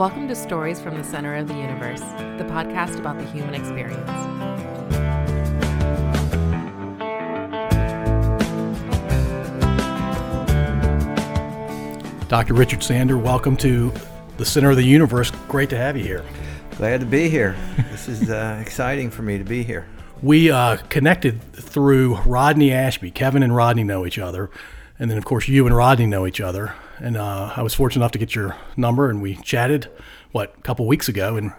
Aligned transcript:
Welcome 0.00 0.28
to 0.28 0.34
Stories 0.34 0.80
from 0.80 0.96
the 0.96 1.04
Center 1.04 1.36
of 1.36 1.46
the 1.46 1.52
Universe, 1.52 2.00
the 2.00 2.46
podcast 2.48 2.98
about 2.98 3.18
the 3.18 3.24
human 3.26 3.52
experience. 3.52 4.08
Dr. 12.28 12.54
Richard 12.54 12.82
Sander, 12.82 13.18
welcome 13.18 13.58
to 13.58 13.92
the 14.38 14.46
Center 14.46 14.70
of 14.70 14.76
the 14.76 14.82
Universe. 14.82 15.32
Great 15.48 15.68
to 15.68 15.76
have 15.76 15.98
you 15.98 16.02
here. 16.02 16.24
Glad 16.78 17.00
to 17.00 17.06
be 17.06 17.28
here. 17.28 17.54
This 17.90 18.08
is 18.08 18.30
uh, 18.30 18.56
exciting 18.62 19.10
for 19.10 19.20
me 19.20 19.36
to 19.36 19.44
be 19.44 19.62
here. 19.62 19.86
We 20.22 20.50
uh, 20.50 20.78
connected 20.88 21.42
through 21.52 22.16
Rodney 22.22 22.72
Ashby. 22.72 23.10
Kevin 23.10 23.42
and 23.42 23.54
Rodney 23.54 23.84
know 23.84 24.06
each 24.06 24.18
other. 24.18 24.48
And 24.98 25.10
then, 25.10 25.18
of 25.18 25.26
course, 25.26 25.46
you 25.46 25.66
and 25.66 25.76
Rodney 25.76 26.06
know 26.06 26.26
each 26.26 26.40
other. 26.40 26.72
And 27.00 27.16
uh, 27.16 27.52
I 27.56 27.62
was 27.62 27.74
fortunate 27.74 28.02
enough 28.02 28.12
to 28.12 28.18
get 28.18 28.34
your 28.34 28.56
number, 28.76 29.08
and 29.08 29.22
we 29.22 29.36
chatted, 29.36 29.90
what, 30.32 30.54
a 30.58 30.62
couple 30.62 30.86
weeks 30.86 31.08
ago. 31.08 31.36
And 31.36 31.52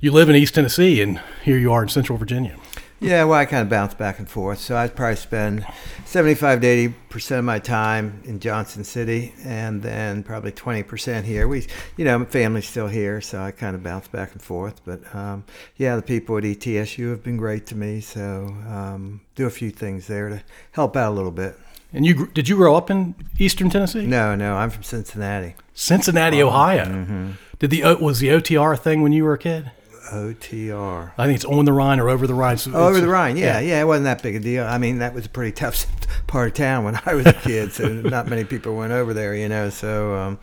you 0.00 0.12
live 0.12 0.28
in 0.28 0.36
East 0.36 0.54
Tennessee, 0.54 1.02
and 1.02 1.20
here 1.42 1.58
you 1.58 1.72
are 1.72 1.82
in 1.82 1.88
Central 1.88 2.18
Virginia. 2.18 2.56
Yeah, 3.00 3.24
well, 3.24 3.38
I 3.38 3.44
kind 3.44 3.62
of 3.62 3.68
bounce 3.68 3.94
back 3.94 4.18
and 4.18 4.28
forth. 4.28 4.58
So 4.58 4.76
I'd 4.76 4.96
probably 4.96 5.14
spend 5.16 5.64
75 6.04 6.62
to 6.62 6.66
80 6.66 6.94
percent 7.10 7.38
of 7.38 7.44
my 7.44 7.60
time 7.60 8.22
in 8.24 8.40
Johnson 8.40 8.82
City, 8.82 9.34
and 9.44 9.80
then 9.80 10.24
probably 10.24 10.50
20 10.50 10.82
percent 10.82 11.24
here. 11.24 11.46
We, 11.46 11.66
you 11.96 12.04
know, 12.04 12.18
my 12.18 12.24
family's 12.24 12.68
still 12.68 12.88
here, 12.88 13.20
so 13.20 13.40
I 13.40 13.52
kind 13.52 13.76
of 13.76 13.84
bounce 13.84 14.08
back 14.08 14.32
and 14.32 14.42
forth. 14.42 14.80
But 14.84 15.14
um, 15.14 15.44
yeah, 15.76 15.94
the 15.94 16.02
people 16.02 16.36
at 16.38 16.42
ETSU 16.42 17.10
have 17.10 17.22
been 17.22 17.36
great 17.36 17.66
to 17.66 17.76
me. 17.76 18.00
So 18.00 18.52
um, 18.66 19.20
do 19.36 19.46
a 19.46 19.50
few 19.50 19.70
things 19.70 20.08
there 20.08 20.28
to 20.28 20.42
help 20.72 20.96
out 20.96 21.12
a 21.12 21.14
little 21.14 21.30
bit. 21.30 21.56
And 21.92 22.04
you 22.04 22.26
did 22.28 22.48
you 22.48 22.56
grow 22.56 22.74
up 22.76 22.90
in 22.90 23.14
Eastern 23.38 23.70
Tennessee? 23.70 24.06
No, 24.06 24.34
no, 24.34 24.56
I'm 24.56 24.70
from 24.70 24.82
Cincinnati. 24.82 25.54
Cincinnati, 25.74 26.42
Ohio. 26.42 27.34
Did 27.58 27.70
the 27.70 27.82
was 28.00 28.20
the 28.20 28.28
OTR 28.28 28.78
thing 28.78 29.02
when 29.02 29.12
you 29.12 29.24
were 29.24 29.32
a 29.34 29.38
kid? 29.38 29.70
OTR. 30.12 31.12
I 31.18 31.26
think 31.26 31.36
it's 31.36 31.44
on 31.44 31.64
the 31.66 31.72
Rhine 31.72 32.00
or 32.00 32.08
over 32.08 32.26
the 32.26 32.34
Rhine. 32.34 32.56
So 32.56 32.72
Oh, 32.74 32.88
over 32.88 33.00
the 33.00 33.08
Rhine, 33.08 33.36
yeah, 33.36 33.58
yeah, 33.60 33.80
it 33.80 33.84
wasn't 33.84 34.04
that 34.04 34.22
big 34.22 34.36
a 34.36 34.40
deal. 34.40 34.64
I 34.64 34.78
mean, 34.78 34.98
that 35.00 35.12
was 35.14 35.26
a 35.26 35.28
pretty 35.28 35.52
tough 35.64 35.84
part 36.26 36.48
of 36.48 36.54
town 36.54 36.84
when 36.84 36.98
I 37.04 37.14
was 37.14 37.26
a 37.26 37.32
kid, 37.34 37.72
so 37.72 37.88
not 37.92 38.26
many 38.26 38.44
people 38.44 38.74
went 38.76 38.92
over 38.92 39.12
there, 39.12 39.34
you 39.34 39.48
know. 39.48 39.68
So, 39.70 40.14
um, 40.14 40.38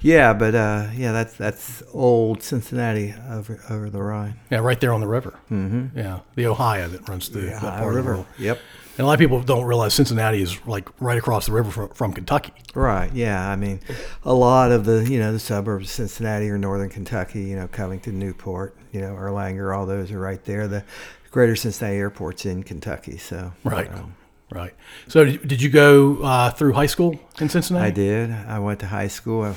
yeah, 0.00 0.32
but 0.34 0.54
uh, 0.54 0.88
yeah, 0.94 1.12
that's 1.12 1.34
that's 1.34 1.82
old 1.92 2.42
Cincinnati 2.42 3.14
over 3.30 3.60
over 3.70 3.90
the 3.90 4.02
Rhine. 4.02 4.38
Yeah, 4.50 4.58
right 4.58 4.80
there 4.80 4.92
on 4.92 5.00
the 5.00 5.08
river. 5.08 5.38
Mm-hmm. 5.50 5.98
Yeah, 5.98 6.20
the 6.34 6.46
Ohio 6.46 6.88
that 6.88 7.08
runs 7.08 7.28
through 7.28 7.46
that 7.46 7.56
Ohio 7.56 7.70
part 7.70 7.82
of 7.88 7.90
the 7.92 7.96
River. 7.96 8.12
world. 8.14 8.26
Yep. 8.38 8.58
And 8.98 9.04
a 9.04 9.06
lot 9.06 9.12
of 9.14 9.18
people 9.20 9.42
don't 9.42 9.64
realize 9.64 9.92
Cincinnati 9.92 10.40
is 10.40 10.58
like 10.66 10.88
right 11.00 11.18
across 11.18 11.46
the 11.46 11.52
river 11.52 11.70
from, 11.70 11.88
from 11.90 12.12
Kentucky. 12.14 12.52
Right. 12.74 13.12
Yeah. 13.12 13.46
I 13.48 13.54
mean, 13.56 13.80
a 14.24 14.32
lot 14.32 14.72
of 14.72 14.84
the 14.84 15.06
you 15.08 15.18
know 15.18 15.32
the 15.32 15.38
suburbs 15.38 15.84
of 15.86 15.90
Cincinnati 15.90 16.48
or 16.48 16.56
northern 16.58 16.88
Kentucky, 16.88 17.42
you 17.44 17.56
know, 17.56 17.68
Covington, 17.68 18.18
Newport, 18.18 18.74
you 18.92 19.00
know, 19.00 19.14
Erlanger, 19.14 19.76
all 19.76 19.84
those 19.86 20.10
are 20.12 20.18
right 20.18 20.42
there. 20.44 20.66
The 20.66 20.82
Greater 21.30 21.56
Cincinnati 21.56 21.96
Airport's 21.98 22.46
in 22.46 22.62
Kentucky, 22.62 23.18
so 23.18 23.52
Right. 23.64 23.92
um, 23.92 24.14
Right. 24.50 24.74
So 25.08 25.24
did 25.24 25.46
did 25.48 25.60
you 25.60 25.68
go 25.68 26.22
uh, 26.22 26.50
through 26.50 26.74
high 26.74 26.86
school 26.86 27.18
in 27.40 27.48
Cincinnati? 27.48 27.86
I 27.86 27.90
did. 27.90 28.30
I 28.30 28.60
went 28.60 28.78
to 28.80 28.86
high 28.86 29.08
school. 29.08 29.42
I, 29.42 29.56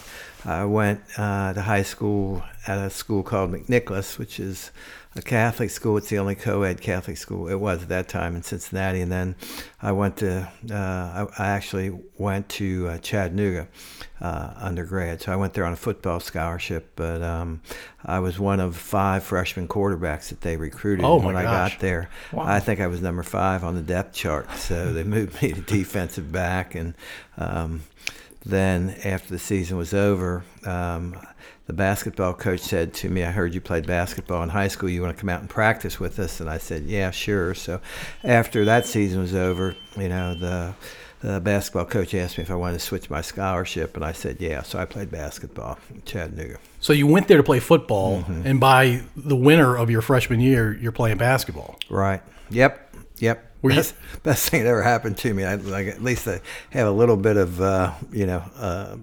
I 0.62 0.66
went 0.66 1.02
uh, 1.16 1.54
to 1.54 1.62
high 1.62 1.84
school 1.84 2.44
at 2.66 2.80
a 2.80 2.90
school 2.90 3.22
called 3.22 3.52
McNicholas, 3.52 4.18
which 4.18 4.40
is 4.40 4.72
a 5.16 5.22
Catholic 5.22 5.72
school. 5.72 5.98
It's 5.98 6.10
the 6.10 6.20
only 6.20 6.36
co-ed 6.36 6.82
Catholic 6.82 7.18
school 7.18 7.48
it 7.48 7.56
was 7.56 7.82
at 7.84 7.90
that 7.90 8.08
time 8.08 8.36
in 8.36 8.44
Cincinnati. 8.44 9.02
And 9.02 9.12
then 9.12 9.36
I 9.82 9.92
went 9.92 10.18
to. 10.18 10.52
Uh, 10.70 10.76
I, 10.76 11.28
I 11.38 11.48
actually 11.48 11.98
went 12.18 12.48
to 12.50 12.88
uh, 12.90 12.98
Chattanooga 13.00 13.68
uh, 14.22 14.54
undergrad. 14.56 15.22
So 15.22 15.32
I 15.32 15.36
went 15.36 15.54
there 15.54 15.66
on 15.66 15.74
a 15.74 15.78
football 15.78 16.20
scholarship. 16.20 16.92
But 16.96 17.24
um, 17.24 17.62
I 18.06 18.20
was 18.20 18.40
one 18.40 18.60
of 18.60 18.76
five 18.76 19.24
freshman 19.24 19.68
quarterbacks 19.68 20.30
that 20.30 20.42
they 20.42 20.58
recruited 20.58 21.04
Oh, 21.06 21.20
when 21.20 21.36
I 21.36 21.44
got 21.44 21.80
there. 21.80 22.10
Wow. 22.32 22.44
I 22.46 22.60
think 22.60 22.80
I 22.80 22.88
was 22.88 23.02
number 23.02 23.24
five 23.24 23.64
on 23.64 23.76
the 23.76 23.82
depth 23.82 24.14
chart. 24.14 24.52
So 24.58 24.94
they 24.94 25.04
moved 25.04 25.42
me 25.42 25.54
to 25.54 25.62
defensive 25.62 26.32
back 26.32 26.76
and. 26.76 26.94
Um, 27.38 27.82
then 28.46 28.96
after 29.04 29.30
the 29.30 29.40
season 29.40 29.78
was 29.78 29.94
over, 29.94 30.46
um, 30.66 31.18
the 31.70 31.74
basketball 31.74 32.34
coach 32.34 32.62
said 32.62 32.96
to 32.96 33.10
me, 33.10 33.24
"I 33.24 33.30
heard 33.30 33.54
you 33.54 33.62
played 33.62 33.86
basketball 33.86 34.42
in 34.42 34.50
high 34.50 34.70
school. 34.70 34.90
You 34.90 35.04
want 35.04 35.16
to 35.16 35.22
come 35.22 35.30
out 35.30 35.42
and 35.42 35.48
practice 35.50 36.00
with 36.00 36.18
us?" 36.18 36.40
And 36.40 36.50
I 36.50 36.58
said, 36.58 36.86
"Yeah, 36.88 37.12
sure." 37.12 37.54
So 37.54 37.80
after 38.24 38.66
that 38.66 38.88
season 38.88 39.22
was 39.22 39.36
over, 39.36 39.76
you 39.96 40.10
know, 40.10 40.34
the 40.34 40.74
the 41.22 41.40
basketball 41.40 41.86
coach 41.86 42.16
asked 42.16 42.38
me 42.40 42.44
if 42.44 42.50
I 42.50 42.56
wanted 42.56 42.76
to 42.80 42.80
switch 42.80 43.10
my 43.12 43.22
scholarship, 43.22 43.96
and 43.96 44.04
I 44.04 44.14
said, 44.14 44.38
"Yeah." 44.40 44.64
So 44.64 44.80
I 44.80 44.86
played 44.86 45.12
basketball 45.12 45.78
in 45.94 46.02
Chattanooga. 46.06 46.58
So 46.80 46.92
you 46.92 47.06
went 47.06 47.28
there 47.28 47.38
to 47.38 47.44
play 47.44 47.60
football, 47.60 48.24
Mm-hmm. 48.24 48.48
and 48.48 48.60
by 48.60 49.02
the 49.16 49.36
winter 49.36 49.76
of 49.78 49.92
your 49.92 50.02
freshman 50.02 50.40
year, 50.40 50.76
you're 50.82 50.92
playing 50.92 51.18
basketball. 51.20 51.78
Right. 51.88 52.24
Yep. 52.50 52.96
Yep. 53.20 53.46
Were 53.62 53.70
you- 53.72 53.76
best, 53.76 53.94
best 54.24 54.50
thing 54.50 54.64
that 54.64 54.70
ever 54.70 54.82
happened 54.82 55.18
to 55.18 55.34
me. 55.36 55.44
I 55.46 55.54
like 55.56 55.86
at 55.88 56.02
least 56.02 56.28
I 56.28 56.40
have 56.72 56.88
a 56.88 56.92
little 57.02 57.18
bit 57.18 57.38
of 57.38 57.62
uh, 57.62 57.92
you 58.12 58.26
know 58.26 58.42
uh, 58.58 58.96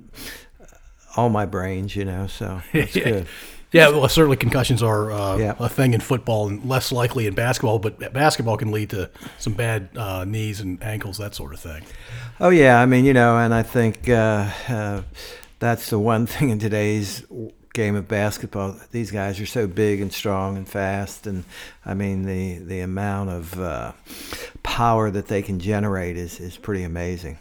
all 1.16 1.28
my 1.28 1.47
brains, 1.47 1.97
you 1.97 2.04
know. 2.04 2.27
So 2.27 2.62
that's 2.72 2.94
good. 2.94 3.27
Yeah, 3.72 3.88
well, 3.88 4.09
certainly 4.09 4.37
concussions 4.37 4.82
are 4.82 5.10
uh, 5.10 5.37
Yeah. 5.37 5.54
a 5.59 5.69
thing 5.69 5.93
in 5.93 6.00
football 6.00 6.49
and 6.49 6.65
less 6.65 6.93
likely 6.93 7.27
in 7.27 7.34
basketball, 7.34 7.78
but 7.81 8.12
basketball 8.12 8.56
can 8.56 8.71
lead 8.71 8.91
to 8.91 9.10
some 9.38 9.54
bad 9.54 9.88
uh, 9.97 10.25
knees 10.25 10.60
and 10.60 10.81
ankles, 10.82 11.19
that 11.19 11.34
sort 11.34 11.53
of 11.53 11.60
thing. 11.60 11.82
Oh 12.41 12.50
yeah, 12.50 12.81
I 12.81 12.87
mean 12.87 13.04
you 13.04 13.12
know, 13.12 13.37
and 13.37 13.53
I 13.53 13.62
think 13.65 14.09
uh, 14.09 14.49
uh, 14.69 15.03
that's 15.59 15.91
the 15.91 15.99
one 15.99 16.27
thing 16.32 16.50
in 16.50 16.59
today's 16.59 17.25
game 17.75 17.97
of 17.97 18.09
basketball. 18.09 18.77
These 18.93 19.10
guys 19.10 19.38
are 19.41 19.47
so 19.47 19.66
big 19.66 20.00
and 20.00 20.10
strong 20.12 20.56
and 20.56 20.66
fast, 20.66 21.27
and 21.27 21.44
I 21.84 21.93
mean 21.94 22.22
the 22.25 22.59
the 22.59 22.81
amount 22.81 23.31
of 23.31 23.60
uh, 23.60 23.93
power 24.62 25.10
that 25.10 25.27
they 25.27 25.43
can 25.43 25.59
generate 25.59 26.16
is 26.16 26.41
is 26.41 26.56
pretty 26.56 26.84
amazing. 26.84 27.37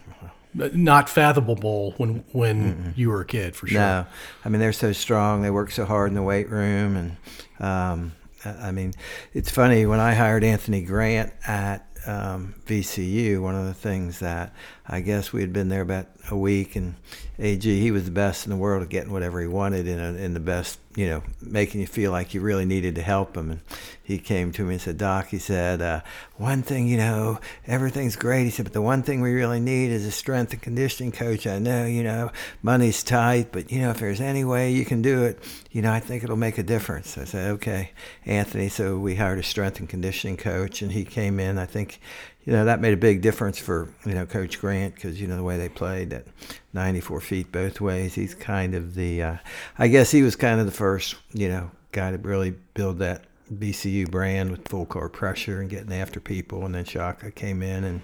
Not 0.55 1.09
fathomable 1.09 1.93
when 1.97 2.23
when 2.31 2.93
you 2.95 3.09
were 3.09 3.21
a 3.21 3.25
kid, 3.25 3.55
for 3.55 3.67
sure. 3.67 3.79
No, 3.79 4.05
I 4.43 4.49
mean 4.49 4.59
they're 4.61 4.73
so 4.73 4.93
strong. 4.93 5.41
They 5.41 5.49
work 5.51 5.71
so 5.71 5.85
hard 5.85 6.09
in 6.09 6.15
the 6.15 6.23
weight 6.23 6.49
room, 6.49 6.95
and 6.95 7.17
um, 7.59 8.13
I 8.45 8.67
I 8.67 8.71
mean 8.71 8.93
it's 9.33 9.51
funny 9.51 9.85
when 9.85 9.99
I 9.99 10.13
hired 10.13 10.43
Anthony 10.43 10.81
Grant 10.81 11.33
at 11.45 11.85
um, 12.07 12.55
VCU. 12.65 13.41
One 13.41 13.55
of 13.55 13.65
the 13.65 13.73
things 13.73 14.19
that 14.19 14.53
I 14.87 15.01
guess 15.01 15.33
we 15.33 15.41
had 15.41 15.53
been 15.53 15.69
there 15.69 15.81
about 15.81 16.07
a 16.29 16.37
week, 16.37 16.75
and 16.75 16.95
AG 17.39 17.61
he 17.63 17.91
was 17.91 18.05
the 18.05 18.11
best 18.11 18.45
in 18.45 18.49
the 18.49 18.57
world 18.57 18.83
at 18.83 18.89
getting 18.89 19.11
whatever 19.11 19.41
he 19.41 19.47
wanted 19.47 19.87
in 19.87 19.99
in 19.99 20.33
the 20.33 20.39
best, 20.39 20.79
you 20.95 21.07
know, 21.07 21.23
making 21.41 21.81
you 21.81 21.87
feel 21.87 22.11
like 22.11 22.33
you 22.33 22.41
really 22.41 22.65
needed 22.65 22.95
to 22.95 23.01
help 23.01 23.35
him. 23.35 23.51
And 23.51 23.59
he 24.05 24.19
came 24.19 24.51
to 24.51 24.63
me 24.63 24.75
and 24.75 24.81
said, 24.81 24.99
Doc, 24.99 25.27
he 25.29 25.39
said, 25.39 25.81
uh, 25.81 26.01
one 26.37 26.61
thing, 26.61 26.87
you 26.87 26.97
know, 26.97 27.39
everything's 27.65 28.15
great. 28.15 28.43
He 28.43 28.51
said, 28.51 28.65
but 28.65 28.73
the 28.73 28.81
one 28.81 29.01
thing 29.01 29.19
we 29.19 29.33
really 29.33 29.59
need 29.59 29.89
is 29.89 30.05
a 30.05 30.11
strength 30.11 30.53
and 30.53 30.61
conditioning 30.61 31.11
coach. 31.11 31.47
I 31.47 31.57
know, 31.57 31.85
you 31.85 32.03
know, 32.03 32.31
money's 32.61 33.01
tight, 33.01 33.51
but, 33.51 33.71
you 33.71 33.81
know, 33.81 33.89
if 33.89 33.97
there's 33.97 34.21
any 34.21 34.45
way 34.45 34.71
you 34.71 34.85
can 34.85 35.01
do 35.01 35.23
it, 35.23 35.39
you 35.71 35.81
know, 35.81 35.91
I 35.91 35.99
think 35.99 36.23
it'll 36.23 36.35
make 36.35 36.59
a 36.59 36.63
difference. 36.63 37.17
I 37.17 37.23
said, 37.23 37.51
okay, 37.53 37.91
Anthony. 38.25 38.69
So 38.69 38.99
we 38.99 39.15
hired 39.15 39.39
a 39.39 39.43
strength 39.43 39.79
and 39.79 39.89
conditioning 39.89 40.37
coach, 40.37 40.83
and 40.83 40.91
he 40.91 41.03
came 41.03 41.39
in. 41.39 41.57
I 41.57 41.65
think, 41.65 41.99
you 42.45 42.53
know, 42.53 42.65
that 42.65 42.79
made 42.79 42.93
a 42.93 42.97
big 42.97 43.21
difference 43.21 43.57
for, 43.59 43.89
you 44.05 44.13
know, 44.13 44.25
Coach 44.25 44.59
Grant 44.61 44.95
because, 44.95 45.19
you 45.19 45.27
know, 45.27 45.35
the 45.35 45.43
way 45.43 45.57
they 45.57 45.69
played 45.69 46.13
at 46.13 46.25
94 46.73 47.21
feet 47.21 47.51
both 47.51 47.81
ways. 47.81 48.13
He's 48.15 48.33
kind 48.35 48.75
of 48.75 48.95
the, 48.95 49.21
uh, 49.23 49.37
I 49.79 49.87
guess 49.87 50.11
he 50.11 50.21
was 50.21 50.35
kind 50.35 50.59
of 50.59 50.65
the 50.65 50.71
first, 50.71 51.15
you 51.33 51.49
know, 51.49 51.71
guy 51.91 52.11
to 52.11 52.17
really 52.17 52.51
build 52.75 52.99
that 52.99 53.23
VCU 53.53 54.09
brand 54.09 54.51
with 54.51 54.67
full 54.67 54.85
court 54.85 55.13
pressure 55.13 55.59
and 55.61 55.69
getting 55.69 55.93
after 55.93 56.19
people. 56.19 56.65
And 56.65 56.73
then 56.75 56.85
Shaka 56.85 57.31
came 57.31 57.61
in 57.63 57.83
and, 57.83 58.01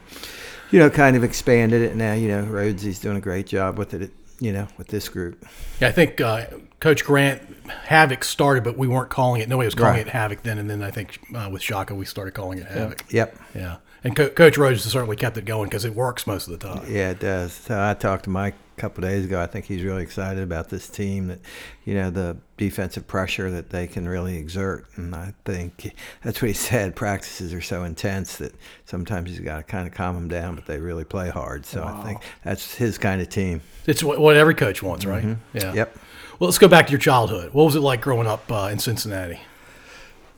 you 0.72 0.80
know, 0.80 0.90
kind 0.90 1.16
of 1.16 1.24
expanded 1.24 1.82
it. 1.82 1.96
Now, 1.96 2.14
you 2.14 2.28
know, 2.28 2.42
Rhodesy's 2.44 3.00
doing 3.00 3.18
a 3.18 3.22
great 3.22 3.48
job 3.48 3.78
with 3.78 3.94
it, 3.94 4.12
you 4.40 4.52
know, 4.54 4.68
with 4.78 4.88
this 4.88 5.08
group. 5.10 5.46
Yeah, 5.80 5.88
I 5.90 5.92
think 5.92 6.20
uh, 6.22 6.46
Coach 6.80 7.04
Grant 7.06 7.42
Havoc 7.86 8.24
started, 8.24 8.64
but 8.64 8.78
we 8.78 8.88
weren't 8.88 9.10
calling 9.10 9.42
it. 9.42 9.50
Nobody 9.50 9.68
was 9.68 9.76
calling 9.76 9.94
Right. 9.98 10.08
it 10.08 10.12
Havoc 10.12 10.42
then, 10.44 10.58
and 10.58 10.70
then 10.70 10.82
I 10.84 10.90
think 10.92 11.20
uh, 11.36 11.50
with 11.52 11.62
Shaka 11.62 11.94
we 11.96 12.06
started 12.06 12.34
calling 12.34 12.60
it 12.60 12.68
Havoc. 12.68 13.04
Yep. 13.12 13.36
Yeah, 13.56 13.78
and 14.04 14.16
Co- 14.16 14.30
Coach 14.30 14.56
has 14.56 14.84
certainly 14.84 15.16
kept 15.16 15.38
it 15.38 15.46
going 15.46 15.70
because 15.70 15.86
it 15.86 15.94
works 15.96 16.26
most 16.26 16.48
of 16.48 16.60
the 16.60 16.68
time. 16.68 16.84
Yeah, 16.88 17.12
it 17.12 17.20
does. 17.20 17.54
So 17.54 17.80
I 17.80 17.94
talked 17.94 18.24
to 18.24 18.30
Mike 18.30 18.56
a 18.78 18.82
couple 18.82 19.02
days 19.02 19.26
ago. 19.26 19.40
I 19.40 19.46
think 19.46 19.66
he's 19.66 19.84
really 19.84 20.02
excited 20.02 20.42
about 20.42 20.70
this 20.70 20.90
team. 20.90 21.28
That 21.28 21.40
you 21.86 21.94
know 21.94 22.10
the 22.10 22.38
defensive 22.58 23.08
pressure 23.08 23.52
that 23.52 23.70
they 23.70 23.86
can 23.88 24.08
really 24.08 24.38
exert, 24.38 24.88
and 24.96 25.14
I 25.16 25.34
think 25.46 25.94
that's 26.24 26.42
what 26.42 26.48
he 26.48 26.54
said. 26.54 26.96
Practices 26.96 27.54
are 27.54 27.62
so 27.62 27.84
intense 27.84 28.38
that 28.38 28.56
sometimes 28.86 29.38
you 29.38 29.44
got 29.46 29.58
to 29.58 29.64
kind 29.64 29.88
of 29.88 29.94
calm 29.94 30.16
them 30.16 30.28
down, 30.28 30.56
but 30.56 30.66
they 30.66 30.80
really 30.80 31.06
play 31.06 31.30
hard. 31.30 31.66
So 31.66 31.84
I 31.84 32.04
think 32.04 32.22
that's 32.44 32.74
his 32.74 32.98
kind 32.98 33.22
of 33.22 33.30
team. 33.30 33.62
It's 33.86 34.04
what, 34.04 34.36
every 34.36 34.56
coach 34.56 34.82
wants, 34.82 35.06
right? 35.06 35.24
Yeah. 35.24 35.36
Mm-hmm. 35.62 35.78
Yep. 35.78 35.98
Well, 36.40 36.48
let's 36.48 36.58
go 36.58 36.68
back 36.68 36.88
to 36.88 36.92
your 36.92 37.00
childhood. 37.00 37.54
What 37.54 37.66
was 37.66 37.76
it 37.76 37.82
like 37.82 38.02
growing 38.02 38.26
up 38.26 38.52
uh, 38.52 38.70
in 38.72 38.80
Cincinnati? 38.80 39.40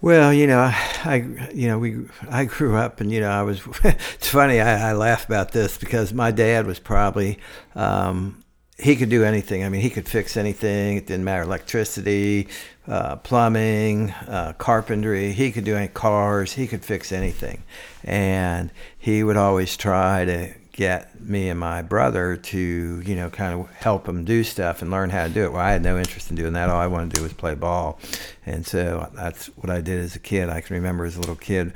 Well, 0.04 0.34
you 0.34 0.48
know, 0.48 0.60
I, 0.60 1.48
you 1.54 1.70
know, 1.70 1.80
we, 1.80 1.96
I 2.30 2.44
grew 2.44 2.76
up, 2.76 3.00
and 3.00 3.10
you 3.10 3.22
know, 3.22 3.30
I 3.30 3.42
was. 3.44 3.62
it's 3.86 4.28
funny. 4.28 4.60
I, 4.60 4.90
I 4.90 4.92
laugh 4.92 5.26
about 5.26 5.54
this 5.54 5.78
because 5.78 6.14
my 6.14 6.30
dad 6.30 6.68
was 6.68 6.78
probably, 6.78 7.40
um, 7.74 8.44
he 8.78 8.98
could 8.98 9.08
do 9.08 9.24
anything. 9.24 9.64
I 9.64 9.70
mean, 9.70 9.80
he 9.80 9.90
could 9.90 10.10
fix 10.10 10.36
anything. 10.36 10.98
It 10.98 11.08
didn't 11.08 11.24
matter 11.24 11.44
electricity, 11.44 12.50
uh, 12.86 13.16
plumbing, 13.16 14.12
uh, 14.28 14.52
carpentry. 14.58 15.32
He 15.32 15.54
could 15.54 15.64
do 15.64 15.78
any 15.78 15.88
cars. 15.88 16.52
He 16.52 16.68
could 16.68 16.84
fix 16.84 17.14
anything, 17.14 17.64
and 18.04 18.72
he 19.00 19.24
would 19.24 19.38
always 19.38 19.78
try 19.78 20.26
to 20.26 20.54
get 20.74 21.22
me 21.22 21.50
and 21.50 21.60
my 21.60 21.84
brother 21.84 22.36
to 22.36 23.02
you 23.06 23.16
know 23.16 23.30
kind 23.30 23.54
of 23.54 23.70
help 23.72 24.08
him 24.08 24.26
do 24.26 24.44
stuff 24.44 24.82
and 24.82 24.92
learn 24.92 25.10
how 25.10 25.26
to 25.26 25.34
do 25.34 25.46
it. 25.46 25.54
Well, 25.54 25.62
I 25.62 25.72
had 25.72 25.84
no 25.84 25.98
interest 25.98 26.30
in 26.30 26.36
doing 26.36 26.54
that. 26.54 26.70
All 26.70 26.80
I 26.80 26.88
wanted 26.88 27.12
to 27.12 27.18
do 27.18 27.24
was 27.24 27.32
play 27.32 27.56
ball, 27.56 28.00
and 28.46 28.66
so 28.66 29.10
that's 29.14 29.48
what 29.56 29.70
I 29.70 29.80
did 29.80 30.00
as 30.00 30.16
a 30.16 30.20
kid. 30.20 30.50
I 30.50 30.62
can 30.62 30.76
remember 30.76 31.06
as 31.06 31.16
a 31.16 31.20
little 31.20 31.36
kid 31.36 31.74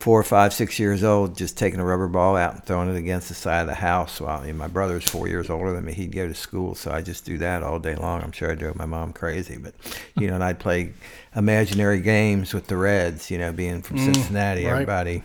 four, 0.00 0.22
five, 0.22 0.54
six 0.54 0.78
years 0.78 1.04
old, 1.04 1.36
just 1.36 1.58
taking 1.58 1.78
a 1.78 1.84
rubber 1.84 2.08
ball 2.08 2.34
out 2.34 2.54
and 2.54 2.64
throwing 2.64 2.88
it 2.88 2.96
against 2.96 3.28
the 3.28 3.34
side 3.34 3.60
of 3.60 3.66
the 3.66 3.74
house. 3.74 4.18
Well, 4.18 4.30
I 4.30 4.46
mean, 4.46 4.56
my 4.56 4.66
brother's 4.66 5.04
four 5.04 5.28
years 5.28 5.50
older 5.50 5.72
than 5.72 5.84
me. 5.84 5.92
He'd 5.92 6.10
go 6.10 6.26
to 6.26 6.34
school, 6.34 6.74
so 6.74 6.90
I 6.90 7.02
just 7.02 7.26
do 7.26 7.36
that 7.38 7.62
all 7.62 7.78
day 7.78 7.94
long. 7.94 8.22
I'm 8.22 8.32
sure 8.32 8.50
I 8.50 8.54
drove 8.54 8.76
my 8.76 8.86
mom 8.86 9.12
crazy, 9.12 9.58
but 9.58 9.74
you 10.16 10.26
know, 10.26 10.34
and 10.34 10.42
I'd 10.42 10.58
play 10.58 10.94
imaginary 11.36 12.00
games 12.00 12.54
with 12.54 12.66
the 12.66 12.78
Reds. 12.78 13.30
You 13.30 13.36
know, 13.36 13.52
being 13.52 13.82
from 13.82 13.98
mm, 13.98 14.06
Cincinnati, 14.06 14.64
right. 14.64 14.72
everybody, 14.72 15.22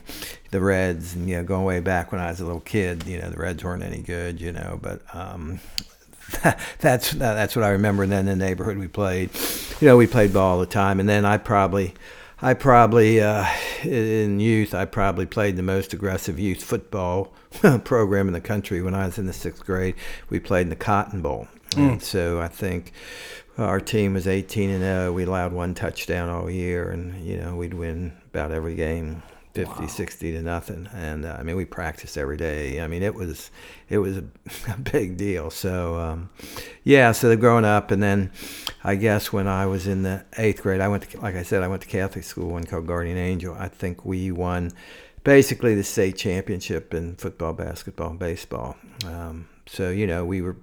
the 0.52 0.60
Reds, 0.60 1.16
and 1.16 1.30
you 1.30 1.38
know, 1.38 1.44
going 1.46 1.64
way 1.64 1.80
back 1.80 2.12
when 2.12 2.20
I 2.20 2.30
was 2.30 2.42
a 2.42 2.46
little 2.46 2.60
kid. 2.60 3.08
You 3.08 3.22
know, 3.22 3.30
the 3.30 3.38
Reds 3.38 3.64
weren't 3.64 3.82
any 3.82 4.02
good. 4.02 4.42
You 4.42 4.52
know, 4.52 4.78
but 4.82 5.02
um, 5.16 5.62
that's 6.80 7.12
that's 7.12 7.56
what 7.56 7.64
I 7.64 7.70
remember. 7.70 8.04
And 8.04 8.12
then 8.12 8.26
the 8.26 8.36
neighborhood 8.36 8.78
we 8.78 8.90
played, 8.90 9.30
you 9.80 9.88
know, 9.88 9.96
we 9.96 10.06
played 10.06 10.34
ball 10.34 10.56
all 10.56 10.60
the 10.60 10.66
time. 10.66 11.00
And 11.00 11.08
then 11.08 11.24
I 11.24 11.38
probably 11.38 11.94
I 12.46 12.54
probably, 12.54 13.22
uh, 13.22 13.44
in 13.84 14.40
youth, 14.40 14.76
I 14.76 14.86
probably 14.86 15.26
played 15.26 15.58
the 15.58 15.64
most 15.64 15.94
aggressive 15.94 16.38
youth 16.38 16.64
football 16.64 17.34
program 17.84 18.28
in 18.28 18.34
the 18.34 18.40
country. 18.40 18.84
When 18.84 18.94
I 18.94 19.08
was 19.08 19.18
in 19.18 19.26
the 19.26 19.34
sixth 19.34 19.66
grade, 19.66 19.96
we 20.30 20.40
played 20.40 20.62
in 20.62 20.70
the 20.70 20.76
Cotton 20.76 21.24
Bowl. 21.24 21.48
Mm. 21.72 21.94
And 21.94 22.04
so 22.04 22.40
I 22.40 22.48
think 22.48 22.92
our 23.58 23.80
team 23.80 24.14
was 24.14 24.28
18 24.28 24.70
and 24.70 24.82
0. 24.82 25.14
We 25.14 25.24
allowed 25.24 25.54
one 25.54 25.74
touchdown 25.74 26.30
all 26.30 26.48
year, 26.48 26.92
and 26.92 27.20
you 27.26 27.38
know 27.38 27.56
we'd 27.56 27.74
win 27.74 28.14
about 28.32 28.52
every 28.52 28.76
game. 28.76 29.24
50 29.56 29.82
wow. 29.82 29.88
60 29.88 30.32
to 30.34 30.42
nothing 30.42 30.90
and 30.94 31.26
uh, 31.26 31.38
i 31.40 31.44
mean 31.44 31.56
we 31.56 31.64
practiced 31.64 32.18
every 32.18 32.36
day 32.36 32.82
i 32.82 32.88
mean 32.88 33.02
it 33.02 33.16
was 33.16 33.52
it 33.90 34.00
was 34.00 34.18
a, 34.18 34.24
a 34.74 34.78
big 34.78 35.16
deal 35.16 35.50
so 35.50 35.98
um, 35.98 36.30
yeah 36.84 37.14
so 37.14 37.30
the 37.30 37.38
growing 37.38 37.64
up 37.64 37.90
and 37.90 38.04
then 38.04 38.30
i 38.84 38.96
guess 38.96 39.32
when 39.32 39.48
i 39.48 39.66
was 39.66 39.88
in 39.88 40.04
the 40.04 40.24
eighth 40.38 40.62
grade 40.62 40.82
i 40.82 40.88
went 40.90 41.10
to 41.10 41.20
like 41.22 41.36
i 41.36 41.44
said 41.44 41.64
i 41.64 41.68
went 41.70 41.82
to 41.82 41.88
catholic 41.88 42.26
school 42.26 42.50
one 42.50 42.66
called 42.66 42.86
guardian 42.86 43.18
angel 43.18 43.56
i 43.58 43.70
think 43.70 44.04
we 44.06 44.30
won 44.30 44.72
basically 45.24 45.74
the 45.74 45.84
state 45.84 46.18
championship 46.18 46.94
in 46.94 47.16
football 47.16 47.54
basketball 47.54 48.10
and 48.10 48.20
baseball 48.20 48.76
um, 49.06 49.48
so 49.66 49.90
you 49.90 50.06
know 50.06 50.26
we 50.26 50.42
were 50.42 50.58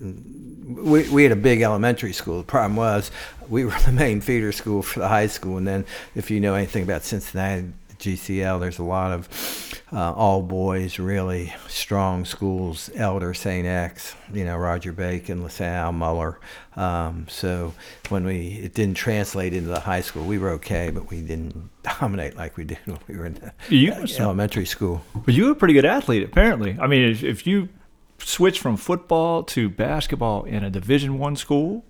we, 0.00 1.08
we 1.08 1.22
had 1.22 1.32
a 1.32 1.36
big 1.36 1.62
elementary 1.62 2.12
school. 2.12 2.38
The 2.38 2.44
problem 2.44 2.76
was 2.76 3.10
we 3.48 3.64
were 3.64 3.74
the 3.86 3.92
main 3.92 4.20
feeder 4.20 4.52
school 4.52 4.82
for 4.82 5.00
the 5.00 5.08
high 5.08 5.26
school. 5.26 5.56
And 5.56 5.66
then, 5.66 5.84
if 6.14 6.30
you 6.30 6.40
know 6.40 6.54
anything 6.54 6.82
about 6.82 7.02
Cincinnati, 7.02 7.72
GCL. 7.98 8.60
There's 8.60 8.78
a 8.78 8.84
lot 8.84 9.12
of 9.12 9.82
uh, 9.92 10.12
all 10.12 10.42
boys, 10.42 10.98
really 10.98 11.54
strong 11.68 12.24
schools. 12.24 12.90
Elder, 12.94 13.34
St. 13.34 13.66
X, 13.66 14.14
you 14.32 14.44
know, 14.44 14.56
Roger 14.56 14.92
Bacon, 14.92 15.42
LaSalle, 15.42 15.92
Moeller. 15.92 16.38
Um, 16.74 17.26
so 17.28 17.72
when 18.08 18.24
we 18.24 18.60
it 18.62 18.74
didn't 18.74 18.96
translate 18.96 19.54
into 19.54 19.68
the 19.68 19.80
high 19.80 20.00
school, 20.00 20.24
we 20.24 20.38
were 20.38 20.50
okay, 20.50 20.90
but 20.90 21.10
we 21.10 21.20
didn't 21.22 21.70
dominate 22.00 22.36
like 22.36 22.56
we 22.56 22.64
did 22.64 22.78
when 22.84 22.98
we 23.08 23.16
were 23.16 23.26
in 23.26 23.52
you, 23.68 23.92
elementary 24.18 24.66
school. 24.66 25.02
But 25.14 25.34
you 25.34 25.46
were 25.46 25.52
a 25.52 25.56
pretty 25.56 25.74
good 25.74 25.84
athlete, 25.86 26.22
apparently. 26.22 26.76
I 26.80 26.86
mean, 26.86 27.10
if, 27.10 27.22
if 27.22 27.46
you 27.46 27.68
switch 28.18 28.58
from 28.60 28.76
football 28.76 29.42
to 29.44 29.68
basketball 29.68 30.44
in 30.44 30.64
a 30.64 30.70
Division 30.70 31.18
One 31.18 31.36
school 31.36 31.84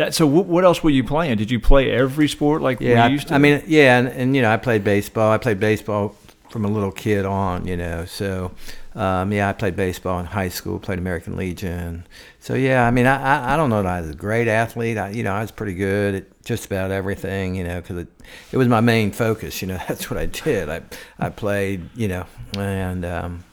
that, 0.00 0.14
so 0.14 0.26
what 0.26 0.64
else 0.64 0.82
were 0.82 0.90
you 0.90 1.04
playing? 1.04 1.36
Did 1.36 1.50
you 1.50 1.60
play 1.60 1.90
every 1.90 2.28
sport 2.28 2.62
like 2.62 2.80
yeah, 2.80 3.06
we 3.06 3.12
used 3.12 3.28
to? 3.28 3.34
I 3.34 3.38
mean, 3.38 3.62
yeah, 3.66 3.98
and, 3.98 4.08
and 4.08 4.36
you 4.36 4.42
know, 4.42 4.50
I 4.50 4.56
played 4.56 4.82
baseball. 4.82 5.30
I 5.30 5.38
played 5.38 5.60
baseball 5.60 6.16
from 6.50 6.64
a 6.64 6.68
little 6.68 6.90
kid 6.90 7.24
on, 7.24 7.66
you 7.66 7.76
know. 7.76 8.04
So, 8.04 8.50
um, 8.94 9.32
yeah, 9.32 9.48
I 9.48 9.52
played 9.52 9.76
baseball 9.76 10.18
in 10.18 10.26
high 10.26 10.48
school, 10.48 10.78
played 10.78 10.98
American 10.98 11.36
Legion. 11.36 12.06
So, 12.40 12.54
yeah, 12.54 12.86
I 12.86 12.90
mean, 12.90 13.06
I, 13.06 13.54
I, 13.54 13.56
don't 13.56 13.70
know 13.70 13.82
that 13.82 13.88
I 13.88 14.00
was 14.00 14.10
a 14.10 14.14
great 14.14 14.48
athlete. 14.48 14.98
I, 14.98 15.10
you 15.10 15.22
know, 15.22 15.32
I 15.32 15.42
was 15.42 15.52
pretty 15.52 15.74
good 15.74 16.14
at 16.16 16.44
just 16.44 16.66
about 16.66 16.90
everything, 16.90 17.54
you 17.54 17.62
know, 17.62 17.80
because 17.80 17.98
it, 17.98 18.08
it 18.50 18.56
was 18.56 18.66
my 18.66 18.80
main 18.80 19.12
focus. 19.12 19.62
You 19.62 19.68
know, 19.68 19.78
that's 19.88 20.10
what 20.10 20.18
I 20.18 20.26
did. 20.26 20.68
I, 20.68 20.82
I 21.18 21.30
played, 21.30 21.88
you 21.94 22.08
know, 22.08 22.26
and 22.58 23.04
um, 23.04 23.44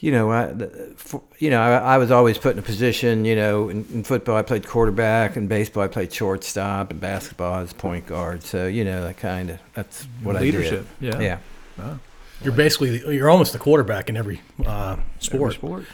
you 0.00 0.10
know, 0.10 0.32
I, 0.32 0.54
for, 0.96 1.22
you 1.38 1.50
know, 1.50 1.60
I, 1.60 1.94
I, 1.94 1.98
was 1.98 2.10
always 2.10 2.38
put 2.38 2.52
in 2.52 2.58
a 2.58 2.62
position. 2.62 3.26
You 3.26 3.36
know, 3.36 3.68
in, 3.68 3.84
in, 3.92 4.02
football, 4.02 4.36
I 4.36 4.42
played 4.42 4.66
quarterback, 4.66 5.36
and 5.36 5.48
baseball, 5.48 5.82
I 5.82 5.88
played 5.88 6.12
shortstop, 6.12 6.90
and 6.90 7.00
basketball, 7.00 7.52
I 7.52 7.60
was 7.60 7.74
point 7.74 8.06
guard. 8.06 8.42
So, 8.42 8.66
you 8.66 8.84
know, 8.84 9.02
that 9.04 9.18
kind 9.18 9.50
of 9.50 9.60
that's 9.74 10.04
what 10.22 10.40
Leadership, 10.40 10.86
I 11.00 11.04
did. 11.04 11.14
Yeah, 11.14 11.38
yeah. 11.78 11.96
You're 12.42 12.54
basically 12.54 13.14
you're 13.14 13.28
almost 13.28 13.52
the 13.52 13.58
quarterback 13.58 14.08
in 14.08 14.16
every 14.16 14.40
uh, 14.64 14.96
sport. 15.18 15.42
Every 15.42 15.54
sport. 15.54 15.84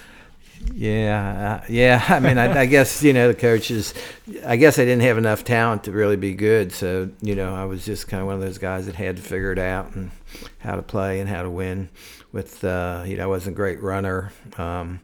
Yeah, 0.73 1.61
uh, 1.61 1.67
yeah. 1.69 2.05
I 2.09 2.21
mean, 2.21 2.39
I, 2.39 2.61
I, 2.61 2.67
guess 2.67 3.03
you 3.03 3.13
know 3.13 3.29
the 3.29 3.35
coaches. 3.35 3.93
I 4.45 4.57
guess 4.57 4.79
I 4.79 4.85
didn't 4.85 5.03
have 5.03 5.19
enough 5.19 5.43
talent 5.43 5.85
to 5.85 5.93
really 5.93 6.17
be 6.17 6.35
good. 6.35 6.73
So 6.73 7.11
you 7.21 7.35
know, 7.35 7.55
I 7.55 7.65
was 7.65 7.85
just 7.85 8.07
kind 8.07 8.21
of 8.21 8.27
one 8.27 8.37
of 8.37 8.41
those 8.41 8.59
guys 8.59 8.87
that 8.87 8.95
had 8.95 9.17
to 9.17 9.23
figure 9.23 9.51
it 9.53 9.59
out 9.59 9.95
and 9.97 10.13
how 10.59 10.77
to 10.77 10.83
play 10.83 11.21
and 11.21 11.29
how 11.29 11.43
to 11.43 11.51
win 11.51 11.89
with 12.33 12.65
uh, 12.65 13.05
you 13.07 13.17
know 13.17 13.25
I 13.25 13.27
wasn't 13.27 13.55
a 13.55 13.57
great 13.57 13.83
runner. 13.83 14.33
Um, 14.59 15.01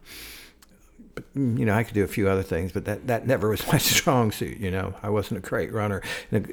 but, 1.15 1.25
you 1.35 1.65
know, 1.67 1.75
I 1.75 1.83
could 1.83 1.95
do 1.95 2.05
a 2.05 2.09
few 2.09 2.29
other 2.29 2.43
things, 2.43 2.73
but 2.73 2.85
that, 2.87 3.07
that 3.07 3.27
never 3.27 3.49
was 3.49 3.67
my 3.73 3.79
strong 3.79 4.33
suit. 4.33 4.59
You 4.59 4.71
know, 4.71 4.95
I 5.03 5.11
wasn't 5.11 5.39
a 5.39 5.49
great 5.49 5.73
runner. 5.73 6.03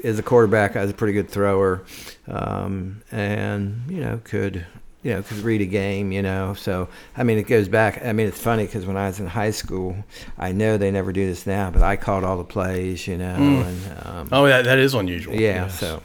As 0.03 0.19
a 0.19 0.23
quarterback, 0.23 0.75
I 0.75 0.81
was 0.81 0.91
a 0.91 0.93
pretty 0.93 1.13
good 1.13 1.29
thrower, 1.29 1.83
um, 2.27 3.01
and 3.11 3.83
you 3.89 4.01
know, 4.01 4.19
could 4.23 4.65
you 5.01 5.13
know 5.13 5.21
could 5.21 5.37
read 5.37 5.61
a 5.61 5.65
game. 5.65 6.11
You 6.11 6.21
know, 6.21 6.53
so 6.53 6.89
I 7.15 7.23
mean, 7.23 7.37
it 7.37 7.47
goes 7.47 7.67
back. 7.67 8.03
I 8.03 8.13
mean, 8.13 8.27
it's 8.27 8.41
funny 8.41 8.65
because 8.65 8.85
when 8.85 8.97
I 8.97 9.07
was 9.07 9.19
in 9.19 9.27
high 9.27 9.51
school, 9.51 9.95
I 10.37 10.51
know 10.51 10.77
they 10.77 10.91
never 10.91 11.11
do 11.11 11.25
this 11.25 11.47
now, 11.47 11.71
but 11.71 11.81
I 11.81 11.95
called 11.95 12.23
all 12.23 12.37
the 12.37 12.43
plays. 12.43 13.07
You 13.07 13.17
know, 13.17 13.35
mm. 13.37 13.65
and 13.65 14.07
um, 14.07 14.29
oh, 14.31 14.47
that 14.47 14.65
that 14.65 14.79
is 14.79 14.93
unusual. 14.93 15.35
Yeah. 15.35 15.65
Yes. 15.65 15.79
So, 15.79 16.03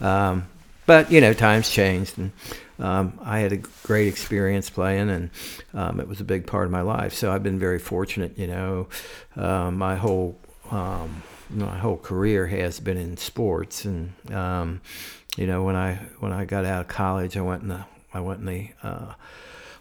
um, 0.00 0.48
but 0.92 1.10
you 1.10 1.22
know, 1.22 1.32
times 1.32 1.70
changed, 1.70 2.18
and 2.18 2.32
um, 2.78 3.18
I 3.24 3.38
had 3.38 3.50
a 3.50 3.56
great 3.56 4.08
experience 4.08 4.68
playing, 4.68 5.08
and 5.08 5.30
um, 5.72 6.00
it 6.00 6.06
was 6.06 6.20
a 6.20 6.24
big 6.24 6.46
part 6.46 6.66
of 6.66 6.70
my 6.70 6.82
life. 6.82 7.14
So 7.14 7.32
I've 7.32 7.42
been 7.42 7.58
very 7.58 7.78
fortunate. 7.78 8.36
You 8.36 8.48
know, 8.48 8.88
uh, 9.34 9.70
my 9.70 9.96
whole 9.96 10.38
um, 10.70 11.22
my 11.48 11.78
whole 11.78 11.96
career 11.96 12.46
has 12.48 12.78
been 12.78 12.98
in 12.98 13.16
sports, 13.16 13.86
and 13.86 14.12
um, 14.30 14.82
you 15.38 15.46
know, 15.46 15.62
when 15.62 15.76
I 15.76 15.94
when 16.20 16.30
I 16.30 16.44
got 16.44 16.66
out 16.66 16.82
of 16.82 16.88
college, 16.88 17.38
I 17.38 17.40
went 17.40 17.62
in 17.62 17.68
the 17.68 17.86
I 18.12 18.20
went 18.20 18.40
in 18.40 18.44
the 18.44 18.68
uh, 18.82 19.14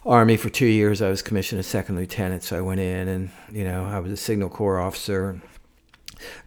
Army 0.05 0.37
for 0.37 0.49
two 0.49 0.65
years. 0.65 1.01
I 1.01 1.09
was 1.09 1.21
commissioned 1.21 1.59
as 1.59 1.67
second 1.67 1.97
lieutenant, 1.97 2.43
so 2.43 2.57
I 2.57 2.61
went 2.61 2.79
in, 2.79 3.09
and 3.09 3.31
you 3.51 3.65
know, 3.65 3.83
I 3.83 3.99
was 3.99 4.13
a 4.13 4.17
signal 4.17 4.47
corps 4.47 4.79
officer. 4.79 5.41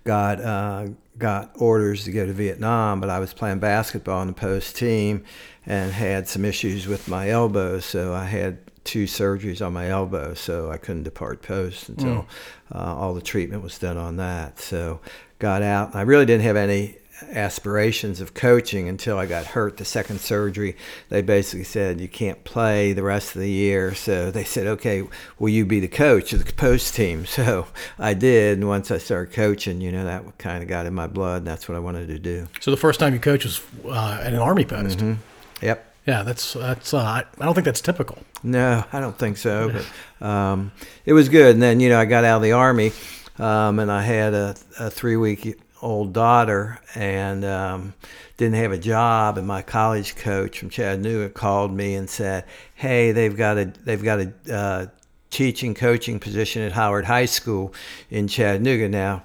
Got 0.05 0.41
uh, 0.41 0.89
got 1.19 1.53
orders 1.57 2.05
to 2.05 2.13
go 2.13 2.27
to 2.27 2.33
Vietnam, 2.33 3.01
but 3.01 3.11
I 3.11 3.19
was 3.19 3.33
playing 3.33 3.59
basketball 3.59 4.21
on 4.21 4.27
the 4.27 4.33
post 4.33 4.77
team 4.77 5.25
and 5.67 5.93
had 5.93 6.29
some 6.29 6.45
issues 6.45 6.87
with 6.87 7.09
my 7.09 7.31
elbow, 7.31 7.79
so 7.79 8.13
I 8.13 8.25
had 8.25 8.59
two 8.85 9.05
surgeries 9.05 9.65
on 9.65 9.73
my 9.73 9.89
elbow, 9.89 10.35
so 10.35 10.71
I 10.71 10.77
couldn't 10.77 11.05
depart 11.05 11.41
post 11.43 11.89
until 11.89 12.23
mm. 12.23 12.27
uh, 12.75 12.95
all 12.97 13.15
the 13.15 13.23
treatment 13.23 13.63
was 13.63 13.79
done 13.79 13.97
on 13.97 14.17
that. 14.17 14.61
So 14.61 15.01
got 15.39 15.63
out. 15.63 15.95
I 15.95 16.03
really 16.03 16.27
didn't 16.27 16.45
have 16.45 16.57
any 16.57 16.99
aspirations 17.31 18.21
of 18.21 18.35
coaching 18.35 18.89
until 18.89 19.19
I 19.19 19.27
got 19.27 19.47
hurt 19.47 19.77
the 19.77 19.85
second 19.85 20.21
surgery. 20.21 20.77
They 21.09 21.23
basically 21.23 21.65
said 21.65 22.01
you 22.01 22.09
can't 22.09 22.43
play 22.45 22.93
the 22.93 23.03
rest 23.03 23.35
of 23.35 23.41
the 23.41 23.51
year. 23.51 23.95
So 23.95 24.31
they 24.31 24.45
said, 24.45 24.67
okay, 24.67 25.05
will 25.39 25.49
you 25.49 25.65
be 25.65 25.81
the 25.81 25.89
coach 25.89 26.33
of 26.33 26.45
the 26.45 26.53
post 26.53 26.95
team? 26.95 27.27
So 27.35 27.67
I 27.99 28.15
did. 28.15 28.59
And 28.59 28.69
once 28.69 28.93
I 28.93 28.99
started 28.99 29.35
coaching, 29.35 29.81
you 29.81 29.91
know, 29.91 30.05
that 30.05 30.39
kind 30.39 30.63
of 30.63 30.69
got 30.69 30.87
in 30.87 30.95
my 30.95 31.09
blood. 31.09 31.45
That's 31.45 31.69
what 31.69 31.75
I 31.75 31.81
wanted 31.81 32.07
to 32.09 32.19
do. 32.19 32.47
So 32.61 32.71
the 32.71 32.77
first 32.77 33.01
time 33.01 33.13
you 33.13 33.19
coached 33.19 33.45
was 33.45 33.61
uh, 33.85 34.21
at 34.23 34.33
an 34.33 34.39
army 34.39 34.65
post. 34.65 34.99
Mm-hmm. 34.99 35.21
Yep. 35.65 35.95
Yeah, 36.07 36.23
that's 36.23 36.53
that's. 36.53 36.95
Uh, 36.95 37.01
I 37.01 37.25
don't 37.45 37.55
think 37.55 37.65
that's 37.65 37.81
typical. 37.81 38.19
No, 38.43 38.85
I 38.93 39.01
don't 39.01 39.19
think 39.19 39.37
so. 39.37 39.73
But 40.21 40.27
um, 40.27 40.71
it 41.05 41.13
was 41.13 41.29
good. 41.29 41.55
And 41.55 41.63
then 41.63 41.81
you 41.81 41.89
know 41.89 41.99
I 41.99 42.05
got 42.05 42.25
out 42.25 42.37
of 42.37 42.43
the 42.43 42.53
army, 42.53 42.93
um, 43.39 43.79
and 43.81 43.91
I 43.91 44.03
had 44.03 44.33
a, 44.33 44.55
a 44.79 44.91
three 44.91 45.17
week 45.17 45.59
old 45.85 46.13
daughter 46.13 46.81
and 46.95 47.45
um, 47.45 47.95
didn't 48.37 48.57
have 48.57 48.73
a 48.73 48.79
job. 48.79 49.39
And 49.39 49.47
my 49.47 49.63
college 49.63 50.17
coach 50.17 50.59
from 50.59 50.71
Chattanooga 50.71 51.29
called 51.29 51.73
me 51.73 51.95
and 51.95 52.09
said, 52.09 52.45
"Hey, 52.75 53.13
they've 53.13 53.37
got 53.37 53.59
a 53.59 53.67
they've 53.85 54.03
got 54.03 54.21
a 54.21 54.33
uh, 54.53 54.87
teaching 55.31 55.75
coaching 55.75 56.19
position 56.19 56.63
at 56.63 56.73
Howard 56.73 57.05
High 57.05 57.27
School 57.27 57.73
in 58.11 58.27
Chattanooga 58.27 58.89
now." 58.89 59.23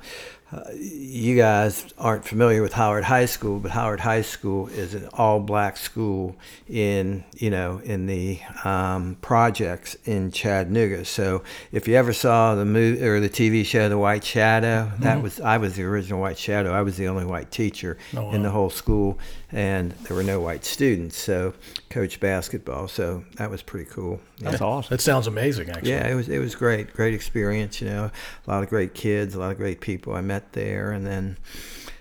Uh, 0.52 0.64
you 0.74 1.36
guys 1.36 1.94
aren't 2.00 2.26
familiar 2.26 2.64
with 2.64 2.74
Howard 2.74 3.04
High 3.04 3.26
School, 3.26 3.60
but 3.60 3.70
Howard 3.70 4.00
High 4.00 4.24
School 4.24 4.68
is 4.70 4.96
an 4.96 5.08
all-black 5.14 5.78
school 5.78 6.36
in 6.68 7.24
you 7.38 7.52
know 7.52 7.80
in 7.84 8.08
the 8.08 8.40
um, 8.64 9.16
projects 9.22 9.96
in 10.06 10.32
Chattanooga. 10.32 11.06
So 11.06 11.44
if 11.72 11.88
you 11.88 11.96
ever 11.96 12.14
saw 12.14 12.56
the 12.56 12.66
movie 12.66 13.06
or 13.06 13.20
the 13.20 13.30
TV 13.30 13.64
show 13.64 13.90
The 13.90 13.98
White 14.00 14.24
Shadow, 14.24 14.86
mm-hmm. 14.86 15.04
that 15.04 15.22
was 15.22 15.40
I 15.40 15.58
was 15.58 15.76
the 15.76 15.84
original 15.84 16.20
White 16.20 16.40
Shadow. 16.40 16.72
I 16.72 16.82
was 16.82 16.98
the 16.98 17.08
only 17.08 17.26
white 17.26 17.52
teacher 17.52 18.00
oh, 18.16 18.24
wow. 18.24 18.32
in 18.32 18.42
the 18.42 18.50
whole 18.50 18.72
school, 18.72 19.20
and 19.52 19.92
there 19.92 20.16
were 20.16 20.24
no 20.24 20.42
white 20.42 20.66
students. 20.66 21.16
So 21.16 21.54
coached 21.90 22.20
basketball. 22.20 22.88
So 22.88 23.24
that 23.36 23.52
was 23.52 23.62
pretty 23.62 23.90
cool. 23.90 24.20
That's 24.40 24.62
awesome. 24.62 24.90
That 24.90 25.02
sounds 25.02 25.28
amazing. 25.28 25.70
Actually, 25.70 25.92
yeah, 25.92 26.08
it 26.08 26.16
was 26.16 26.30
it 26.30 26.40
was 26.40 26.56
great, 26.56 26.94
great 26.94 27.14
experience. 27.14 27.82
You 27.82 27.90
know, 27.90 28.12
a 28.48 28.50
lot 28.50 28.64
of 28.64 28.70
great 28.70 28.94
kids, 28.94 29.36
a 29.36 29.40
lot 29.40 29.52
of 29.52 29.58
great 29.58 29.82
people 29.82 30.16
I 30.16 30.22
met 30.22 30.39
there, 30.54 30.92
and 30.92 31.06
then 31.06 31.38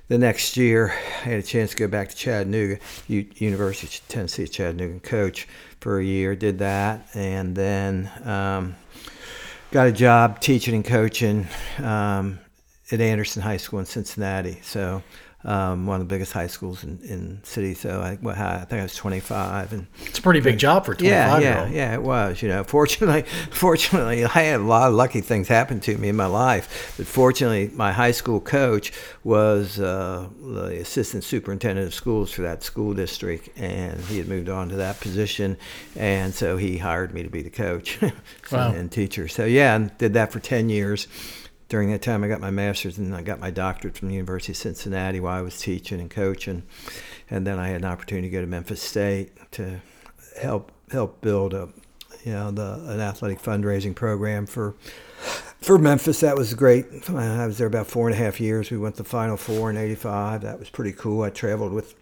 the 0.08 0.18
next 0.18 0.56
year 0.56 0.94
I 1.24 1.28
had 1.28 1.38
a 1.38 1.42
chance 1.42 1.70
to 1.70 1.76
go 1.76 1.86
back 1.86 2.08
to 2.08 2.16
Chattanooga, 2.16 2.78
U- 3.08 3.30
University 3.36 3.98
of 3.98 4.08
Tennessee 4.08 4.46
Chattanooga, 4.46 5.00
coach 5.00 5.46
for 5.80 5.98
a 5.98 6.04
year. 6.04 6.34
Did 6.34 6.58
that, 6.58 7.08
and 7.14 7.54
then 7.54 8.10
um, 8.24 8.76
got 9.70 9.86
a 9.86 9.92
job 9.92 10.40
teaching 10.40 10.74
and 10.74 10.84
coaching 10.84 11.46
um, 11.78 12.38
at 12.90 13.00
Anderson 13.00 13.42
High 13.42 13.58
School 13.58 13.80
in 13.80 13.86
Cincinnati. 13.86 14.60
So 14.62 15.02
um, 15.44 15.86
one 15.86 16.00
of 16.00 16.08
the 16.08 16.12
biggest 16.12 16.32
high 16.32 16.48
schools 16.48 16.82
in, 16.82 16.98
in 17.04 17.40
city. 17.44 17.74
So 17.74 18.00
I, 18.00 18.18
well, 18.20 18.34
I 18.34 18.64
think 18.64 18.80
I 18.80 18.82
was 18.82 18.94
25, 18.96 19.72
and 19.72 19.86
it's 20.04 20.18
a 20.18 20.22
pretty 20.22 20.40
big 20.40 20.58
job 20.58 20.84
for 20.84 20.94
25 20.94 21.10
yeah, 21.10 21.38
yeah, 21.40 21.68
yeah, 21.68 21.94
it 21.94 22.02
was. 22.02 22.42
You 22.42 22.48
know, 22.48 22.64
fortunately, 22.64 23.22
fortunately, 23.50 24.24
I 24.24 24.28
had 24.28 24.60
a 24.60 24.64
lot 24.64 24.88
of 24.88 24.94
lucky 24.94 25.20
things 25.20 25.46
happen 25.46 25.78
to 25.80 25.96
me 25.96 26.08
in 26.08 26.16
my 26.16 26.26
life. 26.26 26.94
But 26.96 27.06
fortunately, 27.06 27.70
my 27.74 27.92
high 27.92 28.10
school 28.10 28.40
coach 28.40 28.92
was 29.22 29.78
uh, 29.78 30.28
the 30.42 30.80
assistant 30.80 31.22
superintendent 31.22 31.86
of 31.86 31.94
schools 31.94 32.32
for 32.32 32.42
that 32.42 32.64
school 32.64 32.92
district, 32.92 33.48
and 33.56 34.00
he 34.06 34.18
had 34.18 34.26
moved 34.26 34.48
on 34.48 34.68
to 34.70 34.76
that 34.76 35.00
position, 35.00 35.56
and 35.94 36.34
so 36.34 36.56
he 36.56 36.78
hired 36.78 37.14
me 37.14 37.22
to 37.22 37.30
be 37.30 37.42
the 37.42 37.50
coach 37.50 37.98
wow. 38.52 38.72
and 38.72 38.90
teacher. 38.90 39.28
So 39.28 39.44
yeah, 39.44 39.76
and 39.76 39.96
did 39.98 40.14
that 40.14 40.32
for 40.32 40.40
10 40.40 40.68
years 40.68 41.06
during 41.68 41.90
that 41.90 42.02
time, 42.02 42.24
I 42.24 42.28
got 42.28 42.40
my 42.40 42.50
master's 42.50 42.98
and 42.98 43.14
I 43.14 43.22
got 43.22 43.40
my 43.40 43.50
doctorate 43.50 43.96
from 43.96 44.08
the 44.08 44.14
University 44.14 44.52
of 44.52 44.56
Cincinnati 44.56 45.20
while 45.20 45.38
I 45.38 45.42
was 45.42 45.60
teaching 45.60 46.00
and 46.00 46.10
coaching. 46.10 46.62
And 47.30 47.46
then 47.46 47.58
I 47.58 47.68
had 47.68 47.82
an 47.82 47.84
opportunity 47.84 48.28
to 48.28 48.32
go 48.32 48.40
to 48.40 48.46
Memphis 48.46 48.82
State 48.82 49.32
to 49.52 49.80
help 50.40 50.72
help 50.90 51.20
build 51.20 51.52
a 51.52 51.68
you 52.24 52.32
know 52.32 52.50
the 52.50 52.74
an 52.86 53.00
athletic 53.00 53.40
fundraising 53.40 53.94
program 53.94 54.46
for 54.46 54.74
for 55.60 55.78
Memphis. 55.78 56.20
That 56.20 56.36
was 56.36 56.54
great. 56.54 56.86
I 57.08 57.46
was 57.46 57.58
there 57.58 57.66
about 57.66 57.86
four 57.86 58.08
and 58.08 58.18
a 58.18 58.18
half 58.18 58.40
years. 58.40 58.70
We 58.70 58.78
went 58.78 58.96
to 58.96 59.02
the 59.02 59.08
Final 59.08 59.36
Four 59.36 59.70
in 59.70 59.76
'85. 59.76 60.42
That 60.42 60.58
was 60.58 60.70
pretty 60.70 60.92
cool. 60.92 61.22
I 61.22 61.30
traveled 61.30 61.72
with 61.72 61.94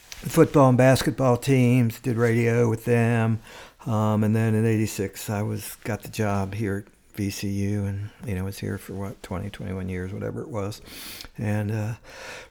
football 0.00 0.68
and 0.68 0.78
basketball 0.78 1.36
teams, 1.38 1.98
did 2.00 2.16
radio 2.16 2.68
with 2.68 2.84
them, 2.84 3.40
um, 3.86 4.22
and 4.22 4.36
then 4.36 4.54
in 4.54 4.66
'86 4.66 5.30
I 5.30 5.42
was 5.42 5.76
got 5.84 6.02
the 6.02 6.08
job 6.08 6.54
here 6.54 6.84
VCU 7.18 7.88
and 7.88 8.10
you 8.24 8.36
know 8.36 8.44
was 8.44 8.60
here 8.60 8.78
for 8.78 8.92
what 8.92 9.20
20 9.24 9.50
21 9.50 9.88
years 9.88 10.12
whatever 10.12 10.40
it 10.40 10.48
was. 10.48 10.80
And 11.36 11.72
uh, 11.72 11.94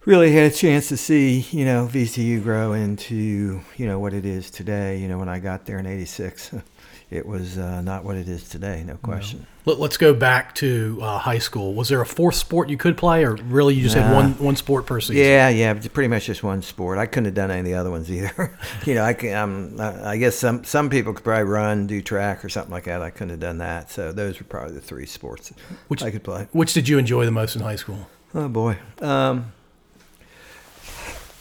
really 0.05 0.33
had 0.33 0.51
a 0.51 0.53
chance 0.53 0.89
to 0.89 0.97
see 0.97 1.39
you 1.51 1.63
know 1.63 1.89
VCU 1.91 2.43
grow 2.43 2.73
into 2.73 3.61
you 3.77 3.87
know 3.87 3.97
what 3.99 4.13
it 4.13 4.25
is 4.25 4.51
today 4.51 4.97
you 4.97 5.07
know 5.07 5.17
when 5.17 5.29
I 5.29 5.39
got 5.39 5.65
there 5.65 5.79
in 5.79 5.85
86 5.85 6.51
it 7.09 7.25
was 7.25 7.57
uh, 7.57 7.81
not 7.81 8.03
what 8.03 8.17
it 8.17 8.27
is 8.27 8.49
today, 8.49 8.83
no 8.85 8.95
question. 8.97 9.47
No. 9.65 9.73
Let, 9.73 9.91
us 9.91 9.97
go 9.97 10.13
back 10.13 10.53
to 10.55 10.99
uh, 11.01 11.19
high 11.19 11.37
school. 11.37 11.73
Was 11.73 11.87
there 11.87 12.01
a 12.01 12.05
fourth 12.05 12.35
sport 12.35 12.69
you 12.69 12.75
could 12.75 12.97
play, 12.97 13.23
or 13.23 13.35
really 13.35 13.75
you 13.75 13.83
just 13.83 13.95
had 13.95 14.13
one 14.13 14.37
one 14.39 14.57
sport 14.57 14.85
per 14.85 14.99
season? 14.99 15.15
Yeah, 15.15 15.47
yeah, 15.47 15.73
pretty 15.73 16.09
much 16.09 16.25
just 16.25 16.43
one 16.43 16.61
sport. 16.61 16.97
I 16.97 17.05
couldn't 17.05 17.25
have 17.25 17.33
done 17.33 17.49
any 17.49 17.59
of 17.59 17.65
the 17.65 17.75
other 17.75 17.91
ones 17.91 18.11
either. 18.11 18.57
you 18.85 18.93
know, 18.93 19.03
I 19.03 19.13
can, 19.13 19.33
um, 19.35 19.79
I 19.79 20.17
guess 20.17 20.35
some 20.35 20.65
some 20.65 20.89
people 20.89 21.13
could 21.13 21.23
probably 21.23 21.45
run, 21.45 21.87
do 21.87 22.01
track, 22.01 22.43
or 22.43 22.49
something 22.49 22.71
like 22.71 22.85
that. 22.85 23.01
I 23.01 23.09
couldn't 23.09 23.29
have 23.29 23.39
done 23.39 23.59
that. 23.59 23.89
So 23.89 24.11
those 24.11 24.39
were 24.39 24.45
probably 24.45 24.73
the 24.73 24.81
three 24.81 25.05
sports 25.05 25.53
which 25.87 26.03
I 26.03 26.11
could 26.11 26.23
play. 26.23 26.47
Which 26.51 26.73
did 26.73 26.89
you 26.89 26.97
enjoy 26.97 27.23
the 27.23 27.31
most 27.31 27.55
in 27.55 27.61
high 27.61 27.77
school? 27.77 28.07
Oh 28.35 28.49
boy. 28.49 28.77
Um, 28.99 29.53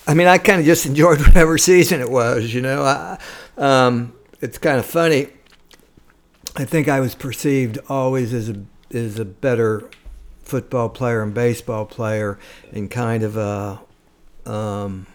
I 0.06 0.14
mean, 0.14 0.28
I 0.28 0.38
kind 0.38 0.60
of 0.60 0.66
just 0.66 0.86
enjoyed 0.86 1.20
whatever 1.26 1.58
season 1.58 2.00
it 2.00 2.10
was. 2.10 2.54
You 2.54 2.60
know, 2.60 2.82
I, 2.82 3.18
um, 3.56 4.12
it's 4.40 4.58
kind 4.58 4.78
of 4.78 4.86
funny 4.86 5.28
I 6.56 6.64
think 6.64 6.88
I 6.88 7.00
was 7.00 7.14
perceived 7.14 7.78
always 7.88 8.32
as 8.32 8.48
a 8.48 8.64
as 8.92 9.18
a 9.18 9.24
better 9.24 9.90
football 10.42 10.88
player 10.88 11.22
and 11.22 11.34
baseball 11.34 11.84
player, 11.84 12.38
and 12.72 12.90
kind 12.90 13.22
of 13.22 13.36
a, 13.36 13.80
um, 14.50 15.06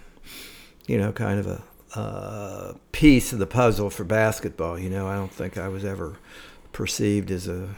you 0.86 0.98
know, 0.98 1.12
kind 1.12 1.40
of 1.40 1.48
a, 1.48 1.64
a 2.00 2.76
piece 2.92 3.34
of 3.34 3.40
the 3.40 3.48
puzzle 3.48 3.90
for 3.90 4.04
basketball. 4.04 4.78
You 4.78 4.90
know, 4.90 5.08
I 5.08 5.16
don't 5.16 5.32
think 5.32 5.58
I 5.58 5.68
was 5.68 5.84
ever 5.84 6.18
perceived 6.74 7.32
as 7.32 7.48
a 7.48 7.70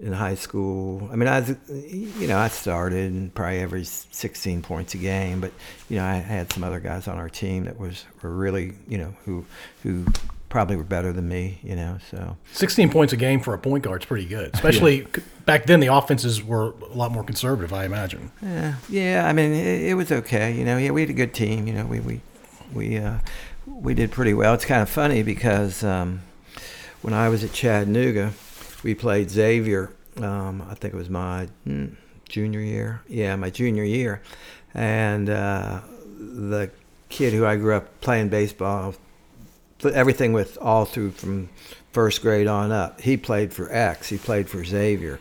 in 0.00 0.12
high 0.12 0.34
school. 0.34 1.08
I 1.12 1.16
mean, 1.16 1.28
I, 1.28 1.40
was, 1.40 1.54
you 1.68 2.26
know, 2.26 2.38
I 2.38 2.48
started 2.48 3.12
and 3.12 3.32
probably 3.34 3.60
averaged 3.60 3.88
16 3.88 4.62
points 4.62 4.94
a 4.94 4.98
game, 4.98 5.40
but 5.40 5.52
you 5.88 5.96
know, 5.96 6.04
I 6.04 6.14
had 6.14 6.52
some 6.52 6.64
other 6.64 6.80
guys 6.80 7.06
on 7.08 7.18
our 7.18 7.28
team 7.28 7.64
that 7.64 7.78
was 7.78 8.04
were 8.22 8.32
really, 8.32 8.72
you 8.88 8.98
know, 8.98 9.14
who 9.24 9.44
who 9.82 10.06
probably 10.52 10.76
were 10.76 10.84
better 10.84 11.14
than 11.14 11.26
me, 11.26 11.58
you 11.62 11.74
know. 11.74 11.98
So 12.10 12.36
16 12.52 12.90
points 12.90 13.14
a 13.14 13.16
game 13.16 13.40
for 13.40 13.54
a 13.54 13.58
point 13.58 13.84
guard 13.84 14.02
is 14.02 14.06
pretty 14.06 14.26
good, 14.26 14.50
especially 14.54 15.00
yeah. 15.00 15.22
back 15.46 15.64
then. 15.64 15.80
The 15.80 15.86
offenses 15.86 16.44
were 16.44 16.74
a 16.82 16.94
lot 16.94 17.10
more 17.10 17.24
conservative, 17.24 17.72
I 17.72 17.86
imagine. 17.86 18.30
Yeah, 18.42 18.74
yeah. 18.88 19.26
I 19.26 19.32
mean, 19.32 19.52
it, 19.52 19.82
it 19.90 19.94
was 19.94 20.12
okay. 20.12 20.52
You 20.54 20.64
know, 20.66 20.76
yeah, 20.76 20.90
we 20.90 21.00
had 21.00 21.10
a 21.10 21.14
good 21.14 21.32
team. 21.32 21.66
You 21.66 21.72
know, 21.72 21.86
we 21.86 22.00
we 22.00 22.20
we 22.74 22.98
uh, 22.98 23.18
we 23.66 23.94
did 23.94 24.12
pretty 24.12 24.34
well. 24.34 24.52
It's 24.52 24.66
kind 24.66 24.82
of 24.82 24.90
funny 24.90 25.22
because 25.22 25.82
um, 25.82 26.20
when 27.00 27.14
I 27.14 27.30
was 27.30 27.42
at 27.42 27.54
Chattanooga, 27.54 28.34
we 28.84 28.94
played 28.94 29.30
Xavier. 29.30 29.90
Um, 30.18 30.62
I 30.70 30.74
think 30.74 30.92
it 30.92 30.98
was 30.98 31.08
my 31.08 31.48
hmm, 31.64 31.86
junior 32.28 32.60
year. 32.60 33.00
Yeah, 33.08 33.36
my 33.36 33.48
junior 33.48 33.84
year, 33.84 34.20
and 34.74 35.30
uh, 35.30 35.80
the 36.18 36.70
kid 37.08 37.32
who 37.32 37.46
I 37.46 37.56
grew 37.56 37.74
up 37.74 38.02
playing 38.02 38.28
baseball 38.28 38.94
everything 39.84 40.32
with 40.32 40.58
all 40.60 40.84
through 40.84 41.12
from 41.12 41.48
first 41.92 42.22
grade 42.22 42.46
on 42.46 42.72
up. 42.72 43.00
He 43.00 43.16
played 43.16 43.52
for 43.52 43.72
X. 43.72 44.08
He 44.08 44.18
played 44.18 44.48
for 44.48 44.64
Xavier, 44.64 45.20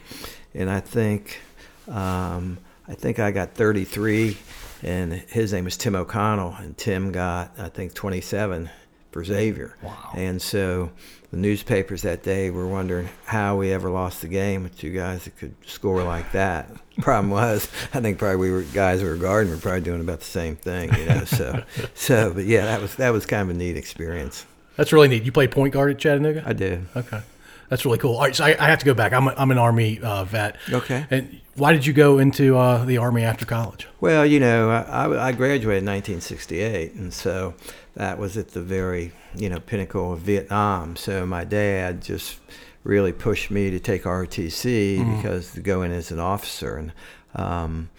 and 0.54 0.70
I 0.70 0.80
think 0.80 1.40
um, 1.88 2.58
I 2.88 2.94
think 2.94 3.20
I 3.20 3.32
got 3.32 3.54
33, 3.54 4.38
and 4.84 5.14
his 5.14 5.54
name 5.54 5.66
was 5.66 5.78
Tim 5.78 5.96
O'Connell, 5.96 6.56
and 6.60 6.78
Tim 6.78 7.12
got 7.12 7.52
I 7.58 7.70
think 7.70 7.94
27 7.94 8.70
for 9.12 9.24
Xavier. 9.24 9.76
Wow. 9.82 10.12
And 10.16 10.42
so 10.42 10.92
the 11.32 11.38
newspapers 11.38 12.02
that 12.02 12.24
day 12.24 12.50
were 12.50 12.68
wondering 12.68 13.10
how 13.26 13.58
we 13.58 13.72
ever 13.72 13.90
lost 13.90 14.22
the 14.22 14.28
game 14.28 14.64
with 14.64 14.78
two 14.78 14.92
guys 14.92 15.26
that 15.26 15.38
could 15.38 15.56
score 15.66 16.04
like 16.04 16.32
that. 16.34 16.70
Problem 17.02 17.30
was, 17.30 17.70
I 17.94 18.02
think 18.02 18.18
probably 18.18 18.38
we 18.38 18.52
were 18.52 18.64
guys 18.64 19.02
who 19.02 19.08
were 19.08 19.16
guarding 19.16 19.52
were 19.52 19.58
probably 19.58 19.82
doing 19.82 20.02
about 20.02 20.20
the 20.20 20.26
same 20.26 20.56
thing, 20.56 20.94
you 20.94 21.06
know. 21.06 21.26
So, 21.26 21.64
so, 21.94 22.34
but 22.34 22.46
yeah, 22.46 22.66
that 22.66 22.82
was 22.82 22.96
that 22.96 23.12
was 23.12 23.26
kind 23.26 23.50
of 23.50 23.56
a 23.56 23.58
neat 23.58 23.78
experience. 23.78 24.46
That's 24.82 24.92
really 24.92 25.10
neat. 25.10 25.22
You 25.22 25.32
play 25.32 25.48
point 25.48 25.76
guard 25.76 25.92
at 25.92 26.00
Chattanooga? 26.00 26.42
I 26.44 26.54
did. 26.54 26.88
Okay. 26.96 27.22
That's 27.70 27.86
really 27.86 28.00
cool. 28.00 28.16
All 28.16 28.24
right, 28.24 28.36
so 28.36 28.46
I, 28.46 28.56
I 28.60 28.68
have 28.68 28.80
to 28.80 28.86
go 28.86 28.96
back. 28.96 29.14
I'm, 29.14 29.28
a, 29.28 29.36
I'm 29.38 29.52
an 29.52 29.60
Army 29.60 30.00
uh, 30.00 30.24
vet. 30.24 30.58
Okay. 30.74 31.06
And 31.12 31.40
why 31.54 31.72
did 31.72 31.86
you 31.86 31.94
go 31.94 32.18
into 32.18 32.58
uh, 32.58 32.84
the 32.84 32.98
Army 32.98 33.22
after 33.22 33.46
college? 33.46 33.88
Well, 34.00 34.26
you 34.26 34.40
know, 34.40 34.72
I, 34.72 35.28
I 35.28 35.32
graduated 35.34 35.84
in 35.84 35.88
1968, 35.88 36.94
and 36.94 37.14
so 37.14 37.54
that 37.94 38.18
was 38.18 38.38
at 38.38 38.54
the 38.54 38.62
very, 38.64 39.12
you 39.36 39.50
know, 39.50 39.60
pinnacle 39.60 40.14
of 40.14 40.22
Vietnam. 40.22 40.96
So 40.96 41.28
my 41.28 41.44
dad 41.44 42.02
just 42.02 42.40
really 42.84 43.14
pushed 43.14 43.52
me 43.52 43.70
to 43.70 43.80
take 43.80 44.06
ROTC 44.06 44.98
mm-hmm. 44.98 45.18
because 45.18 45.54
to 45.54 45.62
go 45.62 45.84
in 45.84 45.92
as 45.92 46.10
an 46.10 46.18
officer, 46.18 46.76
and 46.76 46.92
um, 47.36 47.92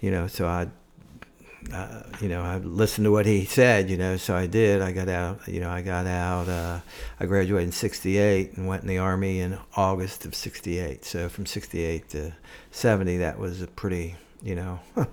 you 0.00 0.10
know, 0.10 0.26
so 0.26 0.48
I 0.48 0.66
uh, 1.72 2.02
you 2.20 2.28
know, 2.28 2.42
I 2.42 2.58
listened 2.58 3.06
to 3.06 3.12
what 3.12 3.26
he 3.26 3.44
said, 3.44 3.90
you 3.90 3.96
know, 3.96 4.16
so 4.16 4.36
I 4.36 4.46
did. 4.46 4.82
I 4.82 4.92
got 4.92 5.08
out, 5.08 5.46
you 5.48 5.60
know, 5.60 5.70
I 5.70 5.82
got 5.82 6.06
out, 6.06 6.48
uh, 6.48 6.80
I 7.18 7.26
graduated 7.26 7.68
in 7.68 7.72
68 7.72 8.56
and 8.56 8.66
went 8.66 8.82
in 8.82 8.88
the 8.88 8.98
Army 8.98 9.40
in 9.40 9.58
August 9.76 10.24
of 10.24 10.34
68. 10.34 11.04
So 11.04 11.28
from 11.28 11.46
68 11.46 12.08
to 12.10 12.32
70, 12.70 13.18
that 13.18 13.38
was 13.38 13.62
a 13.62 13.66
pretty, 13.66 14.16
you 14.42 14.54
know, 14.54 14.80
uh, 14.96 15.06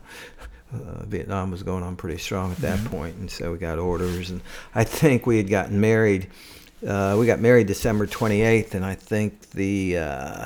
Vietnam 1.05 1.51
was 1.51 1.63
going 1.63 1.83
on 1.83 1.95
pretty 1.95 2.17
strong 2.17 2.51
at 2.51 2.57
that 2.57 2.79
mm-hmm. 2.79 2.89
point, 2.89 3.15
and 3.15 3.31
so 3.31 3.51
we 3.51 3.57
got 3.57 3.79
orders. 3.79 4.29
And 4.29 4.41
I 4.75 4.83
think 4.83 5.25
we 5.25 5.37
had 5.37 5.49
gotten 5.49 5.79
married. 5.81 6.29
Uh, 6.85 7.15
we 7.17 7.25
got 7.25 7.39
married 7.39 7.67
December 7.67 8.05
28th, 8.05 8.73
and 8.73 8.85
I 8.85 8.95
think 8.95 9.51
the 9.51 9.97
uh, 9.97 10.45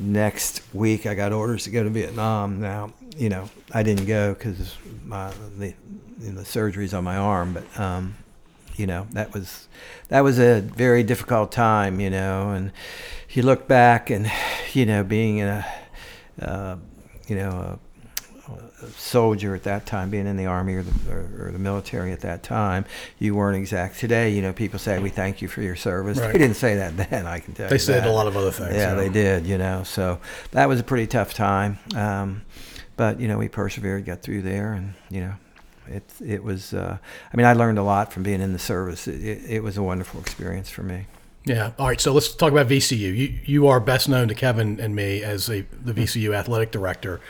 next 0.00 0.62
week 0.72 1.06
I 1.06 1.14
got 1.14 1.32
orders 1.32 1.64
to 1.64 1.70
go 1.70 1.82
to 1.82 1.90
Vietnam. 1.90 2.60
Now, 2.60 2.92
you 3.16 3.28
know, 3.28 3.48
I 3.72 3.82
didn't 3.82 4.06
go 4.06 4.34
because 4.34 4.76
my 5.04 5.32
the, 5.58 5.74
you 6.20 6.32
know, 6.32 6.40
surgeries 6.42 6.96
on 6.96 7.04
my 7.04 7.16
arm, 7.16 7.54
but 7.54 7.80
um, 7.80 8.16
you 8.76 8.86
know 8.86 9.06
that 9.12 9.34
was 9.34 9.68
that 10.08 10.20
was 10.20 10.38
a 10.38 10.60
very 10.60 11.02
difficult 11.02 11.52
time, 11.52 12.00
you 12.00 12.10
know. 12.10 12.50
And 12.50 12.72
you 13.30 13.42
look 13.42 13.66
back, 13.68 14.10
and 14.10 14.30
you 14.72 14.86
know, 14.86 15.02
being 15.04 15.38
in 15.38 15.48
a 15.48 15.66
uh, 16.40 16.76
you 17.26 17.36
know 17.36 17.78
soldier 18.96 19.54
at 19.54 19.64
that 19.64 19.86
time, 19.86 20.10
being 20.10 20.26
in 20.26 20.36
the 20.36 20.46
army 20.46 20.74
or 20.74 20.82
the, 20.82 21.12
or, 21.12 21.48
or 21.48 21.50
the 21.52 21.58
military 21.58 22.12
at 22.12 22.20
that 22.20 22.42
time, 22.42 22.84
you 23.18 23.34
weren't 23.34 23.56
exact. 23.56 23.98
Today, 23.98 24.30
you 24.30 24.42
know, 24.42 24.52
people 24.52 24.78
say 24.78 24.98
we 24.98 25.10
thank 25.10 25.42
you 25.42 25.48
for 25.48 25.62
your 25.62 25.76
service. 25.76 26.18
Right. 26.18 26.32
They 26.32 26.38
didn't 26.38 26.56
say 26.56 26.76
that 26.76 26.96
then. 27.10 27.26
I 27.26 27.40
can 27.40 27.54
tell 27.54 27.68
They 27.68 27.78
said 27.78 28.04
that. 28.04 28.08
a 28.08 28.12
lot 28.12 28.26
of 28.26 28.36
other 28.36 28.50
things. 28.50 28.74
Yeah, 28.74 28.90
so. 28.90 28.96
they 28.96 29.08
did. 29.08 29.46
You 29.46 29.58
know, 29.58 29.82
so 29.82 30.20
that 30.52 30.68
was 30.68 30.80
a 30.80 30.84
pretty 30.84 31.06
tough 31.06 31.34
time. 31.34 31.78
Um, 31.94 32.42
but 32.96 33.20
you 33.20 33.28
know, 33.28 33.38
we 33.38 33.48
persevered, 33.48 34.04
got 34.04 34.22
through 34.22 34.42
there, 34.42 34.72
and 34.72 34.94
you 35.10 35.20
know, 35.20 35.34
it 35.86 36.04
it 36.24 36.44
was. 36.44 36.74
Uh, 36.74 36.98
I 37.32 37.36
mean, 37.36 37.46
I 37.46 37.52
learned 37.52 37.78
a 37.78 37.82
lot 37.82 38.12
from 38.12 38.22
being 38.22 38.40
in 38.40 38.52
the 38.52 38.58
service. 38.58 39.06
It, 39.08 39.24
it, 39.24 39.50
it 39.50 39.62
was 39.62 39.76
a 39.76 39.82
wonderful 39.82 40.20
experience 40.20 40.68
for 40.68 40.82
me. 40.82 41.06
Yeah. 41.44 41.72
All 41.78 41.86
right. 41.86 42.00
So 42.00 42.12
let's 42.12 42.34
talk 42.34 42.52
about 42.52 42.68
VCU. 42.68 42.98
You 42.98 43.38
you 43.44 43.66
are 43.68 43.80
best 43.80 44.08
known 44.08 44.28
to 44.28 44.34
Kevin 44.34 44.80
and 44.80 44.94
me 44.94 45.22
as 45.22 45.48
a, 45.48 45.62
the 45.82 45.94
VCU 45.94 46.34
athletic 46.34 46.70
director. 46.70 47.20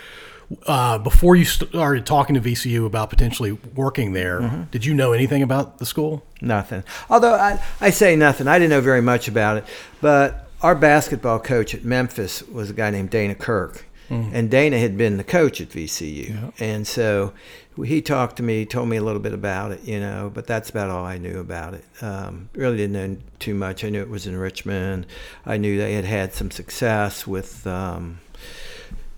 Uh, 0.67 0.97
before 0.97 1.37
you 1.37 1.45
started 1.45 2.07
talking 2.07 2.35
to 2.35 2.41
VCU 2.41 2.87
about 2.87 3.11
potentially 3.11 3.53
working 3.75 4.13
there, 4.15 4.41
Mm-hmm. 4.41 4.63
did 4.71 4.85
you 4.85 4.95
know 4.95 5.13
anything 5.13 5.43
about 5.43 5.79
the 5.79 5.85
school? 5.85 6.25
Nothing. 6.41 6.85
Although 7.11 7.35
I, 7.35 7.63
I 7.81 7.91
say 7.91 8.17
nothing. 8.17 8.49
I 8.49 8.59
didn't 8.59 8.71
know 8.71 8.81
very 8.81 9.03
much 9.03 9.29
about 9.29 9.59
it. 9.59 9.65
But 10.01 10.49
our 10.63 10.75
basketball 10.75 11.39
coach 11.41 11.75
at 11.75 11.85
Memphis 11.85 12.43
was 12.45 12.71
a 12.71 12.73
guy 12.73 12.91
named 12.91 13.11
Dana 13.11 13.35
Kirk. 13.35 13.85
And 14.11 14.51
Dana 14.51 14.79
had 14.79 14.97
been 14.97 15.19
the 15.19 15.25
coach 15.25 15.61
at 15.61 15.69
VCU. 15.69 16.55
And 16.59 16.87
so 16.87 17.35
he 17.77 18.01
talked 18.01 18.37
to 18.39 18.43
me, 18.43 18.65
told 18.65 18.89
me 18.89 18.97
a 18.97 19.03
little 19.03 19.21
bit 19.21 19.35
about 19.35 19.71
it, 19.71 19.85
you 19.85 20.01
know, 20.01 20.31
but 20.33 20.47
that's 20.47 20.71
about 20.71 20.89
all 20.89 21.05
I 21.05 21.19
knew 21.19 21.39
about 21.41 21.75
it. 21.75 21.85
Um, 22.01 22.49
really 22.55 22.79
didn't 22.79 22.93
know 22.95 23.19
too 23.39 23.53
much. 23.55 23.85
I 23.85 23.91
knew 23.91 24.01
it 24.01 24.09
was 24.09 24.27
in 24.27 24.35
Richmond. 24.35 25.05
I 25.45 25.59
knew 25.59 25.77
they 25.77 25.93
had 25.93 26.07
had 26.07 26.33
some 26.33 26.51
success 26.51 27.27
with. 27.27 27.67
Um, 27.67 28.21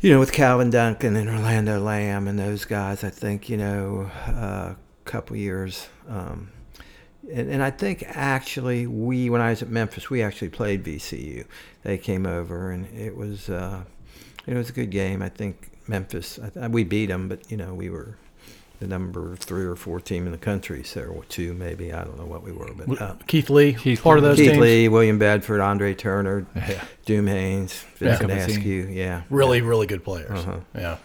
you 0.01 0.11
know, 0.11 0.19
with 0.19 0.33
Calvin 0.33 0.71
Duncan 0.71 1.15
and 1.15 1.29
Rolando 1.29 1.79
Lamb 1.79 2.27
and 2.27 2.39
those 2.39 2.65
guys, 2.65 3.05
I 3.05 3.11
think, 3.11 3.51
you 3.51 3.59
know, 3.59 4.11
a 4.27 4.77
couple 5.05 5.37
years. 5.37 5.89
Um, 6.09 6.51
and, 7.31 7.51
and 7.51 7.63
I 7.63 7.71
think 7.71 8.05
actually 8.07 8.87
we, 8.87 9.29
when 9.29 9.43
I 9.43 9.51
was 9.51 9.61
at 9.61 9.69
Memphis, 9.69 10.09
we 10.09 10.23
actually 10.23 10.49
played 10.49 10.83
VCU. 10.85 11.45
They 11.83 11.99
came 11.99 12.25
over 12.25 12.71
and 12.71 12.87
it 12.99 13.15
was, 13.15 13.51
uh, 13.51 13.85
it 14.47 14.55
was 14.55 14.71
a 14.71 14.73
good 14.73 14.91
game. 14.91 15.21
I 15.21 15.29
think 15.29 15.71
Memphis, 15.87 16.39
I 16.59 16.69
we 16.69 16.83
beat 16.83 17.07
them, 17.07 17.29
but, 17.29 17.51
you 17.51 17.59
know, 17.59 17.75
we 17.75 17.91
were 17.91 18.17
the 18.81 18.87
number 18.89 19.37
three 19.37 19.65
or 19.65 19.77
four 19.77 20.01
team 20.01 20.27
in 20.27 20.33
the 20.33 20.39
country. 20.39 20.83
So, 20.83 21.03
or 21.03 21.25
two 21.25 21.55
maybe. 21.55 21.93
I 21.93 22.03
don't 22.03 22.19
know 22.19 22.25
what 22.25 22.43
we 22.43 22.51
were, 22.53 22.71
but. 22.75 23.01
Uh, 23.01 23.15
Keith 23.27 23.49
Lee, 23.51 23.75
Keith 23.75 24.03
part 24.03 24.19
of 24.19 24.25
Lee. 24.25 24.31
those 24.31 24.39
Keith 24.39 24.51
teams. 24.53 24.61
Lee, 24.63 24.89
William 24.89 25.19
Bedford, 25.19 25.61
Andre 25.61 25.95
Turner, 25.95 26.47
Yeah. 26.57 26.83
Doom 27.05 27.27
Haynes, 27.29 27.85
Yeah. 28.01 28.09
Vincent 28.17 28.31
Couple 28.31 28.45
Askew. 28.45 28.89
Yeah. 28.91 29.23
Really, 29.31 29.61
really 29.63 29.87
good 29.87 30.03
players. 30.03 30.31
Uh-huh. 30.41 30.57
Yeah. 30.75 30.97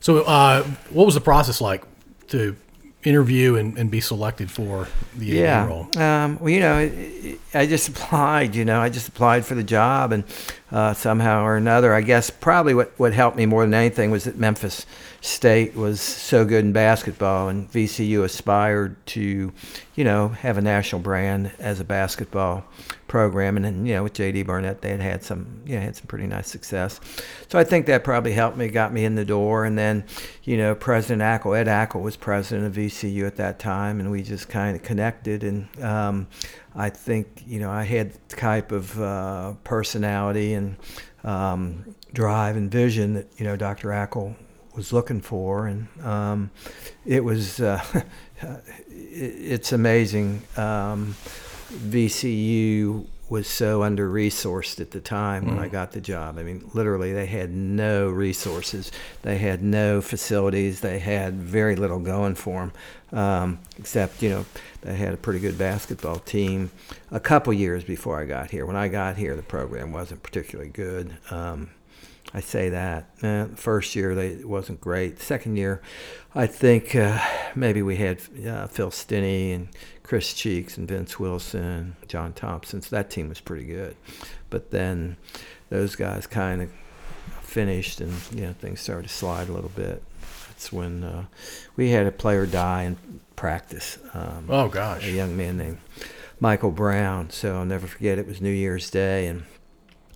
So, 0.00 0.22
uh, 0.22 0.64
what 0.90 1.04
was 1.06 1.14
the 1.14 1.20
process 1.20 1.60
like 1.60 1.84
to 2.28 2.56
interview 3.04 3.56
and, 3.56 3.78
and 3.78 3.90
be 3.90 4.00
selected 4.00 4.50
for 4.50 4.88
the 5.16 5.26
yeah. 5.26 5.66
role? 5.66 5.88
Um, 5.96 6.38
well, 6.38 6.50
you 6.50 6.60
know, 6.60 6.78
it, 6.78 6.92
it, 6.92 7.40
I 7.54 7.66
just 7.66 7.88
applied. 7.90 8.54
You 8.54 8.64
know, 8.64 8.80
I 8.80 8.88
just 8.88 9.08
applied 9.08 9.44
for 9.46 9.54
the 9.54 9.64
job, 9.64 10.12
and 10.12 10.24
uh, 10.70 10.94
somehow 10.94 11.44
or 11.44 11.56
another, 11.56 11.94
I 11.94 12.02
guess 12.02 12.30
probably 12.30 12.74
what 12.74 12.92
what 12.98 13.12
helped 13.12 13.36
me 13.36 13.46
more 13.46 13.64
than 13.64 13.74
anything 13.74 14.10
was 14.10 14.24
that 14.24 14.36
Memphis 14.36 14.86
State 15.20 15.76
was 15.76 16.00
so 16.00 16.44
good 16.44 16.64
in 16.64 16.72
basketball, 16.72 17.48
and 17.48 17.70
VCU 17.70 18.24
aspired 18.24 18.96
to, 19.06 19.52
you 19.94 20.04
know, 20.04 20.28
have 20.28 20.56
a 20.56 20.62
national 20.62 21.02
brand 21.02 21.50
as 21.58 21.80
a 21.80 21.84
basketball 21.84 22.64
program, 23.10 23.56
and 23.56 23.64
then 23.64 23.84
you 23.84 23.92
know 23.92 24.04
with 24.04 24.14
JD 24.14 24.46
Barnett, 24.46 24.82
they 24.82 24.90
had 24.90 25.00
had 25.00 25.24
some, 25.24 25.62
you 25.66 25.74
know, 25.74 25.82
had 25.82 25.96
some 25.96 26.06
pretty 26.06 26.28
nice 26.28 26.48
success. 26.48 27.00
So 27.48 27.58
I 27.58 27.64
think 27.64 27.86
that 27.86 28.04
probably 28.04 28.32
helped 28.32 28.56
me, 28.56 28.68
got 28.68 28.92
me 28.92 29.04
in 29.04 29.16
the 29.16 29.24
door, 29.24 29.64
and 29.64 29.76
then, 29.76 30.04
you 30.44 30.56
know, 30.56 30.76
President 30.76 31.20
Ackell, 31.20 31.58
Ed 31.58 31.66
Ackell 31.66 32.02
was 32.02 32.16
president 32.16 32.68
of 32.68 32.74
VCU 32.74 33.26
at 33.26 33.34
that 33.34 33.58
time, 33.58 33.98
and 33.98 34.12
we 34.12 34.22
just 34.22 34.48
kind 34.48 34.76
of 34.76 34.84
connected, 34.84 35.42
and 35.42 35.66
um, 35.82 36.28
I 36.76 36.88
think, 36.88 37.42
you 37.44 37.58
know, 37.58 37.68
I 37.68 37.82
had 37.82 38.12
the 38.28 38.36
type 38.36 38.70
of 38.70 39.00
uh, 39.02 39.54
personality 39.64 40.54
and 40.54 40.76
um, 41.24 41.96
drive 42.12 42.56
and 42.56 42.70
vision 42.70 43.14
that 43.14 43.26
you 43.38 43.44
know 43.44 43.56
Dr. 43.56 43.88
Ackell 43.88 44.36
was 44.76 44.92
looking 44.92 45.20
for, 45.20 45.66
and 45.66 45.88
um, 46.04 46.52
it 47.04 47.24
was 47.24 47.60
uh, 47.60 47.82
it's 48.88 49.72
amazing. 49.72 50.42
Um, 50.56 51.16
VCU 51.70 53.06
was 53.30 53.46
so 53.46 53.84
under 53.84 54.10
resourced 54.10 54.80
at 54.80 54.90
the 54.90 55.00
time 55.00 55.46
when 55.46 55.58
I 55.60 55.68
got 55.68 55.92
the 55.92 56.00
job. 56.00 56.36
I 56.36 56.42
mean, 56.42 56.68
literally, 56.74 57.12
they 57.12 57.26
had 57.26 57.50
no 57.52 58.08
resources, 58.08 58.90
they 59.22 59.38
had 59.38 59.62
no 59.62 60.00
facilities, 60.00 60.80
they 60.80 60.98
had 60.98 61.34
very 61.34 61.76
little 61.76 62.00
going 62.00 62.34
for 62.34 62.72
them, 63.12 63.18
um, 63.18 63.58
except, 63.78 64.20
you 64.20 64.30
know, 64.30 64.46
they 64.82 64.96
had 64.96 65.14
a 65.14 65.16
pretty 65.16 65.38
good 65.38 65.56
basketball 65.56 66.18
team 66.18 66.72
a 67.12 67.20
couple 67.20 67.52
years 67.52 67.84
before 67.84 68.20
I 68.20 68.24
got 68.24 68.50
here. 68.50 68.66
When 68.66 68.76
I 68.76 68.88
got 68.88 69.16
here, 69.16 69.36
the 69.36 69.42
program 69.42 69.92
wasn't 69.92 70.24
particularly 70.24 70.70
good. 70.70 71.16
Um, 71.30 71.70
I 72.32 72.40
say 72.40 72.68
that. 72.70 73.10
Uh, 73.22 73.46
first 73.56 73.96
year 73.96 74.14
they 74.14 74.28
it 74.28 74.48
wasn't 74.48 74.80
great. 74.80 75.20
Second 75.20 75.56
year, 75.56 75.82
I 76.34 76.46
think 76.46 76.94
uh, 76.94 77.18
maybe 77.54 77.82
we 77.82 77.96
had 77.96 78.20
uh, 78.46 78.66
Phil 78.68 78.90
Stinnie 78.90 79.52
and 79.52 79.68
Chris 80.02 80.32
Cheeks 80.34 80.76
and 80.76 80.86
Vince 80.88 81.18
Wilson, 81.18 81.96
John 82.08 82.32
Thompson. 82.32 82.82
So 82.82 82.94
that 82.96 83.10
team 83.10 83.28
was 83.28 83.40
pretty 83.40 83.64
good. 83.64 83.96
But 84.48 84.70
then 84.70 85.16
those 85.70 85.96
guys 85.96 86.26
kind 86.26 86.62
of 86.62 86.70
finished, 87.42 88.00
and 88.00 88.12
you 88.34 88.42
know 88.46 88.52
things 88.52 88.80
started 88.80 89.08
to 89.08 89.14
slide 89.14 89.48
a 89.48 89.52
little 89.52 89.70
bit. 89.74 90.02
That's 90.48 90.72
when 90.72 91.02
uh, 91.02 91.24
we 91.76 91.90
had 91.90 92.06
a 92.06 92.12
player 92.12 92.46
die 92.46 92.84
in 92.84 92.96
practice. 93.34 93.98
Um, 94.14 94.46
Oh 94.48 94.68
gosh. 94.68 95.04
a 95.06 95.10
young 95.10 95.36
man 95.36 95.56
named 95.56 95.78
Michael 96.38 96.70
Brown. 96.70 97.30
So 97.30 97.56
I'll 97.56 97.64
never 97.64 97.86
forget. 97.86 98.18
It 98.18 98.26
was 98.26 98.40
New 98.40 98.50
Year's 98.52 98.88
Day, 98.90 99.26
and 99.26 99.44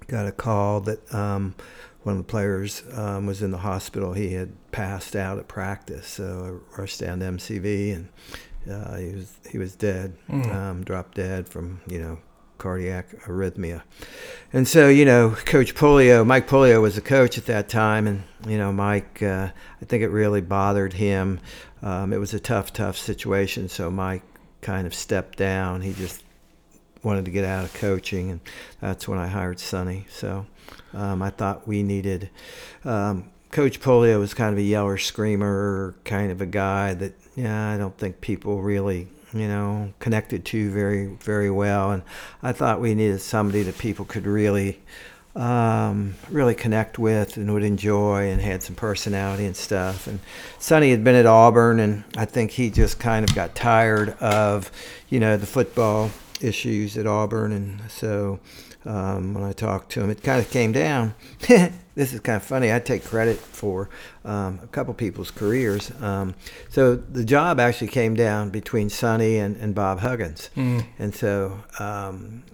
got 0.06 0.26
a 0.26 0.32
call 0.32 0.80
that 0.82 1.12
um, 1.14 1.54
one 2.04 2.16
of 2.16 2.18
the 2.18 2.30
players 2.30 2.82
um, 2.92 3.26
was 3.26 3.42
in 3.42 3.50
the 3.50 3.58
hospital. 3.58 4.12
He 4.12 4.34
had 4.34 4.52
passed 4.70 5.16
out 5.16 5.38
at 5.38 5.48
practice, 5.48 6.06
so 6.06 6.62
I 6.76 6.80
rushed 6.80 7.00
down 7.00 7.20
to 7.20 7.26
MCV, 7.26 7.96
and 7.96 8.08
uh, 8.70 8.96
he 8.96 9.12
was 9.14 9.36
he 9.50 9.58
was 9.58 9.74
dead, 9.74 10.16
um, 10.30 10.84
dropped 10.84 11.16
dead 11.16 11.48
from 11.48 11.80
you 11.88 11.98
know 11.98 12.18
cardiac 12.58 13.10
arrhythmia. 13.24 13.82
And 14.52 14.66
so, 14.66 14.88
you 14.88 15.04
know, 15.04 15.36
Coach 15.44 15.74
Pollio, 15.74 16.24
Mike 16.24 16.46
Pollio 16.46 16.80
was 16.80 16.94
the 16.94 17.00
coach 17.00 17.36
at 17.36 17.46
that 17.46 17.68
time, 17.68 18.06
and 18.06 18.22
you 18.46 18.58
know, 18.58 18.72
Mike, 18.72 19.22
uh, 19.22 19.48
I 19.80 19.84
think 19.84 20.02
it 20.02 20.08
really 20.08 20.40
bothered 20.40 20.92
him. 20.92 21.40
Um, 21.82 22.12
it 22.12 22.18
was 22.18 22.32
a 22.32 22.40
tough, 22.40 22.72
tough 22.72 22.96
situation. 22.96 23.68
So 23.68 23.90
Mike 23.90 24.22
kind 24.60 24.86
of 24.86 24.94
stepped 24.94 25.36
down. 25.36 25.82
He 25.82 25.92
just 25.92 26.22
wanted 27.02 27.26
to 27.26 27.30
get 27.30 27.44
out 27.44 27.64
of 27.64 27.74
coaching, 27.74 28.30
and 28.30 28.40
that's 28.80 29.06
when 29.06 29.18
I 29.18 29.26
hired 29.26 29.60
Sonny. 29.60 30.06
So 30.10 30.46
um, 30.94 31.22
I 31.22 31.30
thought 31.30 31.66
we 31.66 31.82
needed. 31.82 32.30
Um, 32.84 33.30
Coach 33.50 33.80
Pollio 33.80 34.18
was 34.18 34.34
kind 34.34 34.52
of 34.52 34.58
a 34.58 34.62
yeller 34.62 34.98
screamer, 34.98 35.94
kind 36.04 36.32
of 36.32 36.40
a 36.40 36.46
guy 36.46 36.94
that 36.94 37.14
yeah, 37.36 37.70
I 37.70 37.76
don't 37.76 37.96
think 37.96 38.20
people 38.20 38.62
really 38.62 39.08
you 39.32 39.48
know 39.48 39.92
connected 39.98 40.44
to 40.46 40.70
very 40.70 41.06
very 41.06 41.50
well, 41.50 41.90
and 41.92 42.02
I 42.42 42.52
thought 42.52 42.80
we 42.80 42.94
needed 42.94 43.20
somebody 43.20 43.62
that 43.62 43.78
people 43.78 44.04
could 44.04 44.26
really 44.26 44.80
um, 45.36 46.14
really 46.30 46.54
connect 46.54 46.98
with 46.98 47.36
and 47.36 47.52
would 47.52 47.64
enjoy 47.64 48.30
and 48.30 48.40
had 48.40 48.62
some 48.62 48.76
personality 48.76 49.46
and 49.46 49.56
stuff. 49.56 50.06
And 50.06 50.20
Sonny 50.58 50.90
had 50.90 51.02
been 51.02 51.16
at 51.16 51.26
Auburn, 51.26 51.80
and 51.80 52.04
I 52.16 52.24
think 52.24 52.52
he 52.52 52.70
just 52.70 52.98
kind 53.00 53.28
of 53.28 53.34
got 53.34 53.54
tired 53.54 54.10
of, 54.20 54.70
you 55.08 55.18
know, 55.18 55.36
the 55.36 55.46
football 55.46 56.10
issues 56.40 56.96
at 56.96 57.06
Auburn. 57.06 57.52
And 57.52 57.90
so 57.90 58.38
um, 58.84 59.34
when 59.34 59.44
I 59.44 59.52
talked 59.52 59.92
to 59.92 60.02
him, 60.02 60.10
it 60.10 60.22
kind 60.22 60.40
of 60.40 60.50
came 60.50 60.72
down. 60.72 61.14
this 61.40 62.12
is 62.12 62.20
kind 62.20 62.36
of 62.36 62.42
funny. 62.42 62.72
I 62.72 62.78
take 62.78 63.04
credit 63.04 63.36
for 63.38 63.88
um, 64.24 64.60
a 64.62 64.66
couple 64.66 64.94
people's 64.94 65.30
careers. 65.30 65.90
Um, 66.00 66.34
so 66.68 66.96
the 66.96 67.24
job 67.24 67.60
actually 67.60 67.88
came 67.88 68.14
down 68.14 68.50
between 68.50 68.90
Sonny 68.90 69.38
and, 69.38 69.56
and 69.56 69.74
Bob 69.74 70.00
Huggins. 70.00 70.50
And 70.98 71.14
so 71.14 71.62
um, 71.78 72.44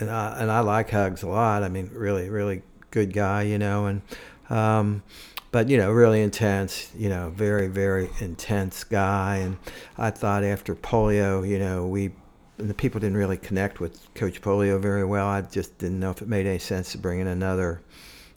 and 0.00 0.10
I 0.10 0.36
and 0.40 0.50
I 0.50 0.60
like 0.60 0.90
Hugs 0.90 1.22
a 1.22 1.28
lot. 1.28 1.62
I 1.62 1.68
mean, 1.68 1.90
really, 1.92 2.28
really 2.28 2.62
good 2.90 3.12
guy, 3.12 3.42
you 3.42 3.58
know, 3.58 3.86
and 3.86 4.02
um, 4.50 5.02
but 5.50 5.68
you 5.68 5.76
know, 5.76 5.90
really 5.90 6.22
intense, 6.22 6.90
you 6.96 7.08
know, 7.08 7.30
very, 7.30 7.68
very 7.68 8.10
intense 8.20 8.84
guy. 8.84 9.36
And 9.36 9.56
I 9.96 10.10
thought 10.10 10.44
after 10.44 10.74
Pollio, 10.74 11.42
you 11.42 11.58
know, 11.58 11.86
we 11.86 12.12
the 12.58 12.74
people 12.74 13.00
didn't 13.00 13.16
really 13.16 13.36
connect 13.36 13.80
with 13.80 14.12
Coach 14.14 14.40
Pollio 14.40 14.78
very 14.78 15.04
well. 15.04 15.26
I 15.26 15.42
just 15.42 15.76
didn't 15.78 16.00
know 16.00 16.10
if 16.10 16.22
it 16.22 16.28
made 16.28 16.46
any 16.46 16.58
sense 16.58 16.92
to 16.92 16.98
bring 16.98 17.20
in 17.20 17.26
another 17.26 17.80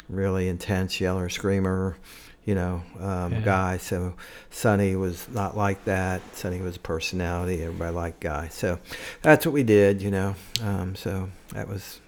really 0.10 0.48
intense 0.50 1.00
yeller 1.00 1.30
screamer, 1.30 1.96
you 2.46 2.56
know, 2.56 2.82
um, 3.00 3.32
Yeah. 3.34 3.42
guy. 3.42 3.78
So 3.78 4.16
Sonny 4.50 4.96
was 4.96 5.28
not 5.30 5.56
like 5.56 5.86
that. 5.86 6.22
Sonny 6.36 6.60
was 6.62 6.76
a 6.76 6.80
personality. 6.80 7.62
Everybody 7.64 7.96
liked 7.96 8.20
Guy. 8.20 8.48
So 8.50 8.80
that's 9.22 9.46
what 9.46 9.54
we 9.54 9.64
did, 9.64 10.02
you 10.02 10.12
know. 10.12 10.36
Um, 10.64 10.96
so 10.96 11.30
that 11.54 11.68
was 11.68 12.00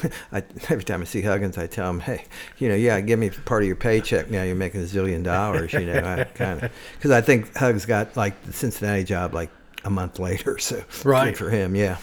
I, 0.32 0.44
every 0.68 0.84
time 0.84 1.02
I 1.02 1.04
see 1.06 1.22
Huggins, 1.22 1.58
I 1.58 1.66
tell 1.66 1.90
him, 1.90 1.98
"Hey, 1.98 2.24
you 2.58 2.68
know, 2.68 2.76
yeah, 2.76 3.00
give 3.00 3.18
me 3.18 3.30
part 3.30 3.62
of 3.62 3.66
your 3.66 3.74
paycheck 3.74 4.30
now. 4.30 4.44
You're 4.44 4.54
making 4.54 4.80
a 4.80 4.84
zillion 4.84 5.24
dollars." 5.24 5.72
You 5.72 5.86
know, 5.86 5.98
I 5.98 6.22
kind 6.22 6.62
of 6.62 6.70
because 6.96 7.10
I 7.10 7.20
think 7.20 7.56
Hugs 7.56 7.84
got 7.84 8.16
like 8.16 8.40
the 8.44 8.52
Cincinnati 8.52 9.02
job 9.02 9.34
like 9.34 9.50
a 9.84 9.90
month 9.90 10.18
later, 10.18 10.58
so 10.58 10.82
Right. 11.04 11.36
for 11.36 11.50
him. 11.50 11.74
Yeah, 11.76 11.96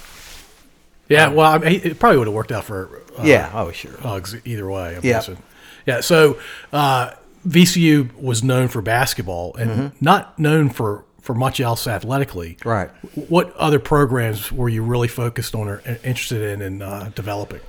Yeah, 1.09 1.27
well, 1.29 1.51
I 1.51 1.57
mean, 1.59 1.81
it 1.83 1.99
probably 1.99 2.17
would 2.17 2.27
have 2.27 2.33
worked 2.33 2.51
out 2.51 2.63
for 2.65 3.01
uh, 3.17 3.23
yeah. 3.23 3.51
Oh, 3.53 3.71
sure. 3.71 3.95
Hugs 3.99 4.35
either 4.45 4.69
way. 4.69 4.89
I'm 4.95 5.03
Yeah. 5.03 5.13
guessing. 5.13 5.37
Yeah. 5.85 6.01
So 6.01 6.39
uh, 6.73 7.11
VCU 7.47 8.09
was 8.19 8.43
known 8.43 8.67
for 8.69 8.81
basketball 8.81 9.55
and 9.55 9.69
Mm-hmm. 9.69 9.87
not 10.01 10.37
known 10.39 10.69
for, 10.69 11.05
for 11.21 11.33
much 11.35 11.59
else 11.59 11.85
athletically. 11.87 12.57
Right. 12.65 12.89
What 13.29 13.55
other 13.55 13.79
programs 13.79 14.51
were 14.51 14.67
you 14.69 14.81
really 14.83 15.07
focused 15.07 15.53
on 15.55 15.67
or 15.67 15.81
interested 16.03 16.41
in 16.41 16.61
and 16.61 16.81
uh, 16.83 17.09
developing? 17.15 17.61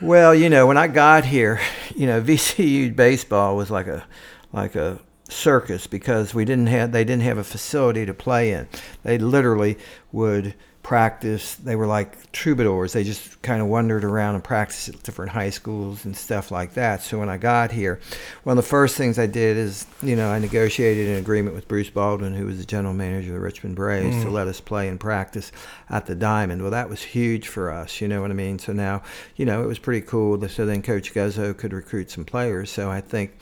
Well, 0.00 0.34
you 0.34 0.48
know, 0.50 0.66
when 0.66 0.76
I 0.78 0.88
got 0.88 1.24
here, 1.24 1.60
you 1.94 2.06
know, 2.06 2.20
VCU 2.22 2.94
baseball 2.96 3.56
was 3.56 3.70
like 3.70 3.86
a 3.86 4.04
like 4.52 4.74
a 4.76 4.98
circus 5.28 5.86
because 5.86 6.34
we 6.34 6.44
didn't 6.44 6.68
have 6.68 6.92
they 6.92 7.04
didn't 7.04 7.22
have 7.22 7.38
a 7.38 7.44
facility 7.44 8.06
to 8.06 8.14
play 8.14 8.52
in. 8.52 8.68
They 9.02 9.18
literally 9.18 9.78
would 10.12 10.54
practice. 10.86 11.56
They 11.56 11.74
were 11.74 11.88
like 11.88 12.30
troubadours. 12.30 12.92
They 12.92 13.02
just 13.02 13.42
kind 13.42 13.60
of 13.60 13.66
wandered 13.66 14.04
around 14.04 14.36
and 14.36 14.44
practiced 14.44 14.88
at 14.88 15.02
different 15.02 15.32
high 15.32 15.50
schools 15.50 16.04
and 16.04 16.16
stuff 16.16 16.52
like 16.52 16.74
that. 16.74 17.02
So 17.02 17.18
when 17.18 17.28
I 17.28 17.38
got 17.38 17.72
here, 17.72 17.98
one 18.44 18.56
of 18.56 18.64
the 18.64 18.68
first 18.68 18.96
things 18.96 19.18
I 19.18 19.26
did 19.26 19.56
is, 19.56 19.84
you 20.00 20.14
know, 20.14 20.30
I 20.30 20.38
negotiated 20.38 21.08
an 21.08 21.16
agreement 21.16 21.56
with 21.56 21.66
Bruce 21.66 21.90
Baldwin, 21.90 22.34
who 22.34 22.46
was 22.46 22.58
the 22.58 22.64
general 22.64 22.94
manager 22.94 23.30
of 23.30 23.34
the 23.34 23.40
Richmond 23.40 23.74
Braves, 23.74 24.22
to 24.22 24.30
let 24.30 24.46
us 24.46 24.60
play 24.60 24.86
and 24.88 25.00
practice 25.00 25.50
at 25.90 26.06
the 26.06 26.14
Diamond. 26.14 26.62
Well, 26.62 26.70
that 26.70 26.88
was 26.88 27.02
huge 27.02 27.48
for 27.48 27.68
us. 27.72 28.00
You 28.00 28.06
know 28.06 28.20
what 28.20 28.30
I 28.30 28.34
mean? 28.34 28.60
So 28.60 28.72
now, 28.72 29.02
you 29.34 29.44
know, 29.44 29.64
it 29.64 29.66
was 29.66 29.80
pretty 29.80 30.06
cool. 30.06 30.40
So 30.48 30.66
then 30.66 30.82
Coach 30.82 31.12
Guzzo 31.12 31.56
could 31.56 31.72
recruit 31.72 32.12
some 32.12 32.24
players. 32.24 32.70
So 32.70 32.88
I 32.88 33.00
think. 33.00 33.32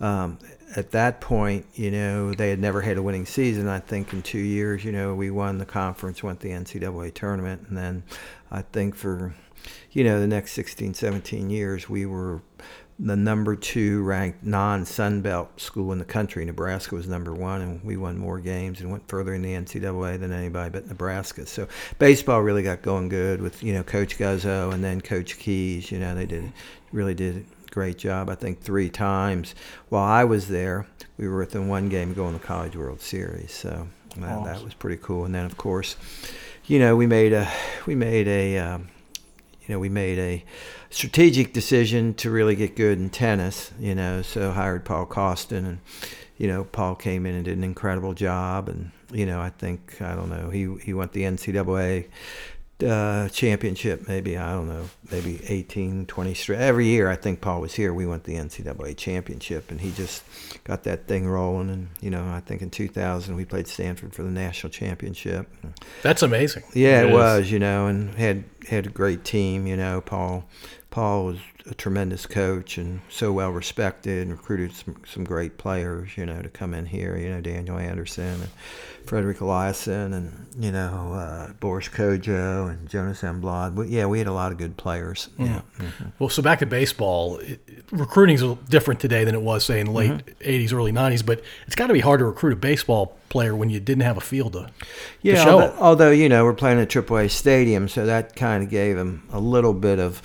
Um, 0.00 0.38
at 0.76 0.90
that 0.90 1.20
point, 1.20 1.66
you 1.74 1.90
know, 1.90 2.32
they 2.34 2.50
had 2.50 2.58
never 2.58 2.80
had 2.80 2.96
a 2.96 3.02
winning 3.02 3.26
season. 3.26 3.68
I 3.68 3.80
think 3.80 4.12
in 4.12 4.22
two 4.22 4.38
years, 4.38 4.84
you 4.84 4.92
know, 4.92 5.14
we 5.14 5.30
won 5.30 5.58
the 5.58 5.66
conference, 5.66 6.22
went 6.22 6.40
the 6.40 6.50
NCAA 6.50 7.14
tournament, 7.14 7.66
and 7.68 7.76
then 7.76 8.02
I 8.50 8.62
think 8.62 8.94
for, 8.94 9.34
you 9.92 10.04
know, 10.04 10.20
the 10.20 10.26
next 10.26 10.52
16, 10.52 10.94
17 10.94 11.50
years, 11.50 11.88
we 11.88 12.06
were 12.06 12.42
the 13.00 13.16
number 13.16 13.54
two 13.54 14.02
ranked 14.02 14.44
non 14.44 14.84
Sun 14.84 15.22
Belt 15.22 15.60
school 15.60 15.92
in 15.92 15.98
the 15.98 16.04
country. 16.04 16.44
Nebraska 16.44 16.96
was 16.96 17.06
number 17.06 17.32
one, 17.32 17.60
and 17.60 17.84
we 17.84 17.96
won 17.96 18.18
more 18.18 18.40
games 18.40 18.80
and 18.80 18.90
went 18.90 19.06
further 19.08 19.34
in 19.34 19.42
the 19.42 19.52
NCAA 19.52 20.18
than 20.18 20.32
anybody 20.32 20.70
but 20.70 20.88
Nebraska. 20.88 21.46
So 21.46 21.68
baseball 21.98 22.42
really 22.42 22.64
got 22.64 22.82
going 22.82 23.08
good 23.08 23.40
with 23.40 23.62
you 23.62 23.72
know 23.72 23.84
Coach 23.84 24.18
Guzzo 24.18 24.72
and 24.72 24.82
then 24.82 25.00
Coach 25.00 25.38
Keyes. 25.38 25.92
You 25.92 26.00
know 26.00 26.14
they 26.14 26.26
did 26.26 26.52
really 26.92 27.14
did 27.14 27.46
great 27.70 27.98
job. 27.98 28.28
I 28.28 28.34
think 28.34 28.60
three 28.60 28.90
times 28.90 29.54
while 29.88 30.04
I 30.04 30.24
was 30.24 30.48
there, 30.48 30.86
we 31.16 31.28
were 31.28 31.38
within 31.38 31.68
one 31.68 31.88
game 31.88 32.14
going 32.14 32.38
to 32.38 32.44
College 32.44 32.76
World 32.76 33.00
Series. 33.00 33.52
So 33.52 33.88
that, 34.16 34.44
that 34.44 34.62
was 34.62 34.74
pretty 34.74 35.00
cool. 35.02 35.24
And 35.24 35.34
then 35.34 35.44
of 35.44 35.56
course, 35.56 35.96
you 36.66 36.78
know 36.78 36.96
we 36.96 37.06
made 37.06 37.32
a 37.32 37.50
we 37.86 37.94
made 37.94 38.28
a 38.28 38.58
um, 38.58 38.88
you 39.68 39.74
know, 39.74 39.78
we 39.78 39.90
made 39.90 40.18
a 40.18 40.44
strategic 40.90 41.52
decision 41.52 42.14
to 42.14 42.30
really 42.30 42.56
get 42.56 42.74
good 42.74 42.98
in 42.98 43.10
tennis, 43.10 43.70
you 43.78 43.94
know, 43.94 44.22
so 44.22 44.50
hired 44.50 44.84
Paul 44.84 45.04
Kostin 45.06 45.58
and, 45.58 45.78
you 46.38 46.48
know, 46.48 46.64
Paul 46.64 46.94
came 46.94 47.26
in 47.26 47.34
and 47.34 47.44
did 47.44 47.58
an 47.58 47.64
incredible 47.64 48.14
job. 48.14 48.70
And, 48.70 48.92
you 49.12 49.26
know, 49.26 49.40
I 49.40 49.50
think, 49.50 50.00
I 50.00 50.14
don't 50.14 50.30
know, 50.30 50.48
he, 50.48 50.74
he 50.82 50.94
went 50.94 51.12
the 51.12 51.22
NCAA 51.22 52.06
uh, 52.84 53.28
championship, 53.30 54.06
maybe, 54.06 54.36
I 54.36 54.52
don't 54.52 54.68
know, 54.68 54.88
maybe 55.10 55.40
18, 55.46 56.06
20 56.06 56.34
straight. 56.34 56.58
Every 56.58 56.86
year 56.86 57.10
I 57.10 57.16
think 57.16 57.40
Paul 57.40 57.60
was 57.60 57.74
here, 57.74 57.92
we 57.92 58.06
went 58.06 58.24
the 58.24 58.34
NCAA 58.34 58.96
championship 58.96 59.70
and 59.70 59.80
he 59.80 59.90
just 59.90 60.22
got 60.64 60.84
that 60.84 61.06
thing 61.06 61.26
rolling. 61.26 61.70
And, 61.70 61.88
you 62.00 62.10
know, 62.10 62.24
I 62.28 62.40
think 62.40 62.62
in 62.62 62.70
2000 62.70 63.34
we 63.34 63.44
played 63.44 63.66
Stanford 63.66 64.14
for 64.14 64.22
the 64.22 64.30
national 64.30 64.70
championship. 64.70 65.48
That's 66.02 66.22
amazing. 66.22 66.62
Yeah, 66.74 67.02
It 67.02 67.10
it, 67.10 67.12
was, 67.12 67.50
you 67.50 67.58
know, 67.58 67.86
and 67.86 68.14
had 68.14 68.44
had 68.68 68.86
a 68.86 68.90
great 68.90 69.24
team. 69.24 69.66
You 69.66 69.76
know, 69.76 70.00
Paul 70.00 70.44
Paul 70.90 71.26
was 71.26 71.38
a 71.70 71.74
tremendous 71.74 72.24
coach 72.26 72.78
and 72.78 73.00
so 73.08 73.32
well 73.32 73.50
respected, 73.50 74.22
and 74.22 74.30
recruited 74.32 74.72
some 74.74 74.96
some 75.06 75.24
great 75.24 75.58
players. 75.58 76.16
You 76.16 76.26
know, 76.26 76.40
to 76.42 76.48
come 76.48 76.74
in 76.74 76.86
here. 76.86 77.16
You 77.16 77.30
know, 77.30 77.40
Daniel 77.40 77.78
Anderson 77.78 78.24
and 78.42 78.48
Frederick 79.04 79.38
Eliason, 79.38 80.14
and 80.14 80.46
you 80.58 80.70
know 80.72 81.12
uh, 81.14 81.52
Boris 81.60 81.88
Kojo 81.88 82.70
and 82.70 82.88
Jonas 82.88 83.22
Emblad. 83.22 83.74
But 83.74 83.88
yeah, 83.88 84.06
we 84.06 84.18
had 84.18 84.26
a 84.28 84.32
lot 84.32 84.52
of 84.52 84.58
good 84.58 84.76
players. 84.76 85.28
Yeah, 85.38 85.62
Well, 86.18 86.28
so 86.28 86.42
back 86.42 86.58
to 86.60 86.66
baseball, 86.66 87.40
recruiting 87.90 88.34
is 88.36 88.42
different 88.68 89.00
today 89.00 89.24
than 89.24 89.34
it 89.34 89.42
was, 89.42 89.64
say, 89.64 89.80
in 89.80 89.86
the 89.86 89.92
late 89.92 90.08
Mm-hmm. 90.10 90.48
80s, 90.50 90.72
early 90.72 90.92
90s, 90.92 91.24
but 91.24 91.42
it's 91.66 91.74
got 91.74 91.88
to 91.88 91.92
be 91.92 92.00
hard 92.00 92.20
to 92.20 92.24
recruit 92.24 92.52
a 92.52 92.56
baseball 92.56 93.16
player 93.28 93.54
when 93.54 93.68
you 93.70 93.78
didn't 93.80 94.02
have 94.04 94.16
a 94.16 94.20
field 94.22 94.52
to, 94.54 94.60
to 94.60 94.72
Yeah, 95.22 95.44
show 95.44 95.50
although, 95.60 95.74
although 95.78 96.10
you 96.10 96.28
know 96.28 96.44
we're 96.44 96.54
playing 96.54 96.78
at 96.80 96.88
AAA 96.88 97.30
stadium, 97.30 97.88
so 97.88 98.06
that 98.06 98.36
kind 98.36 98.62
of 98.62 98.70
gave 98.70 98.96
him 98.96 99.22
a 99.32 99.40
little 99.40 99.74
bit 99.74 99.98
of, 99.98 100.22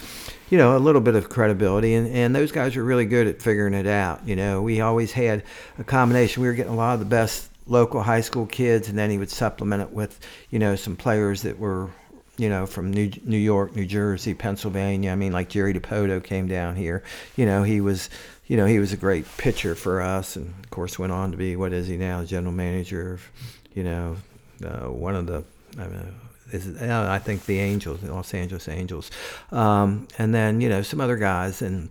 you 0.54 0.60
know, 0.60 0.78
a 0.78 0.78
little 0.78 1.02
bit 1.02 1.16
of 1.16 1.30
credibility, 1.30 1.96
and 1.96 2.08
and 2.08 2.36
those 2.36 2.52
guys 2.52 2.76
were 2.76 2.84
really 2.84 3.08
good 3.08 3.26
at 3.26 3.42
figuring 3.42 3.74
it 3.74 3.88
out. 3.88 4.28
You 4.28 4.36
know, 4.36 4.62
we 4.62 4.82
always 4.82 5.12
had 5.12 5.42
a 5.80 5.84
combination. 5.84 6.44
We 6.44 6.48
were 6.48 6.54
getting 6.54 6.72
a 6.72 6.76
lot 6.76 6.94
of 6.94 7.00
the 7.00 7.08
best 7.08 7.50
local 7.66 8.04
high 8.04 8.22
school 8.22 8.46
kids, 8.46 8.88
and 8.88 8.96
then 8.96 9.10
he 9.10 9.18
would 9.18 9.32
supplement 9.32 9.82
it 9.82 9.92
with, 9.92 10.20
you 10.52 10.60
know, 10.60 10.76
some 10.76 10.96
players 10.96 11.42
that 11.42 11.58
were. 11.58 11.89
You 12.36 12.50
know, 12.50 12.66
from 12.66 12.92
New 12.92 13.12
New 13.24 13.38
York, 13.38 13.76
New 13.76 13.86
Jersey, 13.86 14.34
Pennsylvania. 14.34 15.12
I 15.12 15.16
mean, 15.16 15.34
like 15.34 15.50
Jerry 15.50 15.72
Dipoto 15.72 16.24
came 16.24 16.48
down 16.48 16.76
here. 16.76 17.04
You 17.36 17.46
know, 17.46 17.62
he 17.62 17.80
was, 17.80 18.10
you 18.48 18.58
know, 18.58 18.66
he 18.66 18.80
was 18.80 18.92
a 18.92 18.98
great 18.98 19.26
pitcher 19.38 19.76
for 19.76 20.02
us, 20.02 20.36
and 20.36 20.52
of 20.63 20.70
course 20.72 20.98
went 20.98 21.12
on 21.12 21.30
to 21.30 21.38
be 21.38 21.56
what 21.56 21.74
is 21.74 21.88
he 21.88 21.96
now, 21.96 22.24
general 22.24 22.52
manager 22.52 23.13
of, 23.13 23.30
you 23.76 23.84
know, 23.84 24.18
uh, 24.66 24.89
one 24.89 25.16
of 25.16 25.28
the 25.28 25.44
I, 25.78 25.88
mean, 25.88 26.16
is, 26.54 26.82
uh, 26.82 27.08
I 27.10 27.20
think 27.20 27.46
the 27.46 27.60
Angels, 27.60 28.02
the 28.02 28.13
Los 28.13 28.34
Angeles 28.34 28.68
Angels, 28.70 29.10
um, 29.52 30.08
and 30.18 30.34
then 30.34 30.62
you 30.62 30.70
know 30.70 30.82
some 30.82 31.02
other 31.02 31.18
guys, 31.18 31.62
and 31.62 31.89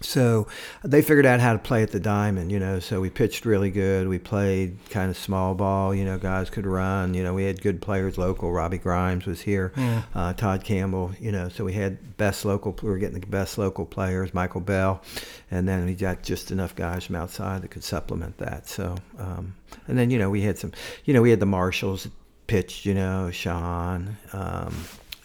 so 0.00 0.46
they 0.84 1.00
figured 1.00 1.24
out 1.24 1.40
how 1.40 1.54
to 1.54 1.58
play 1.58 1.82
at 1.82 1.90
the 1.90 2.00
diamond. 2.00 2.52
You 2.52 2.60
know, 2.60 2.78
so 2.78 3.00
we 3.00 3.10
pitched 3.10 3.44
really 3.44 3.70
good. 3.70 4.08
We 4.08 4.18
played 4.18 4.78
kind 4.90 5.10
of 5.10 5.16
small 5.16 5.54
ball. 5.54 5.94
You 5.94 6.04
know, 6.04 6.18
guys 6.18 6.50
could 6.50 6.66
run. 6.66 7.14
You 7.14 7.24
know, 7.24 7.34
we 7.34 7.44
had 7.44 7.60
good 7.60 7.82
players 7.82 8.18
local. 8.18 8.52
Robbie 8.52 8.78
Grimes 8.78 9.26
was 9.26 9.40
here, 9.40 9.72
uh, 10.14 10.32
Todd 10.34 10.64
Campbell. 10.64 11.12
You 11.18 11.32
know, 11.32 11.48
so 11.48 11.64
we 11.64 11.72
had 11.72 12.16
best 12.16 12.44
local. 12.44 12.76
We 12.82 12.88
were 12.88 12.98
getting 12.98 13.18
the 13.18 13.26
best 13.26 13.58
local 13.58 13.86
players. 13.86 14.32
Michael 14.32 14.60
Bell, 14.60 15.02
and 15.50 15.68
then 15.68 15.86
we 15.86 15.94
got 15.94 16.22
just 16.22 16.50
enough 16.50 16.76
guys 16.76 17.04
from 17.04 17.16
outside 17.16 17.62
that 17.62 17.70
could 17.70 17.84
supplement 17.84 18.38
that. 18.38 18.68
So, 18.68 18.96
um, 19.18 19.56
and 19.88 19.98
then 19.98 20.10
you 20.10 20.18
know 20.18 20.30
we 20.30 20.42
had 20.42 20.58
some. 20.58 20.72
You 21.04 21.14
know, 21.14 21.22
we 21.22 21.30
had 21.30 21.40
the 21.40 21.46
Marshalls 21.46 22.08
pitched. 22.46 22.84
You 22.86 22.94
know, 22.94 23.30
Sean, 23.30 24.16
um, 24.32 24.74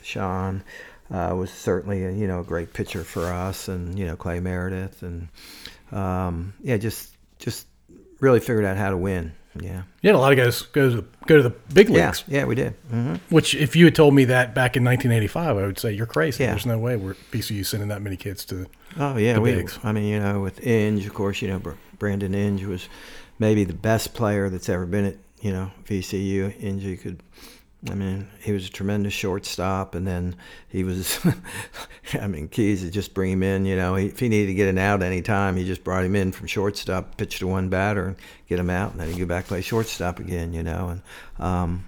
Sean. 0.03 0.63
Uh, 1.13 1.35
was 1.35 1.51
certainly 1.51 2.05
a, 2.05 2.11
you 2.13 2.25
know 2.25 2.39
a 2.39 2.43
great 2.43 2.71
pitcher 2.71 3.03
for 3.03 3.25
us, 3.25 3.67
and 3.67 3.99
you 3.99 4.05
know 4.05 4.15
Cla 4.15 4.39
Meredith, 4.39 5.03
and 5.03 5.27
um, 5.91 6.53
yeah, 6.63 6.77
just 6.77 7.13
just 7.37 7.67
really 8.21 8.39
figured 8.39 8.63
out 8.63 8.77
how 8.77 8.89
to 8.91 8.95
win. 8.97 9.33
Yeah, 9.59 9.81
You 10.01 10.07
had 10.07 10.15
a 10.15 10.19
lot 10.19 10.31
of 10.31 10.37
guys 10.37 10.61
go 10.61 10.89
to 10.89 10.95
the, 11.01 11.05
go 11.25 11.35
to 11.35 11.43
the 11.43 11.49
big 11.49 11.89
leagues, 11.89 12.23
yeah, 12.29 12.45
we 12.45 12.55
did. 12.55 12.71
hmm 12.89 13.15
which 13.29 13.53
if 13.53 13.75
you 13.75 13.83
had 13.83 13.93
told 13.95 14.13
me 14.13 14.23
that 14.23 14.55
back 14.55 14.77
in 14.77 14.85
1985, 14.85 15.57
I 15.57 15.65
would 15.65 15.77
say 15.77 15.91
you're 15.91 16.05
crazy. 16.05 16.45
Yeah. 16.45 16.51
There's 16.51 16.65
no 16.65 16.77
way 16.79 16.95
we're 16.95 17.15
VCU 17.33 17.65
sending 17.65 17.89
that 17.89 18.01
many 18.01 18.15
kids 18.15 18.45
to. 18.45 18.65
Oh 18.97 19.17
yeah, 19.17 19.33
the 19.33 19.41
we. 19.41 19.51
bigs. 19.55 19.77
I 19.83 19.91
mean, 19.91 20.05
you 20.05 20.21
know, 20.21 20.39
with 20.39 20.65
Inge, 20.65 21.05
of 21.05 21.13
course, 21.13 21.41
you 21.41 21.49
know, 21.49 21.61
Brandon 21.99 22.33
Inge 22.33 22.63
was 22.63 22.87
maybe 23.39 23.65
the 23.65 23.73
best 23.73 24.13
player 24.13 24.49
that's 24.49 24.69
ever 24.69 24.85
been 24.85 25.03
at 25.03 25.15
you 25.41 25.51
know 25.51 25.71
VCU. 25.85 26.53
Inge 26.61 27.01
could. 27.01 27.21
I 27.89 27.95
mean, 27.95 28.27
he 28.43 28.51
was 28.51 28.67
a 28.67 28.71
tremendous 28.71 29.13
shortstop, 29.13 29.95
and 29.95 30.05
then 30.07 30.35
he 30.69 30.83
was. 30.83 31.19
I 32.13 32.27
mean, 32.27 32.47
Keyes 32.47 32.83
would 32.83 32.93
just 32.93 33.15
bring 33.15 33.31
him 33.31 33.41
in. 33.41 33.65
You 33.65 33.75
know, 33.75 33.95
he, 33.95 34.07
if 34.07 34.19
he 34.19 34.29
needed 34.29 34.47
to 34.47 34.53
get 34.53 34.69
an 34.69 34.77
out 34.77 35.01
any 35.01 35.23
time, 35.23 35.55
he 35.55 35.65
just 35.65 35.83
brought 35.83 36.05
him 36.05 36.15
in 36.15 36.31
from 36.31 36.45
shortstop, 36.45 37.17
pitch 37.17 37.39
to 37.39 37.47
one 37.47 37.69
batter, 37.69 38.05
and 38.05 38.17
get 38.47 38.59
him 38.59 38.69
out, 38.69 38.91
and 38.91 39.01
then 39.01 39.09
he'd 39.09 39.19
go 39.19 39.25
back 39.25 39.47
play 39.47 39.61
shortstop 39.61 40.19
again. 40.19 40.53
You 40.53 40.61
know, 40.61 40.89
and 40.89 41.01
um, 41.39 41.85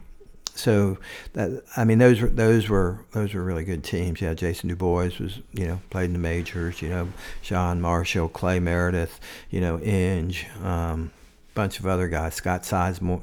so 0.55 0.97
that 1.33 1.63
I 1.75 1.83
mean 1.83 1.97
those 1.97 2.21
were 2.21 2.29
those 2.29 2.69
were 2.69 3.05
those 3.11 3.33
were 3.33 3.43
really 3.43 3.63
good 3.63 3.83
teams. 3.83 4.21
Yeah, 4.21 4.33
Jason 4.33 4.69
Dubois 4.69 5.19
was 5.19 5.41
you 5.51 5.67
know 5.67 5.81
played 5.89 6.05
in 6.05 6.13
the 6.13 6.19
majors. 6.19 6.81
You 6.81 6.89
know, 6.89 7.09
Sean 7.41 7.81
Marshall, 7.81 8.29
Cla 8.29 8.59
Meredith, 8.59 9.19
you 9.49 9.61
know 9.61 9.79
Inge, 9.79 10.47
um, 10.63 11.11
bunch 11.53 11.79
of 11.79 11.85
other 11.87 12.07
guys, 12.07 12.33
Scott 12.35 12.63
Sizemore, 12.63 13.21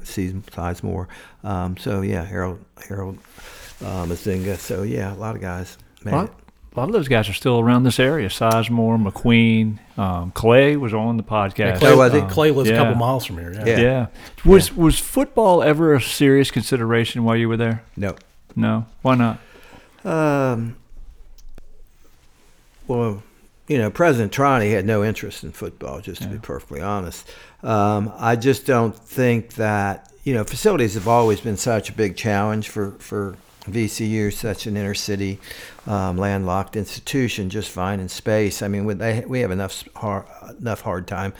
Sizemore. 0.51 1.07
Um, 1.43 1.77
so 1.77 2.01
yeah, 2.01 2.23
Harold 2.23 2.63
Harold 2.87 3.17
uh, 3.81 4.05
Mazinga. 4.05 4.57
So 4.57 4.83
yeah, 4.83 5.13
a 5.13 5.15
lot 5.15 5.35
of 5.35 5.41
guys 5.41 5.77
made 6.03 6.13
Well, 6.13 6.25
it. 6.25 6.31
a 6.75 6.79
lot 6.79 6.87
of 6.89 6.93
those 6.93 7.07
guys 7.07 7.27
are 7.29 7.33
still 7.33 7.59
around 7.59 7.83
this 7.83 7.99
area. 7.99 8.29
Sizemore, 8.29 8.97
McQueen, 9.01 9.79
um, 9.99 10.31
Cla 10.31 10.77
was 10.79 10.93
on 10.93 11.17
the 11.17 11.23
podcast. 11.23 11.79
Cla, 11.79 11.89
Oh, 11.91 11.97
was 11.97 12.13
he? 12.13 12.19
Um, 12.19 12.29
Cla 12.29 12.45
lives 12.51 12.69
a 12.69 12.75
couple 12.75 12.95
miles 12.95 13.25
from 13.25 13.37
here. 13.37 13.53
Yeah. 13.53 13.65
Yeah. 13.65 13.79
Yeah. 13.79 14.07
Was 14.45 14.73
was 14.75 14.99
football 14.99 15.61
ever 15.63 15.93
a 15.93 16.01
serious 16.01 16.51
consideration 16.51 17.23
while 17.23 17.35
you 17.35 17.49
were 17.49 17.57
there? 17.57 17.83
No. 17.97 18.15
No. 18.55 18.85
Why 19.01 19.15
not? 19.15 19.39
Um, 20.03 20.75
well, 22.87 23.23
you 23.71 23.77
know, 23.77 23.89
President 23.89 24.33
Trani 24.33 24.69
had 24.73 24.85
no 24.85 25.01
interest 25.01 25.45
in 25.45 25.53
football, 25.53 26.01
just 26.01 26.21
to 26.23 26.27
be 26.27 26.37
perfectly 26.37 26.81
honest. 26.81 27.25
Um, 27.63 28.11
I 28.17 28.35
just 28.35 28.65
don't 28.65 28.93
think 28.93 29.53
that, 29.53 30.11
you 30.25 30.33
know, 30.33 30.43
facilities 30.43 30.95
have 30.95 31.07
always 31.07 31.39
been 31.39 31.55
such 31.55 31.89
a 31.89 31.93
big 31.93 32.17
challenge 32.17 32.67
for, 32.67 32.91
for 32.99 33.37
VCU, 33.69 34.33
such 34.33 34.67
an 34.67 34.75
inner 34.75 34.93
city, 34.93 35.39
um, 35.87 36.17
landlocked 36.17 36.75
institution, 36.75 37.49
just 37.49 37.71
finding 37.71 38.09
space. 38.09 38.61
I 38.61 38.67
mean, 38.67 38.83
we, 38.83 38.93
they, 38.93 39.23
we 39.25 39.39
have 39.39 39.51
enough 39.51 39.85
hard, 39.95 40.25
enough 40.59 40.81
hard 40.81 41.07
time 41.07 41.31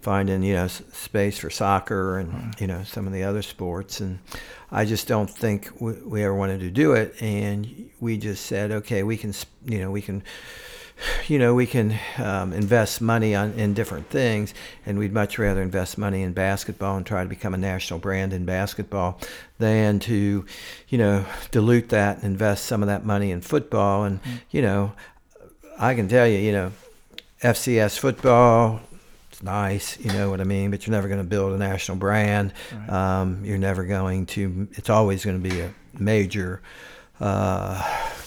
finding 0.00 0.42
you 0.42 0.54
know 0.54 0.64
s- 0.64 0.82
space 0.92 1.36
for 1.38 1.50
soccer 1.50 2.18
and 2.18 2.54
you 2.58 2.66
know 2.66 2.82
some 2.84 3.06
of 3.06 3.12
the 3.12 3.24
other 3.24 3.42
sports, 3.42 4.00
and 4.00 4.20
I 4.70 4.84
just 4.84 5.08
don't 5.08 5.28
think 5.28 5.72
we, 5.80 5.92
we 5.92 6.22
ever 6.22 6.34
wanted 6.34 6.60
to 6.60 6.70
do 6.70 6.92
it. 6.92 7.20
And 7.20 7.90
we 7.98 8.16
just 8.16 8.46
said, 8.46 8.70
okay, 8.70 9.02
we 9.02 9.16
can, 9.16 9.34
you 9.66 9.80
know, 9.80 9.90
we 9.90 10.02
can 10.02 10.22
you 11.26 11.38
know, 11.38 11.54
we 11.54 11.66
can 11.66 11.98
um, 12.18 12.52
invest 12.52 13.00
money 13.00 13.34
on 13.34 13.52
in 13.54 13.74
different 13.74 14.08
things, 14.10 14.54
and 14.86 14.98
we'd 14.98 15.12
much 15.12 15.38
rather 15.38 15.62
invest 15.62 15.98
money 15.98 16.22
in 16.22 16.32
basketball 16.32 16.96
and 16.96 17.06
try 17.06 17.22
to 17.22 17.28
become 17.28 17.54
a 17.54 17.58
national 17.58 17.98
brand 18.00 18.32
in 18.32 18.44
basketball 18.44 19.20
than 19.58 19.98
to, 20.00 20.44
you 20.88 20.98
know, 20.98 21.24
dilute 21.50 21.88
that 21.90 22.16
and 22.16 22.24
invest 22.24 22.64
some 22.64 22.82
of 22.82 22.88
that 22.88 23.04
money 23.04 23.30
in 23.30 23.40
football. 23.40 24.04
And 24.04 24.20
you 24.50 24.62
know, 24.62 24.92
I 25.78 25.94
can 25.94 26.08
tell 26.08 26.26
you, 26.26 26.38
you 26.38 26.52
know, 26.52 26.72
FCS 27.42 27.98
football. 27.98 28.80
It's 29.30 29.42
nice, 29.42 29.98
you 29.98 30.12
know 30.12 30.28
what 30.28 30.40
I 30.40 30.44
mean, 30.44 30.70
but 30.70 30.86
you're 30.86 30.92
never 30.92 31.08
going 31.08 31.20
to 31.20 31.24
build 31.28 31.52
a 31.52 31.56
national 31.58 31.96
brand. 31.98 32.52
Um, 32.88 33.44
you're 33.44 33.58
never 33.58 33.84
going 33.84 34.26
to. 34.26 34.68
It's 34.72 34.90
always 34.90 35.24
going 35.24 35.42
to 35.42 35.48
be 35.48 35.60
a 35.60 35.72
major 35.98 36.60
uh, 37.20 37.82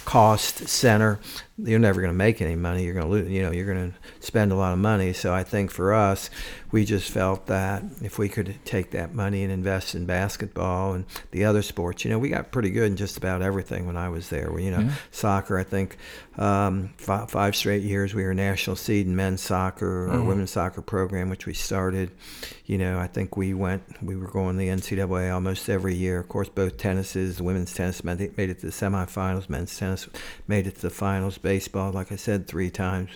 cost 0.05 0.67
center. 0.67 1.19
You're 1.57 1.79
never 1.79 2.01
going 2.01 2.11
to 2.11 2.17
make 2.17 2.41
any 2.41 2.55
money. 2.55 2.83
You're 2.83 2.95
going 2.95 3.05
to 3.05 3.11
lose. 3.11 3.29
You 3.29 3.43
know, 3.43 3.51
you're 3.51 3.71
going 3.71 3.91
to 3.91 4.25
spend 4.25 4.51
a 4.51 4.55
lot 4.55 4.73
of 4.73 4.79
money. 4.79 5.13
So 5.13 5.33
I 5.33 5.43
think 5.43 5.69
for 5.69 5.93
us, 5.93 6.31
we 6.71 6.83
just 6.83 7.11
felt 7.11 7.45
that 7.45 7.83
if 8.01 8.17
we 8.17 8.27
could 8.27 8.55
take 8.65 8.89
that 8.91 9.13
money 9.13 9.43
and 9.43 9.51
invest 9.51 9.93
in 9.93 10.07
basketball 10.07 10.93
and 10.93 11.05
the 11.29 11.45
other 11.45 11.61
sports, 11.61 12.03
you 12.03 12.09
know, 12.09 12.17
we 12.17 12.29
got 12.29 12.51
pretty 12.51 12.71
good 12.71 12.87
in 12.87 12.97
just 12.97 13.17
about 13.17 13.43
everything 13.43 13.85
when 13.85 13.95
I 13.95 14.09
was 14.09 14.29
there. 14.29 14.51
We, 14.51 14.65
you 14.65 14.71
know, 14.71 14.89
soccer. 15.11 15.59
I 15.59 15.63
think 15.63 15.97
um, 16.37 16.89
five, 16.97 17.29
five 17.29 17.55
straight 17.55 17.83
years 17.83 18.15
we 18.15 18.23
were 18.23 18.33
national 18.33 18.75
seed 18.75 19.05
in 19.05 19.15
men's 19.15 19.41
soccer 19.41 20.07
or 20.09 20.23
women's 20.23 20.49
soccer 20.49 20.81
program, 20.81 21.29
which 21.29 21.45
we 21.45 21.53
started. 21.53 22.09
You 22.65 22.79
know, 22.79 22.97
I 22.97 23.05
think 23.05 23.37
we 23.37 23.53
went. 23.53 23.83
We 24.01 24.15
were 24.15 24.31
going 24.31 24.55
to 24.55 24.59
the 24.59 24.69
NCAA 24.69 25.31
almost 25.31 25.69
every 25.69 25.93
year. 25.93 26.19
Of 26.19 26.29
course, 26.29 26.49
both 26.49 26.77
tennises, 26.77 27.39
women's 27.39 27.73
tennis 27.75 28.03
made 28.03 28.21
it, 28.21 28.35
made 28.35 28.49
it 28.49 28.61
to 28.61 28.65
the 28.65 28.71
semifinals. 28.71 29.47
Men's 29.47 29.77
tennis 29.77 29.92
made 30.47 30.67
it 30.67 30.75
to 30.75 30.81
the 30.81 30.89
finals. 30.89 31.37
Baseball, 31.37 31.91
like 31.91 32.11
I 32.11 32.15
said, 32.15 32.47
three 32.47 32.69
times 32.69 33.09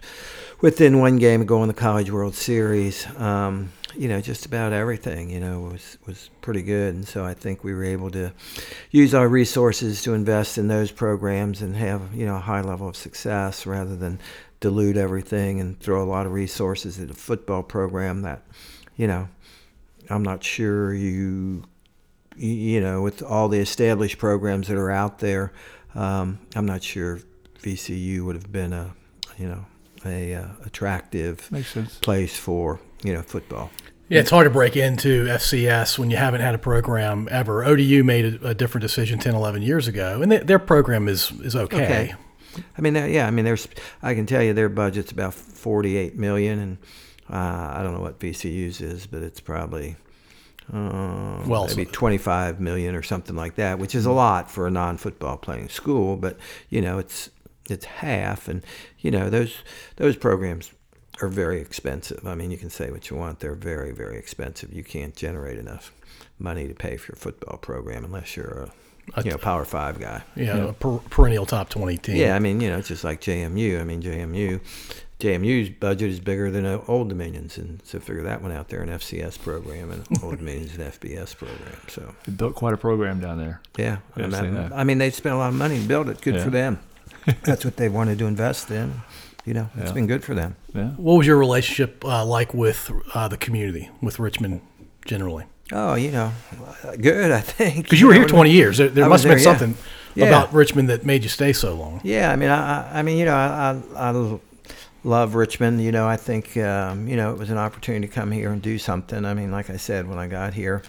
within 0.61 0.99
one 0.99 1.17
game 1.17 1.41
of 1.41 1.47
going 1.47 1.69
to 1.69 1.73
the 1.75 1.79
College 1.79 2.11
World 2.11 2.35
Series. 2.35 3.05
Um, 3.17 3.71
you 3.95 4.07
know, 4.07 4.21
just 4.21 4.45
about 4.45 4.73
everything. 4.73 5.29
You 5.29 5.39
know, 5.39 5.61
was 5.61 5.97
was 6.05 6.29
pretty 6.41 6.61
good, 6.61 6.93
and 6.95 7.07
so 7.07 7.25
I 7.25 7.33
think 7.33 7.63
we 7.63 7.73
were 7.73 7.83
able 7.83 8.11
to 8.11 8.31
use 8.91 9.13
our 9.13 9.27
resources 9.27 10.01
to 10.03 10.13
invest 10.13 10.57
in 10.57 10.67
those 10.67 10.91
programs 10.91 11.61
and 11.61 11.75
have 11.75 12.13
you 12.13 12.25
know 12.25 12.35
a 12.35 12.39
high 12.39 12.61
level 12.61 12.87
of 12.87 12.95
success 12.95 13.65
rather 13.65 13.95
than 13.95 14.19
dilute 14.59 14.97
everything 14.97 15.59
and 15.59 15.79
throw 15.79 16.01
a 16.03 16.05
lot 16.09 16.25
of 16.25 16.31
resources 16.33 16.99
at 16.99 17.11
a 17.11 17.13
football 17.13 17.61
program 17.61 18.23
that, 18.23 18.41
you 18.95 19.05
know, 19.05 19.27
I'm 20.09 20.23
not 20.23 20.43
sure 20.43 20.95
you, 20.95 21.63
you- 22.35 22.49
you 22.53 22.81
know, 22.81 23.03
with 23.03 23.21
all 23.21 23.49
the 23.49 23.59
established 23.59 24.17
programs 24.17 24.67
that 24.67 24.77
are 24.77 24.89
out 24.89 25.19
there, 25.19 25.51
um, 25.95 26.39
I'm 26.55 26.65
not 26.65 26.83
sure 26.83 27.21
VCU 27.61 28.25
would 28.25 28.35
have 28.35 28.51
been 28.51 28.73
a, 28.73 28.93
you 29.37 29.47
know, 29.47 29.65
a 30.05 30.35
uh, 30.35 30.47
attractive 30.65 31.51
Makes 31.51 31.71
sense. 31.71 31.97
place 31.99 32.37
for 32.37 32.79
you 33.03 33.13
know 33.13 33.21
football. 33.21 33.71
Yeah, 34.09 34.21
it's 34.21 34.29
hard 34.29 34.45
to 34.45 34.49
break 34.49 34.77
into 34.77 35.25
FCS 35.25 35.99
when 35.99 36.09
you 36.09 36.15
haven't 36.15 36.39
had 36.39 36.55
a 36.55 36.57
program 36.57 37.27
ever. 37.29 37.65
ODU 37.65 38.05
made 38.05 38.41
a, 38.41 38.49
a 38.49 38.53
different 38.53 38.83
decision 38.83 39.19
10, 39.19 39.35
11 39.35 39.61
years 39.63 39.87
ago, 39.87 40.21
and 40.21 40.31
they, 40.31 40.37
their 40.37 40.59
program 40.59 41.09
is 41.09 41.31
is 41.41 41.55
okay. 41.55 41.83
Okay. 41.83 42.15
I 42.77 42.81
mean, 42.81 42.95
yeah, 42.95 43.27
I 43.27 43.31
mean, 43.31 43.45
there's, 43.45 43.67
I 44.01 44.15
can 44.15 44.25
tell 44.25 44.41
you 44.41 44.53
their 44.53 44.69
budget's 44.69 45.11
about 45.11 45.33
48 45.33 46.15
million, 46.17 46.57
and 46.57 46.77
uh, 47.29 47.73
I 47.75 47.83
don't 47.83 47.93
know 47.93 48.01
what 48.01 48.19
VCU's 48.19 48.81
is, 48.81 49.05
but 49.05 49.21
it's 49.21 49.39
probably 49.39 49.95
uh, 50.73 51.43
Well, 51.47 51.67
maybe 51.67 51.85
so- 51.85 51.91
25 51.91 52.59
million 52.59 52.95
or 52.95 53.03
something 53.03 53.35
like 53.35 53.55
that, 53.55 53.79
which 53.79 53.95
is 53.95 54.05
a 54.05 54.11
lot 54.11 54.49
for 54.51 54.67
a 54.67 54.71
non-football 54.71 55.37
playing 55.37 55.69
school. 55.69 56.17
But 56.17 56.37
you 56.69 56.81
know, 56.81 56.99
it's 56.99 57.29
it's 57.69 57.85
half, 57.85 58.47
and 58.47 58.63
you 58.99 59.11
know 59.11 59.29
those 59.29 59.57
those 59.97 60.15
programs 60.15 60.71
are 61.21 61.27
very 61.29 61.59
expensive. 61.61 62.25
I 62.27 62.35
mean, 62.35 62.51
you 62.51 62.57
can 62.57 62.69
say 62.69 62.91
what 62.91 63.09
you 63.09 63.17
want; 63.17 63.39
they're 63.39 63.55
very 63.55 63.91
very 63.91 64.17
expensive. 64.17 64.73
You 64.73 64.83
can't 64.83 65.15
generate 65.15 65.57
enough 65.57 65.91
money 66.39 66.67
to 66.67 66.73
pay 66.73 66.97
for 66.97 67.11
your 67.13 67.17
football 67.17 67.57
program 67.57 68.05
unless 68.05 68.35
you're 68.37 68.69
a 69.15 69.21
you 69.23 69.31
know 69.31 69.37
Power 69.37 69.63
Five 69.65 69.99
guy. 69.99 70.21
You 70.35 70.45
know, 70.45 70.67
a 70.69 70.73
per, 70.73 70.97
perennial 71.09 71.45
top 71.45 71.69
20 71.69 71.97
team. 71.97 72.15
Yeah, 72.17 72.35
I 72.35 72.39
mean, 72.39 72.59
you 72.61 72.69
know, 72.69 72.77
it's 72.77 72.89
just 72.89 73.03
like 73.05 73.21
JMU. 73.21 73.79
I 73.79 73.83
mean, 73.85 74.01
JMU, 74.01 74.59
JMU's 75.19 75.69
budget 75.69 76.11
is 76.11 76.19
bigger 76.19 76.51
than 76.51 76.65
uh, 76.65 76.79
Old 76.87 77.09
Dominion's, 77.09 77.57
and 77.57 77.81
so 77.83 77.99
figure 77.99 78.21
that 78.23 78.41
one 78.43 78.51
out 78.51 78.69
there, 78.69 78.81
an 78.81 78.89
FCS 78.89 79.41
program, 79.41 79.89
and 79.91 80.05
Old 80.23 80.37
Dominion's 80.37 80.75
an 80.77 80.83
FBS 80.91 81.35
program. 81.35 81.75
So 81.87 82.13
They 82.25 82.33
built 82.33 82.53
quite 82.53 82.73
a 82.73 82.77
program 82.77 83.19
down 83.19 83.39
there. 83.39 83.59
yeah, 83.77 83.97
Yeah, 84.15 84.25
I, 84.25 84.37
I've 84.37 84.43
mean. 84.53 84.71
I 84.73 84.83
mean, 84.83 84.97
they 84.99 85.09
spent 85.09 85.33
a 85.33 85.37
lot 85.39 85.49
of 85.49 85.55
money 85.55 85.79
to 85.81 85.87
build 85.87 86.07
it. 86.09 86.21
Good 86.21 86.35
Yeah. 86.35 86.43
for 86.43 86.51
them. 86.51 86.79
That's 87.43 87.65
what 87.65 87.77
they 87.77 87.89
wanted 87.89 88.19
to 88.19 88.25
invest 88.27 88.69
in. 88.69 89.01
You 89.43 89.53
know, 89.55 89.69
it's 89.75 89.87
Yeah. 89.87 89.93
been 89.93 90.07
good 90.07 90.23
for 90.23 90.35
them. 90.35 90.55
Yeah. 90.75 90.89
What 90.97 91.15
was 91.15 91.25
your 91.25 91.37
relationship 91.37 92.05
uh, 92.05 92.23
like 92.23 92.53
with 92.53 92.91
uh, 93.15 93.27
the 93.27 93.37
community, 93.37 93.89
with 94.01 94.19
Richmond 94.19 94.61
generally? 95.05 95.45
Oh, 95.71 95.95
you 95.95 96.11
know, 96.11 96.31
good. 97.01 97.31
I 97.31 97.41
think 97.41 97.83
Because 97.85 97.99
you 97.99 98.07
were 98.07 98.13
here 98.13 98.25
20 98.27 98.51
years. 98.51 98.77
There, 98.77 98.87
there 98.89 99.09
must 99.09 99.23
have 99.23 99.35
been 99.35 99.43
there, 99.43 99.57
something 99.57 99.75
Yeah. 100.15 100.27
about 100.27 100.53
Richmond 100.53 100.89
that 100.89 101.05
made 101.05 101.23
you 101.23 101.29
stay 101.29 101.53
so 101.53 101.73
long. 101.75 102.01
Yeah, 102.03 102.31
I 102.31 102.35
mean, 102.35 102.49
I, 102.49 102.83
I 102.93 102.99
I 102.99 103.01
mean, 103.01 103.17
you 103.17 103.25
know, 103.25 103.33
I, 103.35 103.81
I, 103.95 104.09
I 104.09 104.11
love 105.03 105.35
Richmond. 105.35 105.81
You 105.81 105.91
know, 105.91 106.07
I 106.07 106.17
think, 106.17 106.57
um, 106.57 107.07
you 107.07 107.15
know, 107.15 107.31
it 107.31 107.37
was 107.37 107.49
an 107.49 107.57
opportunity 107.57 108.07
to 108.07 108.13
come 108.13 108.31
here 108.31 108.51
and 108.51 108.61
do 108.61 108.77
something. 108.77 109.25
I 109.25 109.33
mean, 109.33 109.51
like 109.51 109.69
I 109.69 109.77
said, 109.77 110.07
when 110.07 110.19
I 110.19 110.27
got 110.27 110.53
here, 110.53 110.81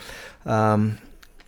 um, 0.47 0.99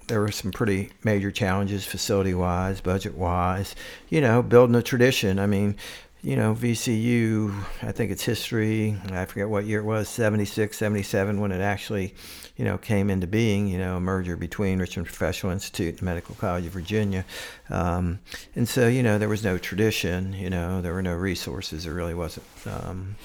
there 0.08 0.20
were 0.20 0.32
some 0.32 0.50
pretty 0.50 0.90
major 1.04 1.30
challenges, 1.30 1.84
facility 1.84 2.34
wise, 2.34 2.80
budget 2.80 3.16
wise. 3.16 3.74
You 4.08 4.20
know, 4.20 4.42
building 4.42 4.74
a 4.74 4.82
tradition. 4.82 5.38
I 5.38 5.46
mean, 5.46 5.76
you 6.22 6.36
know, 6.36 6.54
VCU, 6.54 7.54
I 7.82 7.92
think 7.92 8.10
its 8.10 8.22
history, 8.22 8.96
I 9.10 9.24
forget 9.24 9.48
what 9.48 9.64
year 9.64 9.80
it 9.80 9.84
was, 9.84 10.08
76, 10.08 10.76
77, 10.76 11.40
when 11.40 11.50
it 11.50 11.62
actually, 11.62 12.14
you 12.56 12.64
know, 12.64 12.76
came 12.76 13.08
into 13.08 13.26
being, 13.26 13.68
you 13.68 13.78
know, 13.78 13.96
a 13.96 14.00
merger 14.00 14.36
between 14.36 14.78
Richmond 14.78 15.06
Professional 15.06 15.52
Institute 15.52 15.94
and 15.94 16.02
Medical 16.02 16.34
College 16.34 16.66
of 16.66 16.72
Virginia. 16.72 17.24
Um, 17.70 18.18
and 18.54 18.68
so, 18.68 18.86
you 18.86 19.02
know, 19.02 19.18
there 19.18 19.30
was 19.30 19.42
no 19.42 19.56
tradition, 19.56 20.34
you 20.34 20.50
know, 20.50 20.82
there 20.82 20.92
were 20.92 21.02
no 21.02 21.14
resources. 21.14 21.84
There 21.84 21.94
really 21.94 22.14
wasn't. 22.14 22.46
Um, 22.66 23.16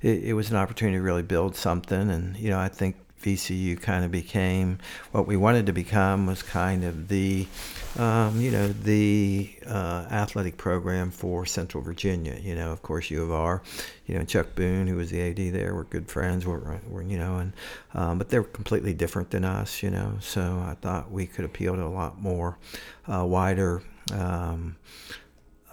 it, 0.00 0.24
it 0.24 0.32
was 0.34 0.50
an 0.50 0.56
opportunity 0.56 0.98
to 0.98 1.02
really 1.02 1.24
build 1.24 1.56
something. 1.56 2.10
And, 2.10 2.36
you 2.36 2.50
know, 2.50 2.60
I 2.60 2.68
think 2.68 2.96
VCU 3.26 3.80
kind 3.80 4.04
of 4.04 4.12
became 4.12 4.78
what 5.10 5.26
we 5.26 5.36
wanted 5.36 5.66
to 5.66 5.72
become 5.72 6.26
was 6.26 6.44
kind 6.44 6.84
of 6.84 7.08
the, 7.08 7.48
um, 7.98 8.40
you 8.40 8.52
know, 8.52 8.68
the 8.68 9.52
uh, 9.66 10.06
athletic 10.12 10.56
program 10.56 11.10
for 11.10 11.44
Central 11.44 11.82
Virginia. 11.82 12.38
You 12.40 12.54
know, 12.54 12.70
of 12.70 12.82
course, 12.82 13.10
U 13.10 13.24
of 13.24 13.32
R, 13.32 13.62
you 14.06 14.16
know, 14.16 14.24
Chuck 14.24 14.54
Boone, 14.54 14.86
who 14.86 14.94
was 14.94 15.10
the 15.10 15.20
AD 15.20 15.52
there, 15.52 15.74
we're 15.74 15.84
good 15.84 16.08
friends. 16.08 16.46
We're, 16.46 16.80
we're 16.88 17.02
you 17.02 17.18
know, 17.18 17.38
and 17.38 17.52
um, 17.94 18.18
but 18.18 18.28
they're 18.28 18.44
completely 18.44 18.94
different 18.94 19.30
than 19.30 19.44
us. 19.44 19.82
You 19.82 19.90
know, 19.90 20.18
so 20.20 20.64
I 20.64 20.76
thought 20.80 21.10
we 21.10 21.26
could 21.26 21.44
appeal 21.44 21.74
to 21.74 21.82
a 21.84 21.88
lot 21.88 22.20
more 22.20 22.58
uh, 23.12 23.24
wider. 23.24 23.82
Um, 24.12 24.76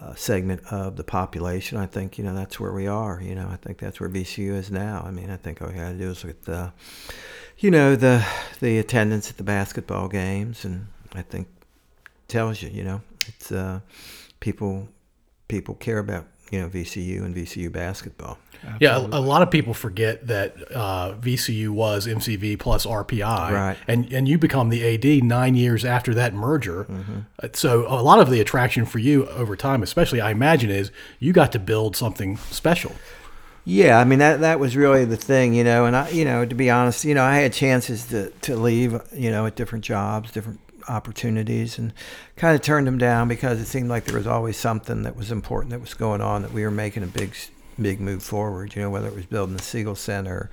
uh, 0.01 0.13
segment 0.15 0.61
of 0.69 0.97
the 0.97 1.03
population. 1.03 1.77
I 1.77 1.85
think 1.85 2.17
you 2.17 2.25
know 2.25 2.35
that's 2.35 2.59
where 2.59 2.73
we 2.73 2.87
are. 2.87 3.21
You 3.21 3.35
know, 3.35 3.47
I 3.49 3.55
think 3.55 3.77
that's 3.77 4.01
where 4.01 4.09
VCU 4.09 4.53
is 4.53 4.69
now. 4.69 5.03
I 5.05 5.11
mean, 5.11 5.29
I 5.29 5.37
think 5.37 5.61
all 5.61 5.69
you 5.69 5.75
got 5.75 5.91
to 5.91 5.97
do 5.97 6.09
is 6.09 6.23
the, 6.43 6.73
you 7.63 7.71
know, 7.71 7.95
the 7.95 8.26
the 8.60 8.78
attendance 8.78 9.30
at 9.30 9.38
the 9.38 9.43
basketball 9.43 10.10
games, 10.10 10.65
and 10.65 10.88
I 11.15 11.21
think 11.21 11.47
tells 12.28 12.62
you, 12.62 12.69
you 12.69 12.84
know, 12.84 13.02
it's 13.28 13.54
uh, 13.54 13.80
people 14.41 14.89
people 15.47 15.76
care 15.76 15.99
about 15.99 16.26
you 16.52 16.60
know 16.60 16.67
VCU 16.67 17.23
and 17.23 17.34
VCU 17.34 17.71
basketball. 17.71 18.38
Yeah, 18.80 18.97
a, 18.97 18.99
a 18.99 19.19
lot 19.19 19.41
of 19.41 19.52
people 19.52 19.73
forget 19.73 20.28
that 20.28 20.56
uh, 20.73 21.13
VCU 21.15 21.69
was 21.69 22.06
MCV 22.06 22.60
plus 22.60 22.86
RPI, 22.86 23.52
Right. 23.52 23.78
And 23.88 24.12
and 24.12 24.28
you 24.28 24.38
become 24.38 24.69
the 24.69 24.84
AD 24.95 25.23
nine 25.23 25.56
years 25.56 25.86
after 25.86 26.13
that 26.15 26.34
merger. 26.34 26.84
Mm-hmm. 26.84 27.19
Uh, 27.41 27.47
So 27.54 27.86
a 27.88 28.02
lot 28.02 28.19
of 28.19 28.30
the 28.30 28.41
attraction 28.41 28.86
for 28.86 28.99
you 28.99 29.26
over 29.28 29.56
time, 29.56 29.84
especially 29.84 30.19
I 30.19 30.32
imagine, 30.32 30.69
is 30.69 30.91
you 31.19 31.32
got 31.32 31.54
to 31.54 31.60
build 31.60 31.95
something 31.95 32.38
special. 32.38 32.93
Yeah, 33.65 33.97
I 33.97 34.04
mean 34.04 34.19
that 34.19 34.41
that 34.41 34.60
was 34.60 34.76
really 34.76 35.06
the 35.06 35.15
thing, 35.15 35.54
you 35.54 35.63
know. 35.63 35.86
And 35.86 35.95
I, 35.95 36.10
you 36.10 36.26
know, 36.26 36.45
to 36.45 36.56
be 36.56 36.69
honest, 36.69 37.06
you 37.06 37.13
know, 37.13 37.23
I 37.23 37.38
had 37.38 37.54
chances 37.54 38.06
to 38.08 38.30
to 38.41 38.56
leave, 38.58 38.99
you 39.13 39.32
know, 39.32 39.45
at 39.45 39.56
different 39.56 39.86
jobs, 39.86 40.32
different 40.32 40.60
opportunities, 40.89 41.78
and 41.78 41.93
kind 42.36 42.56
of 42.56 42.62
turned 42.62 42.88
them 42.88 42.97
down 42.97 43.30
because 43.30 43.62
it 43.62 43.65
seemed 43.65 43.89
like 43.89 44.04
there 44.04 44.17
was 44.17 44.28
always 44.28 44.58
something 44.58 45.04
that 45.04 45.15
was 45.15 45.32
important 45.32 45.71
that 45.71 45.80
was 45.80 45.93
going 45.93 46.19
on 46.21 46.41
that 46.41 46.52
we 46.52 46.63
were 46.63 46.71
making 46.71 47.04
a 47.04 47.08
big, 47.08 47.34
big 47.82 48.02
move 48.02 48.21
forward. 48.21 48.76
You 48.76 48.82
know, 48.82 48.89
whether 48.89 49.08
it 49.08 49.15
was 49.15 49.26
building 49.26 49.56
the 49.56 49.63
Siegel 49.63 49.95
Center, 49.95 50.49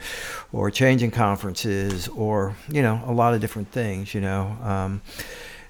or 0.52 0.70
changing 0.70 1.10
conferences, 1.10 2.06
or 2.08 2.54
you 2.68 2.80
know, 2.80 3.02
a 3.06 3.12
lot 3.12 3.34
of 3.34 3.40
different 3.40 3.72
things. 3.72 4.14
You 4.14 4.20
know, 4.20 4.56
um, 4.62 5.02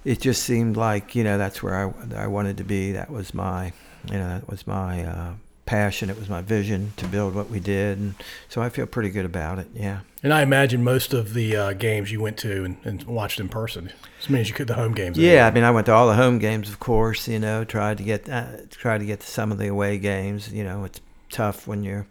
it 0.05 0.21
just 0.21 0.43
seemed 0.43 0.77
like 0.77 1.15
you 1.15 1.25
know 1.25 1.39
that's 1.39 1.63
where 1.63 1.75
I 1.75 2.25
I 2.25 2.27
wanted 2.27 2.59
to 2.59 2.65
be. 2.65 2.93
That 2.93 3.11
was 3.11 3.33
my 3.33 3.73
you 4.13 4.19
know 4.19 4.29
that 4.29 4.47
was 4.47 4.67
my 4.67 5.05
uh, 5.05 5.33
passion. 5.71 6.11
It 6.11 6.19
was 6.19 6.29
my 6.29 6.43
vision 6.43 6.93
to 6.97 7.07
build 7.07 7.33
what 7.33 7.49
we 7.49 7.61
did, 7.61 7.97
and 7.97 8.17
so 8.49 8.61
I 8.61 8.71
feel 8.71 8.87
pretty 8.87 9.09
good 9.09 9.25
about 9.25 9.61
it. 9.61 9.69
Yeah. 9.73 10.01
And 10.21 10.35
I 10.35 10.43
imagine 10.43 10.83
most 10.83 11.15
of 11.15 11.33
the 11.33 11.57
uh, 11.57 11.73
games 11.75 12.11
you 12.11 12.21
went 12.21 12.39
to 12.39 12.65
and, 12.65 12.77
and, 12.83 13.05
watched 13.05 13.39
in 13.39 13.49
person, 13.49 13.93
as 14.21 14.29
many 14.29 14.41
as 14.41 14.49
you 14.49 14.55
could, 14.55 14.67
the 14.67 14.75
home 14.75 14.95
games. 14.95 15.17
Yeah, 15.17 15.47
I 15.47 15.53
mean, 15.53 15.63
I 15.63 15.71
went 15.71 15.87
to 15.87 15.93
all 15.93 16.09
the 16.09 16.17
home 16.17 16.41
games, 16.41 16.69
of 16.69 16.81
course. 16.81 17.29
You 17.29 17.39
know, 17.39 17.63
tried 17.63 17.99
to 17.99 18.03
get 18.03 18.29
uh, 18.29 18.47
tried 18.73 18.99
to 18.99 19.07
get 19.07 19.21
to 19.21 19.29
some 19.29 19.53
of 19.53 19.59
the 19.59 19.69
away 19.69 19.97
games. 19.99 20.53
You 20.53 20.65
know, 20.65 20.83
it's 20.83 21.01
tough 21.31 21.69
when 21.69 21.85
you're 21.85 22.09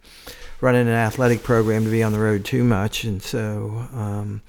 running 0.62 0.88
an 0.88 0.94
athletic 0.94 1.42
program 1.42 1.84
to 1.84 1.90
be 1.90 2.02
on 2.02 2.12
the 2.12 2.18
road 2.18 2.46
too 2.46 2.64
much, 2.64 3.04
and 3.04 3.22
so. 3.22 3.86
Um, 3.92 4.40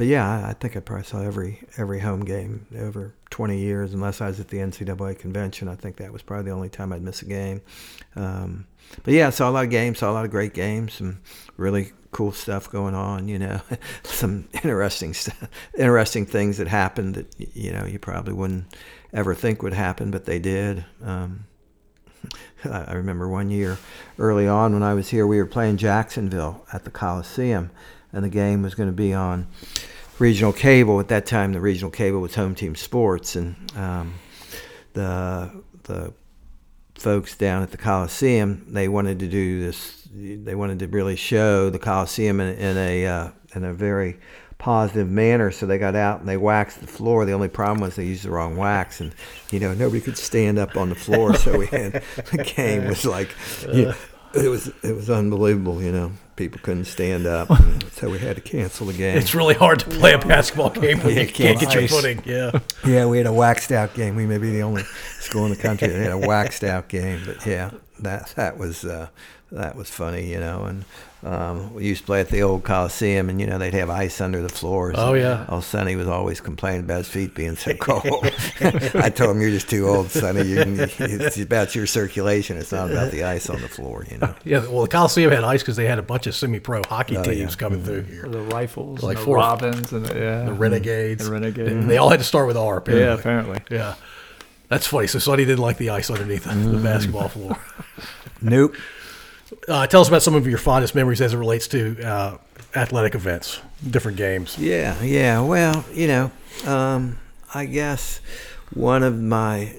but 0.00 0.06
yeah, 0.06 0.46
I 0.48 0.54
think 0.54 0.78
I 0.78 0.80
probably 0.80 1.04
saw 1.04 1.20
every 1.20 1.60
every 1.76 2.00
home 2.00 2.24
game 2.24 2.66
over 2.74 3.12
20 3.28 3.58
years, 3.58 3.92
unless 3.92 4.22
I 4.22 4.28
was 4.28 4.40
at 4.40 4.48
the 4.48 4.56
NCAA 4.56 5.18
convention. 5.18 5.68
I 5.68 5.74
think 5.74 5.96
that 5.96 6.10
was 6.10 6.22
probably 6.22 6.46
the 6.46 6.56
only 6.56 6.70
time 6.70 6.94
I'd 6.94 7.02
miss 7.02 7.20
a 7.20 7.26
game. 7.26 7.60
Um, 8.16 8.66
but 9.04 9.12
yeah, 9.12 9.26
I 9.26 9.30
saw 9.30 9.50
a 9.50 9.52
lot 9.52 9.64
of 9.64 9.70
games, 9.70 9.98
saw 9.98 10.10
a 10.10 10.14
lot 10.14 10.24
of 10.24 10.30
great 10.30 10.54
games, 10.54 10.94
some 10.94 11.20
really 11.58 11.92
cool 12.12 12.32
stuff 12.32 12.70
going 12.70 12.94
on. 12.94 13.28
You 13.28 13.40
know, 13.40 13.60
some 14.02 14.48
interesting 14.64 15.12
stuff, 15.12 15.50
interesting 15.76 16.24
things 16.24 16.56
that 16.56 16.68
happened 16.68 17.16
that 17.16 17.34
you 17.38 17.70
know 17.70 17.84
you 17.84 17.98
probably 17.98 18.32
wouldn't 18.32 18.74
ever 19.12 19.34
think 19.34 19.62
would 19.62 19.74
happen, 19.74 20.10
but 20.10 20.24
they 20.24 20.38
did. 20.38 20.82
Um, 21.04 21.44
I 22.64 22.94
remember 22.94 23.28
one 23.28 23.50
year 23.50 23.76
early 24.18 24.48
on 24.48 24.72
when 24.72 24.82
I 24.82 24.94
was 24.94 25.10
here, 25.10 25.26
we 25.26 25.36
were 25.36 25.44
playing 25.44 25.76
Jacksonville 25.76 26.66
at 26.72 26.84
the 26.84 26.90
Coliseum, 26.90 27.70
and 28.12 28.24
the 28.24 28.28
game 28.28 28.62
was 28.62 28.74
going 28.74 28.88
to 28.88 28.94
be 28.94 29.12
on 29.12 29.46
regional 30.18 30.52
cable. 30.52 31.00
At 31.00 31.08
that 31.08 31.26
time, 31.26 31.52
the 31.52 31.60
regional 31.60 31.90
cable 31.90 32.20
was 32.20 32.34
Home 32.34 32.54
Team 32.54 32.74
Sports, 32.74 33.36
and 33.36 33.56
um, 33.76 34.14
the 34.92 35.62
the 35.84 36.12
folks 36.94 37.34
down 37.34 37.62
at 37.62 37.70
the 37.70 37.78
Coliseum 37.78 38.66
they 38.68 38.86
wanted 38.86 39.18
to 39.20 39.28
do 39.28 39.60
this. 39.60 40.06
They 40.12 40.54
wanted 40.54 40.80
to 40.80 40.88
really 40.88 41.16
show 41.16 41.70
the 41.70 41.78
Coliseum 41.78 42.40
in, 42.40 42.56
in 42.56 42.76
a 42.76 43.06
uh, 43.06 43.30
in 43.54 43.64
a 43.64 43.72
very 43.72 44.18
positive 44.58 45.08
manner. 45.08 45.50
So 45.50 45.66
they 45.66 45.78
got 45.78 45.96
out 45.96 46.20
and 46.20 46.28
they 46.28 46.36
waxed 46.36 46.80
the 46.80 46.86
floor. 46.86 47.24
The 47.24 47.32
only 47.32 47.48
problem 47.48 47.80
was 47.80 47.96
they 47.96 48.04
used 48.04 48.24
the 48.24 48.30
wrong 48.30 48.56
wax, 48.56 49.00
and 49.00 49.12
you 49.50 49.58
know 49.58 49.74
nobody 49.74 50.00
could 50.00 50.18
stand 50.18 50.58
up 50.58 50.76
on 50.76 50.88
the 50.88 50.94
floor. 50.94 51.34
So 51.34 51.58
we 51.58 51.66
had 51.66 52.02
the 52.30 52.52
game 52.56 52.86
was 52.86 53.04
like, 53.04 53.30
you 53.72 53.84
know, 53.86 53.94
it 54.34 54.48
was 54.48 54.68
it 54.82 54.94
was 54.94 55.10
unbelievable. 55.10 55.82
You 55.82 55.92
know, 55.92 56.12
people 56.40 56.58
couldn't 56.62 56.86
stand 56.86 57.26
up, 57.26 57.50
so 57.92 58.08
we 58.08 58.18
had 58.18 58.34
to 58.36 58.40
cancel 58.40 58.86
the 58.86 58.94
game. 58.94 59.14
It's 59.18 59.34
really 59.34 59.52
hard 59.52 59.80
to 59.80 59.90
play 59.90 60.14
a 60.14 60.18
basketball 60.18 60.70
game 60.70 60.98
when 61.00 61.14
you 61.14 61.26
can't 61.26 61.60
get 61.60 61.74
your 61.74 61.86
footing. 61.86 62.22
Yeah, 62.24 62.60
yeah, 62.86 63.04
we 63.04 63.18
had 63.18 63.26
a 63.26 63.32
waxed 63.32 63.70
out 63.70 63.92
game. 63.92 64.16
We 64.16 64.24
may 64.24 64.38
be 64.38 64.50
the 64.50 64.62
only 64.62 64.84
school 65.18 65.44
in 65.44 65.50
the 65.50 65.58
country 65.58 65.88
that 65.88 65.98
had 65.98 66.12
a 66.12 66.18
waxed 66.18 66.64
out 66.64 66.88
game, 66.88 67.20
but 67.26 67.44
yeah, 67.44 67.72
that 67.98 68.32
that 68.36 68.56
was 68.56 68.86
uh, 68.86 69.08
that 69.52 69.76
was 69.76 69.90
funny, 69.90 70.30
you 70.30 70.40
know. 70.40 70.64
And 70.64 70.86
um, 71.22 71.74
we 71.74 71.84
used 71.84 72.02
to 72.02 72.06
play 72.06 72.20
at 72.20 72.28
the 72.28 72.42
old 72.42 72.64
Coliseum, 72.64 73.28
and 73.28 73.38
you 73.40 73.46
know 73.46 73.58
they'd 73.58 73.74
have 73.74 73.90
ice 73.90 74.20
under 74.22 74.40
the 74.40 74.48
floors. 74.48 74.94
Oh 74.96 75.12
yeah. 75.12 75.44
Old 75.48 75.64
Sonny 75.64 75.94
was 75.94 76.08
always 76.08 76.40
complaining 76.40 76.80
about 76.80 76.98
his 76.98 77.08
feet 77.08 77.34
being 77.34 77.56
so 77.56 77.74
cold. 77.74 78.04
I 78.94 79.10
told 79.10 79.36
him, 79.36 79.40
"You're 79.42 79.50
just 79.50 79.68
too 79.68 79.86
old, 79.86 80.10
Sonny. 80.10 80.42
You 80.42 80.62
can, 80.62 80.80
it's 80.80 81.38
about 81.38 81.74
your 81.74 81.86
circulation. 81.86 82.56
It's 82.56 82.72
not 82.72 82.90
about 82.90 83.10
the 83.10 83.24
ice 83.24 83.50
on 83.50 83.60
the 83.60 83.68
floor." 83.68 84.06
You 84.10 84.18
know. 84.18 84.34
Yeah. 84.44 84.66
Well, 84.66 84.82
the 84.82 84.88
Coliseum 84.88 85.30
had 85.30 85.44
ice 85.44 85.62
because 85.62 85.76
they 85.76 85.86
had 85.86 85.98
a 85.98 86.02
bunch 86.02 86.26
of 86.26 86.34
semi-pro 86.34 86.82
hockey 86.88 87.16
oh, 87.16 87.22
teams 87.22 87.52
yeah. 87.52 87.58
coming 87.58 87.80
mm-hmm. 87.80 87.88
through 87.88 88.02
here. 88.02 88.22
The 88.26 88.40
Rifles, 88.40 89.02
like 89.02 89.18
the 89.18 89.24
four, 89.24 89.36
Robins, 89.36 89.92
and 89.92 90.06
the, 90.06 90.14
yeah, 90.18 90.44
the 90.44 90.54
Renegades. 90.54 91.26
The 91.26 91.30
Renegades. 91.30 91.68
They, 91.68 91.80
they 91.80 91.96
all 91.98 92.08
had 92.08 92.20
to 92.20 92.24
start 92.24 92.46
with 92.46 92.56
R. 92.56 92.78
Apparently. 92.78 93.06
Yeah, 93.06 93.14
apparently. 93.14 93.60
Yeah. 93.70 93.94
That's 94.68 94.86
funny. 94.86 95.08
So 95.08 95.18
Sonny 95.18 95.44
didn't 95.44 95.60
like 95.60 95.76
the 95.76 95.90
ice 95.90 96.10
underneath 96.10 96.44
mm. 96.44 96.72
the 96.72 96.78
basketball 96.78 97.28
floor. 97.28 97.58
nope. 98.40 98.74
Uh, 99.68 99.86
tell 99.86 100.00
us 100.00 100.08
about 100.08 100.22
some 100.22 100.34
of 100.34 100.46
your 100.46 100.58
fondest 100.58 100.94
memories 100.94 101.20
as 101.20 101.34
it 101.34 101.38
relates 101.38 101.66
to 101.68 102.00
uh, 102.02 102.38
athletic 102.74 103.14
events, 103.14 103.60
different 103.88 104.16
games. 104.16 104.58
Yeah, 104.58 105.00
yeah. 105.02 105.40
Well, 105.40 105.84
you 105.92 106.06
know, 106.06 106.30
um, 106.66 107.18
I 107.52 107.66
guess 107.66 108.20
one 108.74 109.02
of 109.02 109.18
my 109.18 109.74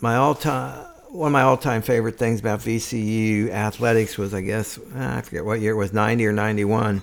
my 0.00 0.16
all 0.16 0.34
time 0.34 0.86
one 1.10 1.28
of 1.28 1.32
my 1.32 1.42
all 1.42 1.56
time 1.56 1.82
favorite 1.82 2.18
things 2.18 2.40
about 2.40 2.60
VCU 2.60 3.50
athletics 3.50 4.18
was, 4.18 4.34
I 4.34 4.40
guess, 4.40 4.78
I 4.96 5.20
forget 5.20 5.44
what 5.44 5.60
year 5.60 5.72
it 5.72 5.76
was, 5.76 5.92
ninety 5.92 6.26
or 6.26 6.32
ninety 6.32 6.64
one. 6.64 7.02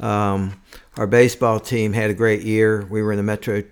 Um, 0.00 0.60
our 0.96 1.06
baseball 1.06 1.60
team 1.60 1.92
had 1.92 2.10
a 2.10 2.14
great 2.14 2.42
year. 2.42 2.86
We 2.86 3.02
were 3.02 3.12
in 3.12 3.16
the 3.16 3.22
Metro 3.22 3.62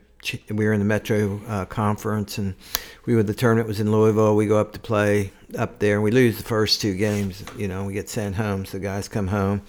we 0.51 0.67
were 0.67 0.73
in 0.73 0.79
the 0.79 0.87
Metro 0.87 1.41
uh, 1.49 1.65
conference, 1.65 2.39
and 2.39 2.55
we 3.05 3.15
were 3.15 3.23
the 3.23 3.35
tournament 3.35 3.69
was 3.69 3.81
in 3.81 3.91
Louisville. 3.91 4.37
We 4.37 4.47
go 4.47 4.59
up 4.59 4.73
to 4.73 4.81
play 4.81 5.33
up 5.59 5.79
there, 5.79 5.95
and 5.95 6.05
we 6.05 6.11
lose 6.11 6.37
the 6.37 6.45
first 6.45 6.81
two 6.81 6.95
games. 6.95 7.45
You 7.57 7.69
know, 7.69 7.85
we 7.85 7.93
get 7.93 8.09
sent 8.09 8.37
home. 8.37 8.65
So 8.65 8.79
the 8.79 8.85
guys 8.85 9.09
come 9.09 9.29
home, 9.29 9.63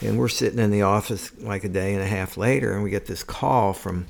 and 0.00 0.18
we're 0.18 0.28
sitting 0.28 0.58
in 0.58 0.70
the 0.70 0.82
office 0.82 1.32
like 1.38 1.64
a 1.64 1.68
day 1.68 1.94
and 1.94 2.02
a 2.02 2.06
half 2.06 2.36
later, 2.36 2.72
and 2.72 2.82
we 2.82 2.90
get 2.90 3.06
this 3.06 3.22
call 3.22 3.72
from. 3.72 4.06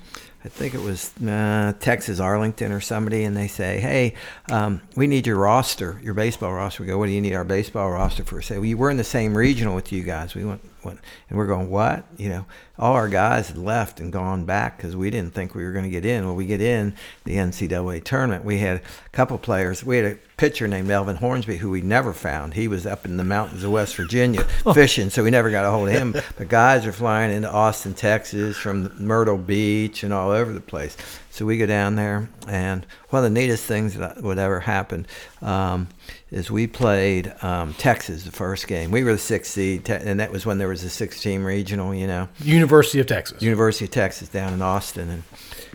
I 0.46 0.48
think 0.48 0.74
it 0.74 0.82
was 0.82 1.10
uh, 1.22 1.72
Texas 1.80 2.20
Arlington 2.20 2.70
or 2.70 2.80
somebody, 2.80 3.24
and 3.24 3.34
they 3.34 3.48
say, 3.48 3.80
"Hey, 3.80 4.14
um, 4.50 4.82
we 4.94 5.06
need 5.06 5.26
your 5.26 5.36
roster, 5.36 5.98
your 6.02 6.12
baseball 6.12 6.52
roster." 6.52 6.82
We 6.82 6.86
go, 6.86 6.98
"What 6.98 7.06
do 7.06 7.12
you 7.12 7.22
need 7.22 7.34
our 7.34 7.44
baseball 7.44 7.90
roster 7.90 8.24
for?" 8.24 8.42
Say, 8.42 8.58
"We 8.58 8.74
were 8.74 8.90
in 8.90 8.98
the 8.98 9.04
same 9.04 9.36
regional 9.36 9.74
with 9.74 9.90
you 9.90 10.02
guys. 10.02 10.34
We 10.34 10.44
want 10.44 10.60
and 10.92 11.38
we're 11.38 11.46
going, 11.46 11.70
what? 11.70 12.04
You 12.16 12.28
know, 12.28 12.46
all 12.78 12.94
our 12.94 13.08
guys 13.08 13.48
had 13.48 13.58
left 13.58 14.00
and 14.00 14.12
gone 14.12 14.44
back 14.44 14.76
because 14.76 14.96
we 14.96 15.10
didn't 15.10 15.32
think 15.34 15.54
we 15.54 15.64
were 15.64 15.72
going 15.72 15.84
to 15.84 15.90
get 15.90 16.04
in. 16.04 16.24
Well, 16.24 16.34
we 16.34 16.46
get 16.46 16.60
in 16.60 16.94
the 17.24 17.36
NCAA 17.36 18.02
tournament. 18.04 18.44
We 18.44 18.58
had 18.58 18.78
a 18.78 19.10
couple 19.10 19.38
players. 19.38 19.84
We 19.84 19.96
had 19.96 20.04
a 20.04 20.18
pitcher 20.36 20.66
named 20.66 20.88
Melvin 20.88 21.16
Hornsby 21.16 21.56
who 21.58 21.70
we 21.70 21.80
never 21.80 22.12
found. 22.12 22.54
He 22.54 22.66
was 22.66 22.86
up 22.86 23.04
in 23.04 23.16
the 23.16 23.24
mountains 23.24 23.62
of 23.62 23.70
West 23.70 23.94
Virginia 23.96 24.42
fishing, 24.74 25.10
so 25.10 25.22
we 25.22 25.30
never 25.30 25.50
got 25.50 25.64
a 25.64 25.70
hold 25.70 25.88
of 25.88 25.94
him. 25.94 26.12
But 26.36 26.48
guys 26.48 26.86
are 26.86 26.92
flying 26.92 27.32
into 27.32 27.50
Austin, 27.50 27.94
Texas 27.94 28.56
from 28.56 28.92
Myrtle 28.98 29.38
Beach 29.38 30.02
and 30.02 30.12
all 30.12 30.30
over 30.30 30.52
the 30.52 30.60
place. 30.60 30.96
So 31.30 31.44
we 31.44 31.58
go 31.58 31.66
down 31.66 31.96
there, 31.96 32.28
and 32.48 32.86
one 33.10 33.24
of 33.24 33.32
the 33.32 33.40
neatest 33.40 33.64
things 33.64 33.94
that 33.96 34.22
would 34.22 34.38
ever 34.38 34.60
happen 34.60 35.06
um, 35.42 35.88
is 36.34 36.50
we 36.50 36.66
played 36.66 37.32
um, 37.42 37.74
Texas 37.74 38.24
the 38.24 38.32
first 38.32 38.66
game. 38.66 38.90
We 38.90 39.04
were 39.04 39.12
the 39.12 39.18
sixth 39.18 39.52
seed, 39.52 39.88
and 39.88 40.18
that 40.18 40.32
was 40.32 40.44
when 40.44 40.58
there 40.58 40.68
was 40.68 40.82
a 40.82 40.90
six-team 40.90 41.44
regional. 41.44 41.94
You 41.94 42.08
know, 42.08 42.28
University 42.40 42.98
of 42.98 43.06
Texas. 43.06 43.40
University 43.40 43.84
of 43.84 43.92
Texas 43.92 44.28
down 44.28 44.52
in 44.52 44.60
Austin, 44.60 45.08
and 45.10 45.22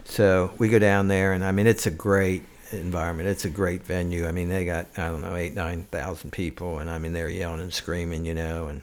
so 0.03 0.51
we 0.57 0.67
go 0.67 0.77
down 0.77 1.07
there, 1.07 1.31
and 1.31 1.45
I 1.45 1.51
mean 1.51 1.65
it's 1.65 1.87
a 1.87 1.91
great 1.91 2.43
environment. 2.73 3.29
It's 3.29 3.45
a 3.45 3.49
great 3.49 3.83
venue. 3.83 4.27
I 4.27 4.31
mean, 4.31 4.49
they 4.49 4.65
got 4.65 4.87
I 4.97 5.07
don't 5.07 5.21
know 5.21 5.35
eight 5.35 5.55
nine 5.55 5.87
thousand 5.91 6.31
people, 6.31 6.79
and 6.79 6.89
I 6.89 6.97
mean 6.97 7.13
they're 7.13 7.29
yelling 7.29 7.61
and 7.61 7.73
screaming, 7.73 8.25
you 8.25 8.33
know, 8.33 8.67
and 8.67 8.81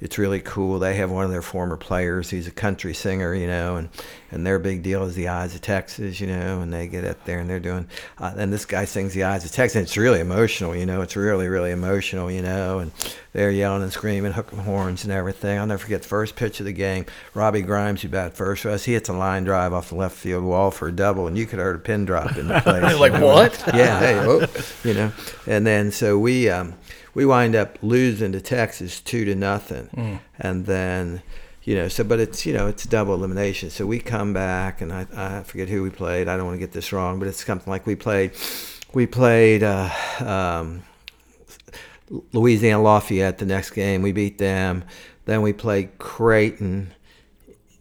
it's 0.00 0.16
really 0.16 0.40
cool. 0.40 0.78
They 0.78 0.94
have 0.94 1.10
one 1.10 1.24
of 1.24 1.30
their 1.32 1.42
former 1.42 1.76
players. 1.76 2.30
He's 2.30 2.46
a 2.46 2.52
country 2.52 2.94
singer, 2.94 3.34
you 3.34 3.48
know, 3.48 3.76
and 3.76 3.88
and 4.30 4.46
their 4.46 4.58
big 4.58 4.82
deal 4.82 5.04
is 5.04 5.14
the 5.14 5.28
Eyes 5.28 5.54
of 5.54 5.62
Texas, 5.62 6.20
you 6.20 6.26
know, 6.26 6.60
and 6.60 6.72
they 6.72 6.86
get 6.86 7.04
up 7.04 7.24
there 7.24 7.40
and 7.40 7.50
they're 7.50 7.58
doing. 7.58 7.88
Uh, 8.18 8.32
and 8.36 8.52
this 8.52 8.64
guy 8.64 8.84
sings 8.84 9.14
the 9.14 9.24
Eyes 9.24 9.44
of 9.44 9.50
Texas. 9.50 9.74
And 9.74 9.84
it's 9.84 9.96
really 9.96 10.20
emotional, 10.20 10.76
you 10.76 10.86
know. 10.86 11.00
It's 11.00 11.16
really 11.16 11.48
really 11.48 11.72
emotional, 11.72 12.30
you 12.30 12.42
know, 12.42 12.78
and 12.78 12.92
they're 13.32 13.50
yelling 13.50 13.82
and 13.82 13.92
screaming, 13.92 14.32
hooking 14.32 14.60
horns 14.60 15.02
and 15.02 15.12
everything. 15.12 15.58
I'll 15.58 15.66
never 15.66 15.82
forget 15.82 16.02
the 16.02 16.08
first 16.08 16.36
pitch 16.36 16.60
of 16.60 16.66
the 16.66 16.72
game. 16.72 17.06
Robbie 17.34 17.62
Grimes, 17.62 18.02
who 18.02 18.08
batted 18.08 18.34
first 18.34 18.62
for 18.62 18.70
us, 18.70 18.84
he 18.84 18.92
hits 18.92 19.08
a 19.08 19.12
line 19.12 19.42
drive 19.42 19.72
off 19.72 19.88
the 19.88 19.96
left 19.96 20.16
field 20.16 20.44
wall 20.44 20.70
for 20.70 20.88
a 20.88 20.92
double, 20.92 21.26
and 21.26 21.36
you 21.36 21.44
could 21.44 21.58
have 21.58 21.66
heard 21.66 21.76
a 21.76 21.80
pin 21.80 22.04
drop 22.04 22.36
in 22.36 22.46
the 22.46 22.60
place. 22.60 22.98
like 23.00 23.20
what? 23.20 23.60
yeah, 23.74 23.98
hey, 23.98 24.18
oh, 24.20 24.46
you 24.84 24.94
know. 24.94 25.12
And 25.48 25.66
then 25.66 25.90
so 25.90 26.18
we 26.18 26.48
um, 26.50 26.74
we 27.14 27.26
wind 27.26 27.54
up 27.54 27.78
losing 27.82 28.32
to 28.32 28.40
Texas 28.40 29.00
two 29.00 29.24
to 29.24 29.34
nothing, 29.34 29.88
mm. 29.94 30.20
and 30.38 30.66
then 30.66 31.22
you 31.64 31.74
know 31.74 31.88
so 31.88 32.04
but 32.04 32.20
it's 32.20 32.46
you 32.46 32.52
know 32.52 32.66
it's 32.66 32.84
double 32.84 33.14
elimination. 33.14 33.70
So 33.70 33.86
we 33.86 33.98
come 33.98 34.32
back, 34.32 34.80
and 34.80 34.92
I 34.92 35.06
I 35.14 35.42
forget 35.42 35.68
who 35.68 35.82
we 35.82 35.90
played. 35.90 36.28
I 36.28 36.36
don't 36.36 36.46
want 36.46 36.56
to 36.56 36.60
get 36.60 36.72
this 36.72 36.92
wrong, 36.92 37.18
but 37.18 37.28
it's 37.28 37.44
something 37.44 37.70
like 37.70 37.86
we 37.86 37.96
played 37.96 38.32
we 38.92 39.06
played. 39.06 39.62
Uh, 39.62 39.90
um, 40.20 40.82
Louisiana 42.32 42.82
Lafayette 42.82 43.38
the 43.38 43.46
next 43.46 43.70
game. 43.70 44.02
We 44.02 44.12
beat 44.12 44.38
them. 44.38 44.84
Then 45.24 45.42
we 45.42 45.52
played 45.52 45.98
Creighton, 45.98 46.94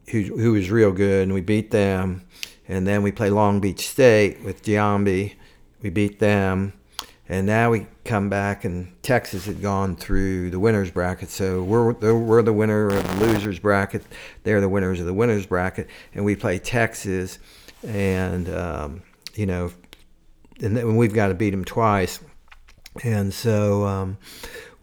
who, 0.10 0.22
who 0.22 0.54
was 0.54 0.70
real 0.70 0.91
good, 0.91 1.24
and 1.24 1.34
we 1.34 1.41
beat 1.41 1.72
them. 1.72 2.24
And 2.68 2.86
then 2.86 3.04
we 3.04 3.12
played 3.12 3.32
Long 3.32 3.62
Beach 3.62 3.88
State 3.88 4.43
with 4.43 4.64
Giambi. 4.64 5.36
We 5.82 5.89
beat 5.89 6.20
them. 6.20 6.74
And 7.30 7.46
now 7.46 7.72
we 7.72 7.88
come 8.06 8.30
back, 8.30 8.64
and 8.64 8.92
Texas 9.04 9.46
had 9.46 9.62
gone 9.62 9.96
through 9.96 10.50
the 10.50 10.60
winners 10.60 10.92
bracket. 10.92 11.30
So 11.30 11.62
we're 11.62 11.92
we're 11.92 12.42
the 12.42 12.54
winner 12.54 12.88
of 12.88 13.20
the 13.20 13.26
losers 13.26 13.60
bracket. 13.60 14.04
They're 14.44 14.62
the 14.62 14.70
winners 14.70 15.00
of 15.00 15.06
the 15.06 15.14
winners 15.14 15.46
bracket, 15.46 15.88
and 16.14 16.24
we 16.24 16.36
play 16.36 16.58
Texas, 16.58 17.38
and 17.86 18.50
um, 18.50 19.02
you 19.36 19.46
know, 19.46 19.72
and 20.62 20.78
then 20.78 20.96
we've 20.96 21.14
got 21.14 21.28
to 21.28 21.34
beat 21.34 21.52
them 21.52 21.66
twice. 21.66 22.20
And 23.04 23.34
so 23.34 23.86
um, 23.86 24.18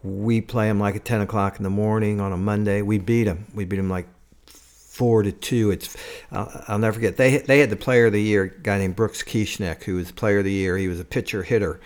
we 0.02 0.40
play 0.40 0.68
them 0.68 0.78
like 0.78 0.96
at 0.96 1.04
10 1.04 1.22
o'clock 1.22 1.56
in 1.56 1.64
the 1.64 1.70
morning 1.70 2.20
on 2.20 2.32
a 2.32 2.36
Monday. 2.36 2.82
We 2.82 2.98
beat 2.98 3.24
them. 3.24 3.46
We 3.54 3.64
beat 3.64 3.76
them 3.76 3.90
like 3.90 4.06
four 4.94 5.24
to 5.24 5.32
two. 5.32 5.70
It's 5.70 5.96
I'll, 6.30 6.64
I'll 6.68 6.78
never 6.78 6.94
forget. 6.94 7.16
They 7.16 7.38
they 7.38 7.58
had 7.58 7.70
the 7.70 7.76
player 7.76 8.06
of 8.06 8.12
the 8.12 8.22
year, 8.22 8.44
a 8.44 8.48
guy 8.48 8.78
named 8.78 8.96
Brooks 8.96 9.22
Kieschnick, 9.22 9.82
who 9.84 9.96
was 9.96 10.12
player 10.12 10.38
of 10.38 10.44
the 10.44 10.52
year. 10.52 10.78
He 10.78 10.88
was 10.88 11.00
a 11.00 11.04
pitcher 11.04 11.42
hitter, 11.42 11.80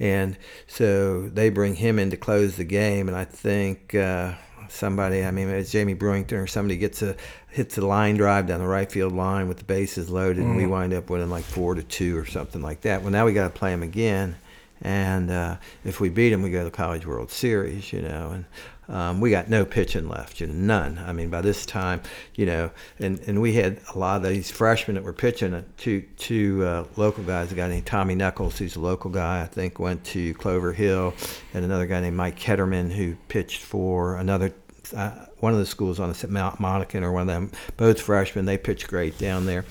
and 0.00 0.36
so 0.66 1.28
they 1.28 1.50
bring 1.50 1.76
him 1.76 1.98
in 1.98 2.10
to 2.10 2.16
close 2.16 2.56
the 2.56 2.64
game. 2.64 3.06
And 3.06 3.16
I 3.16 3.24
think 3.24 3.94
uh, 3.94 4.32
somebody, 4.68 5.24
I 5.24 5.30
mean, 5.30 5.48
it's 5.50 5.70
Jamie 5.70 5.94
Brewington 5.94 6.42
or 6.42 6.46
somebody 6.46 6.78
gets 6.78 7.02
a 7.02 7.14
hits 7.48 7.76
a 7.76 7.82
line 7.82 8.16
drive 8.16 8.46
down 8.46 8.60
the 8.60 8.66
right 8.66 8.90
field 8.90 9.12
line 9.12 9.46
with 9.46 9.58
the 9.58 9.64
bases 9.64 10.08
loaded, 10.08 10.42
and 10.42 10.56
we 10.56 10.66
wind 10.66 10.94
up 10.94 11.10
winning 11.10 11.30
like 11.30 11.44
four 11.44 11.74
to 11.74 11.82
two 11.82 12.16
or 12.16 12.24
something 12.24 12.62
like 12.62 12.80
that. 12.82 13.02
Well, 13.02 13.10
now 13.10 13.26
we 13.26 13.32
got 13.32 13.44
to 13.52 13.58
play 13.58 13.72
him 13.72 13.82
again. 13.82 14.36
And 14.82 15.30
uh, 15.30 15.56
if 15.84 16.00
we 16.00 16.08
beat 16.08 16.30
them, 16.30 16.42
we 16.42 16.50
go 16.50 16.60
to 16.60 16.64
the 16.64 16.70
College 16.70 17.04
World 17.04 17.30
Series, 17.30 17.92
you 17.92 18.00
know. 18.00 18.30
And 18.30 18.44
um, 18.90 19.20
we 19.20 19.30
got 19.30 19.48
no 19.48 19.64
pitching 19.64 20.08
left, 20.08 20.40
you 20.40 20.48
know, 20.48 20.52
none. 20.52 20.98
I 20.98 21.12
mean, 21.12 21.30
by 21.30 21.40
this 21.40 21.64
time, 21.64 22.02
you 22.34 22.44
know, 22.44 22.70
and, 22.98 23.20
and 23.20 23.40
we 23.40 23.52
had 23.52 23.80
a 23.94 23.98
lot 23.98 24.16
of 24.24 24.28
these 24.28 24.50
freshmen 24.50 24.96
that 24.96 25.04
were 25.04 25.12
pitching. 25.12 25.54
Uh, 25.54 25.62
two 25.76 26.02
two 26.16 26.64
uh, 26.64 26.84
local 26.96 27.22
guys, 27.22 27.52
a 27.52 27.54
guy 27.54 27.68
named 27.68 27.86
Tommy 27.86 28.16
Knuckles, 28.16 28.58
who's 28.58 28.74
a 28.74 28.80
local 28.80 29.10
guy, 29.10 29.42
I 29.42 29.46
think, 29.46 29.78
went 29.78 30.02
to 30.06 30.34
Clover 30.34 30.72
Hill, 30.72 31.14
and 31.54 31.64
another 31.64 31.86
guy 31.86 32.00
named 32.00 32.16
Mike 32.16 32.38
Ketterman, 32.38 32.90
who 32.90 33.14
pitched 33.28 33.62
for 33.62 34.16
another 34.16 34.52
uh, 34.94 35.26
one 35.38 35.52
of 35.52 35.58
the 35.58 35.66
schools 35.66 36.00
on 36.00 36.12
the 36.12 36.28
Mount 36.28 36.58
Monacan 36.58 37.02
or 37.02 37.12
one 37.12 37.22
of 37.22 37.28
them, 37.28 37.50
both 37.76 38.00
freshmen. 38.00 38.44
They 38.44 38.58
pitched 38.58 38.88
great 38.88 39.18
down 39.18 39.46
there. 39.46 39.64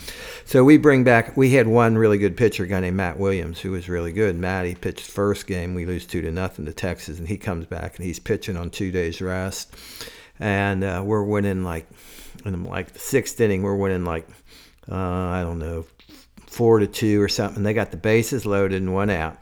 So 0.45 0.64
we 0.64 0.78
bring 0.78 1.03
back. 1.03 1.36
We 1.36 1.51
had 1.51 1.68
one 1.68 1.97
really 1.97 2.18
good 2.18 2.38
pitcher, 2.38 2.66
guy 2.66 2.80
named 2.80 2.97
Matt 2.97 3.20
Williams, 3.20 3.60
who 3.60 3.72
was 3.72 3.89
really 3.89 4.12
good. 4.12 4.36
Matt 4.36 4.66
he 4.66 4.76
pitched 4.76 5.10
first 5.10 5.47
game. 5.47 5.74
We 5.74 5.86
lose 5.86 6.05
two 6.05 6.22
to 6.22 6.32
nothing 6.32 6.66
to 6.66 6.74
Texas, 6.74 7.20
and 7.20 7.28
he 7.28 7.38
comes 7.38 7.66
back 7.66 7.97
and 7.97 8.05
he's 8.05 8.20
pitching 8.20 8.57
on 8.57 8.70
two 8.70 8.91
days 8.91 9.22
rest, 9.22 9.74
and 10.39 10.84
uh, 10.84 11.01
we're 11.05 11.24
winning 11.24 11.64
like 11.64 11.88
in 12.45 12.64
like 12.64 12.93
the 12.93 12.99
sixth 12.99 13.39
inning. 13.39 13.62
We're 13.62 13.76
winning 13.76 14.05
like 14.05 14.28
uh, 14.91 14.95
I 14.95 15.41
don't 15.41 15.60
know 15.60 15.86
four 16.47 16.80
to 16.80 16.88
two 16.88 17.22
or 17.22 17.30
something. 17.30 17.64
They 17.64 17.74
got 17.74 17.91
the 17.91 17.97
bases 17.97 18.45
loaded 18.45 18.82
and 18.82 18.93
one 18.93 19.10
out, 19.10 19.38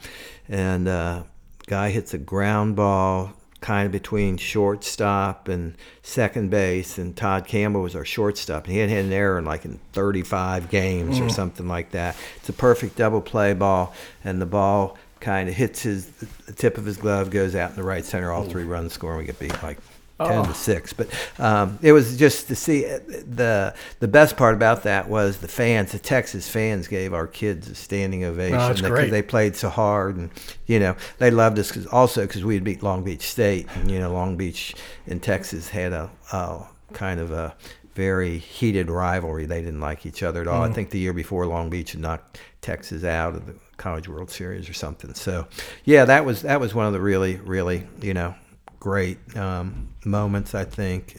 and 0.49 0.87
uh, 0.87 1.23
guy 1.67 1.89
hits 1.89 2.13
a 2.13 2.17
ground 2.17 2.75
ball 2.75 3.33
kind 3.61 3.85
of 3.85 3.91
between 3.91 4.37
shortstop 4.37 5.47
and 5.47 5.75
second 6.03 6.49
base, 6.49 6.97
and 6.97 7.15
Todd 7.15 7.47
Campbell 7.47 7.81
was 7.81 7.95
our 7.95 8.05
shortstop. 8.05 8.65
And 8.65 8.73
he 8.73 8.79
had 8.79 8.89
had 8.89 9.05
an 9.05 9.13
error 9.13 9.39
in 9.39 9.45
like 9.45 9.65
in 9.65 9.79
35 9.93 10.69
games 10.69 11.19
or 11.19 11.23
mm. 11.23 11.31
something 11.31 11.67
like 11.67 11.91
that. 11.91 12.15
It's 12.37 12.49
a 12.49 12.53
perfect 12.53 12.95
double 12.95 13.21
play 13.21 13.53
ball, 13.53 13.93
and 14.23 14.41
the 14.41 14.45
ball 14.45 14.97
kind 15.19 15.49
of 15.49 15.55
hits 15.55 15.81
his 15.81 16.09
the 16.45 16.53
tip 16.53 16.77
of 16.77 16.85
his 16.85 16.97
glove, 16.97 17.29
goes 17.29 17.55
out 17.55 17.71
in 17.71 17.75
the 17.75 17.83
right 17.83 18.05
center. 18.05 18.31
All 18.31 18.45
mm. 18.45 18.49
three 18.51 18.63
runs 18.63 18.93
score, 18.93 19.11
and 19.11 19.19
we 19.19 19.25
get 19.25 19.39
beat 19.39 19.61
like. 19.63 19.77
10 20.17 20.45
to 20.45 20.53
6 20.53 20.93
but 20.93 21.07
um, 21.39 21.77
it 21.81 21.91
was 21.91 22.17
just 22.17 22.47
to 22.47 22.55
see 22.55 22.81
the 22.81 23.73
the 23.99 24.07
best 24.07 24.35
part 24.37 24.55
about 24.55 24.83
that 24.83 25.07
was 25.09 25.37
the 25.37 25.47
fans 25.47 25.91
the 25.91 25.99
texas 25.99 26.49
fans 26.49 26.87
gave 26.87 27.13
our 27.13 27.27
kids 27.27 27.69
a 27.69 27.75
standing 27.75 28.23
ovation. 28.23 28.57
that's 28.57 28.81
because 28.81 28.91
great. 28.91 29.11
they 29.11 29.21
played 29.21 29.55
so 29.55 29.69
hard 29.69 30.15
and 30.15 30.29
you 30.65 30.79
know 30.79 30.95
they 31.19 31.29
loved 31.29 31.59
us 31.59 31.71
cause, 31.71 31.85
also 31.87 32.25
because 32.25 32.43
we 32.43 32.55
had 32.55 32.63
beat 32.63 32.81
long 32.81 33.03
beach 33.03 33.21
state 33.21 33.67
and 33.75 33.91
you 33.91 33.99
know 33.99 34.11
long 34.11 34.35
beach 34.35 34.73
in 35.05 35.19
texas 35.19 35.69
had 35.69 35.93
a, 35.93 36.09
a 36.31 36.65
kind 36.93 37.19
of 37.19 37.31
a 37.31 37.55
very 37.97 38.37
heated 38.37 38.91
rivalry. 38.91 39.47
They 39.47 39.59
didn't 39.59 39.79
like 39.79 40.05
each 40.05 40.21
other 40.21 40.39
at 40.41 40.47
all. 40.47 40.61
I 40.61 40.71
think 40.71 40.91
the 40.91 40.99
year 40.99 41.13
before 41.13 41.47
long 41.47 41.71
beach 41.71 41.93
had 41.93 42.01
knocked 42.01 42.39
texas 42.61 43.03
out 43.03 43.33
of 43.33 43.47
the 43.47 43.55
college 43.77 44.07
world 44.07 44.29
series 44.29 44.69
or 44.69 44.73
something. 44.73 45.15
So 45.15 45.47
yeah 45.83 46.05
that 46.05 46.23
was 46.23 46.43
that 46.43 46.59
was 46.59 46.75
one 46.75 46.85
of 46.85 46.93
the 46.93 47.01
really 47.01 47.37
really 47.37 47.87
you 47.99 48.13
know 48.13 48.35
great 48.79 49.17
um, 49.35 49.87
moments 50.05 50.53
i 50.55 50.63
think 50.63 51.17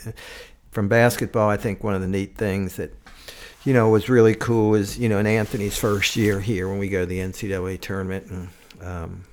from 0.71 0.89
basketball 0.89 1.49
i 1.49 1.57
think 1.57 1.83
one 1.83 1.95
of 1.95 2.01
the 2.01 2.09
neat 2.09 2.37
things 2.37 2.77
that 2.77 2.93
you 3.65 3.75
know, 3.75 3.91
was 3.91 4.09
really 4.09 4.35
cool 4.35 4.75
is, 4.75 4.99
you 4.99 5.11
know, 5.11 5.19
in 5.19 5.27
Anthony's 5.27 5.77
first 5.77 6.17
year 6.17 6.41
here 6.41 6.69
when 6.69 6.79
we 6.79 6.89
go 6.89 7.01
to 7.01 7.07
the 7.07 7.19
NCAA 7.19 7.81
tournament. 7.81 8.27
And 8.31 8.49
um, 8.83 9.25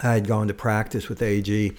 I 0.00 0.12
had 0.12 0.28
gone 0.28 0.46
to 0.46 0.54
practice 0.54 1.08
with 1.08 1.22
AG 1.22 1.72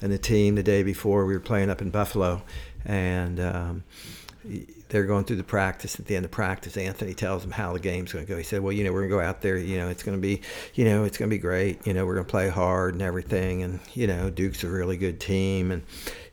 and 0.00 0.10
the 0.10 0.16
team 0.18 0.54
the 0.54 0.62
day 0.62 0.82
before. 0.82 1.26
We 1.26 1.34
were 1.34 1.40
playing 1.40 1.68
up 1.68 1.82
in 1.82 1.90
Buffalo. 1.90 2.42
And 2.84 3.40
um, 3.40 3.84
they're 4.88 5.04
going 5.04 5.24
through 5.24 5.36
the 5.36 5.44
practice. 5.44 5.98
At 5.98 6.06
the 6.06 6.16
end 6.16 6.24
of 6.24 6.30
practice, 6.30 6.76
Anthony 6.76 7.14
tells 7.14 7.42
them 7.42 7.50
how 7.50 7.72
the 7.72 7.80
game's 7.80 8.12
going 8.12 8.24
to 8.24 8.30
go. 8.30 8.36
He 8.36 8.42
said, 8.42 8.62
"Well, 8.62 8.72
you 8.72 8.84
know, 8.84 8.92
we're 8.92 9.00
going 9.00 9.10
to 9.10 9.16
go 9.16 9.22
out 9.22 9.42
there. 9.42 9.56
You 9.56 9.78
know, 9.78 9.88
it's 9.88 10.02
going 10.02 10.16
to 10.16 10.20
be, 10.20 10.42
you 10.74 10.84
know, 10.84 11.04
it's 11.04 11.18
going 11.18 11.30
to 11.30 11.34
be 11.34 11.40
great. 11.40 11.86
You 11.86 11.94
know, 11.94 12.06
we're 12.06 12.14
going 12.14 12.26
to 12.26 12.30
play 12.30 12.48
hard 12.48 12.94
and 12.94 13.02
everything. 13.02 13.62
And 13.62 13.80
you 13.94 14.06
know, 14.06 14.30
Duke's 14.30 14.64
a 14.64 14.68
really 14.68 14.96
good 14.96 15.20
team. 15.20 15.70
And 15.70 15.82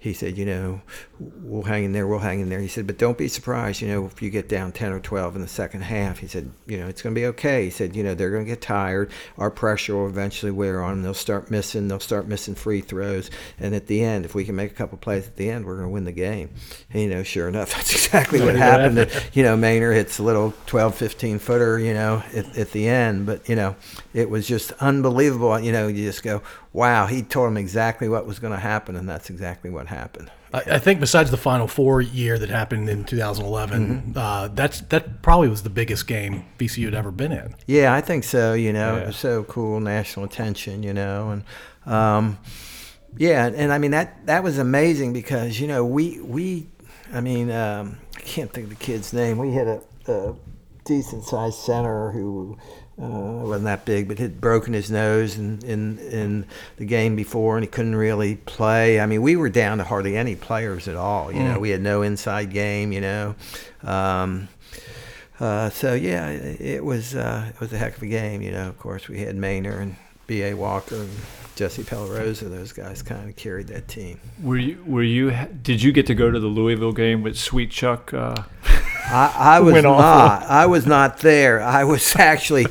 he 0.05 0.13
said, 0.13 0.37
you 0.37 0.45
know, 0.45 0.81
we'll 1.19 1.63
hang 1.63 1.83
in 1.83 1.91
there, 1.91 2.05
we'll 2.05 2.19
hang 2.19 2.39
in 2.39 2.49
there. 2.49 2.59
He 2.59 2.67
said, 2.67 2.85
but 2.85 2.99
don't 2.99 3.17
be 3.17 3.27
surprised, 3.27 3.81
you 3.81 3.87
know, 3.87 4.05
if 4.05 4.21
you 4.21 4.29
get 4.29 4.47
down 4.47 4.71
10 4.71 4.91
or 4.91 4.99
12 4.99 5.35
in 5.35 5.41
the 5.41 5.47
second 5.47 5.81
half. 5.81 6.19
He 6.19 6.27
said, 6.27 6.51
you 6.67 6.77
know, 6.77 6.87
it's 6.87 7.01
going 7.01 7.15
to 7.15 7.19
be 7.19 7.25
okay. 7.25 7.63
He 7.65 7.69
said, 7.71 7.95
you 7.95 8.03
know, 8.03 8.13
they're 8.13 8.29
going 8.29 8.45
to 8.45 8.47
get 8.47 8.61
tired. 8.61 9.09
Our 9.39 9.49
pressure 9.49 9.95
will 9.95 10.07
eventually 10.07 10.51
wear 10.51 10.83
on 10.83 10.91
them. 10.91 11.01
They'll 11.01 11.15
start 11.15 11.49
missing. 11.49 11.87
They'll 11.87 11.99
start 11.99 12.27
missing 12.27 12.53
free 12.53 12.81
throws. 12.81 13.31
And 13.57 13.73
at 13.73 13.87
the 13.87 14.03
end, 14.03 14.25
if 14.25 14.35
we 14.35 14.45
can 14.45 14.55
make 14.55 14.69
a 14.69 14.75
couple 14.75 14.99
plays 14.99 15.25
at 15.25 15.37
the 15.37 15.49
end, 15.49 15.65
we're 15.65 15.77
going 15.77 15.87
to 15.87 15.93
win 15.93 16.05
the 16.05 16.11
game. 16.11 16.51
And, 16.91 17.01
you 17.01 17.09
know, 17.09 17.23
sure 17.23 17.47
enough, 17.47 17.71
that's 17.75 17.91
exactly 17.91 18.41
what 18.41 18.55
happened. 18.55 19.09
you 19.33 19.41
know, 19.41 19.57
Maynor 19.57 19.95
hits 19.95 20.19
a 20.19 20.23
little 20.23 20.53
12, 20.67 20.93
15 20.93 21.39
footer, 21.39 21.79
you 21.79 21.95
know, 21.95 22.21
at, 22.35 22.55
at 22.55 22.71
the 22.73 22.87
end. 22.87 23.25
But, 23.25 23.49
you 23.49 23.55
know, 23.55 23.75
it 24.13 24.29
was 24.29 24.47
just 24.47 24.71
unbelievable. 24.73 25.59
You 25.59 25.71
know, 25.71 25.87
you 25.87 26.05
just 26.05 26.21
go, 26.21 26.43
wow, 26.75 27.05
he 27.05 27.21
told 27.23 27.47
him 27.47 27.55
exactly 27.57 28.09
what 28.09 28.25
was 28.27 28.37
going 28.37 28.51
to 28.51 28.59
happen, 28.59 28.97
and 28.97 29.07
that's 29.07 29.29
exactly 29.29 29.69
what 29.69 29.87
happened. 29.87 30.29
I, 30.53 30.59
I 30.71 30.79
think 30.79 30.99
besides 30.99 31.31
the 31.31 31.37
Final 31.37 31.67
Four 31.67 32.01
year 32.01 32.37
that 32.37 32.49
happened 32.49 32.89
in 32.89 33.05
2011, 33.05 34.13
uh, 34.15 34.49
that's 34.53 34.81
that 34.81 35.21
probably 35.21 35.47
was 35.47 35.63
the 35.63 35.69
biggest 35.69 36.05
game 36.05 36.45
VCU 36.59 36.85
had 36.85 36.93
ever 36.93 37.11
been 37.11 37.31
in. 37.31 37.55
Yeah, 37.65 37.93
I 37.93 38.01
think 38.01 38.25
so. 38.25 38.53
You 38.53 38.73
know, 38.73 38.97
Yeah. 38.97 39.03
it 39.03 39.07
was 39.07 39.15
so 39.17 39.43
cool, 39.45 39.79
national 39.79 40.25
attention. 40.25 40.83
You 40.83 40.93
know, 40.93 41.29
and 41.31 41.43
um, 41.91 42.37
yeah, 43.17 43.45
and, 43.47 43.55
and 43.55 43.71
I 43.71 43.77
mean 43.77 43.91
that 43.91 44.25
that 44.25 44.43
was 44.43 44.57
amazing 44.57 45.13
because 45.13 45.59
you 45.59 45.67
know 45.67 45.85
we 45.85 46.19
we, 46.21 46.67
I 47.13 47.21
mean 47.21 47.49
um, 47.51 47.97
I 48.17 48.19
can't 48.21 48.51
think 48.51 48.65
of 48.65 48.77
the 48.77 48.83
kid's 48.85 49.13
name. 49.13 49.37
We 49.37 49.53
had 49.53 49.67
a, 49.67 49.81
a 50.07 50.35
decent 50.83 51.23
sized 51.23 51.57
center 51.59 52.11
who. 52.11 52.57
Uh, 52.97 53.43
wasn't 53.43 53.65
that 53.65 53.83
big, 53.83 54.07
but 54.07 54.19
had 54.19 54.39
broken 54.39 54.71
his 54.71 54.89
nose 54.89 55.37
in, 55.37 55.59
in 55.65 55.99
in 55.99 56.45
the 56.77 56.85
game 56.85 57.13
before, 57.13 57.57
and 57.57 57.63
he 57.65 57.69
couldn't 57.69 57.95
really 57.95 58.35
play. 58.35 59.01
I 59.01 59.05
mean, 59.05 59.21
we 59.21 59.35
were 59.35 59.49
down 59.49 59.79
to 59.79 59.83
hardly 59.83 60.15
any 60.15 60.37
players 60.37 60.87
at 60.87 60.95
all. 60.95 61.29
You 61.29 61.43
know, 61.43 61.59
we 61.59 61.71
had 61.71 61.81
no 61.81 62.03
inside 62.03 62.51
game. 62.51 62.93
You 62.93 63.01
know, 63.01 63.35
um, 63.83 64.47
uh, 65.41 65.69
so 65.71 65.93
yeah, 65.93 66.29
it, 66.29 66.61
it 66.61 66.85
was 66.85 67.15
uh, 67.15 67.51
it 67.53 67.59
was 67.59 67.73
a 67.73 67.77
heck 67.77 67.97
of 67.97 68.03
a 68.03 68.07
game. 68.07 68.41
You 68.41 68.51
know, 68.51 68.69
of 68.69 68.79
course 68.79 69.09
we 69.09 69.19
had 69.19 69.35
Maynor 69.35 69.81
and 69.81 69.97
B. 70.25 70.43
A. 70.43 70.53
Walker 70.53 70.95
and 70.95 71.11
Jesse 71.57 71.83
Pellot-Rosa. 71.83 72.45
Those 72.45 72.71
guys 72.71 73.01
kind 73.01 73.29
of 73.29 73.35
carried 73.35 73.67
that 73.67 73.89
team. 73.89 74.21
Were 74.41 74.57
you? 74.57 74.81
Were 74.87 75.03
you? 75.03 75.31
Did 75.61 75.83
you 75.83 75.91
get 75.91 76.05
to 76.07 76.15
go 76.15 76.31
to 76.31 76.39
the 76.39 76.47
Louisville 76.47 76.93
game 76.93 77.23
with 77.23 77.37
Sweet 77.37 77.71
Chuck? 77.71 78.13
Uh, 78.13 78.43
I, 79.07 79.33
I 79.37 79.59
was 79.59 79.73
Went 79.73 79.85
off. 79.85 79.99
not. 79.99 80.49
I 80.49 80.65
was 80.65 80.85
not 80.85 81.19
there. 81.19 81.61
I 81.61 81.83
was 81.83 82.15
actually, 82.19 82.65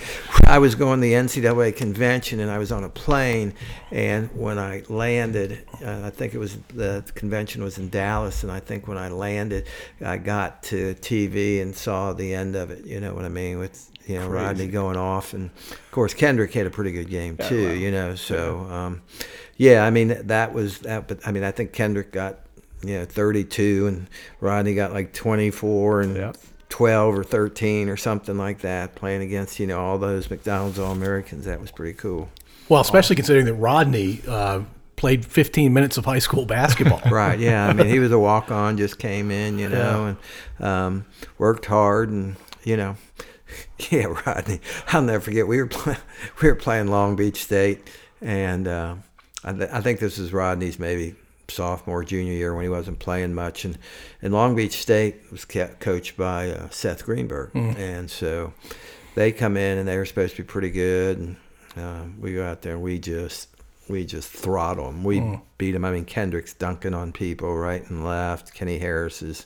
I 0.47 0.59
was 0.59 0.75
going 0.75 1.01
to 1.01 1.07
the 1.07 1.13
NCAA 1.13 1.77
convention, 1.77 2.41
and 2.41 2.51
I 2.51 2.59
was 2.59 2.73
on 2.73 2.85
a 2.85 2.89
plane. 2.89 3.55
And 3.91 4.31
when 4.37 4.59
I 4.59 4.83
landed, 4.89 5.65
uh, 5.85 6.03
I 6.05 6.11
think 6.11 6.35
it 6.35 6.39
was 6.39 6.57
the 6.75 7.05
convention 7.15 7.63
was 7.63 7.79
in 7.79 7.89
Dallas, 7.89 8.43
and 8.43 8.51
I 8.51 8.61
think 8.61 8.89
when 8.89 8.99
I 8.99 9.09
landed, 9.09 9.67
I 10.05 10.17
got 10.17 10.63
to 10.65 10.95
TV 10.97 11.63
and 11.63 11.75
saw 11.75 12.13
the 12.13 12.35
end 12.35 12.57
of 12.57 12.71
it. 12.71 12.85
You 12.85 13.01
know 13.01 13.15
what 13.15 13.25
I 13.25 13.29
mean? 13.29 13.59
With 13.59 13.91
you 14.07 14.19
know 14.19 14.29
Rodney 14.29 14.67
going 14.67 14.97
off, 14.97 15.33
and 15.35 15.51
of 15.71 15.91
course 15.93 16.15
Kendrick 16.15 16.53
had 16.53 16.67
a 16.67 16.71
pretty 16.71 16.93
good 16.93 17.09
game 17.09 17.37
too. 17.37 17.67
well, 17.69 17.75
you 17.77 17.91
know, 17.93 18.17
so 18.17 18.59
um, 18.71 19.03
yeah, 19.57 19.85
I 19.85 19.91
mean 19.91 20.27
that 20.27 20.53
was 20.53 20.81
that. 20.81 21.07
But 21.07 21.27
I 21.27 21.31
mean, 21.33 21.45
I 21.45 21.53
think 21.53 21.73
Kendrick 21.73 22.11
got 22.11 22.41
you 22.89 22.99
know 22.99 23.05
32, 23.05 23.87
and 23.87 24.09
Rodney 24.41 24.75
got 24.75 24.93
like 24.93 25.13
24, 25.13 26.01
and 26.03 26.17
Yep. 26.17 26.37
12 26.71 27.19
or 27.19 27.23
13 27.25 27.89
or 27.89 27.97
something 27.97 28.37
like 28.37 28.61
that, 28.61 28.95
playing 28.97 29.23
against 29.23 29.61
you 29.61 29.67
know 29.67 29.81
all 29.81 29.99
those 29.99 30.29
McDonald's 30.31 30.79
All 30.79 30.93
Americans. 30.93 31.45
That 31.45 31.61
was 31.61 31.71
pretty 31.71 31.93
cool. 31.95 32.29
Well, 32.69 32.81
especially 32.81 33.15
considering 33.17 33.45
that 33.47 33.55
Rodney 33.55 34.21
uh, 34.27 34.63
played 34.97 35.25
15 35.25 35.73
minutes 35.73 35.99
of 35.99 36.05
high 36.05 36.19
school 36.19 36.47
basketball. 36.47 37.01
Right? 37.11 37.39
Yeah. 37.39 37.69
I 37.69 37.73
mean, 37.75 37.87
he 37.87 37.99
was 37.99 38.11
a 38.11 38.19
walk 38.31 38.51
on, 38.51 38.77
just 38.77 38.99
came 38.99 39.31
in, 39.31 39.59
you 39.59 39.69
know, 39.69 40.17
and 40.59 40.67
um, 40.67 41.07
worked 41.39 41.67
hard, 41.67 42.09
and 42.11 42.37
you 42.65 42.77
know, 42.77 42.97
yeah, 43.91 44.07
Rodney. 44.27 44.61
I'll 44.89 45.03
never 45.03 45.21
forget. 45.21 45.47
We 45.47 45.59
were 45.59 45.67
play, 45.69 45.97
we 46.43 46.49
were 46.49 46.57
playing 46.57 46.89
Long 46.89 47.15
Beach 47.15 47.43
State, 47.45 47.89
and 48.21 48.67
uh, 48.67 48.97
I, 49.45 49.53
th- 49.53 49.71
I 49.71 49.81
think 49.81 50.01
this 50.01 50.19
is 50.19 50.33
Rodney's 50.33 50.79
maybe 50.79 51.15
sophomore 51.49 52.05
junior 52.05 52.33
year 52.33 52.55
when 52.55 52.63
he 52.65 52.69
wasn't 52.69 52.99
playing 52.99 53.35
much, 53.35 53.65
and 53.65 53.79
and 54.23 54.33
Long 54.33 54.55
Beach 54.57 54.81
State 54.81 55.17
was 55.31 55.45
kept 55.45 55.81
coached 55.81 56.17
by 56.17 56.51
uh, 56.51 56.69
Seth 56.71 57.05
Greenberg, 57.05 57.51
and 57.55 58.11
so 58.11 58.53
they 59.15 59.31
come 59.33 59.57
in 59.57 59.79
and 59.79 59.87
they 59.89 59.97
were 59.97 60.05
supposed 60.07 60.37
to 60.37 60.43
be 60.43 60.47
pretty 60.47 60.71
good, 60.71 61.19
and 61.19 61.37
uh, 61.77 62.05
we 62.21 62.35
go 62.35 62.45
out 62.45 62.63
there 62.63 62.75
and 62.75 62.83
we 62.83 62.99
just 62.99 63.49
we 63.89 64.05
just 64.07 64.31
throttle 64.31 64.87
them. 64.87 65.05
We 65.05 65.21
beat 65.59 65.73
them. 65.73 65.85
I 65.85 65.91
mean, 65.91 66.05
Kendrick's 66.07 66.55
dunking 66.55 66.95
on 66.95 67.13
people 67.13 67.55
right 67.57 67.89
and 67.91 68.05
left. 68.05 68.55
Kenny 68.55 68.79
Harris 68.79 69.21
is, 69.21 69.45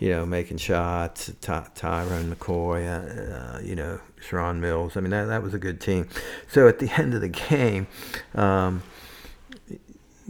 you 0.00 0.08
know, 0.10 0.26
making 0.26 0.56
shots. 0.56 1.30
Ty- 1.40 1.68
Tyrone 1.76 2.34
McCoy, 2.34 2.84
uh, 2.88 3.56
uh, 3.56 3.60
you 3.60 3.76
know, 3.76 4.00
Sherron 4.28 4.58
Mills. 4.58 4.96
I 4.96 5.00
mean, 5.00 5.10
that, 5.10 5.26
that 5.26 5.42
was 5.44 5.54
a 5.54 5.58
good 5.58 5.80
team. 5.80 6.08
So 6.48 6.66
at 6.66 6.80
the 6.80 6.90
end 7.00 7.14
of 7.14 7.20
the 7.20 7.28
game, 7.48 7.86
um, 8.34 8.82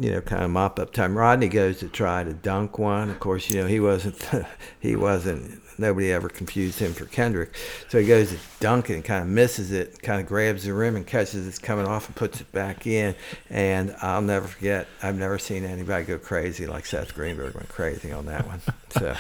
you 0.00 0.10
know, 0.10 0.20
kind 0.22 0.42
of 0.42 0.50
mop 0.50 0.78
up 0.78 0.92
time. 0.92 1.16
Rodney 1.16 1.48
goes 1.48 1.78
to 1.80 1.88
try 1.88 2.24
to 2.24 2.32
dunk 2.32 2.78
one. 2.78 3.10
Of 3.10 3.20
course, 3.20 3.50
you 3.50 3.60
know, 3.60 3.66
he 3.66 3.80
wasn't, 3.80 4.16
he 4.80 4.96
wasn't, 4.96 5.60
nobody 5.78 6.10
ever 6.10 6.30
confused 6.30 6.78
him 6.78 6.94
for 6.94 7.04
Kendrick. 7.04 7.54
So 7.88 8.00
he 8.00 8.06
goes 8.06 8.30
to 8.30 8.38
dunk 8.60 8.88
it 8.88 8.94
and 8.94 9.04
kind 9.04 9.22
of 9.22 9.28
misses 9.28 9.72
it, 9.72 10.00
kind 10.00 10.18
of 10.18 10.26
grabs 10.26 10.64
the 10.64 10.72
rim 10.72 10.96
and 10.96 11.06
catches 11.06 11.46
it's 11.46 11.58
coming 11.58 11.86
off 11.86 12.06
and 12.06 12.16
puts 12.16 12.40
it 12.40 12.50
back 12.50 12.86
in. 12.86 13.14
And 13.50 13.94
I'll 14.00 14.22
never 14.22 14.48
forget, 14.48 14.86
I've 15.02 15.18
never 15.18 15.38
seen 15.38 15.64
anybody 15.64 16.06
go 16.06 16.18
crazy 16.18 16.66
like 16.66 16.86
Seth 16.86 17.14
Greenberg 17.14 17.54
went 17.54 17.68
crazy 17.68 18.10
on 18.10 18.24
that 18.26 18.46
one. 18.46 18.60
So, 18.90 19.14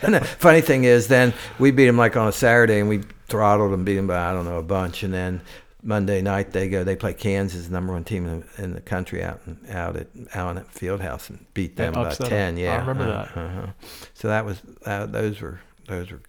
and 0.02 0.14
the 0.14 0.20
funny 0.20 0.60
thing 0.60 0.84
is, 0.84 1.08
then 1.08 1.32
we 1.58 1.70
beat 1.70 1.88
him 1.88 1.96
like 1.96 2.18
on 2.18 2.28
a 2.28 2.32
Saturday 2.32 2.80
and 2.80 2.88
we 2.88 3.02
throttled 3.28 3.72
him, 3.72 3.82
beat 3.82 3.96
him 3.96 4.06
by, 4.06 4.28
I 4.28 4.32
don't 4.32 4.44
know, 4.44 4.58
a 4.58 4.62
bunch. 4.62 5.02
And 5.02 5.14
then 5.14 5.40
Monday 5.82 6.22
night 6.22 6.52
they 6.52 6.68
go. 6.68 6.84
They 6.84 6.94
play 6.96 7.12
Kansas, 7.14 7.68
number 7.68 7.92
one 7.92 8.04
team 8.04 8.26
in 8.26 8.40
the, 8.56 8.62
in 8.62 8.74
the 8.74 8.80
country, 8.80 9.22
out 9.22 9.40
in, 9.46 9.58
out 9.70 9.96
at 9.96 10.06
Allen 10.34 10.58
at 10.58 10.72
Fieldhouse, 10.72 11.28
and 11.28 11.44
beat 11.54 11.76
them 11.76 11.92
Yeah, 11.94 12.02
by 12.02 12.08
upset 12.08 12.26
'em. 12.26 12.30
ten. 12.30 12.56
Yeah, 12.56 12.74
I 12.74 12.78
remember 12.78 13.04
uh, 13.04 13.06
that. 13.06 13.36
Uh-huh. 13.36 13.66
So 14.14 14.28
that 14.28 14.44
was 14.44 14.62
uh, 14.86 15.06
those 15.06 15.40
were 15.40 15.60
those 15.88 16.10
were 16.10 16.20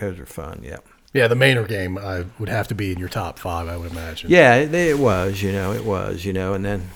those 0.00 0.18
were 0.18 0.26
fun. 0.26 0.62
Yeah, 0.64 0.78
Yeah, 1.12 1.28
the 1.28 1.34
Maynor 1.36 1.66
game 1.68 1.96
I 1.98 2.24
would 2.40 2.48
have 2.48 2.66
to 2.68 2.74
be 2.74 2.90
in 2.92 2.98
your 2.98 3.08
top 3.08 3.38
five, 3.38 3.68
I 3.68 3.76
would 3.76 3.90
imagine. 3.92 4.30
yeah, 4.30 4.56
it, 4.56 4.74
it 4.74 4.98
was. 4.98 5.42
You 5.42 5.52
know, 5.52 5.72
it 5.72 5.84
was. 5.84 6.24
You 6.24 6.32
know, 6.32 6.54
and 6.54 6.64
then 6.64 6.88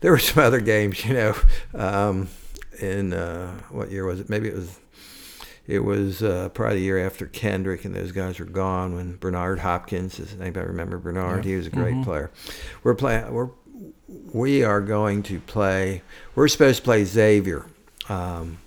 there 0.00 0.10
were 0.10 0.18
some 0.30 0.42
other 0.42 0.60
games. 0.60 1.04
You 1.04 1.14
know, 1.14 1.34
um, 1.74 2.28
in 2.80 3.12
uh, 3.12 3.52
what 3.70 3.90
year 3.92 4.04
was 4.04 4.18
it? 4.20 4.28
Maybe 4.28 4.48
it 4.48 4.54
was. 4.54 4.78
It 5.66 5.80
was 5.80 6.22
uh, 6.22 6.50
probably 6.50 6.78
the 6.78 6.84
year 6.84 7.06
after 7.06 7.26
Kendrick 7.26 7.84
and 7.84 7.94
those 7.94 8.12
guys 8.12 8.38
were 8.38 8.44
gone 8.44 8.94
when 8.94 9.16
Bernard 9.16 9.60
Hopkins. 9.60 10.18
Does 10.18 10.38
anybody 10.38 10.66
remember 10.66 10.98
Bernard? 10.98 11.44
He 11.44 11.56
was 11.56 11.66
a 11.66 11.70
great 11.70 12.02
player. 12.04 12.30
We're 12.82 12.94
playing. 12.94 13.32
We're 13.32 13.48
we 14.32 14.62
are 14.62 14.80
going 14.80 15.22
to 15.24 15.40
play. 15.40 16.02
We're 16.34 16.48
supposed 16.48 16.78
to 16.78 16.84
play 16.84 17.04
Xavier. 17.04 17.64
Um, 18.08 18.58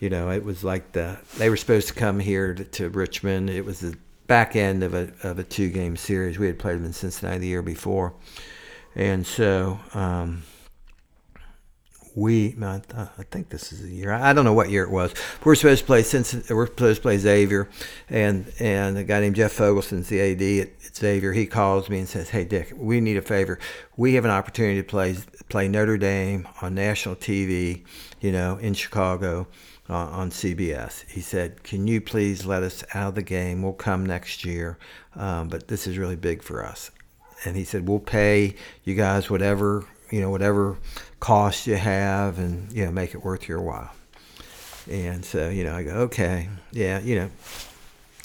you 0.00 0.10
know, 0.10 0.30
it 0.30 0.44
was 0.44 0.64
like 0.64 0.92
the 0.92 1.18
they 1.38 1.50
were 1.50 1.56
supposed 1.56 1.88
to 1.88 1.94
come 1.94 2.18
here 2.18 2.54
to, 2.54 2.64
to 2.64 2.88
Richmond. 2.88 3.50
It 3.50 3.64
was 3.64 3.80
the 3.80 3.96
back 4.26 4.56
end 4.56 4.82
of 4.82 4.94
a 4.94 5.12
of 5.22 5.38
a 5.38 5.44
two 5.44 5.70
game 5.70 5.96
series. 5.96 6.38
We 6.38 6.46
had 6.46 6.58
played 6.58 6.76
them 6.76 6.84
in 6.84 6.92
Cincinnati 6.92 7.38
the 7.38 7.46
year 7.46 7.62
before, 7.62 8.14
and 8.94 9.26
so. 9.26 9.78
Um, 9.94 10.42
we, 12.14 12.56
I, 12.60 12.80
think 13.30 13.50
this 13.50 13.72
is 13.72 13.82
the 13.82 13.94
year. 13.94 14.12
I 14.12 14.32
don't 14.32 14.44
know 14.44 14.52
what 14.52 14.70
year 14.70 14.82
it 14.82 14.90
was. 14.90 15.14
We're 15.44 15.54
supposed 15.54 15.80
to 15.80 15.86
play 15.86 16.00
we're 16.50 16.66
supposed 16.66 16.96
to 16.96 17.02
play 17.02 17.18
Xavier, 17.18 17.68
and 18.08 18.52
and 18.58 18.98
a 18.98 19.04
guy 19.04 19.20
named 19.20 19.36
Jeff 19.36 19.56
Fogelson's 19.56 20.08
the 20.08 20.20
AD 20.20 20.42
at, 20.66 20.86
at 20.86 20.96
Xavier. 20.96 21.32
He 21.32 21.46
calls 21.46 21.88
me 21.88 22.00
and 22.00 22.08
says, 22.08 22.30
"Hey 22.30 22.44
Dick, 22.44 22.72
we 22.74 23.00
need 23.00 23.16
a 23.16 23.22
favor. 23.22 23.58
We 23.96 24.14
have 24.14 24.24
an 24.24 24.30
opportunity 24.30 24.80
to 24.80 24.86
play 24.86 25.16
play 25.48 25.68
Notre 25.68 25.98
Dame 25.98 26.48
on 26.62 26.74
national 26.74 27.16
TV, 27.16 27.84
you 28.20 28.32
know, 28.32 28.56
in 28.56 28.74
Chicago." 28.74 29.46
Uh, 29.88 30.06
on 30.10 30.30
CBS, 30.30 31.04
he 31.08 31.20
said, 31.20 31.64
"Can 31.64 31.88
you 31.88 32.00
please 32.00 32.46
let 32.46 32.62
us 32.62 32.84
out 32.94 33.08
of 33.08 33.14
the 33.16 33.22
game? 33.22 33.60
We'll 33.60 33.72
come 33.72 34.06
next 34.06 34.44
year, 34.44 34.78
um, 35.16 35.48
but 35.48 35.66
this 35.66 35.84
is 35.88 35.98
really 35.98 36.14
big 36.14 36.44
for 36.44 36.64
us." 36.64 36.92
And 37.44 37.56
he 37.56 37.64
said, 37.64 37.88
"We'll 37.88 37.98
pay 37.98 38.54
you 38.84 38.94
guys 38.94 39.30
whatever 39.30 39.86
you 40.10 40.20
know, 40.20 40.30
whatever 40.30 40.76
cost 41.20 41.66
you 41.66 41.76
have, 41.76 42.38
and 42.38 42.72
you 42.72 42.84
know, 42.84 42.90
make 42.90 43.14
it 43.14 43.24
worth 43.24 43.48
your 43.48 43.60
while." 43.60 43.92
And 44.90 45.24
so, 45.24 45.48
you 45.48 45.64
know, 45.64 45.74
I 45.74 45.82
go, 45.82 45.92
"Okay, 46.08 46.48
yeah, 46.72 47.00
you 47.00 47.16
know." 47.16 47.30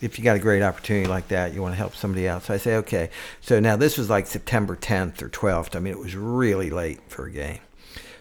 If 0.02 0.20
you 0.20 0.26
got 0.26 0.36
a 0.36 0.40
great 0.40 0.62
opportunity 0.62 1.08
like 1.08 1.30
that, 1.30 1.54
you 1.54 1.62
want 1.62 1.72
to 1.72 1.78
help 1.78 1.96
somebody 1.96 2.28
out. 2.28 2.44
So 2.44 2.54
I 2.54 2.58
say, 2.58 2.76
okay. 2.76 3.10
So 3.40 3.62
now 3.62 3.78
this 3.78 3.98
was 3.98 4.10
like 4.10 4.28
September 4.28 4.76
10th 4.76 5.22
or 5.22 5.30
12th. 5.30 5.74
I 5.74 5.80
mean, 5.80 5.94
it 5.94 6.00
was 6.00 6.16
really 6.16 6.70
late 6.70 7.00
for 7.08 7.26
a 7.28 7.32
game. 7.32 7.60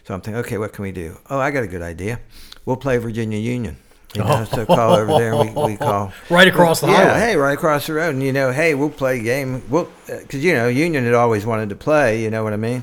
So 0.05 0.15
I'm 0.15 0.21
thinking, 0.21 0.39
okay, 0.41 0.57
what 0.57 0.73
can 0.73 0.85
we 0.85 0.93
do? 0.93 1.19
Oh, 1.29 1.41
I 1.41 1.51
got 1.51 1.65
a 1.65 1.67
good 1.67 1.83
idea. 1.83 2.21
We'll 2.65 2.77
play 2.77 2.97
Virginia 2.99 3.39
Union. 3.39 3.77
You 4.15 4.23
know, 4.23 4.45
so 4.45 4.65
call 4.65 4.95
over 4.95 5.12
there. 5.19 5.33
and 5.35 5.55
We, 5.57 5.62
we 5.73 5.77
call 5.77 6.12
Right 6.31 6.47
across 6.47 6.81
the 6.81 6.87
yeah, 6.87 7.09
highway. 7.15 7.21
hey, 7.33 7.37
right 7.37 7.55
across 7.55 7.87
the 7.89 7.95
road. 7.95 8.15
And 8.15 8.23
you 8.23 8.33
know, 8.33 8.53
hey, 8.53 8.75
we'll 8.75 8.91
play 8.91 9.19
a 9.19 9.23
game. 9.23 9.62
We'll 9.69 9.89
because 10.07 10.45
you 10.45 10.53
know 10.53 10.69
Union 10.69 11.05
had 11.05 11.15
always 11.15 11.45
wanted 11.45 11.69
to 11.71 11.75
play. 11.77 12.23
You 12.23 12.31
know 12.31 12.45
what 12.45 12.53
I 12.53 12.57
mean? 12.57 12.83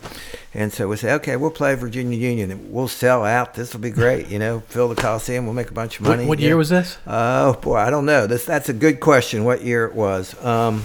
And 0.54 0.74
so 0.74 0.90
we 0.90 0.98
say, 0.98 1.14
okay, 1.14 1.38
we'll 1.38 1.50
play 1.52 1.76
Virginia 1.76 2.18
Union. 2.18 2.74
We'll 2.74 2.90
sell 2.90 3.24
out. 3.24 3.54
This 3.54 3.72
will 3.74 3.80
be 3.80 3.90
great. 3.92 4.28
You 4.28 4.40
know, 4.40 4.60
fill 4.68 4.90
the 4.90 4.96
Coliseum. 5.02 5.46
We'll 5.46 5.54
make 5.54 5.70
a 5.70 5.74
bunch 5.74 6.00
of 6.00 6.06
What, 6.06 6.18
money. 6.18 6.28
what 6.28 6.40
Yeah. 6.40 6.48
year 6.48 6.58
was 6.58 6.68
this? 6.70 6.98
Oh 7.08 7.54
boy, 7.54 7.78
I 7.78 7.90
don't 7.90 8.06
know. 8.06 8.28
This 8.28 8.44
that's 8.46 8.68
a 8.68 8.74
good 8.74 9.00
question. 9.00 9.46
What 9.46 9.62
year 9.64 9.86
it 9.86 9.96
was? 9.96 10.36
Um, 10.44 10.84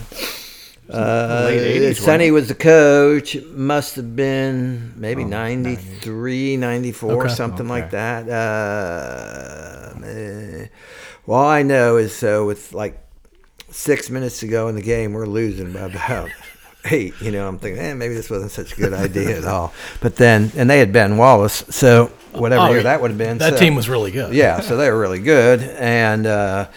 uh, 0.91 1.43
late 1.47 1.82
80s, 1.82 1.97
Sonny 1.97 2.30
was 2.30 2.49
the 2.49 2.55
coach. 2.55 3.37
Must 3.53 3.97
have 3.97 4.14
been 4.14 4.93
maybe 4.97 5.24
93, 5.24 6.57
94, 6.57 7.24
Okay. 7.24 7.34
something 7.34 7.68
like 7.68 7.91
that. 7.91 8.28
Uh, 8.28 9.95
well, 11.26 11.41
all 11.41 11.49
I 11.49 11.62
know 11.62 11.97
is 11.97 12.14
so 12.14 12.47
with 12.47 12.72
like 12.72 12.99
six 13.70 14.11
minutes 14.11 14.41
to 14.41 14.49
go 14.49 14.68
in 14.68 14.74
the 14.74 14.82
game, 14.82 15.12
we're 15.12 15.26
losing 15.26 15.72
by 15.72 15.80
about 15.80 16.30
eight. 16.91 17.14
You 17.20 17.32
know, 17.32 17.49
I'm 17.49 17.59
thinking, 17.59 17.82
eh, 17.82 17.95
maybe 17.95 18.14
this 18.14 18.30
wasn't 18.30 18.53
such 18.53 18.72
a 18.72 18.76
good 18.76 18.93
idea 18.93 19.39
at 19.39 19.45
all. 19.45 19.72
But 20.01 20.16
then, 20.16 20.53
and 20.57 20.70
they 20.70 20.78
had 20.78 20.93
Ben 20.93 21.16
Wallace, 21.16 21.64
so 21.70 22.07
whatever 22.32 22.66
Oh, 22.66 22.70
year 22.72 22.82
that 22.84 23.01
would 23.03 23.11
have 23.11 23.18
been. 23.18 23.39
That 23.39 23.55
so- 23.55 23.59
team 23.59 23.74
was 23.74 23.89
really 23.89 24.12
good. 24.12 24.34
yeah, 24.34 24.61
so 24.61 24.76
they 24.76 24.89
were 24.91 24.99
really 25.01 25.18
good, 25.20 25.62
and 25.62 26.26
uh, 26.26 26.68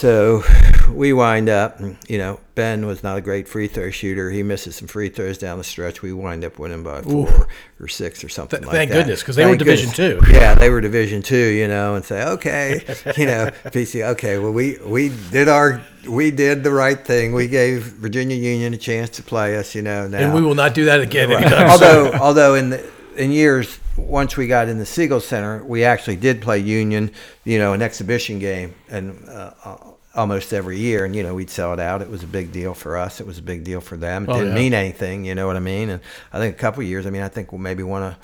so 0.00 0.42
we 0.90 1.12
wind 1.12 1.48
up. 1.48 1.78
You 2.08 2.18
know, 2.18 2.40
Ben 2.54 2.86
was 2.86 3.02
not 3.02 3.18
a 3.18 3.20
great 3.20 3.46
free 3.46 3.66
throw 3.68 3.90
shooter. 3.90 4.30
He 4.30 4.42
misses 4.42 4.76
some 4.76 4.88
free 4.88 5.08
throws 5.10 5.36
down 5.36 5.58
the 5.58 5.64
stretch. 5.64 6.00
We 6.00 6.12
wind 6.12 6.42
up 6.44 6.58
winning 6.58 6.82
by 6.82 7.02
four 7.02 7.46
or 7.78 7.88
six 7.88 8.24
or 8.24 8.28
something 8.30 8.60
Th- 8.60 8.66
like 8.66 8.74
thank 8.76 8.90
that. 8.90 8.96
goodness, 8.96 9.22
'cause 9.22 9.36
they 9.36 9.44
were 9.46 9.56
Division 9.56 9.90
goodness. 9.90 10.26
two. 10.26 10.32
Yeah, 10.32 10.54
they 10.54 10.70
were 10.70 10.80
Division 10.80 11.20
two. 11.22 11.36
You 11.36 11.68
know, 11.68 11.94
and 11.94 12.04
say, 12.04 12.24
okay, 12.24 12.80
you 13.18 13.26
know, 13.26 13.50
PC. 13.66 14.02
Okay, 14.12 14.38
well, 14.38 14.52
we 14.52 14.78
we 14.84 15.12
did 15.30 15.48
our 15.48 15.82
we 16.08 16.30
did 16.30 16.64
the 16.64 16.72
right 16.72 16.98
thing. 17.04 17.32
We 17.34 17.46
gave 17.46 17.82
Virginia 17.82 18.36
Union 18.36 18.72
a 18.72 18.78
chance 18.78 19.10
to 19.10 19.22
play 19.22 19.56
us. 19.56 19.74
You 19.74 19.82
know, 19.82 20.08
now 20.08 20.18
And 20.18 20.34
we 20.34 20.40
will 20.40 20.54
not 20.54 20.72
do 20.74 20.86
that 20.86 21.00
again 21.00 21.28
Right. 21.28 21.42
anytime 21.42 21.68
although 21.68 22.12
although 22.14 22.54
in 22.54 22.70
the 22.70 22.82
in 23.16 23.30
years 23.32 23.78
once 24.08 24.36
we 24.36 24.46
got 24.46 24.68
in 24.68 24.78
the 24.78 24.86
Siegel 24.86 25.20
Center, 25.20 25.62
we 25.64 25.84
actually 25.84 26.16
did 26.16 26.40
play 26.42 26.58
Union, 26.58 27.10
you 27.44 27.58
know, 27.58 27.72
an 27.72 27.82
exhibition 27.82 28.38
game, 28.38 28.74
and 28.88 29.28
uh, 29.28 29.52
uh, 29.64 29.76
almost 30.14 30.52
every 30.52 30.78
year, 30.78 31.04
and 31.04 31.14
you 31.14 31.22
know, 31.22 31.34
we'd 31.34 31.50
sell 31.50 31.72
it 31.72 31.80
out. 31.80 32.02
It 32.02 32.10
was 32.10 32.22
a 32.22 32.26
big 32.26 32.52
deal 32.52 32.74
for 32.74 32.96
us. 32.96 33.20
It 33.20 33.26
was 33.26 33.38
a 33.38 33.42
big 33.42 33.64
deal 33.64 33.80
for 33.80 33.96
them. 33.96 34.24
It 34.24 34.30
Oh, 34.30 34.34
didn't 34.34 34.48
yeah. 34.48 34.54
mean 34.54 34.74
anything, 34.74 35.24
you 35.24 35.34
know 35.34 35.46
what 35.46 35.56
I 35.56 35.60
mean? 35.60 35.90
And 35.90 36.00
I 36.32 36.38
think 36.38 36.56
a 36.56 36.58
couple 36.58 36.82
of 36.82 36.88
years. 36.88 37.06
I 37.06 37.10
mean, 37.10 37.22
I 37.22 37.28
think 37.28 37.52
maybe 37.52 37.82
one 37.82 38.02
of 38.02 38.16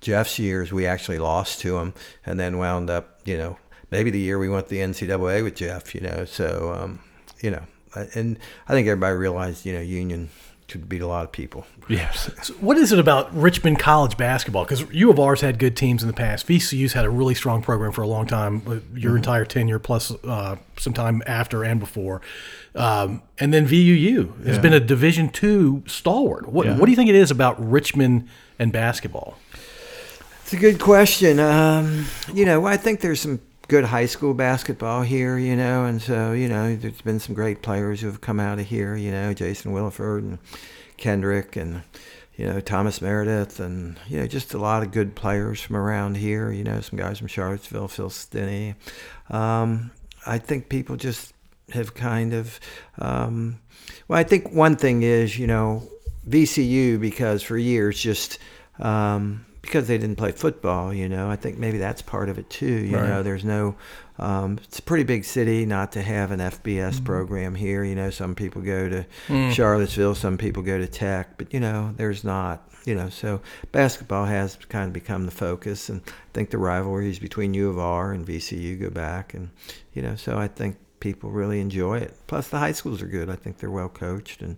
Jeff's 0.00 0.38
years 0.38 0.72
we 0.72 0.86
actually 0.86 1.18
lost 1.18 1.60
to 1.60 1.78
him, 1.78 1.92
and 2.24 2.38
then 2.40 2.58
wound 2.58 2.88
up, 2.90 3.20
you 3.24 3.36
know, 3.36 3.58
maybe 3.90 4.10
the 4.10 4.18
year 4.20 4.38
we 4.38 4.48
went 4.48 4.68
to 4.68 4.74
the 4.74 4.80
NCAA 4.80 5.42
with 5.44 5.56
Jeff, 5.56 5.94
you 5.94 6.00
know. 6.00 6.24
So, 6.24 6.72
um, 6.78 7.00
you 7.42 7.50
know, 7.50 7.62
and 8.14 8.38
I 8.68 8.72
think 8.72 8.86
everybody 8.88 9.16
realized, 9.16 9.64
you 9.66 9.72
know, 9.72 9.80
Union 9.80 10.28
could 10.68 10.88
beat 10.88 11.00
a 11.00 11.06
lot 11.06 11.22
of 11.24 11.30
people. 11.30 11.64
Yes. 11.88 12.28
So 12.42 12.52
what 12.54 12.76
is 12.76 12.90
it 12.92 12.98
about 12.98 13.32
Richmond 13.34 13.78
College 13.78 14.16
basketball? 14.16 14.64
Because 14.64 14.82
U 14.92 15.10
of 15.10 15.18
R's 15.20 15.40
had 15.40 15.58
good 15.60 15.76
teams 15.76 16.02
in 16.02 16.08
the 16.08 16.12
past. 16.12 16.46
VCU's 16.48 16.92
had 16.92 17.04
a 17.04 17.10
really 17.10 17.34
strong 17.34 17.62
program 17.62 17.92
for 17.92 18.02
a 18.02 18.08
long 18.08 18.26
time, 18.26 18.62
uh, 18.66 18.70
your 18.94 19.10
Mm-hmm. 19.12 19.16
entire 19.18 19.44
tenure 19.44 19.78
plus 19.78 20.10
uh, 20.24 20.56
some 20.76 20.92
time 20.92 21.22
after 21.26 21.62
and 21.62 21.78
before. 21.78 22.20
Um, 22.74 23.22
and 23.38 23.54
then 23.54 23.66
VUU 23.66 24.44
has 24.44 24.58
been 24.58 24.72
a 24.72 24.80
Division 24.80 25.28
two 25.28 25.84
stalwart. 25.86 26.48
What, 26.48 26.66
Yeah. 26.66 26.76
what 26.76 26.86
do 26.86 26.90
you 26.90 26.96
think 26.96 27.08
it 27.10 27.14
is 27.16 27.30
about 27.30 27.56
Richmond 27.64 28.28
and 28.58 28.72
basketball? 28.72 29.38
It's 30.42 30.52
a 30.52 30.56
good 30.56 30.78
question. 30.80 31.38
Um, 31.40 32.06
you 32.34 32.44
know, 32.44 32.66
I 32.66 32.76
think 32.76 33.00
there's 33.00 33.20
some 33.20 33.40
good 33.68 33.84
high 33.84 34.06
school 34.06 34.34
basketball 34.34 35.02
here, 35.02 35.38
you 35.38 35.56
know, 35.56 35.84
and 35.84 36.00
so, 36.00 36.32
you 36.32 36.48
know, 36.48 36.76
there's 36.76 37.00
been 37.00 37.18
some 37.18 37.34
great 37.34 37.62
players 37.62 38.00
who 38.00 38.06
have 38.06 38.20
come 38.20 38.38
out 38.38 38.58
of 38.58 38.66
here, 38.66 38.94
you 38.94 39.10
know, 39.10 39.34
Jason 39.34 39.72
Williford 39.72 40.18
and 40.18 40.38
Kendrick 40.96 41.56
and, 41.56 41.82
you 42.36 42.46
know, 42.46 42.60
Thomas 42.60 43.00
Meredith 43.00 43.58
and, 43.58 43.98
you 44.08 44.20
know, 44.20 44.26
just 44.26 44.54
a 44.54 44.58
lot 44.58 44.82
of 44.82 44.92
good 44.92 45.16
players 45.16 45.60
from 45.60 45.76
around 45.76 46.16
here, 46.16 46.52
you 46.52 46.62
know, 46.62 46.80
some 46.80 46.98
guys 46.98 47.18
from 47.18 47.26
Charlottesville, 47.26 47.88
Phil 47.88 48.10
Stinnie. 48.10 48.74
Um, 49.30 49.90
I 50.24 50.38
think 50.38 50.68
people 50.68 50.96
just 50.96 51.32
have 51.72 51.94
kind 51.94 52.34
of, 52.34 52.60
um, 52.98 53.58
well, 54.06 54.18
I 54.18 54.22
think 54.22 54.52
one 54.52 54.76
thing 54.76 55.02
is, 55.02 55.38
you 55.38 55.48
know, 55.48 55.82
VCU, 56.28 57.00
because 57.00 57.42
for 57.42 57.58
years 57.58 58.00
just, 58.00 58.38
um, 58.78 59.44
because 59.66 59.86
they 59.88 59.98
didn't 59.98 60.16
play 60.16 60.32
football. 60.32 60.92
You 60.94 61.08
know, 61.08 61.28
I 61.30 61.36
think 61.36 61.58
maybe 61.58 61.78
that's 61.78 62.02
part 62.02 62.28
of 62.28 62.38
it 62.38 62.48
too. 62.48 62.66
You 62.66 62.96
Right. 62.96 63.08
know, 63.08 63.22
there's 63.22 63.44
no. 63.44 63.76
Um, 64.18 64.58
it's 64.64 64.78
a 64.78 64.82
pretty 64.82 65.04
big 65.04 65.24
city 65.24 65.66
not 65.66 65.92
to 65.92 66.02
have 66.02 66.30
an 66.30 66.40
FBS 66.40 66.94
Mm-hmm. 66.96 67.04
program 67.04 67.54
here. 67.54 67.84
You 67.84 67.94
know, 67.94 68.08
some 68.10 68.34
people 68.34 68.62
go 68.62 68.88
to 68.88 69.04
Mm. 69.28 69.52
Charlottesville, 69.52 70.14
some 70.14 70.38
people 70.38 70.62
go 70.62 70.78
to 70.78 70.86
Tech, 70.86 71.36
but 71.36 71.52
you 71.52 71.60
know, 71.60 71.92
there's 71.96 72.24
not. 72.24 72.62
You 72.86 72.94
know, 72.94 73.08
so 73.08 73.40
basketball 73.72 74.26
has 74.26 74.56
kind 74.68 74.86
of 74.86 74.92
become 74.92 75.24
the 75.26 75.32
focus, 75.32 75.88
and 75.88 76.00
I 76.06 76.10
think 76.32 76.50
the 76.50 76.58
rivalries 76.58 77.18
between 77.18 77.52
U 77.52 77.68
of 77.68 77.80
R 77.80 78.12
and 78.12 78.24
VCU 78.24 78.80
go 78.80 78.90
back, 78.90 79.34
and 79.34 79.50
you 79.92 80.02
know, 80.02 80.14
so 80.14 80.38
I 80.38 80.46
think 80.46 80.76
people 81.00 81.30
really 81.30 81.60
enjoy 81.60 81.98
it. 81.98 82.14
Plus, 82.26 82.48
the 82.48 82.58
high 82.58 82.72
schools 82.72 83.02
are 83.02 83.06
good. 83.06 83.30
I 83.30 83.36
think 83.36 83.58
they're 83.58 83.70
well 83.70 83.88
coached, 83.88 84.42
and 84.42 84.56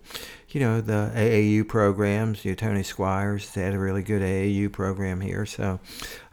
you 0.51 0.61
know, 0.61 0.80
the 0.80 1.12
AAU 1.14 1.66
programs. 1.66 2.45
You 2.45 2.53
know, 2.53 2.57
Tony 2.57 2.82
Squires 2.82 3.55
had 3.55 3.74
a 3.74 3.78
really 3.78 4.03
good 4.03 4.22
AAU 4.22 4.72
program 4.72 5.20
here, 5.20 5.47
so 5.47 5.80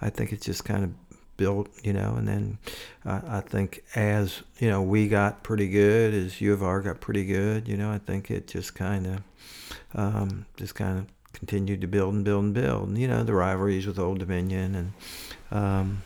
I 0.02 0.10
think 0.10 0.32
it's 0.32 0.46
just 0.46 0.66
kind 0.66 0.84
of 0.84 0.92
built, 1.38 1.70
you 1.84 1.94
know, 1.94 2.16
and 2.16 2.28
then 2.28 2.58
uh, 3.06 3.22
I 3.28 3.42
think 3.42 3.84
as 3.96 4.42
you 4.60 4.70
know 4.70 4.82
we 4.82 5.08
got 5.08 5.44
pretty 5.44 5.68
good, 5.68 6.14
as 6.14 6.40
U 6.42 6.54
of 6.54 6.64
R 6.64 6.82
got 6.82 7.02
pretty 7.02 7.26
good, 7.26 7.68
you 7.68 7.78
know, 7.78 7.92
I 7.92 7.98
think 7.98 8.32
it 8.32 8.48
just 8.48 8.76
kind 8.76 9.08
of 9.08 9.22
um, 9.94 10.46
just 10.58 10.76
kind 10.76 11.00
of 11.00 11.06
continued 11.34 11.82
to 11.82 11.88
build 11.88 12.14
and 12.14 12.24
build 12.24 12.44
and 12.46 12.54
build. 12.54 12.88
And, 12.90 12.98
you 12.98 13.08
know, 13.08 13.24
the 13.24 13.34
rivalries 13.34 13.86
with 13.88 14.00
Old 14.00 14.20
Dominion 14.20 14.76
and. 14.76 14.94
Um, 15.52 16.04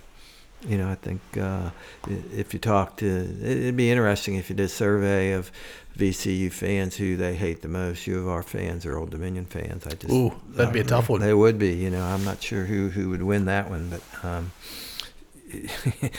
you 0.68 0.78
know, 0.78 0.90
I 0.90 0.96
think 0.96 1.22
uh, 1.38 1.70
i- 2.08 2.24
if 2.36 2.54
you 2.54 2.60
talk 2.60 2.98
to, 2.98 3.06
it- 3.08 3.58
it'd 3.58 3.78
be 3.78 3.90
interesting 3.92 4.36
if 4.36 4.50
you 4.50 4.56
did 4.56 4.64
a 4.66 4.70
survey 4.70 5.32
of 5.32 5.52
VCU 5.98 6.50
fans 6.52 6.96
who 6.96 7.16
they 7.18 7.36
hate 7.36 7.62
the 7.62 7.68
most. 7.68 8.08
U 8.08 8.20
of 8.20 8.28
R 8.28 8.44
fans 8.44 8.86
or 8.86 8.98
Old 8.98 9.10
Dominion 9.12 9.46
fans. 9.46 9.86
I 9.86 9.92
just 9.92 10.14
Ooh, 10.14 10.34
that'd 10.50 10.74
be 10.74 10.80
a 10.80 10.84
tough 10.86 11.10
one. 11.10 11.22
They 11.22 11.34
would 11.34 11.58
be. 11.60 11.74
You 11.74 11.90
know, 11.90 12.04
I'm 12.04 12.24
not 12.24 12.42
sure 12.42 12.66
who 12.66 12.90
who 12.90 13.10
would 13.10 13.24
win 13.24 13.46
that 13.46 13.70
one, 13.70 13.90
but 13.90 14.02
um, 14.26 14.52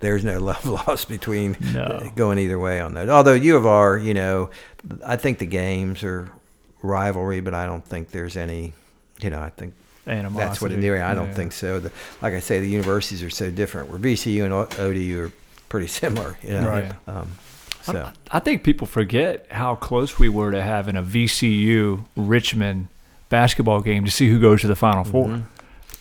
there's 0.00 0.24
no 0.24 0.38
love 0.40 0.64
lost 0.86 1.08
between 1.08 1.56
No. 1.72 2.10
going 2.16 2.38
either 2.38 2.58
way 2.58 2.80
on 2.80 2.94
that. 2.94 3.08
Although 3.08 3.34
U 3.34 3.56
of 3.56 3.66
R, 3.66 3.96
you 3.98 4.14
know, 4.14 4.50
I 5.04 5.16
think 5.16 5.38
the 5.38 5.46
games 5.46 6.02
are 6.02 6.30
rivalry, 6.82 7.40
but 7.40 7.54
I 7.54 7.66
don't 7.66 7.84
think 7.86 8.10
there's 8.10 8.36
any. 8.36 8.72
You 9.20 9.30
know, 9.30 9.40
I 9.40 9.50
think 9.50 9.74
Animosity. 10.06 10.48
that's 10.48 10.60
what 10.60 10.72
it 10.72 10.82
is. 10.84 11.00
I 11.00 11.14
don't 11.14 11.28
Yeah. 11.28 11.34
think 11.34 11.52
so. 11.52 11.80
The, 11.80 11.90
like 12.20 12.34
I 12.34 12.40
say, 12.40 12.60
the 12.60 12.68
universities 12.68 13.22
are 13.22 13.30
so 13.30 13.50
different. 13.50 13.88
Where 13.90 13.98
VCU 13.98 14.44
and 14.44 14.52
ODU 14.52 15.20
are 15.24 15.32
pretty 15.68 15.86
similar. 16.00 16.36
You 16.42 16.50
know? 16.60 16.68
Right. 16.68 16.92
Um, 17.08 17.32
so 17.82 18.10
I 18.30 18.38
think 18.38 18.64
people 18.64 18.86
forget 18.86 19.46
how 19.50 19.74
close 19.74 20.18
we 20.18 20.28
were 20.28 20.50
to 20.52 20.62
having 20.62 20.96
a 20.96 21.02
VCU 21.02 22.04
Richmond 22.16 22.88
basketball 23.28 23.80
game 23.80 24.04
to 24.04 24.10
see 24.10 24.28
who 24.28 24.40
goes 24.40 24.60
to 24.62 24.66
the 24.66 24.76
Final 24.76 25.04
4 25.04 25.26
Mm-hmm. 25.26 25.40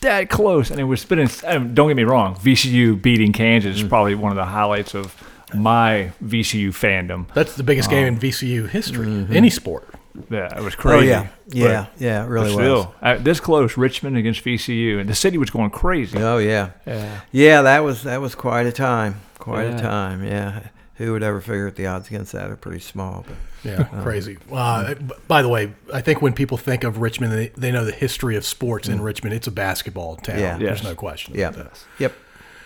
That 0.01 0.29
close, 0.29 0.69
and 0.69 0.81
it 0.81 0.83
was 0.83 0.99
spinning. 0.99 1.29
and 1.47 1.73
Don't 1.73 1.87
get 1.87 1.95
me 1.95 2.03
wrong, 2.03 2.35
VCU 2.35 3.01
beating 3.01 3.31
Kansas 3.31 3.77
Mm. 3.77 3.83
is 3.83 3.87
probably 3.87 4.15
one 4.15 4.33
of 4.33 4.35
the 4.35 4.43
highlights 4.43 4.93
of 4.93 5.15
my 5.55 6.11
VCU 6.21 6.69
fandom. 6.69 7.25
That's 7.33 7.55
the 7.55 7.63
biggest 7.63 7.89
game 7.89 8.05
in 8.07 8.19
VCU 8.19 8.67
history, 8.67 9.25
any 9.31 9.49
sport. 9.49 9.87
Yeah, 10.30 10.57
it 10.57 10.61
was 10.64 10.76
crazy. 10.76 11.11
oh 11.11 11.22
crazy. 11.22 11.59
yeah, 11.59 11.66
yeah, 11.68 11.86
But- 11.93 12.01
yeah, 12.01 12.20
it 12.22 12.24
but 12.26 12.30
really 12.30 12.45
was. 12.47 12.53
still, 12.55 12.95
uh, 13.01 13.18
this 13.18 13.39
close, 13.39 13.78
Richmond 13.78 14.16
against 14.18 14.43
VCU, 14.43 14.99
and 14.99 15.09
the 15.09 15.16
city 15.16 15.38
was 15.38 15.49
going 15.49 15.72
crazy. 15.72 16.18
Oh 16.20 16.38
yeah, 16.38 16.70
Yeah. 16.86 17.20
yeah. 17.32 17.61
That 17.64 17.84
was 17.84 18.03
that 18.03 18.22
was 18.22 18.36
quite 18.36 18.66
a 18.68 18.72
time. 18.72 19.16
Quite 19.39 19.64
Yeah. 19.70 19.78
a 19.78 19.82
time. 19.82 20.24
Yeah. 20.24 20.59
Who 20.97 21.14
would 21.14 21.24
ever 21.24 21.41
figure 21.41 21.72
the 21.72 21.88
odds 21.88 22.07
against 22.09 22.34
that 22.34 22.51
are 22.51 22.55
pretty 22.55 22.80
small. 22.80 23.26
But 23.28 23.36
Yeah, 23.68 23.84
crazy. 24.03 24.38
Uh, 24.51 24.93
by 25.28 25.41
the 25.41 25.49
way, 25.49 25.74
I 25.91 26.01
think 26.01 26.22
when 26.22 26.34
people 26.34 26.57
think 26.57 26.84
of 26.84 26.99
Richmond, 26.99 27.34
they, 27.34 27.47
they 27.57 27.72
know 27.72 27.84
the 27.84 27.91
history 27.91 28.36
of 28.36 28.45
sports 28.45 28.88
in 28.88 29.01
Richmond. 29.01 29.34
It's 29.34 29.47
a 29.47 29.51
basketball 29.51 30.18
town. 30.18 30.38
Yeah. 30.38 30.57
There's 30.59 30.80
Yes. 30.80 30.84
no 30.84 30.93
question. 30.93 31.34
yeah, 31.36 31.47
about 31.49 31.74
that. 31.74 31.84
yep. 31.97 32.14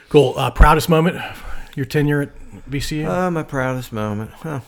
Cool. 0.09 0.33
Uh, 0.35 0.51
proudest 0.51 0.89
moment, 0.89 1.17
your 1.75 1.85
tenure 1.85 2.21
at 2.21 2.29
VCU? 2.69 3.07
Uh, 3.07 3.31
my 3.31 3.43
proudest 3.43 3.93
moment. 3.93 4.31
Huh. 4.31 4.59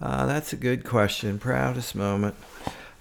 Uh, 0.00 0.26
that's 0.26 0.52
a 0.52 0.56
good 0.56 0.84
question. 0.84 1.38
Proudest 1.38 1.94
moment. 1.94 2.34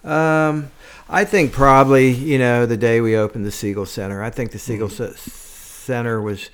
Um, 0.03 0.71
I 1.09 1.25
think 1.25 1.51
probably 1.51 2.09
you 2.09 2.37
know 2.37 2.65
the 2.65 2.77
day 2.77 3.01
we 3.01 3.15
opened 3.15 3.45
the 3.45 3.51
Siegel 3.51 3.85
Center. 3.85 4.23
I 4.23 4.29
think 4.29 4.51
the 4.51 4.59
Siegel 4.59 4.89
C- 4.89 5.13
Center 5.15 6.21
was 6.21 6.49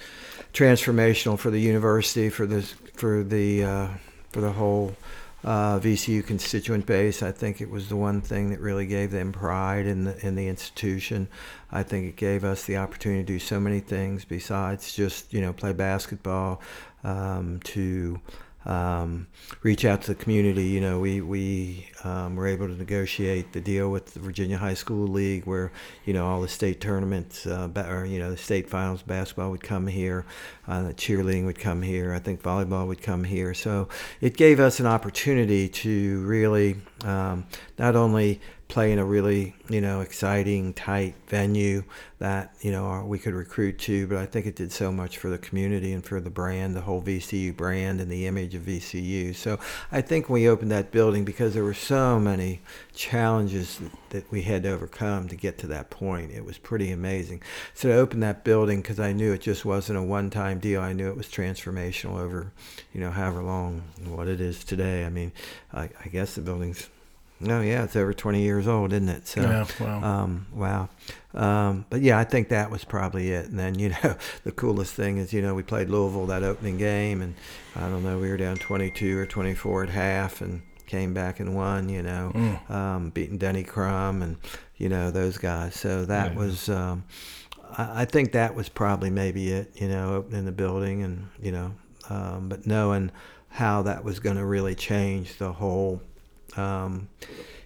transformational 0.54 1.38
for 1.38 1.50
the 1.50 1.60
university, 1.60 2.30
for 2.30 2.46
the 2.46 2.62
for 2.94 3.24
the 3.24 3.64
uh, 3.64 3.88
for 4.32 4.41
the 4.41 4.52
whole 4.52 4.96
uh, 5.44 5.80
VCU 5.80 6.26
constituent 6.26 6.86
base. 6.86 7.22
I 7.22 7.32
think 7.32 7.62
it 7.62 7.70
was 7.70 7.89
the 7.89 7.96
one 7.96 8.22
thing 8.22 8.50
that 8.52 8.60
really 8.60 8.86
gave 8.86 9.12
them 9.12 9.32
pride 9.32 9.86
in 9.86 10.06
the 10.06 10.26
in 10.26 10.36
the 10.36 10.48
institution. 10.48 11.28
I 11.72 11.84
think 11.84 12.08
it 12.08 12.16
gave 12.16 12.44
us 12.44 12.66
the 12.66 12.78
opportunity 12.78 13.24
to 13.24 13.28
do 13.28 13.39
so 13.39 13.60
many 13.60 13.80
things 13.80 14.26
besides 14.26 14.94
just 14.94 15.34
you 15.34 15.41
know 15.41 15.54
play 15.54 15.74
basketball, 15.74 16.62
um, 17.04 17.60
to 17.66 18.20
um, 18.66 19.28
reach 19.61 19.86
out 19.86 20.01
to 20.03 20.07
the 20.07 20.16
community. 20.16 20.66
You 20.66 20.82
know, 20.82 20.99
we 20.99 21.22
we 21.22 21.88
um, 22.03 22.36
were 22.36 22.47
able 22.47 22.68
to 22.68 22.76
negotiate 22.76 23.53
the 23.53 23.61
deal 23.61 23.89
with 23.91 24.14
the 24.14 24.20
Virginia 24.20 24.57
High 24.57 24.74
School 24.74 25.07
League, 25.07 25.45
where 25.45 25.72
you 26.05 26.14
know 26.14 26.26
all 26.26 26.41
the 26.41 26.47
state 26.47 26.80
tournaments, 26.80 27.45
uh, 27.45 27.70
or 27.89 28.05
you 28.05 28.20
know 28.20 28.32
the 28.32 28.38
state 28.38 28.70
finals 28.70 29.01
basketball 29.01 29.51
would 29.51 29.64
come 29.64 29.88
here, 29.88 30.26
uh, 30.68 30.93
cheerleading 30.95 31.45
would 31.45 31.59
come 31.59 31.82
here. 31.82 32.14
I 32.14 32.20
think 32.20 32.41
volleyball 32.41 32.88
would 32.88 33.01
come 33.01 33.24
here. 33.24 33.53
So 33.53 33.89
it 34.22 34.38
gave 34.38 34.59
us 34.59 34.80
an 34.80 34.86
opportunity 34.86 35.68
to 35.70 36.24
really 36.24 36.78
um, 37.03 37.45
not 37.78 37.95
only 37.95 38.39
play 38.68 38.91
in 38.91 38.99
a 38.99 39.05
really 39.05 39.55
you 39.70 39.82
know 39.82 40.01
exciting 40.01 40.74
tight 40.74 41.16
venue 41.28 41.84
that 42.20 42.53
you 42.61 42.72
know 42.72 43.03
we 43.05 43.20
could 43.20 43.34
recruit 43.34 43.78
to 43.78 44.07
but 44.07 44.18
i 44.18 44.26
think 44.26 44.45
it 44.45 44.55
did 44.55 44.72
so 44.72 44.91
much 44.91 45.18
for 45.18 45.30
the 45.30 45.38
community 45.38 45.93
and 45.93 46.03
for 46.03 46.20
the 46.20 46.30
brand 46.30 46.76
the 46.76 46.82
whole 46.82 47.01
vcu 47.01 47.55
brand 47.55 47.99
and 47.99 48.11
the 48.11 48.26
image 48.26 48.55
of 48.55 48.61
vcu 48.64 49.36
so 49.36 49.59
i 49.91 50.01
think 50.01 50.30
we 50.30 50.47
opened 50.47 50.72
that 50.72 50.91
building 50.91 51.26
because 51.26 51.53
there 51.53 51.64
were 51.64 51.74
so 51.74 52.20
many 52.20 52.61
challenges 52.95 53.78
that, 53.78 53.91
that 54.09 54.32
we 54.32 54.41
had 54.43 54.64
to 54.64 54.70
overcome 54.70 55.28
to 55.28 55.36
get 55.36 55.57
to 55.57 55.68
that 55.68 55.89
point 55.89 56.32
it 56.32 56.45
was 56.45 56.57
pretty 56.57 56.91
amazing. 56.91 57.41
So 57.74 57.89
to 57.89 57.95
open 57.95 58.22
that 58.22 58.43
building 58.43 58.82
because 58.82 58.99
i 58.99 59.11
knew 59.11 59.34
it 59.34 59.41
just 59.41 59.66
wasn't 59.66 59.99
a 59.99 60.03
one-time 60.03 60.59
deal. 60.59 60.82
I 60.82 60.93
knew 60.93 61.09
it 61.09 61.18
was 61.18 61.28
transformational 61.28 62.20
over 62.20 62.51
you 62.93 63.01
know 63.01 63.11
however 63.11 63.43
long 63.43 63.84
what 64.05 64.28
it 64.28 64.39
is 64.41 64.64
today. 64.64 65.05
I 65.05 65.09
mean 65.09 65.32
i, 65.74 65.89
I 66.03 66.07
guess 66.11 66.36
the 66.36 66.41
building's 66.41 66.89
no, 67.40 67.62
yeah, 67.62 67.84
it's 67.84 67.96
over 67.96 68.14
20 68.14 68.42
years 68.42 68.68
old, 68.68 68.94
isn't 68.94 69.10
it? 69.10 69.28
So, 69.28 69.42
Yeah, 69.42 69.66
wow. 69.80 70.04
Um, 70.24 70.48
wow. 70.54 70.90
Um, 71.34 71.86
but 71.90 72.02
yeah, 72.02 72.18
I 72.20 72.24
think 72.24 72.50
that 72.50 72.70
was 72.72 72.84
probably 72.84 73.32
it. 73.32 73.48
And 73.48 73.60
then, 73.60 73.78
you 73.80 73.90
know, 73.90 74.16
the 74.44 74.52
coolest 74.52 74.94
thing 74.94 75.18
is, 75.18 75.34
you 75.34 75.42
know, 75.42 75.54
we 75.56 75.64
played 75.64 75.90
Louisville 75.90 76.28
that 76.28 76.44
opening 76.44 76.78
game, 76.78 77.22
and 77.22 77.36
I 77.76 77.82
don't 77.90 78.04
know, 78.04 78.18
we 78.20 78.30
were 78.30 78.38
down 78.38 78.58
22 78.58 79.18
or 79.18 79.26
24 79.26 79.84
at 79.84 79.90
half 79.90 80.42
and 80.42 80.62
came 80.86 81.14
back 81.14 81.40
and 81.40 81.56
won, 81.56 81.90
you 81.90 82.04
know, 82.04 82.32
Mm. 82.36 82.70
um, 82.72 83.10
beating 83.10 83.38
Denny 83.38 83.64
Crum 83.64 84.22
and, 84.22 84.38
you 84.78 84.90
know, 84.90 85.12
those 85.12 85.38
guys. 85.38 85.76
So 85.76 86.06
that 86.06 86.34
Yeah. 86.34 86.38
was, 86.38 86.70
um, 86.70 87.04
I, 87.78 88.02
I 88.02 88.06
think 88.06 88.32
that 88.34 88.54
was 88.54 88.70
probably 88.70 89.10
maybe 89.10 89.52
it, 89.52 89.72
you 89.76 89.88
know, 89.88 90.14
opening 90.16 90.46
the 90.46 90.52
building 90.52 91.02
and, 91.04 91.30
you 91.42 91.52
know, 91.52 91.72
um, 92.10 92.48
but 92.50 92.68
knowing 92.68 93.12
how 93.50 93.82
that 93.84 94.04
was 94.04 94.20
going 94.20 94.36
to 94.36 94.46
really 94.46 94.76
change 94.76 95.38
the 95.38 95.54
whole 95.54 96.02
um, 96.58 97.10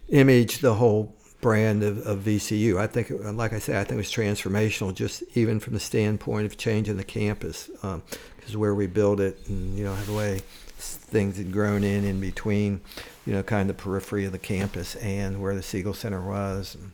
image, 0.09 0.59
the 0.59 0.75
whole 0.75 1.15
brand 1.41 1.83
of, 1.83 2.05
of 2.05 2.19
VCU. 2.19 2.77
I 2.77 2.87
think, 2.87 3.11
like 3.11 3.53
I 3.53 3.59
said, 3.59 3.77
I 3.77 3.83
think 3.83 3.93
it 3.93 3.97
was 3.97 4.11
transformational, 4.11 4.93
just 4.93 5.23
even 5.35 5.59
from 5.59 5.73
the 5.73 5.79
standpoint 5.79 6.45
of 6.45 6.57
changing 6.57 6.97
the 6.97 7.03
campus, 7.03 7.69
because 7.81 8.57
where 8.57 8.75
we 8.75 8.87
built 8.87 9.19
it, 9.19 9.37
and 9.47 9.77
you 9.77 9.83
know, 9.83 9.95
the 9.95 10.13
way 10.13 10.41
things 10.77 11.37
had 11.37 11.51
grown 11.51 11.83
in 11.83 12.03
in 12.03 12.19
between, 12.19 12.81
you 13.25 13.33
know, 13.33 13.43
kind 13.43 13.69
of 13.69 13.75
the 13.75 13.81
periphery 13.81 14.25
of 14.25 14.31
the 14.31 14.39
campus 14.39 14.95
and 14.97 15.41
where 15.41 15.55
the 15.55 15.63
Siegel 15.63 15.93
Center 15.93 16.21
was. 16.21 16.75
And 16.75 16.91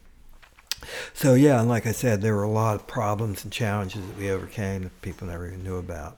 so 1.13 1.33
yeah, 1.33 1.59
and 1.59 1.69
like 1.69 1.85
I 1.85 1.91
said, 1.91 2.21
there 2.21 2.35
were 2.35 2.43
a 2.43 2.49
lot 2.49 2.75
of 2.75 2.87
problems 2.87 3.43
and 3.43 3.51
challenges 3.51 4.05
that 4.05 4.17
we 4.17 4.29
overcame 4.29 4.83
that 4.83 5.01
people 5.01 5.27
never 5.27 5.47
even 5.47 5.63
knew 5.63 5.77
about. 5.77 6.17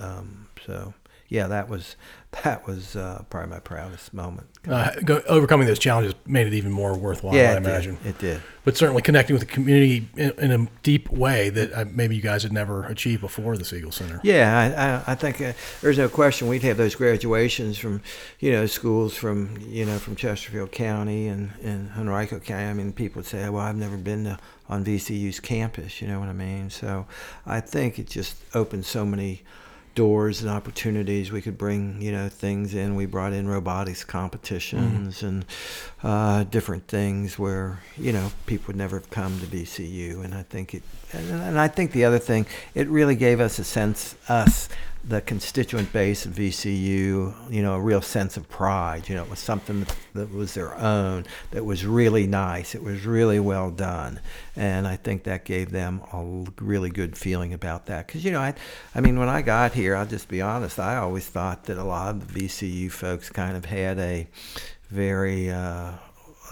Um, 0.00 0.48
so 0.66 0.94
yeah, 1.28 1.46
that 1.46 1.68
was 1.68 1.96
that 2.42 2.66
was 2.66 2.96
uh, 2.96 3.22
probably 3.30 3.50
my 3.50 3.60
proudest 3.60 4.12
moment. 4.12 4.48
Uh, 4.66 4.90
go, 5.04 5.22
overcoming 5.28 5.66
those 5.66 5.78
challenges 5.78 6.14
made 6.26 6.46
it 6.46 6.54
even 6.54 6.72
more 6.72 6.96
worthwhile, 6.96 7.34
yeah, 7.34 7.50
I 7.50 7.52
it 7.52 7.54
did. 7.54 7.66
imagine. 7.66 7.98
it 8.04 8.18
did. 8.18 8.42
But 8.64 8.76
certainly 8.76 9.02
connecting 9.02 9.34
with 9.34 9.46
the 9.46 9.52
community 9.52 10.08
in, 10.16 10.30
in 10.38 10.50
a 10.50 10.68
deep 10.82 11.10
way 11.10 11.50
that 11.50 11.72
uh, 11.72 11.84
maybe 11.92 12.16
you 12.16 12.22
guys 12.22 12.42
had 12.42 12.52
never 12.52 12.84
achieved 12.86 13.20
before 13.20 13.58
the 13.58 13.64
Siegel 13.64 13.92
Center. 13.92 14.20
Yeah, 14.24 15.02
I, 15.06 15.10
I, 15.10 15.12
I 15.12 15.14
think 15.14 15.40
uh, 15.40 15.52
there's 15.82 15.98
no 15.98 16.08
question 16.08 16.48
we'd 16.48 16.62
have 16.62 16.78
those 16.78 16.94
graduations 16.94 17.76
from, 17.76 18.00
you 18.40 18.52
know, 18.52 18.64
schools 18.66 19.14
from, 19.14 19.58
you 19.68 19.84
know, 19.84 19.98
from 19.98 20.16
Chesterfield 20.16 20.72
County 20.72 21.28
and, 21.28 21.52
and 21.62 21.90
Henrico 21.96 22.40
County. 22.40 22.64
I 22.64 22.72
mean, 22.72 22.92
people 22.92 23.20
would 23.20 23.26
say, 23.26 23.48
well, 23.50 23.62
I've 23.62 23.76
never 23.76 23.98
been 23.98 24.24
to, 24.24 24.38
on 24.68 24.82
VCU's 24.84 25.40
campus, 25.40 26.00
you 26.00 26.08
know 26.08 26.18
what 26.18 26.30
I 26.30 26.32
mean? 26.32 26.70
So 26.70 27.06
I 27.44 27.60
think 27.60 27.98
it 27.98 28.08
just 28.08 28.36
opened 28.54 28.86
so 28.86 29.04
many 29.04 29.42
doors 29.94 30.40
and 30.42 30.50
opportunities. 30.50 31.30
We 31.30 31.40
could 31.42 31.56
bring 31.58 32.00
you 32.00 32.12
know 32.12 32.28
things 32.28 32.74
in. 32.74 32.94
We 32.96 33.06
brought 33.06 33.32
in 33.32 33.48
robotics 33.48 34.04
competitions 34.04 35.18
Mm-hmm. 35.18 35.26
and 35.26 35.44
uh, 36.02 36.44
different 36.44 36.88
things 36.88 37.38
where 37.38 37.80
you 37.96 38.12
know 38.12 38.32
people 38.46 38.68
would 38.68 38.76
never 38.76 38.98
have 38.98 39.10
come 39.10 39.38
to 39.40 39.46
VCU. 39.46 40.24
And 40.24 40.34
I 40.34 40.42
think 40.42 40.74
it, 40.74 40.82
and, 41.12 41.30
and 41.30 41.58
I 41.60 41.68
think 41.68 41.92
the 41.92 42.04
other 42.04 42.18
thing, 42.18 42.46
it 42.74 42.88
really 42.88 43.16
gave 43.16 43.40
us 43.40 43.58
a 43.58 43.64
sense 43.64 44.16
us 44.28 44.68
the 45.06 45.20
constituent 45.20 45.92
base 45.92 46.24
of 46.24 46.32
VCU, 46.32 47.34
you 47.50 47.62
know, 47.62 47.74
a 47.74 47.80
real 47.80 48.00
sense 48.00 48.36
of 48.38 48.48
pride. 48.48 49.08
You 49.08 49.16
know, 49.16 49.24
it 49.24 49.30
was 49.30 49.38
something 49.38 49.86
that, 50.14 50.32
was 50.32 50.54
their 50.54 50.74
own, 50.76 51.26
that 51.50 51.64
was 51.64 51.84
really 51.84 52.26
nice. 52.26 52.74
It 52.74 52.82
was 52.82 53.04
really 53.04 53.38
well 53.38 53.70
done, 53.70 54.20
and 54.56 54.86
I 54.86 54.96
think 54.96 55.24
that 55.24 55.44
gave 55.44 55.70
them 55.70 56.00
a 56.12 56.44
really 56.62 56.88
good 56.88 57.18
feeling 57.18 57.52
about 57.52 57.86
that. 57.86 58.06
Because 58.06 58.24
you 58.24 58.32
know, 58.32 58.40
I, 58.40 58.54
I 58.94 59.00
mean, 59.00 59.18
when 59.18 59.28
I 59.28 59.42
got 59.42 59.72
here, 59.72 59.94
I'll 59.94 60.06
just 60.06 60.28
be 60.28 60.40
honest. 60.40 60.78
I 60.78 60.96
always 60.96 61.26
thought 61.26 61.64
that 61.64 61.76
a 61.76 61.84
lot 61.84 62.14
of 62.14 62.32
the 62.32 62.46
VCU 62.46 62.90
folks 62.90 63.28
kind 63.28 63.56
of 63.56 63.66
had 63.66 63.98
a 63.98 64.26
very, 64.88 65.50
uh, 65.50 65.92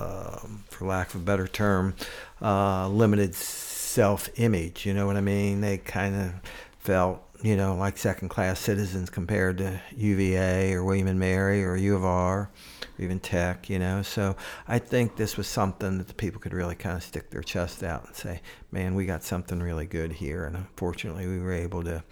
um 0.01 0.65
for 0.69 0.87
lack 0.87 1.15
of 1.15 1.23
a 1.23 1.25
better 1.25 1.47
term, 1.47 1.95
uh, 2.43 2.89
limited 2.89 3.35
self-image. 3.35 4.85
You 4.85 4.93
know 4.93 5.07
what 5.07 5.17
I 5.17 5.21
mean? 5.23 5.63
They 5.63 5.79
kind 5.79 6.15
of 6.17 6.33
felt 6.81 7.23
you 7.43 7.57
know, 7.57 7.75
like 7.75 7.99
second 7.99 8.29
class 8.29 8.61
citizens 8.61 9.11
compared 9.11 9.59
to 9.59 9.81
UVA 9.97 10.73
or 10.75 10.85
William 10.85 11.09
and 11.09 11.19
Mary 11.19 11.65
or 11.65 11.75
U 11.75 11.97
of 11.97 12.05
R 12.05 12.39
or 12.39 12.51
even 12.99 13.19
Tech, 13.19 13.69
you 13.69 13.81
know. 13.81 14.03
So 14.03 14.37
I 14.69 14.79
think 14.79 15.17
this 15.17 15.37
was 15.37 15.49
something 15.49 15.99
that 15.99 16.07
the 16.07 16.15
people 16.15 16.41
could 16.41 16.53
really 16.53 16.77
kind 16.77 16.97
of 16.97 17.03
stick 17.03 17.31
their 17.31 17.43
chest 17.43 17.83
out 17.83 18.07
and 18.07 18.15
say, 18.15 18.41
man, 18.71 18.95
we 18.95 19.07
got 19.07 19.25
something 19.25 19.61
really 19.61 19.87
good 19.87 20.13
here. 20.13 20.45
And 20.45 20.55
unfortunately, 20.55 21.27
we 21.27 21.41
were 21.41 21.53
able 21.53 21.83
to, 21.83 22.05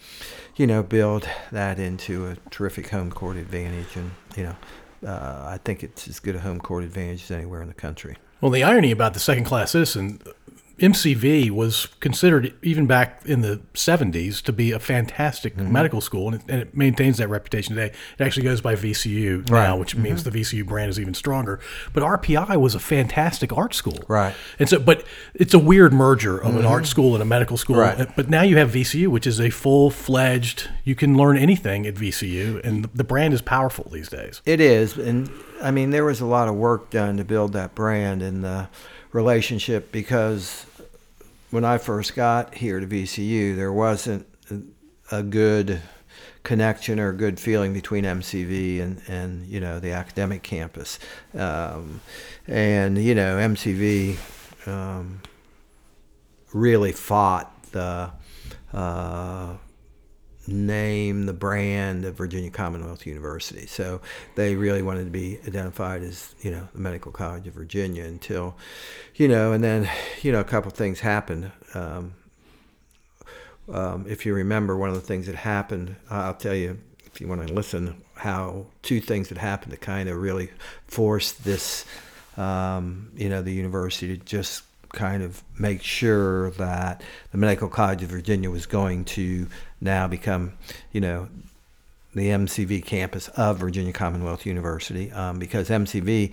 you 0.57 0.67
know, 0.67 0.83
build 0.83 1.29
that 1.53 1.79
into 1.79 2.27
a 2.27 2.37
terrific 2.51 2.89
home 2.89 3.13
court 3.13 3.37
advantage. 3.37 3.95
And, 3.95 4.11
you 4.37 4.43
know, 4.43 4.57
uh, 5.07 5.45
I 5.47 5.59
think 5.65 5.85
it's 5.85 6.09
as 6.09 6.19
good 6.19 6.35
a 6.35 6.41
home 6.41 6.59
court 6.59 6.83
advantage 6.83 7.23
as 7.25 7.31
anywhere 7.31 7.63
in 7.63 7.69
the 7.69 7.75
country. 7.75 8.17
Well, 8.41 8.51
the 8.51 8.65
irony 8.65 8.91
about 8.91 9.13
the 9.13 9.21
second 9.21 9.45
class 9.45 9.73
citizen, 9.73 10.19
MCV 10.81 11.51
was 11.51 11.87
considered 12.01 12.55
even 12.63 12.87
back 12.87 13.21
in 13.27 13.43
the 13.43 13.61
70s 13.75 14.43
to 14.43 14.53
be 14.53 14.73
a 14.73 14.79
fantastic 14.79 15.51
Mm-hmm. 15.57 15.73
medical 15.73 16.01
school, 16.01 16.29
and 16.29 16.37
it, 16.37 16.43
and 16.49 16.63
it 16.63 16.77
maintains 16.77 17.19
that 17.19 17.29
reputation 17.29 17.75
today. 17.75 17.93
It 18.19 18.23
actually 18.25 18.45
goes 18.45 18.61
by 18.61 18.75
VCU 18.77 19.49
now, 19.49 19.55
Right. 19.55 19.69
Mm-hmm. 19.69 19.81
which 19.81 19.97
means 19.97 20.25
the 20.25 20.31
VCU 20.31 20.65
brand 20.67 20.91
is 20.91 20.99
even 20.99 21.13
stronger. 21.15 21.61
But 21.93 22.03
RPI 22.03 22.57
was 22.61 22.75
a 22.75 22.81
fantastic 22.81 23.53
art 23.57 23.75
school, 23.75 23.99
Right. 24.09 24.35
And 24.59 24.69
so, 24.69 24.79
but 24.79 25.05
it's 25.35 25.55
a 25.55 25.59
weird 25.59 25.93
merger 25.93 26.39
of 26.39 26.57
an 26.57 26.65
art 26.65 26.87
school 26.87 27.15
and 27.15 27.23
a 27.23 27.27
medical 27.27 27.57
school. 27.57 27.77
Mm-hmm. 27.77 28.01
Right. 28.01 28.17
But 28.17 28.31
now 28.31 28.43
you 28.43 28.57
have 28.59 28.71
VCU, 28.71 29.09
which 29.09 29.27
is 29.27 29.41
a 29.41 29.51
full 29.51 29.91
fledged. 29.91 30.69
You 30.85 30.95
can 30.95 31.17
learn 31.17 31.37
anything 31.37 31.87
at 31.87 31.95
VCU, 31.95 32.65
and 32.65 32.85
the 32.95 33.05
brand 33.05 33.35
is 33.35 33.43
powerful 33.43 33.89
these 33.93 34.09
days. 34.09 34.41
It 34.47 34.61
is, 34.61 34.97
and 34.97 35.31
I 35.63 35.71
mean 35.71 35.91
there 35.91 36.05
was 36.05 36.21
a 36.21 36.27
lot 36.27 36.49
of 36.49 36.55
work 36.55 36.91
done 36.91 37.17
to 37.19 37.25
build 37.25 37.53
that 37.53 37.75
brand 37.75 38.23
and 38.23 38.43
the 38.45 38.69
relationship 39.13 39.91
because 39.93 40.65
when 41.51 41.65
I 41.65 41.79
first 41.79 42.15
got 42.15 42.55
here 42.55 42.81
to 42.81 42.87
VCU, 42.87 43.57
there 43.57 43.73
wasn't 43.73 44.27
a 45.11 45.23
good 45.23 45.81
connection 46.43 46.99
or 46.99 47.13
good 47.13 47.39
feeling 47.39 47.73
between 47.73 48.05
MCV 48.05 48.81
and, 48.81 49.03
and 49.09 49.47
you 49.47 49.61
know 49.61 49.81
the 49.81 49.93
academic 49.93 50.43
campus, 50.43 50.99
um, 51.35 52.01
and 52.47 52.99
you 52.99 53.15
know 53.15 53.37
MCV 53.37 54.19
um, 54.67 55.23
really 56.53 56.93
fought 56.93 57.53
the. 57.73 58.11
Uh, 58.73 59.55
name, 60.53 61.27
the 61.27 61.33
brand 61.33 62.05
of 62.05 62.15
Virginia 62.15 62.51
Commonwealth 62.51 63.07
University. 63.07 63.67
So 63.67 64.01
they 64.35 64.57
really 64.57 64.83
wanted 64.83 65.05
to 65.05 65.11
be 65.11 65.39
identified 65.47 66.03
as, 66.03 66.35
you 66.41 66.51
know, 66.51 66.69
the 66.73 66.81
Medical 66.81 67.13
College 67.13 67.47
of 67.47 67.55
Virginia 67.55 68.05
until, 68.05 68.57
you 69.15 69.29
know, 69.29 69.53
and 69.53 69.63
then, 69.63 69.89
you 70.23 70.33
know, 70.33 70.41
a 70.41 70.45
couple 70.45 70.71
things 70.71 71.01
happened. 71.01 71.53
Um, 71.75 72.15
um, 73.73 74.07
if 74.09 74.27
you 74.27 74.35
remember, 74.35 74.77
one 74.77 74.89
of 74.89 74.95
the 74.95 75.01
things 75.01 75.27
that 75.27 75.37
happened, 75.37 75.97
I'll 76.11 76.35
tell 76.35 76.55
you, 76.55 76.79
if 77.07 77.21
you 77.21 77.29
want 77.29 77.47
to 77.47 77.53
listen, 77.53 78.03
how 78.15 78.67
two 78.83 79.01
things 79.01 79.29
that 79.29 79.39
happened 79.39 79.73
that 79.73 79.81
kind 79.81 80.09
of 80.09 80.17
really 80.17 80.51
forced 80.87 81.45
this, 81.45 81.85
um, 82.37 83.11
you 83.17 83.29
know, 83.29 83.43
the 83.43 83.53
university 83.53 84.17
to 84.17 84.25
just 84.25 84.65
kind 84.93 85.23
of 85.23 85.43
make 85.59 85.83
sure 85.83 86.51
that 86.53 87.03
the 87.33 87.39
Medical 87.39 87.69
College 87.69 88.03
of 88.03 88.11
Virginia 88.11 88.51
was 88.51 88.67
going 88.67 89.05
to 89.07 89.47
now 89.81 90.07
become, 90.07 90.53
you 90.93 91.01
know, 91.01 91.29
the 92.15 92.29
MCV 92.29 92.85
campus 92.85 93.29
of 93.29 93.59
Virginia 93.59 93.93
Commonwealth 93.93 94.45
University 94.45 95.13
um, 95.13 95.39
because 95.39 95.69
MCV 95.69 96.33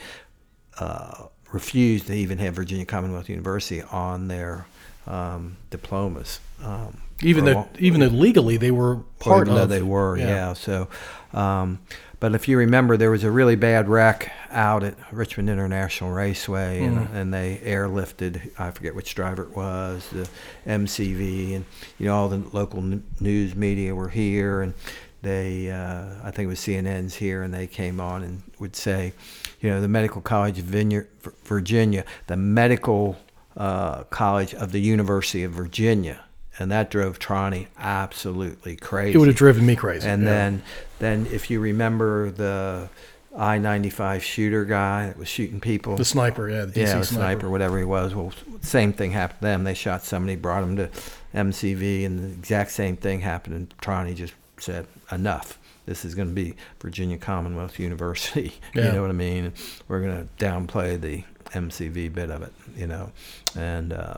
uh, 0.79 1.25
refused 1.51 2.07
to 2.07 2.13
even 2.13 2.37
have 2.39 2.55
Virginia 2.55 2.85
Commonwealth 2.85 3.29
University 3.29 3.81
on 3.83 4.27
their 4.27 4.65
um, 5.05 5.57
diplomas. 5.69 6.39
Um, 6.63 7.01
Even 7.21 7.45
though, 7.45 7.67
even 7.79 7.99
though 8.01 8.07
legally 8.07 8.57
they 8.57 8.71
were 8.71 8.97
part 9.19 9.47
even 9.47 9.55
though 9.55 9.63
of 9.63 9.69
they 9.69 9.81
were, 9.81 10.17
yeah. 10.17 10.53
So, 10.53 10.87
um, 11.33 11.79
but 12.19 12.33
if 12.33 12.47
you 12.47 12.57
remember, 12.57 12.97
there 12.97 13.11
was 13.11 13.23
a 13.23 13.29
really 13.29 13.55
bad 13.55 13.87
wreck 13.89 14.31
out 14.49 14.83
at 14.83 14.95
Richmond 15.11 15.49
International 15.49 16.11
Raceway, 16.11 16.83
and, 16.83 16.97
Mm. 17.09 17.13
and 17.13 17.33
they 17.33 17.61
airlifted. 17.63 18.49
I 18.57 18.71
forget 18.71 18.95
which 18.95 19.13
driver 19.13 19.43
it 19.43 19.55
was, 19.55 20.07
the 20.09 20.27
MCV, 20.65 21.55
and 21.55 21.65
you 21.99 22.07
know 22.07 22.15
all 22.15 22.29
the 22.29 22.41
local 22.53 22.79
n- 22.79 23.03
news 23.19 23.55
media 23.55 23.93
were 23.93 24.09
here, 24.09 24.61
and 24.61 24.73
they, 25.21 25.69
uh, 25.71 26.05
I 26.23 26.31
think 26.31 26.45
it 26.45 26.47
was 26.47 26.59
CNN's 26.59 27.15
here, 27.15 27.43
and 27.43 27.53
they 27.53 27.67
came 27.67 27.99
on 27.99 28.23
and 28.23 28.41
would 28.59 28.75
say, 28.75 29.13
you 29.61 29.69
know, 29.69 29.81
the 29.81 29.87
Medical 29.87 30.21
College 30.21 30.59
of 30.59 30.65
Virginia, 30.65 31.05
Virginia 31.43 32.03
the 32.27 32.37
Medical 32.37 33.17
uh, 33.55 34.03
College 34.05 34.53
of 34.53 34.71
the 34.71 34.79
University 34.79 35.43
of 35.43 35.51
Virginia. 35.51 36.23
And 36.59 36.71
that 36.71 36.89
drove 36.89 37.19
Trani 37.19 37.67
absolutely 37.77 38.75
crazy. 38.75 39.13
It 39.13 39.17
would 39.19 39.27
have 39.27 39.37
driven 39.37 39.65
me 39.65 39.75
crazy. 39.75 40.07
And 40.07 40.23
yeah. 40.23 40.29
then, 40.29 40.63
then 40.99 41.27
if 41.27 41.51
you 41.51 41.59
remember 41.59 42.31
the 42.31 42.89
I 43.37 43.59
ninety 43.59 43.91
five 43.91 44.23
shooter 44.23 44.65
guy 44.65 45.07
that 45.07 45.17
was 45.17 45.27
shooting 45.27 45.59
people, 45.59 45.95
the 45.95 46.03
sniper, 46.03 46.49
yeah, 46.49 46.65
the 46.65 46.71
DC 46.71 46.77
yeah, 46.77 47.01
sniper. 47.01 47.05
sniper, 47.05 47.49
whatever 47.51 47.77
he 47.77 47.85
was. 47.85 48.15
Well, 48.15 48.33
same 48.61 48.93
thing 48.93 49.11
happened 49.11 49.39
to 49.41 49.45
them. 49.45 49.63
They 49.63 49.75
shot 49.75 50.03
somebody, 50.03 50.35
brought 50.35 50.63
him 50.63 50.75
to 50.77 50.89
MCV, 51.35 52.03
and 52.05 52.19
the 52.19 52.33
exact 52.33 52.71
same 52.71 52.97
thing 52.97 53.19
happened. 53.19 53.55
And 53.55 53.77
Trani 53.77 54.15
just 54.15 54.33
said, 54.57 54.87
"Enough. 55.11 55.59
This 55.85 56.03
is 56.03 56.15
going 56.15 56.29
to 56.29 56.33
be 56.33 56.55
Virginia 56.81 57.17
Commonwealth 57.17 57.79
University. 57.79 58.53
Yeah. 58.73 58.87
You 58.87 58.91
know 58.93 59.01
what 59.01 59.11
I 59.11 59.13
mean? 59.13 59.53
We're 59.87 60.01
going 60.01 60.27
to 60.27 60.43
downplay 60.43 60.99
the 60.99 61.23
MCV 61.51 62.13
bit 62.13 62.31
of 62.31 62.41
it. 62.41 62.53
You 62.75 62.87
know, 62.87 63.11
and." 63.55 63.93
Uh, 63.93 64.17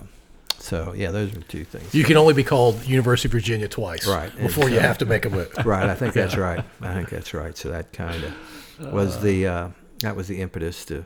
so 0.59 0.93
yeah, 0.93 1.11
those 1.11 1.35
are 1.35 1.41
two 1.41 1.63
things. 1.65 1.93
You 1.93 2.03
can 2.03 2.17
only 2.17 2.33
be 2.33 2.43
called 2.43 2.85
University 2.85 3.27
of 3.27 3.31
Virginia 3.31 3.67
twice, 3.67 4.07
Right. 4.07 4.35
Before 4.35 4.65
It's, 4.65 4.73
you 4.73 4.79
uh, 4.79 4.83
have 4.83 4.97
to 4.99 5.05
make 5.05 5.25
a 5.25 5.29
move. 5.29 5.51
right. 5.65 5.89
I 5.89 5.95
think 5.95 6.13
that's 6.13 6.35
right. 6.47 6.63
I 6.81 6.93
think 6.93 7.09
that's 7.09 7.33
right. 7.33 7.57
So 7.57 7.69
that 7.69 7.93
kind 7.93 8.23
of 8.23 8.93
was 8.93 9.21
the 9.21 9.47
uh, 9.47 9.67
that 9.99 10.15
was 10.15 10.27
the 10.27 10.41
impetus 10.41 10.85
to 10.85 11.05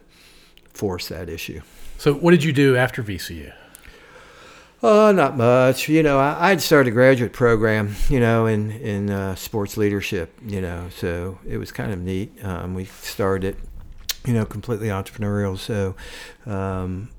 force 0.73 1.07
that 1.09 1.29
issue. 1.29 1.61
So, 1.97 2.13
what 2.13 2.31
did 2.31 2.43
you 2.43 2.51
do 2.53 2.75
after 2.75 3.01
VCU? 3.03 3.53
Oh, 4.85 5.13
not 5.13 5.37
much. 5.37 5.87
You 5.87 6.03
know, 6.03 6.19
I, 6.19 6.49
I'd 6.49 6.61
started 6.61 6.89
a 6.89 6.93
graduate 6.93 7.31
program, 7.31 7.95
you 8.09 8.19
know, 8.19 8.45
in 8.47 8.71
in 8.71 9.09
uh, 9.09 9.35
sports 9.35 9.77
leadership. 9.77 10.37
You 10.45 10.61
know, 10.61 10.89
so 10.97 11.39
it 11.47 11.57
was 11.57 11.71
kind 11.71 11.93
of 11.93 11.99
neat. 11.99 12.43
Um, 12.43 12.73
we 12.73 12.85
started, 12.85 13.55
you 14.25 14.33
know, 14.33 14.45
completely 14.45 14.87
entrepreneurial. 14.89 15.57
So 15.57 15.95
um, 16.45 17.09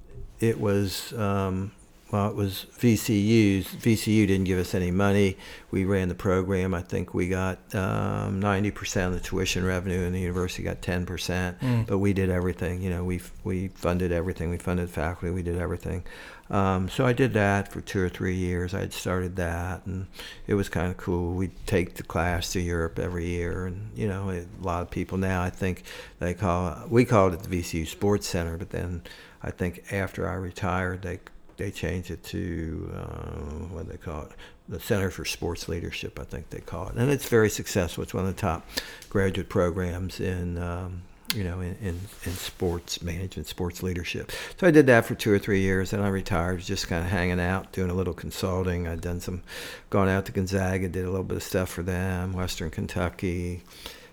it 0.40 0.60
was. 0.60 1.12
Um, 1.14 1.72
well, 2.10 2.28
it 2.28 2.36
was 2.36 2.66
VCU's. 2.78 3.66
VCU 3.66 4.26
didn't 4.26 4.44
give 4.44 4.58
us 4.58 4.74
any 4.74 4.90
money. 4.90 5.36
We 5.70 5.84
ran 5.84 6.08
the 6.08 6.14
program. 6.14 6.72
I 6.74 6.82
think 6.82 7.12
we 7.14 7.28
got 7.28 7.58
um, 7.74 8.40
90% 8.40 9.08
of 9.08 9.14
the 9.14 9.20
tuition 9.20 9.64
revenue, 9.64 10.04
and 10.04 10.14
the 10.14 10.20
university 10.20 10.62
got 10.62 10.80
10%. 10.80 11.86
But 11.86 11.98
we 11.98 12.12
did 12.12 12.30
everything. 12.30 12.82
You 12.82 12.90
know, 12.90 13.04
we 13.04 13.20
we 13.42 13.68
funded 13.68 14.12
everything. 14.12 14.50
We 14.50 14.58
funded 14.58 14.90
faculty. 14.90 15.34
We 15.34 15.42
did 15.42 15.58
everything. 15.58 16.04
Um, 16.50 16.88
so 16.90 17.06
I 17.06 17.14
did 17.14 17.32
that 17.32 17.72
for 17.72 17.80
two 17.80 18.00
or 18.00 18.08
three 18.08 18.36
years. 18.36 18.74
I 18.74 18.80
had 18.80 18.92
started 18.92 19.36
that, 19.36 19.86
and 19.86 20.06
it 20.46 20.54
was 20.54 20.68
kind 20.68 20.90
of 20.90 20.96
cool. 20.98 21.32
We'd 21.32 21.66
take 21.66 21.94
the 21.94 22.02
class 22.02 22.52
to 22.52 22.60
Europe 22.60 22.98
every 22.98 23.26
year, 23.26 23.66
and 23.66 23.90
you 23.96 24.06
know, 24.06 24.30
a 24.30 24.44
lot 24.62 24.82
of 24.82 24.90
people 24.90 25.16
now 25.18 25.42
I 25.42 25.50
think 25.50 25.84
they 26.18 26.34
call 26.34 26.86
we 26.88 27.04
called 27.04 27.32
it 27.34 27.42
the 27.42 27.60
VCU 27.60 27.86
Sports 27.86 28.26
Center, 28.28 28.56
but 28.58 28.70
then 28.70 29.02
I 29.42 29.50
think 29.50 29.92
after 29.92 30.28
I 30.28 30.34
retired, 30.34 31.02
they 31.02 31.20
they 31.56 31.70
changed 31.70 32.10
it 32.10 32.22
to 32.24 32.92
uh, 32.94 33.68
what 33.72 33.88
they 33.88 33.96
call 33.96 34.22
it, 34.22 34.32
the 34.68 34.80
Center 34.80 35.10
for 35.10 35.24
Sports 35.24 35.68
Leadership. 35.68 36.18
I 36.18 36.24
think 36.24 36.50
they 36.50 36.60
call 36.60 36.88
it, 36.88 36.96
and 36.96 37.10
it's 37.10 37.28
very 37.28 37.50
successful. 37.50 38.02
It's 38.02 38.14
one 38.14 38.26
of 38.26 38.34
the 38.34 38.40
top 38.40 38.66
graduate 39.08 39.48
programs 39.48 40.20
in 40.20 40.58
um, 40.58 41.02
you 41.34 41.42
know, 41.42 41.60
in, 41.60 41.76
in, 41.80 42.00
in 42.24 42.32
sports 42.32 43.02
management, 43.02 43.48
sports 43.48 43.82
leadership. 43.82 44.30
So 44.58 44.66
I 44.66 44.70
did 44.70 44.86
that 44.86 45.04
for 45.04 45.14
two 45.14 45.32
or 45.32 45.38
three 45.38 45.60
years, 45.60 45.92
and 45.92 46.02
I 46.02 46.08
retired, 46.08 46.60
just 46.60 46.88
kind 46.88 47.04
of 47.04 47.10
hanging 47.10 47.40
out, 47.40 47.72
doing 47.72 47.90
a 47.90 47.94
little 47.94 48.14
consulting. 48.14 48.86
I'd 48.86 49.00
done 49.00 49.20
some, 49.20 49.42
gone 49.90 50.08
out 50.08 50.26
to 50.26 50.32
Gonzaga, 50.32 50.88
did 50.88 51.04
a 51.04 51.10
little 51.10 51.24
bit 51.24 51.38
of 51.38 51.42
stuff 51.42 51.70
for 51.70 51.82
them, 51.82 52.32
Western 52.32 52.70
Kentucky, 52.70 53.62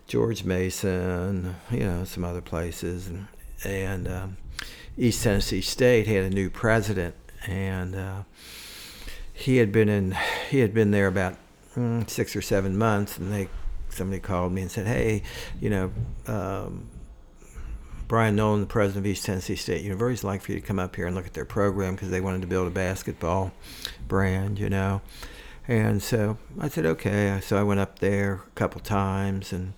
George 0.08 0.44
Mason, 0.44 1.56
you 1.70 1.82
know, 1.82 2.04
some 2.06 2.24
other 2.24 2.42
places, 2.42 3.08
and 3.08 3.28
and 3.64 4.08
um, 4.08 4.38
East 4.98 5.24
Tennessee 5.24 5.62
State 5.62 6.08
had 6.08 6.24
a 6.24 6.30
new 6.30 6.50
president, 6.50 7.14
and 7.48 7.96
uh, 7.96 8.24
he 9.34 9.58
had 9.58 9.72
been 9.72 9.90
in, 9.90 10.16
he 10.50 10.60
had 10.60 10.74
been 10.74 10.92
there 10.92 11.08
about 11.08 11.36
mm, 11.76 12.10
six 12.10 12.36
or 12.36 12.42
seven 12.42 12.78
months, 12.78 13.18
and 13.18 13.32
they 13.32 13.50
somebody 13.90 14.20
called 14.20 14.52
me 14.52 14.62
and 14.62 14.72
said, 14.72 14.88
"Hey, 14.88 15.24
you 15.60 15.70
know, 15.70 15.92
um, 16.28 16.88
Brian 18.08 18.36
Noland, 18.36 18.64
the 18.64 18.68
president 18.68 19.06
of 19.06 19.12
East 19.12 19.26
Tennessee 19.26 19.56
State 19.56 19.84
University, 19.84 20.26
would 20.26 20.32
like 20.32 20.42
for 20.42 20.52
you 20.52 20.60
to 20.60 20.66
come 20.66 20.80
up 20.80 20.96
here 20.96 21.08
and 21.08 21.16
look 21.16 21.26
at 21.26 21.34
their 21.34 21.46
program 21.46 21.96
because 21.96 22.10
they 22.10 22.22
wanted 22.22 22.42
to 22.42 22.48
build 22.48 22.68
a 22.68 22.72
basketball 22.72 23.52
brand, 24.08 24.60
you 24.60 24.70
know." 24.70 25.02
And 25.68 26.02
so 26.02 26.38
I 26.60 26.70
said, 26.70 26.86
"Okay." 26.86 27.40
So 27.42 27.58
I 27.58 27.64
went 27.64 27.80
up 27.80 28.00
there 28.00 28.42
a 28.46 28.52
couple 28.56 28.82
times, 28.82 29.54
and 29.54 29.74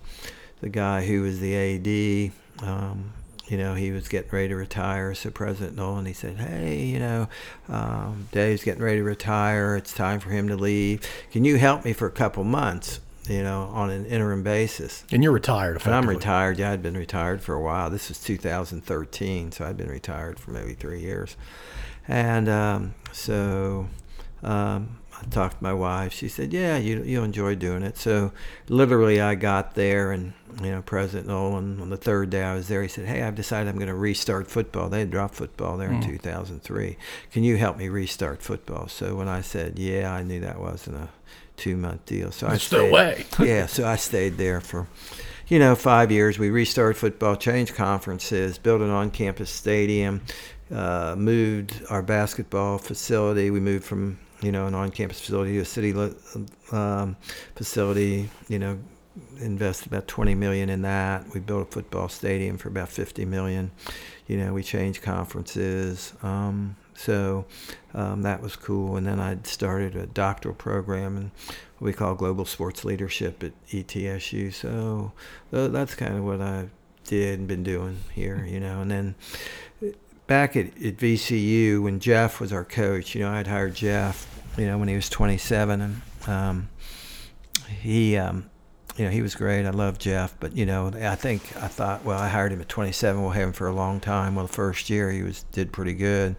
the 0.60 0.68
guy 0.68 1.06
who 1.06 1.22
was 1.22 1.40
the 1.40 1.54
AD. 1.54 2.32
Um, 2.66 3.12
you 3.46 3.58
know, 3.58 3.74
he 3.74 3.90
was 3.90 4.08
getting 4.08 4.30
ready 4.30 4.48
to 4.48 4.56
retire. 4.56 5.14
So 5.14 5.30
President 5.30 5.76
Noland, 5.76 6.06
he 6.06 6.14
said, 6.14 6.38
"Hey, 6.38 6.84
you 6.84 6.98
know, 6.98 7.28
um, 7.68 8.28
Dave's 8.32 8.64
getting 8.64 8.82
ready 8.82 8.98
to 8.98 9.04
retire. 9.04 9.76
It's 9.76 9.92
time 9.92 10.20
for 10.20 10.30
him 10.30 10.48
to 10.48 10.56
leave. 10.56 11.02
Can 11.30 11.44
you 11.44 11.58
help 11.58 11.84
me 11.84 11.92
for 11.92 12.06
a 12.06 12.12
couple 12.12 12.44
months?" 12.44 13.00
you 13.28 13.42
know, 13.42 13.70
on 13.72 13.90
an 13.90 14.04
interim 14.06 14.42
basis. 14.42 15.04
And 15.10 15.22
you're 15.22 15.32
retired, 15.32 15.80
And 15.84 15.94
I'm 15.94 16.08
retired. 16.08 16.58
Yeah, 16.58 16.72
I'd 16.72 16.82
been 16.82 16.96
retired 16.96 17.40
for 17.40 17.54
a 17.54 17.60
while. 17.60 17.88
This 17.88 18.08
was 18.08 18.20
2013, 18.20 19.52
so 19.52 19.64
I'd 19.64 19.76
been 19.76 19.88
retired 19.88 20.38
for 20.38 20.50
maybe 20.50 20.74
three 20.74 21.00
years. 21.00 21.36
And 22.06 22.48
um, 22.50 22.94
so 23.12 23.88
um, 24.42 24.98
I 25.24 25.30
talked 25.30 25.58
to 25.58 25.62
my 25.62 25.72
wife. 25.72 26.12
She 26.12 26.28
said, 26.28 26.52
"Yeah, 26.52 26.76
you 26.76 27.02
you 27.02 27.22
enjoy 27.22 27.54
doing 27.54 27.82
it." 27.82 27.96
So 27.96 28.32
literally, 28.68 29.20
I 29.20 29.34
got 29.34 29.74
there, 29.74 30.12
and 30.12 30.32
you 30.62 30.70
know, 30.70 30.82
President 30.82 31.28
Noland 31.28 31.80
on 31.80 31.90
the 31.90 31.96
third 31.96 32.30
day 32.30 32.42
I 32.42 32.54
was 32.54 32.68
there, 32.68 32.82
he 32.82 32.88
said, 32.88 33.06
"Hey, 33.06 33.22
I've 33.22 33.34
decided 33.34 33.68
I'm 33.68 33.76
going 33.76 33.88
to 33.88 33.94
restart 33.94 34.50
football." 34.50 34.88
They 34.88 35.00
had 35.00 35.10
dropped 35.10 35.34
football 35.34 35.76
there 35.76 35.88
mm. 35.88 36.02
in 36.02 36.10
2003. 36.10 36.96
Can 37.32 37.44
you 37.44 37.56
help 37.56 37.76
me 37.76 37.88
restart 37.88 38.42
football? 38.42 38.88
So 38.88 39.16
when 39.16 39.28
I 39.28 39.40
said, 39.40 39.78
"Yeah," 39.78 40.12
I 40.12 40.22
knew 40.22 40.40
that 40.40 40.60
wasn't 40.60 40.96
a 40.96 41.08
two 41.56 41.76
month 41.76 42.04
deal. 42.06 42.30
So 42.30 42.46
That's 42.46 42.72
I 42.72 42.76
stayed. 42.78 42.92
Way. 42.92 43.26
yeah, 43.40 43.66
so 43.66 43.86
I 43.86 43.96
stayed 43.96 44.36
there 44.36 44.60
for, 44.60 44.86
you 45.48 45.58
know, 45.58 45.74
five 45.74 46.10
years. 46.10 46.38
We 46.38 46.50
restarted 46.50 46.96
football, 46.96 47.36
changed 47.36 47.74
conferences, 47.74 48.58
built 48.58 48.80
an 48.80 48.90
on 48.90 49.10
campus 49.10 49.50
stadium, 49.50 50.22
uh, 50.72 51.14
moved 51.16 51.82
our 51.90 52.02
basketball 52.02 52.78
facility. 52.78 53.50
We 53.50 53.60
moved 53.60 53.84
from 53.84 54.18
you 54.44 54.52
know 54.52 54.66
an 54.66 54.74
on 54.74 54.90
campus 54.90 55.20
facility 55.20 55.58
a 55.58 55.64
city 55.64 55.94
um, 56.72 57.16
facility. 57.54 58.28
You 58.48 58.58
know, 58.58 58.78
invested 59.38 59.88
about 59.88 60.08
20 60.08 60.34
million 60.34 60.68
in 60.68 60.82
that. 60.82 61.32
We 61.32 61.40
built 61.40 61.68
a 61.68 61.70
football 61.70 62.08
stadium 62.08 62.58
for 62.58 62.68
about 62.68 62.88
50 62.88 63.24
million. 63.24 63.70
You 64.26 64.38
know, 64.38 64.52
we 64.52 64.62
changed 64.62 65.02
conferences. 65.02 66.14
Um, 66.22 66.76
so 66.94 67.44
um, 67.92 68.22
that 68.22 68.40
was 68.40 68.56
cool. 68.56 68.96
And 68.96 69.06
then 69.06 69.20
I 69.20 69.38
started 69.44 69.96
a 69.96 70.06
doctoral 70.06 70.54
program 70.54 71.32
what 71.78 71.86
we 71.86 71.92
call 71.92 72.14
global 72.14 72.44
sports 72.44 72.84
leadership 72.84 73.42
at 73.42 73.52
ETSU. 73.68 74.52
So 74.52 75.12
that's 75.50 75.94
kind 75.94 76.16
of 76.16 76.24
what 76.24 76.40
I 76.40 76.68
did 77.04 77.38
and 77.38 77.48
been 77.48 77.62
doing 77.62 77.98
here, 78.12 78.44
you 78.48 78.60
know. 78.60 78.80
And 78.80 78.90
then 78.90 79.14
back 80.26 80.56
at, 80.56 80.66
at 80.66 80.96
VCU 80.96 81.82
when 81.82 82.00
Jeff 82.00 82.40
was 82.40 82.52
our 82.52 82.64
coach, 82.64 83.14
you 83.14 83.22
know, 83.22 83.30
I'd 83.30 83.46
hired 83.48 83.74
Jeff, 83.74 84.33
you 84.56 84.66
know, 84.66 84.78
when 84.78 84.88
he 84.88 84.94
was 84.94 85.08
27, 85.08 85.80
and 85.80 86.02
um, 86.26 86.68
he 87.80 88.16
um, 88.16 88.50
you 88.96 89.04
know, 89.04 89.10
he 89.10 89.22
was 89.22 89.34
great. 89.34 89.66
I 89.66 89.70
love 89.70 89.98
Jeff, 89.98 90.36
but 90.38 90.56
you 90.56 90.66
know, 90.66 90.88
I 90.88 91.16
think 91.16 91.42
I 91.56 91.66
thought, 91.66 92.04
well, 92.04 92.18
I 92.18 92.28
hired 92.28 92.52
him 92.52 92.60
at 92.60 92.68
27. 92.68 93.20
We'll 93.20 93.32
have 93.32 93.48
him 93.48 93.52
for 93.52 93.66
a 93.66 93.72
long 93.72 94.00
time. 94.00 94.36
Well, 94.36 94.46
the 94.46 94.52
first 94.52 94.88
year 94.88 95.10
he 95.10 95.22
was 95.22 95.42
did 95.52 95.72
pretty 95.72 95.94
good, 95.94 96.36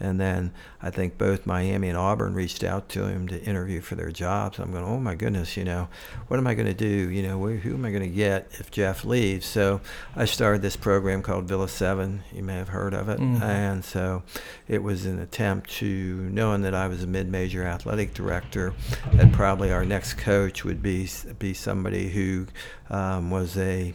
and 0.00 0.20
then 0.20 0.52
I 0.80 0.90
think 0.90 1.18
both 1.18 1.46
Miami 1.46 1.88
and 1.88 1.98
Auburn 1.98 2.34
reached 2.34 2.62
out 2.62 2.88
to 2.90 3.06
him 3.06 3.26
to 3.28 3.42
interview 3.42 3.80
for 3.80 3.94
their 3.94 4.10
jobs. 4.10 4.58
I'm 4.58 4.72
going, 4.72 4.84
oh 4.84 5.00
my 5.00 5.14
goodness, 5.14 5.56
you 5.56 5.64
know, 5.64 5.88
what 6.28 6.38
am 6.38 6.46
I 6.46 6.54
going 6.54 6.66
to 6.66 6.74
do? 6.74 7.10
You 7.10 7.22
know, 7.22 7.46
who 7.46 7.74
am 7.74 7.84
I 7.84 7.90
going 7.90 8.02
to 8.02 8.08
get 8.08 8.48
if 8.52 8.70
Jeff 8.70 9.04
leaves? 9.04 9.46
So 9.46 9.80
I 10.14 10.24
started 10.24 10.62
this 10.62 10.76
program 10.76 11.22
called 11.22 11.46
Villa 11.46 11.68
Seven. 11.68 12.22
You 12.32 12.42
may 12.42 12.54
have 12.54 12.68
heard 12.68 12.94
of 12.94 13.08
it, 13.08 13.18
mm-hmm. 13.18 13.42
and 13.42 13.84
so 13.84 14.22
it 14.66 14.82
was 14.82 15.06
an 15.06 15.18
attempt 15.18 15.70
to, 15.78 16.28
knowing 16.30 16.62
that 16.62 16.74
I 16.74 16.88
was 16.88 17.02
a 17.02 17.06
mid-major 17.06 17.64
athletic 17.64 18.14
director, 18.14 18.74
that 19.12 19.32
probably 19.32 19.72
our 19.72 19.84
next 19.84 20.14
coach 20.14 20.64
would 20.64 20.82
be 20.82 21.08
be 21.38 21.54
somebody 21.54 22.08
who 22.08 22.46
um, 22.90 23.30
was 23.30 23.56
a 23.56 23.94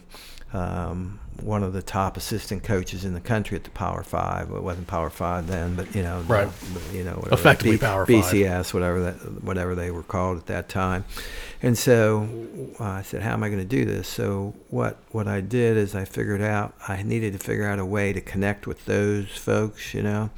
um, 0.52 1.18
one 1.42 1.62
of 1.62 1.72
the 1.72 1.82
top 1.82 2.16
assistant 2.16 2.62
coaches 2.62 3.04
in 3.04 3.14
the 3.14 3.20
country 3.20 3.56
at 3.56 3.64
the 3.64 3.70
Power 3.70 4.02
Five. 4.02 4.48
Well, 4.48 4.58
it 4.58 4.62
wasn't 4.62 4.86
Power 4.86 5.10
Five 5.10 5.46
then, 5.46 5.74
but 5.74 5.94
you 5.94 6.02
know, 6.02 6.20
right? 6.28 6.48
The, 6.50 6.96
you 6.96 7.04
know, 7.04 7.12
whatever, 7.12 7.34
effectively 7.34 7.76
B, 7.76 7.78
Power 7.78 8.06
Five, 8.06 8.14
BCS, 8.16 8.74
whatever 8.74 9.00
that, 9.02 9.42
whatever 9.42 9.74
they 9.74 9.90
were 9.90 10.02
called 10.02 10.38
at 10.38 10.46
that 10.46 10.68
time. 10.68 11.04
And 11.62 11.76
so 11.78 12.28
uh, 12.80 12.84
I 12.84 13.02
said, 13.02 13.22
"How 13.22 13.32
am 13.32 13.42
I 13.42 13.48
going 13.48 13.60
to 13.60 13.64
do 13.64 13.84
this?" 13.84 14.08
So 14.08 14.54
what 14.68 14.98
what 15.10 15.28
I 15.28 15.40
did 15.40 15.76
is 15.76 15.94
I 15.94 16.04
figured 16.04 16.42
out 16.42 16.74
I 16.88 17.02
needed 17.02 17.32
to 17.32 17.38
figure 17.38 17.68
out 17.68 17.78
a 17.78 17.86
way 17.86 18.12
to 18.12 18.20
connect 18.20 18.66
with 18.66 18.84
those 18.84 19.30
folks, 19.30 19.94
you 19.94 20.02
know. 20.02 20.30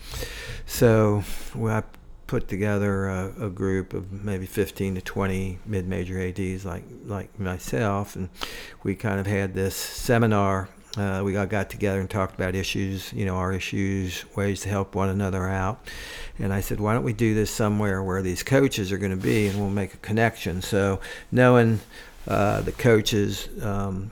So 0.66 1.24
well, 1.54 1.78
I 1.78 1.82
put 2.26 2.48
together 2.48 3.06
a, 3.06 3.46
a, 3.46 3.50
group 3.50 3.94
of 3.94 4.12
maybe 4.24 4.46
15 4.46 4.96
to 4.96 5.00
20 5.00 5.60
mid-major 5.64 6.20
ads 6.20 6.64
like 6.64 6.82
like 7.04 7.38
myself 7.38 8.16
and 8.16 8.28
we 8.82 8.94
kind 8.94 9.20
of 9.20 9.26
had 9.26 9.54
this 9.54 9.76
seminar 9.76 10.68
uh, 10.96 11.22
we 11.24 11.36
all 11.36 11.46
got 11.46 11.70
together 11.70 12.00
and 12.00 12.08
talked 12.08 12.34
about 12.34 12.54
issues 12.54 13.12
you 13.12 13.24
know 13.24 13.36
our 13.36 13.52
issues 13.52 14.24
ways 14.36 14.60
to 14.60 14.68
help 14.68 14.94
one 14.94 15.08
another 15.08 15.48
out 15.48 15.88
and 16.38 16.52
i 16.52 16.60
said 16.60 16.80
why 16.80 16.94
don't 16.94 17.04
we 17.04 17.12
do 17.12 17.34
this 17.34 17.50
somewhere 17.50 18.02
where 18.02 18.22
these 18.22 18.42
coaches 18.42 18.92
are 18.92 18.98
going 18.98 19.10
to 19.10 19.16
be 19.16 19.46
and 19.46 19.58
we'll 19.58 19.70
make 19.70 19.94
a 19.94 19.98
connection 19.98 20.62
so 20.62 21.00
knowing 21.30 21.80
uh, 22.28 22.60
the 22.62 22.72
coaches 22.72 23.48
um, 23.62 24.10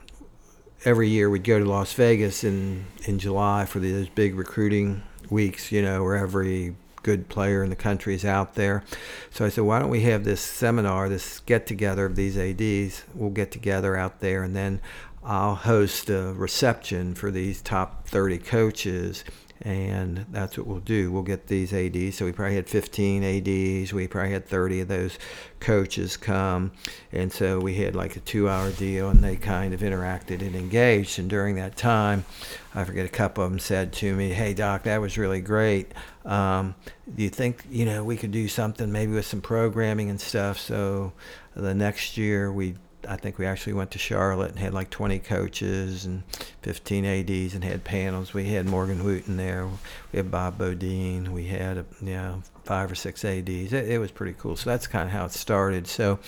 every 0.85 1.09
year 1.09 1.29
we'd 1.29 1.43
go 1.43 1.59
to 1.59 1.65
las 1.65 1.93
vegas 1.93 2.43
in 2.43 2.85
in 3.05 3.19
july 3.19 3.65
for 3.65 3.79
those 3.79 4.09
big 4.09 4.35
recruiting 4.35 5.01
weeks 5.29 5.71
you 5.71 5.81
know 5.81 6.03
where 6.03 6.15
every 6.15 6.75
good 7.05 7.29
player 7.29 7.63
in 7.63 7.69
the 7.69 7.75
country 7.75 8.15
is 8.15 8.25
out 8.25 8.55
there. 8.55 8.83
So 9.29 9.45
I 9.45 9.49
said, 9.49 9.63
why 9.63 9.77
don't 9.77 9.91
we 9.91 10.01
have 10.01 10.23
this 10.23 10.41
seminar, 10.41 11.07
this 11.07 11.39
get 11.39 11.67
together 11.67 12.07
of 12.07 12.15
these 12.15 12.35
ADs? 12.35 13.03
We'll 13.13 13.29
get 13.29 13.51
together 13.51 13.95
out 13.95 14.21
there 14.21 14.41
and 14.41 14.55
then 14.55 14.81
I'll 15.25 15.55
host 15.55 16.09
a 16.09 16.33
reception 16.33 17.15
for 17.15 17.31
these 17.31 17.61
top 17.61 18.07
30 18.07 18.37
coaches 18.37 19.23
and 19.61 20.25
that's 20.31 20.57
what 20.57 20.67
we'll 20.67 20.79
do. 20.79 21.11
We'll 21.11 21.23
get 21.23 21.47
these 21.47 21.73
ADs. 21.73 22.17
So 22.17 22.25
we 22.25 22.31
probably 22.31 22.55
had 22.55 22.67
15 22.67 23.23
ADs. 23.23 23.93
We 23.93 24.07
probably 24.07 24.31
had 24.31 24.45
30 24.45 24.81
of 24.81 24.87
those 24.87 25.17
coaches 25.59 26.17
come, 26.17 26.71
and 27.11 27.31
so 27.31 27.59
we 27.59 27.75
had 27.75 27.95
like 27.95 28.15
a 28.15 28.19
two-hour 28.19 28.71
deal, 28.71 29.09
and 29.09 29.23
they 29.23 29.35
kind 29.35 29.73
of 29.73 29.79
interacted 29.79 30.41
and 30.41 30.55
engaged. 30.55 31.19
And 31.19 31.29
during 31.29 31.55
that 31.55 31.77
time, 31.77 32.25
I 32.73 32.83
forget 32.83 33.05
a 33.05 33.09
couple 33.09 33.43
of 33.43 33.51
them 33.51 33.59
said 33.59 33.93
to 33.93 34.15
me, 34.15 34.33
"Hey 34.33 34.53
Doc, 34.53 34.83
that 34.83 34.99
was 34.99 35.17
really 35.17 35.41
great. 35.41 35.93
Um, 36.25 36.75
do 37.15 37.23
you 37.23 37.29
think 37.29 37.63
you 37.69 37.85
know 37.85 38.03
we 38.03 38.17
could 38.17 38.31
do 38.31 38.47
something 38.47 38.91
maybe 38.91 39.13
with 39.13 39.25
some 39.25 39.41
programming 39.41 40.09
and 40.09 40.19
stuff?" 40.19 40.59
So 40.59 41.13
the 41.55 41.73
next 41.73 42.17
year 42.17 42.51
we 42.51 42.75
I 43.07 43.17
think 43.17 43.37
we 43.37 43.45
actually 43.45 43.73
went 43.73 43.91
to 43.91 43.99
Charlotte 43.99 44.51
and 44.51 44.59
had 44.59 44.73
like 44.73 44.89
20 44.89 45.19
coaches 45.19 46.05
and 46.05 46.23
15 46.61 47.05
ADs 47.05 47.53
and 47.53 47.63
had 47.63 47.83
panels. 47.83 48.33
We 48.33 48.45
had 48.45 48.65
Morgan 48.65 49.03
Wootten 49.03 49.37
there. 49.37 49.67
We 50.11 50.17
had 50.17 50.31
Bob 50.31 50.57
Beaudine. 50.57 51.29
We 51.29 51.47
had, 51.47 51.85
you 52.01 52.13
know, 52.13 52.43
five 52.63 52.91
or 52.91 52.95
six 52.95 53.23
ADs. 53.23 53.73
It, 53.73 53.89
it 53.89 53.99
was 53.99 54.11
pretty 54.11 54.35
cool. 54.37 54.55
So 54.55 54.69
that's 54.69 54.87
kind 54.87 55.05
of 55.05 55.11
how 55.11 55.25
it 55.25 55.31
started. 55.31 55.87
So 55.87 56.19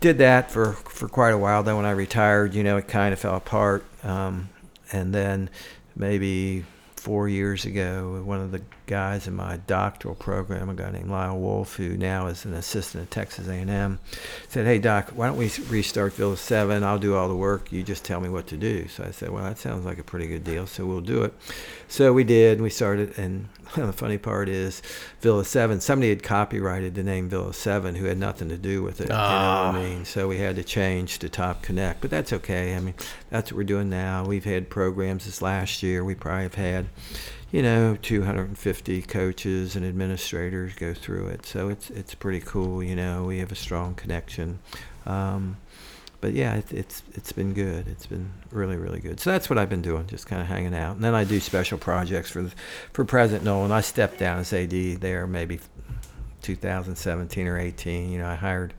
did 0.00 0.18
that 0.18 0.50
for, 0.50 0.72
for 0.72 1.08
quite 1.08 1.32
a 1.32 1.38
while. 1.38 1.62
Then 1.62 1.76
when 1.76 1.86
I 1.86 1.92
retired, 1.92 2.54
you 2.54 2.62
know, 2.62 2.76
it 2.76 2.88
kind 2.88 3.12
of 3.12 3.18
fell 3.18 3.36
apart. 3.36 3.84
Um, 4.02 4.48
and 4.92 5.14
then 5.14 5.50
maybe 5.94 6.64
four 6.96 7.28
years 7.28 7.64
ago, 7.64 8.22
one 8.24 8.40
of 8.40 8.52
the 8.52 8.62
guys 8.86 9.26
in 9.26 9.34
my 9.34 9.58
doctoral 9.66 10.14
program, 10.14 10.68
a 10.68 10.74
guy 10.74 10.90
named 10.90 11.10
Lyle 11.10 11.38
Wolf, 11.38 11.76
who 11.76 11.96
now 11.96 12.26
is 12.28 12.44
an 12.44 12.54
assistant 12.54 13.04
at 13.04 13.10
Texas 13.10 13.48
A&M, 13.48 13.98
said, 14.48 14.66
"Hey 14.66 14.78
Doc, 14.78 15.10
why 15.10 15.26
don't 15.26 15.36
we 15.36 15.50
restart 15.68 16.14
Villa 16.14 16.36
Seven? 16.36 16.84
I'll 16.84 16.98
do 16.98 17.14
all 17.14 17.28
the 17.28 17.36
work. 17.36 17.72
You 17.72 17.82
just 17.82 18.04
tell 18.04 18.20
me 18.20 18.28
what 18.28 18.46
to 18.48 18.56
do." 18.56 18.88
So 18.88 19.04
I 19.04 19.10
said, 19.10 19.30
"Well, 19.30 19.44
that 19.44 19.58
sounds 19.58 19.84
like 19.84 19.98
a 19.98 20.04
pretty 20.04 20.26
good 20.26 20.44
deal. 20.44 20.66
So 20.66 20.86
we'll 20.86 21.00
do 21.00 21.22
it." 21.22 21.34
So 21.88 22.12
we 22.12 22.24
did. 22.24 22.60
We 22.60 22.70
started, 22.70 23.18
and 23.18 23.48
the 23.76 23.92
funny 23.92 24.18
part 24.18 24.48
is, 24.48 24.82
Villa 25.20 25.44
Seven. 25.44 25.80
Somebody 25.80 26.10
had 26.10 26.22
copyrighted 26.22 26.94
the 26.94 27.02
name 27.02 27.28
Villa 27.28 27.52
Seven, 27.52 27.94
who 27.94 28.06
had 28.06 28.18
nothing 28.18 28.48
to 28.48 28.56
do 28.56 28.82
with 28.82 29.00
it. 29.00 29.08
Ah. 29.10 29.68
You 29.68 29.72
know 29.72 29.78
what 29.78 29.86
I 29.86 29.94
mean? 29.94 30.04
So 30.04 30.28
we 30.28 30.38
had 30.38 30.56
to 30.56 30.64
change 30.64 31.18
to 31.20 31.28
Top 31.28 31.62
Connect, 31.62 32.00
but 32.00 32.10
that's 32.10 32.32
okay. 32.32 32.74
I 32.74 32.80
mean, 32.80 32.94
that's 33.30 33.50
what 33.50 33.56
we're 33.58 33.64
doing 33.64 33.90
now. 33.90 34.24
We've 34.24 34.44
had 34.44 34.70
programs 34.70 35.24
this 35.26 35.42
last 35.42 35.82
year. 35.82 36.04
We 36.04 36.14
probably 36.14 36.44
have 36.44 36.54
had, 36.54 36.86
you 37.56 37.62
know, 37.62 37.96
250 38.02 39.00
coaches 39.00 39.76
and 39.76 39.86
administrators 39.86 40.74
go 40.74 40.92
through 40.92 41.28
it. 41.28 41.46
So 41.46 41.70
it's 41.70 41.88
it's 41.88 42.14
pretty 42.14 42.40
cool. 42.40 42.82
You 42.82 42.94
know, 42.94 43.24
we 43.24 43.38
have 43.38 43.50
a 43.50 43.54
strong 43.54 43.94
connection. 43.94 44.58
Um, 45.06 45.56
but 46.20 46.34
yeah, 46.34 46.56
it, 46.56 46.70
it's 46.70 47.02
it's 47.14 47.32
been 47.32 47.54
good. 47.54 47.88
It's 47.88 48.04
been 48.04 48.30
really 48.50 48.76
really 48.76 49.00
good. 49.00 49.20
So 49.20 49.30
that's 49.30 49.48
what 49.48 49.58
I've 49.58 49.70
been 49.70 49.80
doing, 49.80 50.06
just 50.06 50.26
kind 50.26 50.42
of 50.42 50.48
hanging 50.48 50.74
out. 50.74 50.96
And 50.96 51.02
then 51.02 51.14
I 51.14 51.24
do 51.24 51.40
special 51.40 51.78
projects 51.78 52.30
for 52.30 52.42
the, 52.42 52.52
for 52.92 53.06
President 53.06 53.42
Noland. 53.42 53.72
I 53.72 53.80
stepped 53.80 54.18
down 54.18 54.40
as 54.40 54.52
AD 54.52 55.00
there 55.00 55.26
maybe 55.26 55.58
2017 56.42 57.46
or 57.46 57.58
18. 57.58 58.12
You 58.12 58.18
know, 58.18 58.28
I 58.28 58.34
hired, 58.34 58.74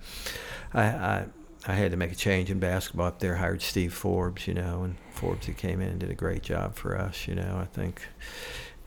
I, 0.75 0.83
I 0.83 1.25
I 1.67 1.73
had 1.73 1.91
to 1.91 1.97
make 1.97 2.11
a 2.11 2.15
change 2.15 2.51
in 2.51 2.59
basketball 2.59 3.07
up 3.07 3.19
there. 3.19 3.35
Hired 3.35 3.61
Steve 3.61 3.93
Forbes, 3.93 4.47
you 4.47 4.53
know, 4.53 4.83
and 4.83 4.95
Forbes 5.11 5.47
he 5.47 5.53
came 5.53 5.81
in 5.81 5.89
and 5.89 5.99
did 5.99 6.09
a 6.09 6.15
great 6.15 6.43
job 6.43 6.75
for 6.75 6.95
us. 6.97 7.27
You 7.27 7.35
know, 7.35 7.59
I 7.59 7.65
think 7.65 8.03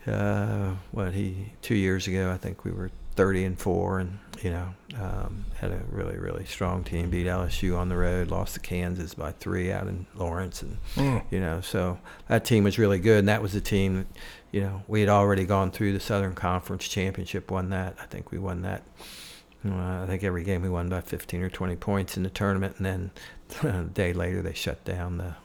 uh, 0.07 0.71
what 0.91 1.13
he 1.13 1.53
two 1.61 1.75
years 1.75 2.07
ago, 2.07 2.31
I 2.31 2.37
think 2.37 2.63
we 2.65 2.71
were 2.71 2.91
30 3.15 3.43
and 3.45 3.59
four, 3.59 3.99
and 3.99 4.19
you 4.41 4.49
know, 4.49 4.73
um, 4.99 5.45
had 5.59 5.71
a 5.71 5.81
really 5.91 6.17
really 6.17 6.45
strong 6.45 6.83
team. 6.83 7.09
Beat 7.09 7.27
LSU 7.27 7.77
on 7.77 7.89
the 7.89 7.97
road, 7.97 8.29
lost 8.29 8.53
to 8.55 8.59
Kansas 8.59 9.13
by 9.13 9.31
three 9.33 9.71
out 9.71 9.87
in 9.87 10.05
Lawrence, 10.15 10.61
and 10.61 10.77
Mm. 10.95 11.23
you 11.29 11.39
know, 11.39 11.61
so 11.61 11.99
that 12.27 12.45
team 12.45 12.63
was 12.63 12.79
really 12.79 12.99
good. 12.99 13.19
And 13.19 13.27
that 13.27 13.41
was 13.41 13.53
the 13.53 13.61
team 13.61 13.95
that, 13.97 14.07
you 14.51 14.61
know, 14.61 14.83
we 14.87 15.01
had 15.01 15.09
already 15.09 15.45
gone 15.45 15.71
through 15.71 15.93
the 15.93 15.99
Southern 15.99 16.33
Conference 16.35 16.87
Championship, 16.87 17.51
won 17.51 17.69
that. 17.69 17.95
I 18.01 18.05
think 18.05 18.31
we 18.31 18.39
won 18.39 18.61
that. 18.63 18.81
Uh, 19.63 20.01
I 20.01 20.05
think 20.07 20.23
every 20.23 20.43
game 20.43 20.63
we 20.63 20.69
won 20.69 20.89
by 20.89 21.01
15 21.01 21.41
or 21.43 21.49
20 21.49 21.75
points 21.75 22.17
in 22.17 22.23
the 22.23 22.29
tournament, 22.31 22.77
and 22.77 22.85
then 22.85 23.11
a 23.69 23.83
day 23.83 24.11
later 24.13 24.41
they 24.41 24.53
shut 24.53 24.83
down 24.85 25.17
the 25.17 25.35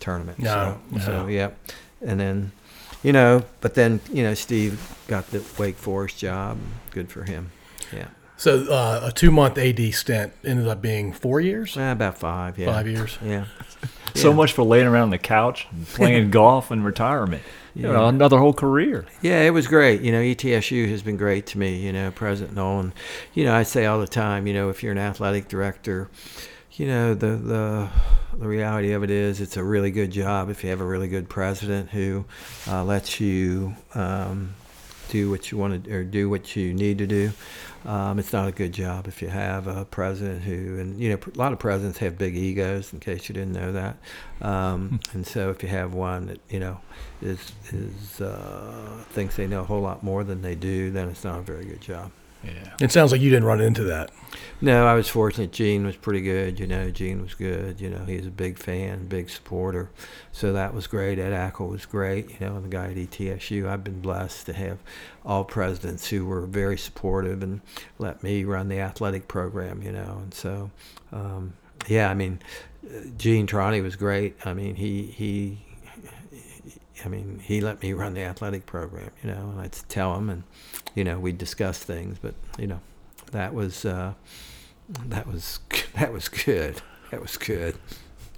tournament. 0.00 0.38
No, 0.38 0.78
so, 0.94 0.98
so 1.00 1.26
yeah, 1.26 1.50
and 2.00 2.18
then, 2.18 2.52
you 3.02 3.12
know, 3.12 3.44
but 3.60 3.74
then 3.74 4.00
you 4.12 4.22
know 4.22 4.34
Steve 4.34 4.78
got 5.08 5.30
the 5.30 5.42
Wake 5.58 5.76
Forest 5.76 6.18
job. 6.18 6.58
Good 6.90 7.10
for 7.10 7.24
him. 7.24 7.50
Yeah, 7.92 8.08
So 8.36 8.64
uh, 8.70 9.00
a 9.08 9.12
two 9.12 9.30
month 9.30 9.56
AD 9.56 9.94
stint 9.94 10.32
ended 10.44 10.68
up 10.68 10.82
being 10.82 11.12
four 11.12 11.40
years, 11.40 11.76
Eh, 11.76 11.90
about 11.92 12.18
five. 12.18 12.58
Yeah, 12.58 12.72
five 12.72 12.86
years. 12.86 13.18
Yeah. 13.24 13.46
So 14.14 14.30
Yeah. 14.30 14.36
much 14.36 14.52
for 14.54 14.62
laying 14.64 14.86
around 14.86 15.02
on 15.04 15.10
the 15.10 15.18
couch 15.18 15.66
and 15.70 15.86
playing 15.86 16.30
golf 16.42 16.70
and 16.70 16.84
retirement. 16.84 17.42
You 17.74 17.82
know, 17.84 18.06
another 18.08 18.38
whole 18.38 18.54
career. 18.54 19.04
Yeah, 19.22 19.42
it 19.42 19.50
was 19.50 19.68
great. 19.68 20.00
You 20.00 20.10
know, 20.10 20.18
ETSU 20.20 20.88
has 20.88 21.02
been 21.02 21.16
great 21.18 21.46
to 21.48 21.58
me. 21.58 21.76
You 21.76 21.92
know, 21.92 22.10
President 22.10 22.56
Noland. 22.56 22.94
You 23.34 23.44
know, 23.44 23.54
I 23.54 23.62
say 23.62 23.84
all 23.86 24.00
the 24.00 24.08
time. 24.08 24.46
You 24.48 24.54
know, 24.54 24.70
if 24.70 24.82
you're 24.82 24.92
an 24.92 24.98
athletic 24.98 25.46
director, 25.46 26.08
you 26.78 26.86
know 26.86 27.14
the 27.14 27.36
the 27.36 27.88
the 28.38 28.46
reality 28.46 28.92
of 28.92 29.02
it 29.02 29.10
is 29.10 29.40
it's 29.40 29.56
a 29.56 29.64
really 29.64 29.90
good 29.90 30.12
job 30.12 30.48
if 30.48 30.62
you 30.62 30.70
have 30.70 30.80
a 30.80 30.84
really 30.84 31.08
good 31.08 31.28
president 31.28 31.90
who 31.90 32.24
uh, 32.68 32.84
lets 32.84 33.18
you 33.18 33.74
um, 33.94 34.54
do 35.08 35.30
what 35.30 35.50
you 35.50 35.58
want 35.58 35.84
to 35.84 35.92
or 35.92 36.04
do 36.04 36.30
what 36.30 36.54
you 36.54 36.72
need 36.72 36.98
to 36.98 37.06
do. 37.06 37.32
Um, 37.84 38.18
it's 38.18 38.32
not 38.32 38.46
a 38.46 38.52
good 38.52 38.72
job 38.72 39.08
if 39.08 39.22
you 39.22 39.28
have 39.28 39.66
a 39.66 39.84
president 39.84 40.42
who, 40.42 40.78
and 40.78 41.00
you 41.00 41.10
know, 41.10 41.18
a 41.34 41.38
lot 41.38 41.52
of 41.52 41.58
presidents 41.58 41.98
have 41.98 42.18
big 42.18 42.36
egos. 42.36 42.92
In 42.92 43.00
case 43.00 43.28
you 43.28 43.34
didn't 43.34 43.52
know 43.52 43.72
that, 43.72 43.96
um, 44.40 45.00
and 45.12 45.26
so 45.26 45.50
if 45.50 45.62
you 45.62 45.68
have 45.68 45.94
one 45.94 46.26
that 46.26 46.40
you 46.48 46.60
know 46.60 46.78
is 47.22 47.52
is 47.72 48.20
uh, 48.20 49.04
thinks 49.10 49.36
they 49.36 49.46
know 49.46 49.62
a 49.62 49.64
whole 49.64 49.80
lot 49.80 50.02
more 50.02 50.22
than 50.22 50.42
they 50.42 50.54
do, 50.54 50.90
then 50.90 51.08
it's 51.08 51.24
not 51.24 51.38
a 51.38 51.42
very 51.42 51.64
good 51.64 51.80
job. 51.80 52.10
Yeah. 52.42 52.76
It 52.80 52.92
sounds 52.92 53.12
like 53.12 53.20
you 53.20 53.30
didn't 53.30 53.46
run 53.46 53.60
into 53.60 53.84
that. 53.84 54.10
No, 54.60 54.86
I 54.86 54.94
was 54.94 55.08
fortunate. 55.08 55.52
Gene 55.52 55.86
was 55.86 55.96
pretty 55.96 56.20
good. 56.20 56.58
You 56.58 56.66
know, 56.66 56.90
Gene 56.90 57.22
was 57.22 57.34
good. 57.34 57.80
You 57.80 57.90
know, 57.90 58.04
he's 58.04 58.26
a 58.26 58.30
big 58.30 58.58
fan, 58.58 59.06
big 59.06 59.30
supporter. 59.30 59.90
So 60.32 60.52
that 60.52 60.74
was 60.74 60.88
great. 60.88 61.18
Ed 61.18 61.32
Ackell 61.32 61.70
was 61.70 61.86
great. 61.86 62.30
You 62.30 62.46
know, 62.46 62.56
and 62.56 62.64
the 62.64 62.68
guy 62.68 62.86
at 62.86 62.96
ETSU. 62.96 63.68
I've 63.68 63.84
been 63.84 64.00
blessed 64.00 64.46
to 64.46 64.52
have 64.52 64.78
all 65.24 65.44
presidents 65.44 66.08
who 66.08 66.26
were 66.26 66.40
very 66.46 66.76
supportive 66.76 67.42
and 67.42 67.60
let 67.98 68.22
me 68.22 68.42
run 68.44 68.68
the 68.68 68.80
athletic 68.80 69.28
program. 69.28 69.80
You 69.80 69.92
know, 69.92 70.18
and 70.22 70.34
so, 70.34 70.70
um, 71.12 71.54
yeah, 71.86 72.10
I 72.10 72.14
mean, 72.14 72.40
uh, 72.84 73.10
Gene 73.16 73.46
Trani 73.46 73.80
was 73.80 73.94
great. 73.94 74.36
I 74.44 74.54
mean, 74.54 74.74
he 74.74 75.02
he. 75.02 75.64
I 77.04 77.08
mean, 77.08 77.40
he 77.42 77.60
let 77.60 77.82
me 77.82 77.92
run 77.92 78.14
the 78.14 78.22
athletic 78.22 78.66
program, 78.66 79.10
you 79.22 79.30
know, 79.30 79.50
and 79.50 79.60
I'd 79.60 79.72
tell 79.88 80.16
him, 80.16 80.30
and 80.30 80.42
you 80.94 81.04
know, 81.04 81.18
we'd 81.18 81.38
discuss 81.38 81.78
things. 81.78 82.18
But 82.20 82.34
you 82.58 82.66
know, 82.66 82.80
that 83.32 83.54
was 83.54 83.84
uh, 83.84 84.14
that 85.06 85.26
was 85.26 85.60
that 85.94 86.12
was 86.12 86.28
good. 86.28 86.80
That 87.10 87.20
was 87.22 87.36
good. 87.36 87.76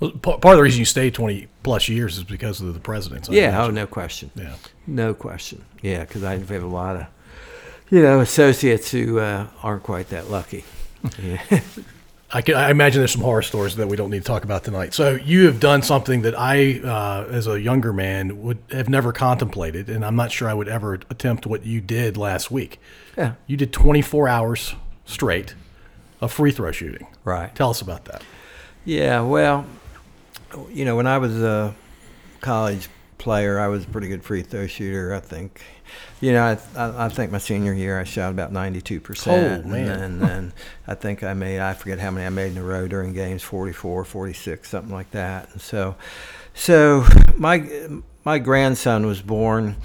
Well, 0.01 0.13
Part 0.13 0.45
of 0.45 0.57
the 0.57 0.63
reason 0.63 0.79
you 0.79 0.87
stayed 0.87 1.13
20 1.13 1.47
plus 1.63 1.89
years 1.89 2.17
is 2.17 2.25
because 2.25 2.61
of 2.63 2.73
the 2.73 2.81
presidents. 2.81 3.29
I 3.29 3.35
Yeah. 3.35 3.63
Oh, 3.63 3.71
no 3.71 3.87
question. 3.87 4.31
Yeah. 4.35 4.55
No 4.87 5.13
question. 5.13 5.65
Yeah, 5.83 6.01
because 6.01 6.25
I 6.25 6.39
have 6.39 6.51
a 6.51 6.67
lot 6.67 6.97
of, 6.97 7.07
you 7.91 8.01
know, 8.03 8.21
associates 8.21 8.91
who 8.91 9.19
uh, 9.19 9.49
aren't 9.63 9.83
quite 9.83 10.09
that 10.09 10.31
lucky. 10.31 10.65
Yeah. 11.23 11.41
I, 12.33 12.43
can, 12.43 12.55
I 12.55 12.71
imagine 12.71 13.01
there's 13.01 13.13
some 13.13 13.23
horror 13.23 13.43
stories 13.43 13.77
that 13.77 13.89
we 13.89 13.97
don't 13.97 14.11
need 14.11 14.21
to 14.21 14.25
talk 14.25 14.45
about 14.45 14.63
tonight. 14.65 14.95
So 14.95 15.17
you 15.17 15.47
have 15.47 15.59
done 15.59 15.83
something 15.83 16.23
that 16.23 16.39
I, 16.39 16.79
uh, 16.81 17.29
as 17.31 17.47
a 17.49 17.61
younger 17.61 17.93
man, 17.93 18.43
would 18.43 18.59
have 18.71 18.89
never 18.89 19.13
contemplated, 19.13 19.89
and 19.91 20.05
I'm 20.05 20.15
not 20.17 20.31
sure 20.31 20.49
I 20.49 20.55
would 20.55 20.69
ever 20.69 20.95
attempt 20.95 21.47
what 21.47 21.67
you 21.67 21.81
did 21.81 22.17
last 22.17 22.51
week. 22.51 22.79
yeah. 23.17 23.35
You 23.47 23.57
did 23.57 23.73
24 23.73 24.29
hours 24.29 24.75
straight 25.05 25.55
of 26.21 26.33
free 26.33 26.53
throw 26.53 26.71
shooting. 26.71 27.09
Right. 27.25 27.55
Tell 27.55 27.71
us 27.71 27.81
about 27.81 28.05
that. 28.05 28.23
Yeah, 28.85 29.23
well, 29.23 29.67
you 30.71 30.85
know, 30.85 30.97
when 30.97 31.07
I 31.07 31.19
was 31.19 31.41
a 31.43 31.75
college 32.41 32.89
player, 33.19 33.59
I 33.59 33.69
was 33.69 33.85
a 33.85 33.89
pretty 33.89 34.09
good 34.09 34.23
free 34.23 34.43
throw 34.43 34.67
shooter. 34.67 35.13
I 35.15 35.21
think, 35.21 35.61
you 36.21 36.33
know, 36.33 36.43
I, 36.45 36.81
I, 36.81 37.07
I 37.07 37.09
think 37.09 37.33
my 37.33 37.39
senior 37.39 37.73
year 37.73 37.99
I 37.99 38.05
shot 38.05 38.31
about 38.31 38.53
ninety-two 38.53 39.01
percent, 39.01 39.65
Oh, 39.65 39.69
man. 39.69 39.89
and 39.89 40.21
then 40.21 40.53
I 40.87 40.95
think 40.95 41.23
I 41.23 41.35
made 41.35 41.61
I 41.61 41.73
forget 41.75 41.99
how 41.99 42.11
many 42.11 42.27
I 42.27 42.31
made 42.31 42.53
in 42.53 42.59
a 42.59 42.63
row 42.65 42.87
during 42.89 43.13
games 43.13 43.43
44, 43.43 44.05
46, 44.05 44.69
something 44.69 44.93
like 44.93 45.11
that. 45.13 45.49
And 45.53 45.61
so, 45.61 45.97
so 46.55 47.05
my 47.37 47.69
my 48.25 48.39
grandson 48.39 49.07
was 49.07 49.23
born 49.23 49.77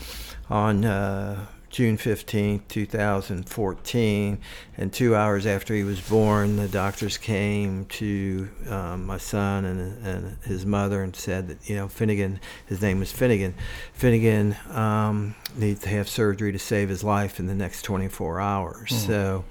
on. 0.49 0.86
Uh, 0.86 1.45
June 1.76 1.97
15th, 1.97 2.61
2014. 2.69 4.39
And 4.78 4.93
two 4.93 5.13
hours 5.13 5.45
after 5.45 5.73
he 5.73 5.84
was 5.84 5.99
born, 5.99 6.55
the 6.55 6.69
doctors 6.69 7.17
came 7.17 7.84
to 7.88 8.47
um, 8.69 9.05
my 9.05 9.17
son 9.17 9.65
and, 9.65 10.07
and 10.07 10.38
his 10.45 10.65
mother 10.65 11.03
and 11.03 11.13
said 11.13 11.49
that, 11.49 11.69
you 11.69 11.76
know, 11.76 11.89
Finnegan, 11.89 12.39
his 12.65 12.82
name 12.82 12.99
was 12.99 13.11
Finnegan, 13.11 13.55
Finnegan 13.91 14.55
um, 14.69 15.36
needs 15.57 15.82
to 15.82 15.89
have 15.89 16.07
surgery 16.07 16.53
to 16.53 16.59
save 16.59 16.88
his 16.88 17.03
life 17.03 17.41
in 17.41 17.45
the 17.45 17.53
next 17.53 17.82
24 17.82 18.39
hours. 18.39 18.95
So, 19.05 19.43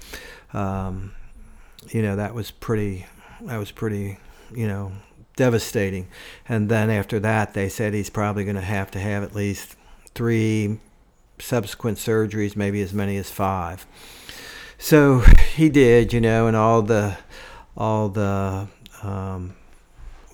um, 0.51 1.13
you 1.89 2.01
know, 2.01 2.15
that 2.15 2.33
was 2.33 2.49
pretty, 2.49 3.05
that 3.41 3.57
was 3.57 3.69
pretty, 3.69 4.17
you 4.51 4.67
know, 4.67 4.93
devastating. 5.35 6.07
And 6.49 6.69
then 6.69 6.89
after 6.89 7.19
that, 7.19 7.53
they 7.53 7.69
said 7.69 7.93
he's 7.93 8.09
probably 8.09 8.45
going 8.45 8.55
to 8.55 8.61
have 8.61 8.89
to 8.91 8.99
have 8.99 9.21
at 9.21 9.35
least 9.35 9.75
three 10.15 10.79
subsequent 11.39 11.97
surgeries, 11.97 12.55
maybe 12.55 12.81
as 12.81 12.93
many 12.93 13.17
as 13.17 13.29
five. 13.29 13.85
So 14.77 15.19
he 15.55 15.69
did, 15.69 16.13
you 16.13 16.21
know, 16.21 16.47
and 16.47 16.55
all 16.55 16.81
the 16.81 17.17
all 17.77 18.09
the 18.09 18.67
um, 19.03 19.55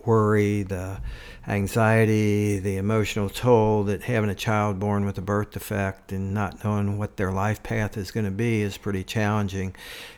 worry, 0.05 0.63
the 0.63 0.99
anxiety, 1.47 2.59
the 2.59 2.77
emotional 2.77 3.29
toll 3.29 3.83
that 3.83 4.03
having 4.03 4.29
a 4.29 4.35
child 4.35 4.79
born 4.79 5.05
with 5.05 5.17
a 5.17 5.21
birth 5.21 5.51
defect 5.51 6.11
and 6.11 6.33
not 6.33 6.63
knowing 6.63 6.97
what 6.97 7.17
their 7.17 7.31
life 7.31 7.63
path 7.63 7.97
is 7.97 8.11
going 8.11 8.25
to 8.25 8.31
be 8.31 8.61
is 8.61 8.77
pretty 8.77 9.03
challenging, 9.03 9.75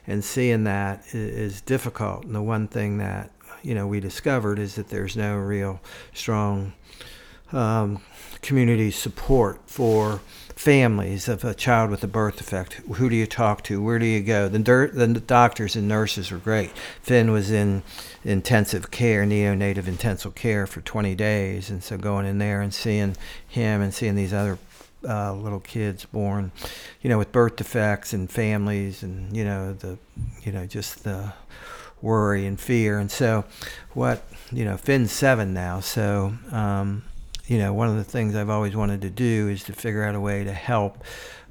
and 0.07 0.23
seeing 0.23 0.63
that 0.65 1.03
is 1.13 1.61
difficult. 1.61 2.25
And 2.25 2.35
the 2.35 2.41
one 2.41 2.67
thing 2.67 2.97
that 2.97 3.31
you 3.61 3.73
know 3.73 3.87
we 3.87 3.99
discovered 3.99 4.59
is 4.59 4.75
that 4.75 4.89
there's 4.89 5.15
no 5.15 5.35
real 5.37 5.79
strong 6.13 6.73
um, 7.51 8.01
community 8.41 8.91
support 8.91 9.61
for 9.65 10.21
families 10.55 11.27
of 11.27 11.43
a 11.43 11.53
child 11.53 11.89
with 11.89 12.03
a 12.03 12.07
birth 12.07 12.37
defect. 12.37 12.73
Who 12.73 13.09
do 13.09 13.15
you 13.15 13.25
talk 13.25 13.63
to? 13.63 13.81
Where 13.81 13.99
do 13.99 14.05
you 14.05 14.21
go? 14.21 14.47
The, 14.47 14.59
the 14.93 15.07
doctors 15.07 15.75
and 15.75 15.87
nurses 15.87 16.31
were 16.31 16.37
great. 16.37 16.71
Finn 17.01 17.31
was 17.31 17.51
in 17.51 17.83
intensive 18.23 18.91
care, 18.91 19.25
neonatal 19.25 19.87
intensive 19.87 20.35
care 20.35 20.67
for 20.67 20.81
20 20.81 21.15
days, 21.15 21.69
and 21.69 21.83
so 21.83 21.97
going 21.97 22.25
in 22.25 22.37
there 22.37 22.61
and 22.61 22.73
seeing 22.73 23.15
him 23.47 23.81
and 23.81 23.93
seeing 23.93 24.15
these 24.15 24.33
other 24.33 24.57
uh, 25.07 25.33
little 25.33 25.59
kids 25.59 26.05
born, 26.05 26.51
you 27.01 27.09
know, 27.09 27.17
with 27.17 27.31
birth 27.31 27.57
defects 27.57 28.13
and 28.13 28.31
families, 28.31 29.03
and 29.03 29.35
you 29.35 29.43
know 29.43 29.73
the, 29.73 29.97
you 30.43 30.51
know, 30.51 30.65
just 30.65 31.03
the 31.03 31.33
worry 32.01 32.45
and 32.45 32.59
fear. 32.59 32.99
And 32.99 33.11
so, 33.11 33.43
what 33.93 34.23
you 34.51 34.63
know, 34.63 34.77
Finn's 34.77 35.11
seven 35.11 35.53
now, 35.53 35.79
so. 35.79 36.33
Um, 36.51 37.03
you 37.45 37.57
know, 37.57 37.73
one 37.73 37.89
of 37.89 37.95
the 37.95 38.03
things 38.03 38.35
I've 38.35 38.49
always 38.49 38.75
wanted 38.75 39.01
to 39.01 39.09
do 39.09 39.49
is 39.49 39.63
to 39.65 39.73
figure 39.73 40.03
out 40.03 40.15
a 40.15 40.19
way 40.19 40.43
to 40.43 40.53
help 40.53 41.03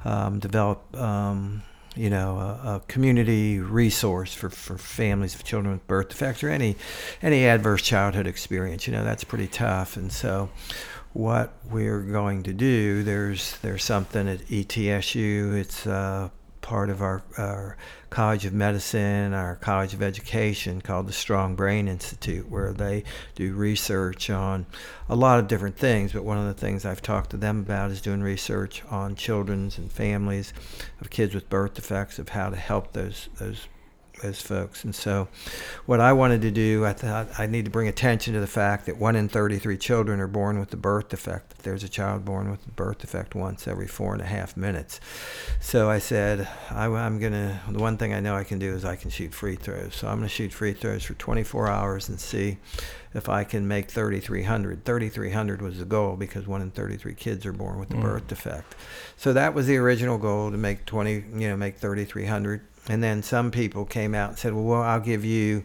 um, 0.05 0.39
develop 0.39 0.97
um, 0.97 1.63
you 1.95 2.09
know, 2.09 2.39
a, 2.39 2.77
a, 2.77 2.83
community 2.89 3.61
resource 3.61 4.33
for, 4.33 4.49
for 4.49 4.79
families 4.79 5.35
of 5.35 5.45
children 5.45 5.75
with 5.75 5.87
birth 5.87 6.09
defects 6.09 6.43
or 6.43 6.49
any 6.49 6.77
any 7.21 7.45
adverse 7.47 7.83
childhood 7.83 8.27
experience. 8.27 8.87
You 8.87 8.95
know, 8.95 9.05
that's 9.05 9.25
pretty 9.25 9.47
tough. 9.47 9.97
And 9.97 10.11
so, 10.11 10.49
what 11.13 11.53
we're 11.71 12.01
going 12.01 12.45
to 12.45 12.55
do, 12.55 13.03
there's 13.03 13.59
there's 13.59 13.85
something 13.85 14.27
at 14.29 14.41
ETSU. 14.47 15.55
It's 15.55 15.87
uh, 15.87 16.31
part 16.63 16.89
of 16.89 17.03
our, 17.03 17.23
our 17.37 17.77
College 18.13 18.45
of 18.45 18.53
Medicine, 18.53 19.33
our 19.33 19.57
College 19.57 19.95
of 19.95 20.03
Education 20.03 20.83
called 20.83 21.07
the 21.07 21.15
Strong 21.15 21.55
Brain 21.55 21.89
Institute, 21.89 22.47
where 22.51 22.75
they 22.75 23.05
do 23.35 23.55
research 23.55 24.29
on 24.29 24.67
a 25.09 25.17
lot 25.17 25.39
of 25.39 25.49
different 25.49 25.79
things. 25.79 26.13
But 26.13 26.23
one 26.23 26.37
of 26.37 26.45
the 26.45 26.53
things 26.53 26.85
I've 26.85 27.01
talked 27.01 27.31
to 27.31 27.39
them 27.39 27.61
about 27.61 27.91
is 27.91 28.03
doing 28.03 28.23
research 28.23 28.83
on 28.91 29.15
children's 29.15 29.79
and 29.79 29.91
families 29.91 30.53
of 31.01 31.09
kids 31.09 31.35
with 31.35 31.49
birth 31.49 31.73
defects, 31.73 32.19
of 32.19 32.29
how 32.29 32.51
to 32.51 32.57
help 32.57 32.93
those 32.93 33.31
those 33.39 33.67
those 34.23 34.41
folks. 34.41 34.85
And 34.85 34.95
so, 34.95 35.29
what 35.87 36.01
I 36.01 36.13
wanted 36.13 36.43
to 36.43 36.51
do, 36.51 36.85
I 36.85 36.93
thought 36.93 37.29
I 37.39 37.47
need 37.47 37.65
to 37.67 37.71
bring 37.71 37.89
attention 37.89 38.35
to 38.35 38.41
the 38.41 38.47
fact 38.47 38.87
that 38.87 38.97
one 38.97 39.17
in 39.17 39.29
33 39.29 39.77
children 39.77 40.21
are 40.21 40.27
born 40.27 40.59
with 40.59 40.71
the 40.71 40.77
birth 40.77 41.11
defect. 41.11 41.51
That 41.51 41.63
there's 41.63 41.85
a 41.85 41.89
child 41.89 42.25
born 42.25 42.51
with 42.51 42.67
a 42.67 42.71
birth 42.71 42.99
defect 42.99 43.35
once 43.35 43.69
every 43.69 43.87
four 43.87 44.13
and 44.13 44.23
a 44.23 44.27
half 44.27 44.57
minutes. 44.57 45.01
So 45.61 45.91
I 45.91 45.99
said, 45.99 46.49
I, 46.71 46.87
am 46.87 47.19
going 47.19 47.33
to, 47.33 47.61
the 47.71 47.79
one 47.79 47.97
thing 47.97 48.15
I 48.15 48.21
know 48.21 48.35
I 48.35 48.45
can 48.45 48.59
do 48.59 48.73
is 48.75 48.85
I 48.85 48.97
can 48.97 49.11
shoot 49.11 49.35
free 49.35 49.57
throws. 49.57 49.95
So 49.97 50.09
I'm 50.09 50.19
going 50.19 50.29
to 50.29 50.35
shoot 50.35 50.53
free 50.53 50.73
throws 50.73 51.05
for 51.05 51.15
24 51.15 51.69
hours 51.69 52.09
and 52.09 52.19
see 52.19 52.59
if 53.15 53.29
I 53.29 53.45
can 53.45 53.69
make 53.69 53.91
3,300. 53.91 54.85
3,300 54.85 55.63
was 55.63 55.79
the 55.79 55.85
goal 55.85 56.17
because 56.17 56.47
one 56.47 56.63
in 56.63 56.71
33 56.71 57.15
kids 57.15 57.45
are 57.45 57.53
born 57.53 57.79
with 57.79 57.91
the 57.91 57.97
mm. 57.97 58.03
birth 58.03 58.27
defect. 58.29 58.75
So 59.17 59.33
that 59.33 59.55
was 59.55 59.67
the 59.67 59.77
original 59.77 60.19
goal 60.19 60.51
to 60.51 60.57
make 60.57 60.87
20, 60.87 61.13
you 61.35 61.49
know, 61.49 61.57
make 61.57 61.77
3,300 61.77 62.63
and 62.89 63.03
then 63.03 63.23
some 63.23 63.51
people 63.51 63.85
came 63.85 64.15
out 64.15 64.31
and 64.31 64.39
said, 64.39 64.55
well, 64.55 64.65
well 64.65 64.83
I'll 64.83 65.01
give 65.01 65.25
you, 65.25 65.65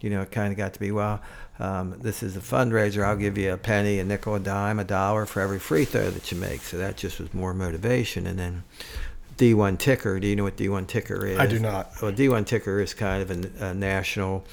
you 0.00 0.10
know, 0.10 0.22
it 0.22 0.30
kind 0.30 0.52
of 0.52 0.56
got 0.56 0.74
to 0.74 0.80
be, 0.80 0.90
well, 0.90 1.20
um, 1.58 1.94
this 2.00 2.22
is 2.22 2.36
a 2.36 2.40
fundraiser. 2.40 3.04
I'll 3.04 3.16
give 3.16 3.38
you 3.38 3.52
a 3.52 3.56
penny, 3.56 3.98
a 3.98 4.04
nickel, 4.04 4.34
a 4.34 4.40
dime, 4.40 4.78
a 4.78 4.84
dollar 4.84 5.26
for 5.26 5.40
every 5.40 5.58
free 5.58 5.84
throw 5.84 6.10
that 6.10 6.30
you 6.30 6.38
make. 6.38 6.60
So 6.60 6.76
that 6.76 6.96
just 6.96 7.18
was 7.18 7.32
more 7.32 7.54
motivation. 7.54 8.26
And 8.26 8.38
then 8.38 8.64
D1 9.38 9.78
Ticker. 9.78 10.20
Do 10.20 10.26
you 10.26 10.36
know 10.36 10.44
what 10.44 10.56
D1 10.56 10.86
Ticker 10.86 11.26
is? 11.26 11.38
I 11.38 11.46
do 11.46 11.58
not. 11.58 11.90
Well, 12.02 12.12
D1 12.12 12.46
Ticker 12.46 12.80
is 12.80 12.94
kind 12.94 13.22
of 13.22 13.30
a, 13.30 13.68
a 13.68 13.74
national. 13.74 14.44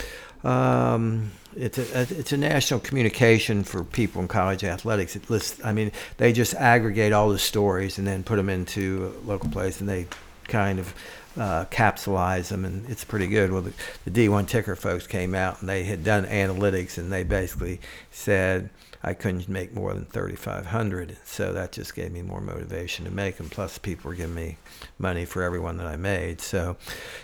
Um, 0.43 1.31
it's 1.55 1.77
a, 1.77 2.01
it's 2.01 2.31
a 2.31 2.37
national 2.37 2.79
communication 2.81 3.63
for 3.63 3.83
people 3.83 4.21
in 4.21 4.27
college 4.27 4.63
athletics. 4.63 5.15
It 5.15 5.29
lists, 5.29 5.59
I 5.63 5.71
mean, 5.71 5.91
they 6.17 6.33
just 6.33 6.53
aggregate 6.55 7.13
all 7.13 7.29
the 7.29 7.39
stories 7.39 7.97
and 7.97 8.07
then 8.07 8.23
put 8.23 8.37
them 8.37 8.49
into 8.49 9.13
a 9.23 9.27
local 9.27 9.49
place, 9.49 9.79
and 9.79 9.87
they 9.87 10.07
kind 10.47 10.79
of 10.79 10.93
uh, 11.37 11.65
capsulize 11.65 12.49
them, 12.49 12.65
and 12.65 12.89
it's 12.89 13.03
pretty 13.03 13.27
good. 13.27 13.51
Well, 13.51 13.61
the, 13.61 13.73
the 14.05 14.11
D1 14.11 14.47
ticker 14.47 14.75
folks 14.75 15.07
came 15.07 15.33
out 15.33 15.59
and 15.59 15.69
they 15.69 15.83
had 15.83 16.03
done 16.03 16.25
analytics, 16.25 16.97
and 16.97 17.11
they 17.11 17.23
basically 17.23 17.79
said 18.11 18.69
I 19.05 19.13
couldn't 19.13 19.49
make 19.49 19.73
more 19.73 19.93
than 19.93 20.05
3,500. 20.05 21.17
So 21.25 21.51
that 21.51 21.73
just 21.73 21.93
gave 21.93 22.11
me 22.11 22.21
more 22.21 22.39
motivation 22.39 23.03
to 23.03 23.11
make 23.11 23.35
them. 23.35 23.49
Plus, 23.49 23.77
people 23.77 24.09
were 24.09 24.15
giving 24.15 24.33
me 24.33 24.57
money 24.97 25.25
for 25.25 25.43
everyone 25.43 25.75
that 25.77 25.87
I 25.87 25.97
made. 25.97 26.39
So 26.39 26.77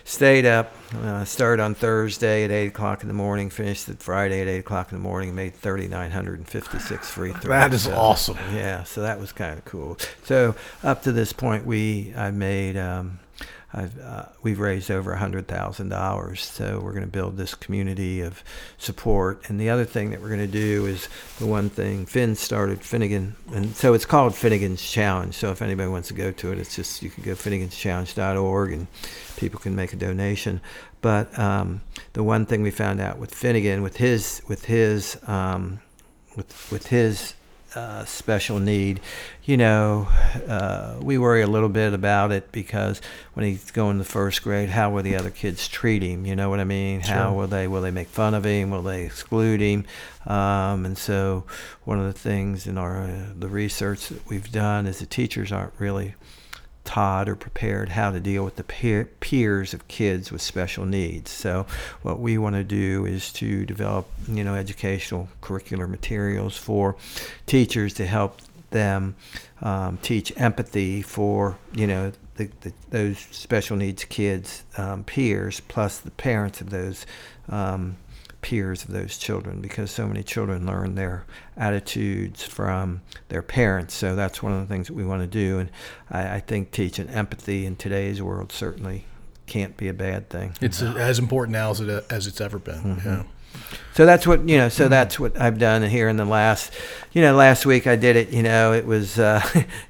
stayed 0.04 0.44
up. 0.44 0.74
Uh, 0.94 1.24
started 1.24 1.62
on 1.62 1.74
Thursday 1.74 2.44
at 2.44 2.50
8 2.50 2.66
o'clock 2.66 3.00
in 3.00 3.08
the 3.08 3.14
morning, 3.14 3.48
finished 3.48 3.88
at 3.88 4.02
Friday 4.02 4.42
at 4.42 4.48
8 4.48 4.58
o'clock 4.58 4.92
in 4.92 4.98
the 4.98 5.02
morning, 5.02 5.34
made 5.34 5.54
3,956 5.54 7.10
free 7.10 7.32
throws. 7.32 7.44
That 7.44 7.72
is 7.72 7.84
so, 7.84 7.94
awesome. 7.94 8.36
Yeah, 8.52 8.84
so 8.84 9.00
that 9.00 9.18
was 9.18 9.32
kind 9.32 9.58
of 9.58 9.64
cool. 9.64 9.96
So 10.24 10.54
up 10.82 11.02
to 11.04 11.12
this 11.12 11.32
point, 11.32 11.64
we 11.64 12.12
I 12.14 12.30
made. 12.30 12.76
Um, 12.76 13.20
uh, 13.72 14.24
we've 14.42 14.58
raised 14.58 14.90
over 14.90 15.14
$100,000. 15.14 16.38
So 16.38 16.80
we're 16.80 16.92
going 16.92 17.04
to 17.04 17.10
build 17.10 17.36
this 17.36 17.54
community 17.54 18.20
of 18.20 18.42
support. 18.78 19.48
And 19.48 19.60
the 19.60 19.70
other 19.70 19.84
thing 19.84 20.10
that 20.10 20.20
we're 20.20 20.28
going 20.28 20.40
to 20.40 20.46
do 20.46 20.86
is 20.86 21.08
the 21.38 21.46
one 21.46 21.70
thing 21.70 22.06
Finn 22.06 22.34
started 22.34 22.82
Finnegan, 22.82 23.36
and 23.52 23.74
so 23.76 23.94
it's 23.94 24.04
called 24.06 24.34
Finnegan's 24.34 24.82
Challenge. 24.82 25.34
So 25.34 25.50
if 25.50 25.62
anybody 25.62 25.88
wants 25.88 26.08
to 26.08 26.14
go 26.14 26.32
to 26.32 26.52
it, 26.52 26.58
it's 26.58 26.74
just 26.74 27.02
you 27.02 27.10
can 27.10 27.22
go 27.22 27.32
finneganschallenge.org 27.32 28.72
and 28.72 28.86
people 29.36 29.60
can 29.60 29.76
make 29.76 29.92
a 29.92 29.96
donation. 29.96 30.60
But 31.00 31.36
um, 31.38 31.80
the 32.12 32.22
one 32.22 32.46
thing 32.46 32.62
we 32.62 32.70
found 32.70 33.00
out 33.00 33.18
with 33.18 33.34
Finnegan, 33.34 33.82
with 33.82 33.96
his, 33.96 34.42
with 34.48 34.66
his, 34.66 35.16
um, 35.26 35.80
with, 36.36 36.70
with 36.70 36.88
his 36.88 37.34
uh, 37.74 38.04
special 38.04 38.58
need, 38.58 39.00
you 39.44 39.56
know, 39.56 40.08
uh, 40.48 40.96
we 41.00 41.18
worry 41.18 41.42
a 41.42 41.46
little 41.46 41.68
bit 41.68 41.92
about 41.92 42.32
it 42.32 42.50
because 42.52 43.00
when 43.34 43.46
he's 43.46 43.70
going 43.70 43.98
to 43.98 44.04
first 44.04 44.42
grade, 44.42 44.70
how 44.70 44.90
will 44.90 45.02
the 45.02 45.16
other 45.16 45.30
kids 45.30 45.68
treat 45.68 46.02
him? 46.02 46.26
You 46.26 46.36
know 46.36 46.50
what 46.50 46.60
I 46.60 46.64
mean? 46.64 47.02
Sure. 47.02 47.14
How 47.14 47.32
will 47.32 47.46
they 47.46 47.68
will 47.68 47.82
they 47.82 47.90
make 47.90 48.08
fun 48.08 48.34
of 48.34 48.44
him? 48.44 48.70
Will 48.70 48.82
they 48.82 49.04
exclude 49.04 49.60
him? 49.60 49.84
Um, 50.26 50.84
and 50.84 50.98
so, 50.98 51.44
one 51.84 51.98
of 51.98 52.06
the 52.06 52.18
things 52.18 52.66
in 52.66 52.76
our 52.76 53.02
uh, 53.02 53.26
the 53.38 53.48
research 53.48 54.08
that 54.08 54.26
we've 54.28 54.50
done 54.50 54.86
is 54.86 54.98
the 54.98 55.06
teachers 55.06 55.52
aren't 55.52 55.74
really 55.78 56.14
taught 56.84 57.28
or 57.28 57.36
prepared 57.36 57.90
how 57.90 58.10
to 58.10 58.20
deal 58.20 58.44
with 58.44 58.56
the 58.56 58.64
peer, 58.64 59.04
peers 59.20 59.74
of 59.74 59.86
kids 59.88 60.32
with 60.32 60.42
special 60.42 60.84
needs. 60.84 61.30
So 61.30 61.66
what 62.02 62.18
we 62.18 62.38
want 62.38 62.56
to 62.56 62.64
do 62.64 63.06
is 63.06 63.32
to 63.34 63.64
develop, 63.66 64.08
you 64.28 64.42
know, 64.42 64.54
educational 64.54 65.28
curricular 65.42 65.88
materials 65.88 66.56
for 66.56 66.96
teachers 67.46 67.94
to 67.94 68.06
help 68.06 68.40
them 68.70 69.16
um, 69.62 69.98
teach 70.02 70.32
empathy 70.36 71.02
for, 71.02 71.58
you 71.74 71.86
know, 71.86 72.12
the, 72.36 72.50
the, 72.62 72.72
those 72.90 73.18
special 73.30 73.76
needs 73.76 74.04
kids' 74.04 74.64
um, 74.78 75.04
peers, 75.04 75.60
plus 75.60 75.98
the 75.98 76.10
parents 76.12 76.60
of 76.60 76.70
those 76.70 77.04
um, 77.48 77.96
peers 78.42 78.84
of 78.84 78.92
those 78.92 79.18
children 79.18 79.60
because 79.60 79.90
so 79.90 80.06
many 80.06 80.22
children 80.22 80.66
learn 80.66 80.94
their 80.94 81.24
attitudes 81.56 82.42
from 82.42 83.02
their 83.28 83.42
parents. 83.42 83.94
So 83.94 84.16
that's 84.16 84.42
one 84.42 84.52
of 84.52 84.60
the 84.60 84.66
things 84.66 84.86
that 84.86 84.94
we 84.94 85.04
want 85.04 85.22
to 85.22 85.26
do. 85.26 85.58
And 85.58 85.70
I, 86.10 86.36
I 86.36 86.40
think 86.40 86.70
teaching 86.70 87.08
empathy 87.08 87.66
in 87.66 87.76
today's 87.76 88.22
world 88.22 88.52
certainly 88.52 89.04
can't 89.46 89.76
be 89.76 89.88
a 89.88 89.94
bad 89.94 90.30
thing. 90.30 90.54
It's 90.60 90.80
as 90.80 91.18
important 91.18 91.52
now 91.52 91.70
as, 91.70 91.80
it, 91.80 92.06
as 92.10 92.26
it's 92.26 92.40
ever 92.40 92.58
been. 92.58 92.82
Mm-hmm. 92.96 93.08
Yeah. 93.08 93.22
So 93.94 94.06
that's 94.06 94.26
what 94.26 94.48
you 94.48 94.56
know. 94.56 94.68
So 94.68 94.88
that's 94.88 95.18
what 95.18 95.38
I've 95.38 95.58
done 95.58 95.82
here 95.82 96.08
in 96.08 96.16
the 96.16 96.24
last, 96.24 96.72
you 97.12 97.20
know, 97.20 97.34
last 97.34 97.66
week 97.66 97.88
I 97.88 97.96
did 97.96 98.14
it. 98.14 98.30
You 98.30 98.44
know, 98.44 98.72
it 98.72 98.86
was 98.86 99.18
uh, 99.18 99.42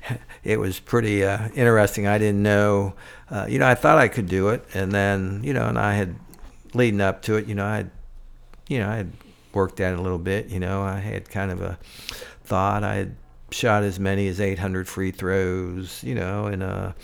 it 0.44 0.58
was 0.58 0.80
pretty 0.80 1.22
uh, 1.24 1.48
interesting. 1.54 2.06
I 2.06 2.16
didn't 2.16 2.42
know, 2.42 2.94
uh, 3.30 3.46
you 3.48 3.58
know, 3.58 3.68
I 3.68 3.74
thought 3.74 3.98
I 3.98 4.08
could 4.08 4.26
do 4.26 4.48
it, 4.48 4.64
and 4.72 4.90
then 4.92 5.42
you 5.44 5.52
know, 5.52 5.66
and 5.66 5.78
I 5.78 5.94
had 5.94 6.16
leading 6.72 7.00
up 7.00 7.22
to 7.22 7.34
it, 7.34 7.46
you 7.46 7.54
know, 7.54 7.66
I 7.66 7.76
had 7.76 7.90
you 8.70 8.78
know, 8.78 8.88
I 8.88 8.96
had 8.96 9.12
worked 9.52 9.80
at 9.80 9.92
it 9.92 9.98
a 9.98 10.02
little 10.02 10.18
bit. 10.18 10.46
You 10.46 10.60
know, 10.60 10.82
I 10.82 10.98
had 10.98 11.28
kind 11.28 11.50
of 11.50 11.60
a 11.60 11.76
thought. 12.44 12.84
I 12.84 12.94
had 12.94 13.16
shot 13.50 13.82
as 13.82 13.98
many 13.98 14.28
as 14.28 14.40
800 14.40 14.88
free 14.88 15.10
throws, 15.10 16.02
you 16.04 16.14
know, 16.14 16.46
in 16.46 16.62
a 16.62 16.94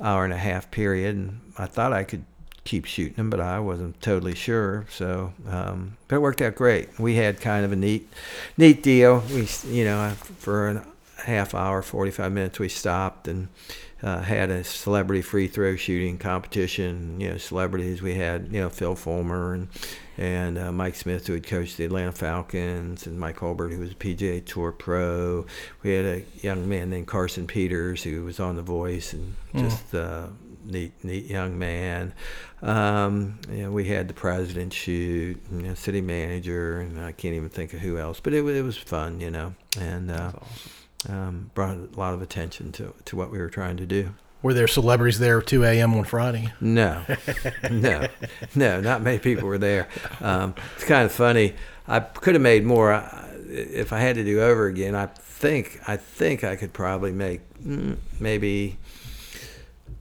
hour 0.00 0.24
and 0.24 0.32
a 0.32 0.38
half 0.38 0.70
period, 0.70 1.16
and 1.16 1.40
I 1.58 1.66
thought 1.66 1.92
I 1.92 2.04
could 2.04 2.24
keep 2.62 2.84
shooting 2.84 3.14
them, 3.14 3.30
but 3.30 3.40
I 3.40 3.58
wasn't 3.58 4.00
totally 4.00 4.36
sure. 4.36 4.86
So, 4.90 5.32
um, 5.48 5.96
but 6.06 6.16
it 6.16 6.18
worked 6.20 6.40
out 6.40 6.54
great. 6.54 7.00
We 7.00 7.16
had 7.16 7.40
kind 7.40 7.64
of 7.64 7.72
a 7.72 7.76
neat, 7.76 8.08
neat 8.56 8.82
deal. 8.82 9.24
We, 9.30 9.48
you 9.66 9.84
know, 9.84 10.10
for 10.38 10.68
a 10.68 10.86
half 11.24 11.52
hour, 11.52 11.82
45 11.82 12.30
minutes, 12.30 12.60
we 12.60 12.68
stopped 12.68 13.26
and 13.26 13.48
uh, 14.02 14.20
had 14.20 14.50
a 14.50 14.62
celebrity 14.64 15.22
free 15.22 15.48
throw 15.48 15.76
shooting 15.76 16.18
competition. 16.18 17.20
You 17.20 17.30
know, 17.30 17.36
celebrities. 17.38 18.02
We 18.02 18.14
had 18.14 18.52
you 18.52 18.60
know 18.60 18.68
Phil 18.68 18.94
Fulmer 18.94 19.54
and 19.54 19.68
and 20.16 20.58
uh, 20.58 20.72
Mike 20.72 20.96
Smith, 20.96 21.26
who 21.26 21.34
had 21.34 21.46
coached 21.46 21.76
the 21.76 21.84
Atlanta 21.84 22.12
Falcons, 22.12 23.06
and 23.06 23.18
Mike 23.18 23.38
Hulbert, 23.38 23.72
who 23.72 23.80
was 23.80 23.92
a 23.92 23.94
PGA 23.94 24.44
Tour 24.44 24.72
pro. 24.72 25.46
We 25.82 25.92
had 25.92 26.04
a 26.04 26.24
young 26.42 26.68
man 26.68 26.90
named 26.90 27.06
Carson 27.06 27.46
Peters, 27.46 28.02
who 28.02 28.24
was 28.24 28.40
on 28.40 28.56
The 28.56 28.62
Voice, 28.62 29.12
and 29.12 29.36
mm. 29.54 29.60
just 29.60 29.94
a 29.94 30.30
neat, 30.64 30.92
neat 31.04 31.26
young 31.26 31.58
man. 31.58 32.12
Um, 32.62 33.38
you 33.50 33.64
know, 33.64 33.70
we 33.70 33.84
had 33.84 34.08
the 34.08 34.14
president 34.14 34.72
shoot, 34.72 35.40
you 35.52 35.62
know, 35.62 35.74
city 35.74 36.00
manager, 36.00 36.80
and 36.80 37.00
I 37.00 37.12
can't 37.12 37.34
even 37.34 37.48
think 37.48 37.72
of 37.72 37.80
who 37.80 37.98
else, 37.98 38.20
but 38.20 38.34
it, 38.34 38.44
it 38.44 38.62
was 38.62 38.76
fun, 38.76 39.20
you 39.20 39.30
know, 39.30 39.54
and 39.78 40.10
uh, 40.10 40.32
awesome. 40.34 40.72
Um, 41.08 41.50
brought 41.54 41.76
a 41.76 41.88
lot 41.96 42.14
of 42.14 42.22
attention 42.22 42.72
to, 42.72 42.94
to 43.04 43.16
what 43.16 43.30
we 43.30 43.38
were 43.38 43.50
trying 43.50 43.76
to 43.76 43.86
do. 43.86 44.14
Were 44.40 44.54
there 44.54 44.68
celebrities 44.68 45.18
there 45.18 45.40
at 45.40 45.46
2 45.46 45.64
a.m. 45.64 45.94
on 45.94 46.04
Friday? 46.04 46.52
No, 46.60 47.04
no, 47.70 48.06
no, 48.54 48.80
not 48.80 49.02
many 49.02 49.18
people 49.18 49.48
were 49.48 49.58
there. 49.58 49.88
Um, 50.20 50.54
it's 50.76 50.84
kind 50.84 51.04
of 51.04 51.12
funny. 51.12 51.54
I 51.88 52.00
could 52.00 52.34
have 52.34 52.42
made 52.42 52.64
more. 52.64 52.92
Uh, 52.92 53.24
if 53.48 53.92
I 53.92 53.98
had 53.98 54.14
to 54.16 54.24
do 54.24 54.40
over 54.40 54.66
again, 54.66 54.94
I 54.94 55.06
think 55.06 55.80
I 55.88 55.96
think 55.96 56.44
I 56.44 56.54
could 56.54 56.72
probably 56.72 57.12
make 57.12 57.40
mm, 57.60 57.96
maybe 58.20 58.76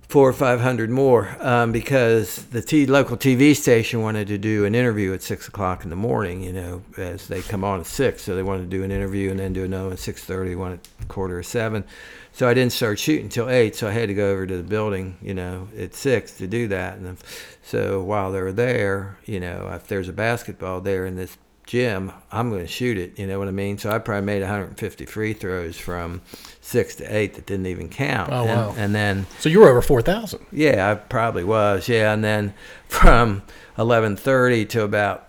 four 0.07 0.29
or 0.29 0.33
five 0.33 0.61
hundred 0.61 0.89
more 0.89 1.35
um, 1.39 1.71
because 1.71 2.45
the 2.45 2.61
t- 2.61 2.85
local 2.85 3.17
TV 3.17 3.55
station 3.55 4.01
wanted 4.01 4.27
to 4.27 4.37
do 4.37 4.63
an 4.65 4.73
interview 4.73 5.13
at 5.13 5.21
six 5.21 5.47
o'clock 5.47 5.83
in 5.83 5.89
the 5.89 5.95
morning. 5.95 6.41
You 6.41 6.53
know, 6.53 6.83
as 6.97 7.27
they 7.27 7.41
come 7.41 7.63
on 7.63 7.79
at 7.81 7.85
six, 7.85 8.23
so 8.23 8.35
they 8.35 8.43
wanted 8.43 8.69
to 8.69 8.77
do 8.77 8.83
an 8.83 8.91
interview 8.91 9.31
and 9.31 9.39
then 9.39 9.53
do 9.53 9.65
another 9.65 9.85
one 9.85 9.93
at 9.93 9.99
six 9.99 10.23
thirty, 10.23 10.55
one 10.55 10.73
at 10.73 11.07
quarter 11.07 11.39
of 11.39 11.45
seven. 11.45 11.83
So 12.31 12.47
I 12.47 12.53
didn't 12.53 12.73
start 12.73 12.99
shooting 12.99 13.25
until 13.25 13.49
eight. 13.49 13.75
So 13.75 13.87
I 13.87 13.91
had 13.91 14.09
to 14.09 14.13
go 14.13 14.29
over 14.31 14.45
to 14.45 14.57
the 14.57 14.63
building, 14.63 15.17
you 15.21 15.33
know, 15.33 15.67
at 15.77 15.95
six 15.95 16.37
to 16.37 16.47
do 16.47 16.67
that. 16.67 16.97
And 16.97 17.17
so 17.63 18.01
while 18.03 18.31
they 18.31 18.41
were 18.41 18.51
there, 18.51 19.17
you 19.25 19.39
know, 19.39 19.69
if 19.73 19.87
there's 19.87 20.07
a 20.07 20.13
basketball 20.13 20.81
there 20.81 21.05
in 21.05 21.15
this 21.15 21.35
gym, 21.67 22.11
I'm 22.31 22.49
going 22.49 22.63
to 22.63 22.67
shoot 22.67 22.97
it. 22.97 23.19
You 23.19 23.27
know 23.27 23.37
what 23.37 23.47
I 23.47 23.51
mean? 23.51 23.77
So 23.77 23.91
I 23.91 23.99
probably 23.99 24.25
made 24.25 24.41
150 24.41 25.05
free 25.05 25.33
throws 25.33 25.77
from 25.77 26.21
six 26.61 26.95
to 26.95 27.03
eight 27.15 27.35
that 27.35 27.45
didn't 27.45 27.67
even 27.67 27.87
count. 27.89 28.31
Oh, 28.31 28.45
and, 28.47 28.49
wow. 28.49 28.73
and 28.75 28.95
then 28.95 29.27
So 29.39 29.49
you 29.49 29.59
were 29.59 29.69
over 29.69 29.81
four 29.83 30.01
thousand. 30.01 30.45
yeah, 30.51 30.89
I 30.91 30.95
probably 30.95 31.43
was. 31.43 31.87
Yeah, 31.87 32.11
and 32.13 32.23
then 32.23 32.53
from 32.87 33.43
11:30 33.77 34.67
to 34.69 34.81
about 34.83 35.27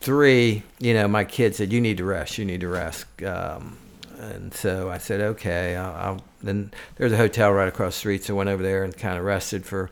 three, 0.00 0.62
you 0.78 0.94
know, 0.94 1.06
my 1.06 1.24
kid 1.24 1.54
said, 1.54 1.72
"You 1.72 1.80
need 1.80 1.98
to 1.98 2.04
rest. 2.04 2.38
You 2.38 2.44
need 2.46 2.60
to 2.62 2.68
rest." 2.68 3.04
Um, 3.22 3.76
and 4.18 4.54
so 4.54 4.90
I 4.90 4.98
said, 4.98 5.20
"Okay." 5.20 5.76
I'll, 5.76 5.94
I'll, 5.94 6.24
then 6.42 6.72
there's 6.96 7.12
a 7.12 7.16
hotel 7.18 7.52
right 7.52 7.68
across 7.68 7.94
the 7.94 7.98
street, 7.98 8.24
so 8.24 8.34
I 8.34 8.38
went 8.38 8.48
over 8.50 8.62
there 8.62 8.82
and 8.84 8.96
kind 8.96 9.18
of 9.18 9.24
rested 9.24 9.66
for, 9.66 9.90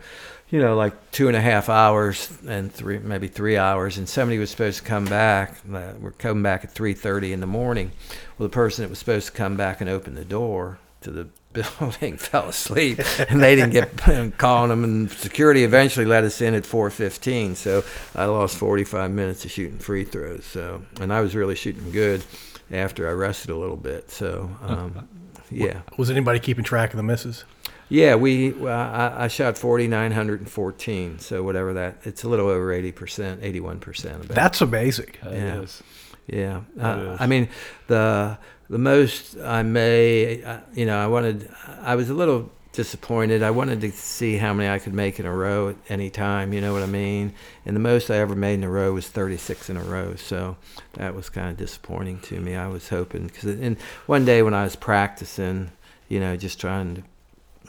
you 0.50 0.60
know, 0.60 0.76
like 0.76 1.10
two 1.10 1.28
and 1.28 1.36
a 1.36 1.40
half 1.40 1.68
hours 1.68 2.30
and 2.46 2.72
three, 2.72 2.98
maybe 2.98 3.28
three 3.28 3.56
hours. 3.56 3.98
And 3.98 4.08
somebody 4.08 4.38
was 4.38 4.50
supposed 4.50 4.78
to 4.78 4.84
come 4.84 5.04
back. 5.04 5.56
Uh, 5.72 5.92
we're 6.00 6.12
coming 6.12 6.42
back 6.42 6.64
at 6.64 6.74
3:30 6.74 7.32
in 7.32 7.40
the 7.40 7.46
morning. 7.46 7.92
Well, 8.38 8.48
the 8.48 8.54
person 8.54 8.82
that 8.82 8.88
was 8.90 8.98
supposed 8.98 9.26
to 9.26 9.32
come 9.32 9.56
back 9.56 9.80
and 9.80 9.90
open 9.90 10.14
the 10.14 10.24
door 10.24 10.78
to 11.02 11.10
the 11.10 11.28
building 11.52 12.16
fell 12.18 12.48
asleep 12.48 13.00
and 13.30 13.42
they 13.42 13.56
didn't 13.56 13.72
get 13.72 14.36
calling 14.38 14.68
them 14.68 14.84
and 14.84 15.10
security 15.10 15.64
eventually 15.64 16.04
let 16.04 16.22
us 16.22 16.40
in 16.42 16.54
at 16.54 16.62
4.15 16.62 17.56
so 17.56 17.82
i 18.14 18.26
lost 18.26 18.56
45 18.58 19.10
minutes 19.10 19.44
of 19.46 19.50
shooting 19.50 19.78
free 19.78 20.04
throws 20.04 20.44
so 20.44 20.82
and 21.00 21.10
i 21.12 21.22
was 21.22 21.34
really 21.34 21.54
shooting 21.54 21.90
good 21.90 22.22
after 22.70 23.08
i 23.08 23.12
rested 23.12 23.50
a 23.50 23.56
little 23.56 23.78
bit 23.78 24.10
so 24.10 24.50
um, 24.62 25.08
yeah 25.50 25.80
Was 25.96 26.10
anybody 26.10 26.38
keeping 26.38 26.64
track 26.64 26.90
of 26.90 26.98
the 26.98 27.02
misses? 27.02 27.44
Yeah 27.88 28.14
we 28.14 28.52
well, 28.52 28.78
I, 28.78 29.24
I 29.24 29.28
shot 29.28 29.56
4914 29.58 31.18
so 31.18 31.42
whatever 31.42 31.72
that 31.74 31.98
it's 32.04 32.24
a 32.24 32.28
little 32.28 32.48
over 32.48 32.68
80% 32.72 32.92
81% 33.38 34.04
about 34.14 34.28
That's 34.28 34.60
amazing. 34.60 35.12
That 35.22 35.32
Yeah. 35.34 35.60
is. 35.60 35.82
Yeah, 36.26 36.60
uh, 36.80 37.12
is. 37.14 37.20
I 37.20 37.26
mean 37.26 37.48
the 37.86 38.38
the 38.70 38.78
most 38.78 39.38
I 39.38 39.62
may, 39.62 40.42
uh, 40.44 40.60
you 40.74 40.84
know, 40.84 40.98
I 41.02 41.06
wanted. 41.06 41.48
I 41.80 41.94
was 41.94 42.10
a 42.10 42.14
little 42.14 42.50
disappointed. 42.72 43.42
I 43.42 43.50
wanted 43.50 43.80
to 43.80 43.90
see 43.92 44.36
how 44.36 44.52
many 44.52 44.68
I 44.68 44.78
could 44.78 44.92
make 44.92 45.18
in 45.18 45.24
a 45.24 45.34
row 45.34 45.70
at 45.70 45.76
any 45.88 46.10
time. 46.10 46.52
You 46.52 46.60
know 46.60 46.74
what 46.74 46.82
I 46.82 46.86
mean? 46.86 47.32
And 47.64 47.74
the 47.74 47.80
most 47.80 48.10
I 48.10 48.16
ever 48.16 48.34
made 48.36 48.54
in 48.54 48.64
a 48.64 48.68
row 48.68 48.92
was 48.92 49.08
36 49.08 49.70
in 49.70 49.78
a 49.78 49.82
row. 49.82 50.16
So 50.16 50.58
that 50.94 51.14
was 51.14 51.30
kind 51.30 51.48
of 51.48 51.56
disappointing 51.56 52.20
to 52.28 52.38
me. 52.40 52.56
I 52.56 52.68
was 52.68 52.90
hoping 52.90 53.26
because 53.28 53.44
and 53.44 53.78
one 54.04 54.26
day 54.26 54.42
when 54.42 54.52
I 54.52 54.64
was 54.64 54.76
practicing, 54.76 55.70
you 56.10 56.20
know, 56.20 56.36
just 56.36 56.60
trying 56.60 56.96
to. 56.96 57.02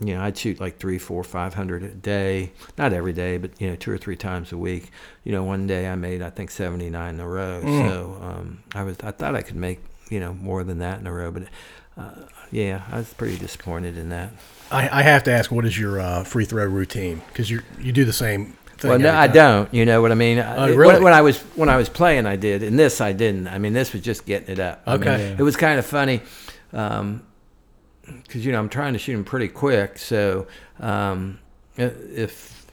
You 0.01 0.15
know, 0.15 0.21
I'd 0.21 0.37
shoot 0.37 0.59
like 0.61 0.77
three, 0.79 0.97
four, 0.97 1.23
five 1.23 1.53
hundred 1.53 1.83
a 1.83 1.89
day. 1.89 2.51
Not 2.77 2.93
every 2.93 3.11
day, 3.13 3.37
but 3.37 3.51
you 3.59 3.69
know, 3.69 3.75
two 3.75 3.91
or 3.91 3.97
three 3.97 4.15
times 4.15 4.51
a 4.53 4.57
week. 4.57 4.91
You 5.25 5.31
know, 5.33 5.43
one 5.43 5.67
day 5.67 5.87
I 5.89 5.95
made 5.95 6.21
I 6.21 6.29
think 6.29 6.51
seventy 6.51 6.89
nine 6.89 7.15
in 7.15 7.19
a 7.19 7.27
row. 7.27 7.61
So 7.61 8.17
um, 8.21 8.63
I 8.73 8.83
was 8.83 8.97
I 9.03 9.11
thought 9.11 9.35
I 9.35 9.41
could 9.41 9.57
make 9.57 9.79
you 10.09 10.19
know 10.19 10.33
more 10.33 10.63
than 10.63 10.79
that 10.79 10.99
in 10.99 11.07
a 11.07 11.11
row, 11.13 11.31
but 11.31 11.43
uh, 11.97 12.11
yeah, 12.51 12.83
I 12.91 12.97
was 12.99 13.13
pretty 13.13 13.37
disappointed 13.37 13.97
in 13.97 14.09
that. 14.09 14.31
I, 14.71 14.99
I 14.99 15.01
have 15.01 15.23
to 15.23 15.31
ask, 15.31 15.51
what 15.51 15.65
is 15.65 15.77
your 15.77 15.99
uh, 15.99 16.23
free 16.23 16.45
throw 16.45 16.63
routine? 16.65 17.21
Because 17.27 17.49
you 17.49 17.61
you 17.81 17.91
do 17.91 18.05
the 18.05 18.13
same 18.13 18.53
thing. 18.77 18.89
Well, 18.91 18.99
no, 18.99 19.13
I 19.13 19.27
don't. 19.27 19.71
You 19.73 19.85
know 19.85 20.01
what 20.01 20.11
I 20.13 20.15
mean? 20.15 20.37
It- 20.37 20.75
really? 20.77 20.93
When, 20.93 21.03
when 21.03 21.13
I 21.13 21.21
was 21.21 21.39
when 21.57 21.67
I 21.67 21.75
was 21.75 21.89
playing, 21.89 22.25
I 22.25 22.37
did. 22.37 22.63
In 22.63 22.77
this, 22.77 23.01
I 23.01 23.11
didn't. 23.11 23.47
I 23.47 23.57
mean, 23.57 23.73
this 23.73 23.91
was 23.91 24.01
just 24.01 24.25
getting 24.25 24.49
it 24.49 24.59
up. 24.59 24.81
I 24.87 24.97
mean, 24.97 25.07
Okay. 25.09 25.35
it 25.37 25.41
was 25.43 25.57
kind 25.57 25.77
of 25.77 25.85
funny 25.85 26.21
because 28.23 28.45
you 28.45 28.51
know 28.51 28.59
I'm 28.59 28.69
trying 28.69 28.93
to 28.93 28.99
shoot 28.99 29.13
them 29.13 29.23
pretty 29.23 29.47
quick. 29.47 29.97
So 29.97 30.47
um, 30.79 31.39
if 31.77 32.65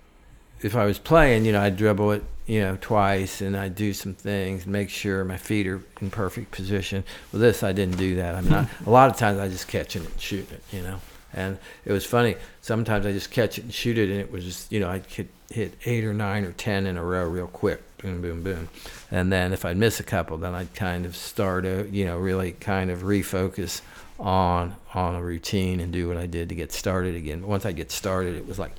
if 0.60 0.74
I 0.74 0.84
was 0.84 0.98
playing, 0.98 1.44
you 1.44 1.52
know, 1.52 1.60
I'd 1.60 1.76
dribble 1.76 2.12
it, 2.12 2.24
you 2.46 2.60
know, 2.60 2.78
twice, 2.80 3.40
and 3.40 3.56
I'd 3.56 3.74
do 3.74 3.92
some 3.92 4.14
things, 4.14 4.64
and 4.64 4.72
make 4.72 4.90
sure 4.90 5.24
my 5.24 5.36
feet 5.36 5.66
are 5.66 5.82
in 6.00 6.10
perfect 6.10 6.50
position. 6.50 7.04
With 7.32 7.40
this, 7.40 7.62
I 7.62 7.72
didn't 7.72 7.98
do 7.98 8.16
that. 8.16 8.34
I 8.34 8.40
mean, 8.40 8.52
I, 8.52 8.68
a 8.86 8.90
lot 8.90 9.10
of 9.10 9.16
times 9.16 9.38
I 9.38 9.48
just 9.48 9.68
catch 9.68 9.96
it 9.96 10.04
and 10.04 10.20
shoot 10.20 10.50
it, 10.50 10.62
you 10.72 10.82
know. 10.82 11.00
And 11.32 11.58
it 11.84 11.92
was 11.92 12.06
funny. 12.06 12.36
Sometimes 12.62 13.04
I 13.04 13.12
just 13.12 13.30
catch 13.30 13.58
it 13.58 13.64
and 13.64 13.74
shoot 13.74 13.98
it, 13.98 14.10
and 14.10 14.20
it 14.20 14.32
was 14.32 14.44
just, 14.44 14.72
you 14.72 14.80
know, 14.80 14.88
I 14.88 15.00
could 15.00 15.28
hit 15.50 15.74
eight 15.84 16.04
or 16.04 16.14
nine 16.14 16.44
or 16.44 16.52
ten 16.52 16.86
in 16.86 16.96
a 16.96 17.04
row 17.04 17.28
real 17.28 17.46
quick, 17.46 17.82
boom, 17.98 18.22
boom, 18.22 18.42
boom. 18.42 18.68
And 19.10 19.30
then 19.30 19.52
if 19.52 19.64
I'd 19.64 19.76
miss 19.76 20.00
a 20.00 20.04
couple, 20.04 20.38
then 20.38 20.54
I'd 20.54 20.74
kind 20.74 21.04
of 21.04 21.14
start, 21.14 21.66
a, 21.66 21.86
you 21.90 22.06
know, 22.06 22.16
really 22.16 22.52
kind 22.52 22.90
of 22.90 23.02
refocus 23.02 23.82
on 24.18 24.74
on 24.94 25.14
a 25.14 25.22
routine 25.22 25.80
and 25.80 25.92
do 25.92 26.08
what 26.08 26.16
I 26.16 26.26
did 26.26 26.48
to 26.48 26.54
get 26.54 26.72
started 26.72 27.14
again. 27.14 27.40
But 27.40 27.48
once 27.48 27.66
I 27.66 27.72
get 27.72 27.90
started, 27.90 28.34
it 28.34 28.46
was 28.46 28.58
like, 28.58 28.72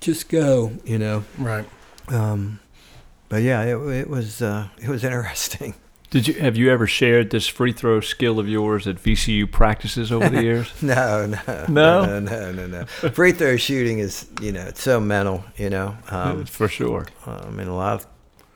just 0.00 0.28
go, 0.28 0.72
you 0.84 0.98
know. 0.98 1.24
Right. 1.38 1.64
Um, 2.08 2.60
but 3.28 3.42
yeah, 3.42 3.62
it, 3.62 3.76
it 3.76 4.10
was 4.10 4.42
uh, 4.42 4.68
it 4.80 4.88
was 4.88 5.04
interesting. 5.04 5.74
Did 6.10 6.28
you 6.28 6.34
have 6.34 6.56
you 6.56 6.70
ever 6.70 6.86
shared 6.86 7.30
this 7.30 7.48
free 7.48 7.72
throw 7.72 8.00
skill 8.00 8.38
of 8.38 8.48
yours 8.48 8.86
at 8.86 8.96
VCU 8.96 9.50
practices 9.50 10.12
over 10.12 10.28
the 10.28 10.40
years? 10.42 10.72
No, 10.82 11.26
no, 11.26 11.64
No? 11.68 12.04
no, 12.06 12.20
no, 12.20 12.52
no, 12.52 12.66
no. 12.68 12.84
Free 13.10 13.32
throw 13.32 13.56
shooting 13.56 13.98
is 13.98 14.26
you 14.40 14.52
know 14.52 14.62
it's 14.62 14.80
so 14.80 15.00
mental. 15.00 15.44
You 15.56 15.68
know, 15.70 15.96
um, 16.10 16.44
For 16.46 16.68
sure. 16.68 17.06
I 17.26 17.50
mean 17.50 17.66
a 17.66 17.74
lot 17.74 17.94
of 17.94 18.06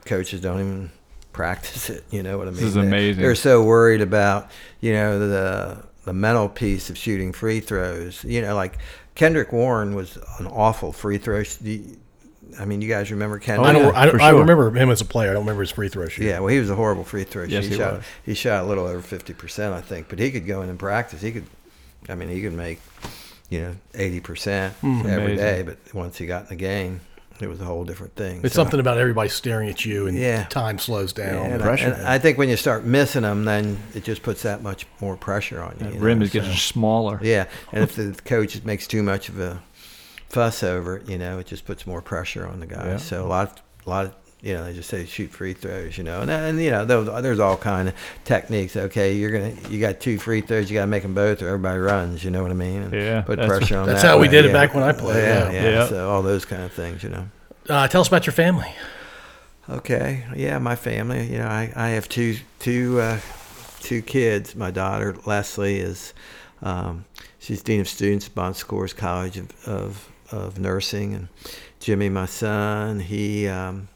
coaches 0.05 0.41
don't 0.41 0.61
even 0.61 0.91
practice 1.33 1.91
it. 1.91 2.05
You 2.11 2.23
know 2.23 2.39
what 2.39 2.47
I 2.47 2.51
mean? 2.53 2.61
This 2.61 2.69
is 2.71 2.77
amazing. 2.77 3.21
They're 3.21 3.35
so 3.35 3.65
worried 3.65 4.01
about 4.01 4.49
you 4.81 4.93
know 4.93 5.19
the 5.19 5.83
the 6.11 6.15
mental 6.15 6.49
piece 6.49 6.91
of 6.91 6.99
shooting 6.99 7.33
free 7.33 7.61
throws. 7.61 8.25
You 8.25 8.43
know, 8.43 8.57
like 8.57 8.79
Kendrick 9.15 9.53
Warren 9.53 9.95
was 9.95 10.19
an 10.41 10.49
awful 10.49 10.93
free 10.93 11.19
throw. 11.19 11.45
I 12.59 12.65
mean, 12.65 12.83
you 12.83 12.89
guys 12.89 13.13
remember 13.13 13.39
Kendrick? 13.39 13.69
I 13.69 13.73
don't. 13.73 13.95
I, 13.95 14.07
don't 14.07 14.17
for 14.17 14.21
I 14.21 14.31
remember 14.31 14.77
him 14.77 14.91
as 14.91 15.01
a 15.01 15.05
player. 15.05 15.31
I 15.31 15.35
don't 15.35 15.43
remember 15.43 15.61
his 15.63 15.71
free 15.71 15.89
throw 15.89 16.09
shooting. 16.09 16.29
Yeah, 16.29 16.41
well, 16.41 16.49
he 16.49 16.59
was 16.59 16.69
a 16.69 16.75
horrible 16.75 17.05
free 17.05 17.23
throw. 17.23 17.45
Yes, 17.45 17.63
he, 17.67 17.71
he 17.71 17.77
shot. 17.77 17.93
was. 17.99 18.05
He 18.27 18.35
shot 18.35 18.65
a 18.65 18.67
little 18.67 18.87
over 18.87 19.01
fifty 19.01 19.35
percent, 19.35 19.73
I 19.73 19.81
think. 19.81 20.09
But 20.09 20.19
he 20.19 20.33
could 20.33 20.49
go 20.49 20.63
in 20.63 20.69
and 20.69 20.77
practice. 20.81 21.21
He 21.23 21.31
could. 21.31 21.47
I 22.09 22.17
mean, 22.17 22.29
he 22.29 22.43
could 22.43 22.55
make, 22.55 22.81
you 23.49 23.61
know, 23.61 23.77
eighty 23.95 24.19
percent 24.19 24.75
Hmm, 24.81 25.03
every 25.07 25.35
amazing. 25.35 25.37
day. 25.37 25.63
But 25.63 25.95
once 25.95 26.19
he 26.19 26.27
got 26.27 26.43
in 26.43 26.49
the 26.49 26.57
game, 26.57 27.03
it 27.43 27.49
was 27.49 27.61
a 27.61 27.65
whole 27.65 27.85
different 27.85 28.15
thing. 28.17 28.41
It's 28.45 28.55
So- 28.55 28.61
something 28.63 28.81
about 28.81 28.99
everybody 28.99 29.29
staring 29.29 29.69
at 29.69 29.85
you 29.85 30.07
and 30.07 30.17
Yeah. 30.17 30.45
time 30.45 30.79
slows 30.79 31.15
Yeah, 31.17 31.33
down. 31.33 31.47
and, 31.47 31.63
I, 31.63 31.67
pressure. 31.67 31.93
and 31.93 32.07
I 32.07 32.19
think 32.19 32.39
when 32.39 32.49
you 32.49 32.57
start 32.57 32.85
missing 32.85 33.23
them, 33.23 33.45
then 33.45 33.79
it 33.95 34.05
just 34.05 34.23
puts 34.23 34.43
that 34.43 34.63
much 34.63 34.87
more 35.01 35.17
pressure 35.17 35.63
on 35.63 35.77
you. 35.79 35.85
That 35.87 35.95
you 35.95 36.01
rim 36.01 36.19
know, 36.19 36.25
is 36.25 36.31
getting 36.31 36.53
smaller. 36.55 37.19
Yeah, 37.23 37.47
and 37.73 37.83
if 37.85 37.95
the 37.97 38.15
coach 38.25 38.63
makes 38.65 38.87
too 38.87 39.03
much 39.03 39.29
of 39.29 39.39
a 39.41 39.61
fuss 40.29 40.63
over 40.63 40.97
it, 40.99 41.09
you 41.09 41.19
know, 41.19 41.39
it 41.39 41.47
just 41.47 41.65
puts 41.65 41.87
more 41.87 42.01
pressure 42.01 42.47
on 42.47 42.61
the 42.61 42.67
guys. 42.67 42.85
Yeah. 42.87 42.97
So 42.99 43.25
a 43.25 43.29
lot, 43.29 43.61
a 43.87 43.91
lot 43.91 44.05
of, 44.07 44.13
you 44.43 44.55
know, 44.55 44.65
they 44.65 44.73
just 44.73 44.89
say 44.89 45.05
shoot 45.05 45.31
free 45.31 45.53
throws, 45.53 45.99
you 45.99 46.05
know, 46.05 46.21
and, 46.23 46.31
and 46.31 46.61
you 46.61 46.71
know, 46.71 46.85
there's, 46.85 47.23
there's 47.23 47.39
all 47.41 47.57
kind 47.57 47.89
of 47.89 47.95
techniques. 48.25 48.77
Okay, 48.77 49.15
you're 49.15 49.31
gonna, 49.31 49.53
you 49.69 49.81
got 49.81 50.01
two 50.01 50.19
free 50.19 50.41
throws, 50.41 50.71
you 50.71 50.75
got 50.75 50.83
to 50.83 50.87
make 50.87 51.03
them 51.03 51.15
both, 51.15 51.43
or 51.43 51.49
everybody 51.49 51.79
runs. 51.79 52.25
You 52.25 52.31
know 52.31 52.43
what 52.43 52.51
I 52.51 52.55
mean? 52.55 52.83
And 52.83 52.93
Yeah, 52.93 53.21
put 53.23 53.39
pressure 53.39 53.79
on. 53.79 53.87
That's 53.87 54.03
that 54.03 54.09
how 54.09 54.19
we 54.19 54.29
way, 54.29 54.33
did 54.33 54.47
it 54.47 54.53
back 54.53 54.75
when 54.75 54.83
I 54.83 54.93
played, 54.93 55.23
Yeah, 55.23 55.51
yeah. 55.51 55.63
yeah. 55.63 55.71
Yeah. 55.71 55.87
So 55.89 56.11
all 56.11 56.23
those 56.23 56.45
kind 56.45 56.63
of 56.63 56.73
things, 56.73 57.03
you 57.03 57.11
know. 57.11 57.29
Uh, 57.69 57.87
tell 57.87 58.01
us 58.01 58.09
about 58.09 58.27
your 58.27 58.33
family. 58.33 58.73
Okay, 59.69 60.25
yeah, 60.35 60.59
my 60.59 60.75
family. 60.75 61.31
You 61.31 61.39
know, 61.39 61.47
I, 61.47 61.73
I 61.77 61.89
have 61.91 62.09
two 62.09 62.37
two 62.59 63.01
uh, 63.01 63.21
two 63.81 64.03
kids. 64.03 64.57
My 64.57 64.71
daughter 64.73 65.15
Leslie 65.27 65.79
is 65.79 66.13
um, 66.63 67.05
she's 67.39 67.63
dean 67.63 67.81
of 67.81 67.89
students 67.89 68.27
at 68.27 68.35
Bon 68.35 68.53
Secours 68.53 68.93
College 68.93 69.37
of, 69.37 69.69
of 69.69 70.09
of 70.33 70.59
Nursing, 70.59 71.15
and 71.15 71.29
Jimmy, 71.79 72.09
my 72.09 72.27
son, 72.27 72.99
he 73.01 73.47
um, 73.47 73.89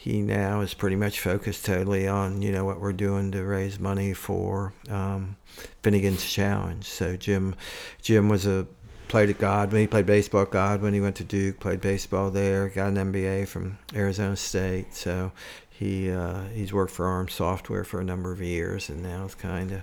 he 0.00 0.22
now 0.22 0.62
is 0.62 0.72
pretty 0.72 0.96
much 0.96 1.20
focused 1.20 1.66
totally 1.66 2.08
on 2.08 2.40
you 2.40 2.50
know 2.50 2.64
what 2.64 2.80
we're 2.80 2.90
doing 2.90 3.30
to 3.30 3.44
raise 3.44 3.78
money 3.78 4.14
for 4.14 4.72
um, 4.88 5.36
Finnegan's 5.82 6.24
Challenge. 6.24 6.86
So 6.86 7.18
Jim 7.18 7.54
Jim 8.00 8.30
was 8.30 8.46
a 8.46 8.66
played 9.08 9.28
at 9.28 9.36
Godwin. 9.36 9.82
He 9.82 9.86
played 9.86 10.06
baseball 10.06 10.42
at 10.42 10.52
Godwin. 10.52 10.94
He 10.94 11.02
went 11.02 11.16
to 11.16 11.24
Duke, 11.24 11.60
played 11.60 11.82
baseball 11.82 12.30
there. 12.30 12.70
Got 12.70 12.96
an 12.96 13.12
MBA 13.12 13.46
from 13.48 13.76
Arizona 13.94 14.36
State. 14.36 14.94
So 14.94 15.32
he 15.68 16.10
uh, 16.10 16.44
he's 16.54 16.72
worked 16.72 16.92
for 16.92 17.04
Arm 17.04 17.28
Software 17.28 17.84
for 17.84 18.00
a 18.00 18.04
number 18.04 18.32
of 18.32 18.40
years, 18.40 18.88
and 18.88 19.02
now 19.02 19.26
is 19.26 19.34
kind 19.34 19.70
of 19.70 19.82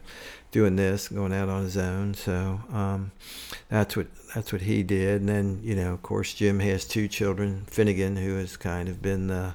doing 0.49 0.77
this, 0.77 1.09
going 1.09 1.31
out 1.31 1.47
on 1.47 1.61
his 1.63 1.77
own. 1.77 2.15
So 2.15 2.59
um, 2.73 3.11
that's 3.69 3.95
what 3.95 4.07
that's 4.33 4.51
what 4.51 4.63
he 4.63 4.81
did. 4.81 5.21
And 5.21 5.29
then 5.29 5.59
you 5.61 5.75
know, 5.75 5.93
of 5.93 6.01
course, 6.01 6.33
Jim 6.33 6.59
has 6.61 6.85
two 6.87 7.07
children. 7.07 7.65
Finnegan, 7.67 8.15
who 8.15 8.37
has 8.37 8.57
kind 8.57 8.89
of 8.89 8.99
been 8.99 9.27
the 9.27 9.53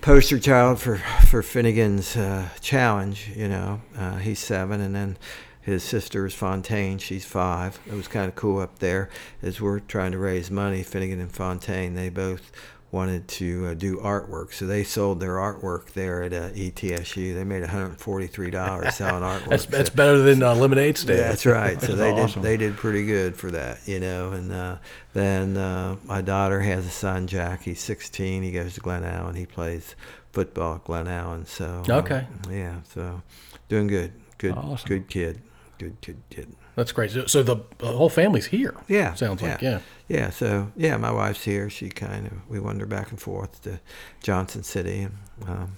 poster 0.00 0.38
child 0.38 0.80
for 0.80 0.96
for 1.28 1.42
Finnegan's 1.42 2.16
uh, 2.16 2.48
challenge. 2.60 3.32
You 3.34 3.48
know, 3.48 3.80
uh, 3.96 4.16
he's 4.16 4.38
seven, 4.38 4.80
and 4.80 4.94
then 4.94 5.18
his 5.60 5.82
sister 5.82 6.26
is 6.26 6.34
Fontaine. 6.34 6.98
She's 6.98 7.24
five. 7.24 7.78
It 7.86 7.94
was 7.94 8.08
kind 8.08 8.28
of 8.28 8.34
cool 8.34 8.60
up 8.60 8.78
there 8.78 9.10
as 9.42 9.60
we're 9.60 9.80
trying 9.80 10.12
to 10.12 10.18
raise 10.18 10.50
money. 10.50 10.82
Finnegan 10.82 11.20
and 11.20 11.32
Fontaine, 11.32 11.94
they 11.94 12.08
both 12.08 12.50
wanted 12.92 13.28
to 13.28 13.66
uh, 13.68 13.74
do 13.74 13.98
artwork, 13.98 14.52
so 14.52 14.66
they 14.66 14.82
sold 14.82 15.20
their 15.20 15.34
artwork 15.36 15.92
there 15.92 16.22
at 16.24 16.32
uh, 16.32 16.48
ETSU. 16.50 17.34
They 17.34 17.44
made 17.44 17.62
$143 17.62 18.92
selling 18.92 19.22
artwork. 19.22 19.48
That's, 19.48 19.64
So- 19.64 19.70
that's 19.70 19.90
better 19.90 20.18
than 20.18 20.42
uh, 20.42 20.54
lemonade 20.54 20.98
stand. 20.98 21.18
yeah, 21.18 21.28
that's 21.28 21.46
right. 21.46 21.80
So 21.90 21.94
they 21.94 22.10
awesome. 22.12 22.42
did 22.42 22.48
they 22.48 22.56
did 22.56 22.76
pretty 22.76 23.06
good 23.06 23.36
for 23.36 23.50
that, 23.52 23.78
you 23.86 24.00
know. 24.00 24.32
And 24.32 24.52
uh, 24.52 24.76
then 25.12 25.56
uh, 25.56 25.96
my 26.04 26.20
daughter 26.20 26.60
has 26.60 26.86
a 26.86 26.90
son, 26.90 27.26
Jack. 27.26 27.62
He's 27.62 27.80
16. 27.80 28.42
He 28.42 28.50
goes 28.52 28.74
to 28.74 28.80
Glen 28.80 29.04
Allen. 29.04 29.34
He 29.34 29.46
plays 29.46 29.94
football 30.32 30.76
at 30.76 30.84
Glen 30.84 31.08
Allen. 31.08 31.46
So 31.46 31.82
uh, 31.88 31.98
Okay. 31.98 32.26
yeah. 32.50 32.80
So 32.92 33.22
doing 33.68 33.86
good. 33.86 34.12
Good. 34.38 34.54
Awesome. 34.56 34.88
Good 34.88 35.08
kid. 35.08 35.40
Good 35.78 35.96
good 36.04 36.22
kid. 36.30 36.54
That's 36.76 36.92
great. 36.92 37.10
So, 37.10 37.26
so 37.26 37.42
the, 37.42 37.56
the 37.78 37.86
whole 37.88 38.08
family's 38.08 38.46
here. 38.46 38.74
Yeah. 38.88 39.12
Sounds 39.14 39.42
like, 39.42 39.60
yeah. 39.60 39.80
Yeah. 40.10 40.30
So 40.30 40.72
yeah, 40.76 40.96
my 40.96 41.12
wife's 41.12 41.44
here. 41.44 41.70
She 41.70 41.88
kind 41.88 42.26
of 42.26 42.32
we 42.50 42.58
wander 42.58 42.84
back 42.84 43.10
and 43.10 43.20
forth 43.20 43.62
to 43.62 43.78
Johnson 44.22 44.62
City. 44.64 45.02
And, 45.02 45.14
um, 45.48 45.72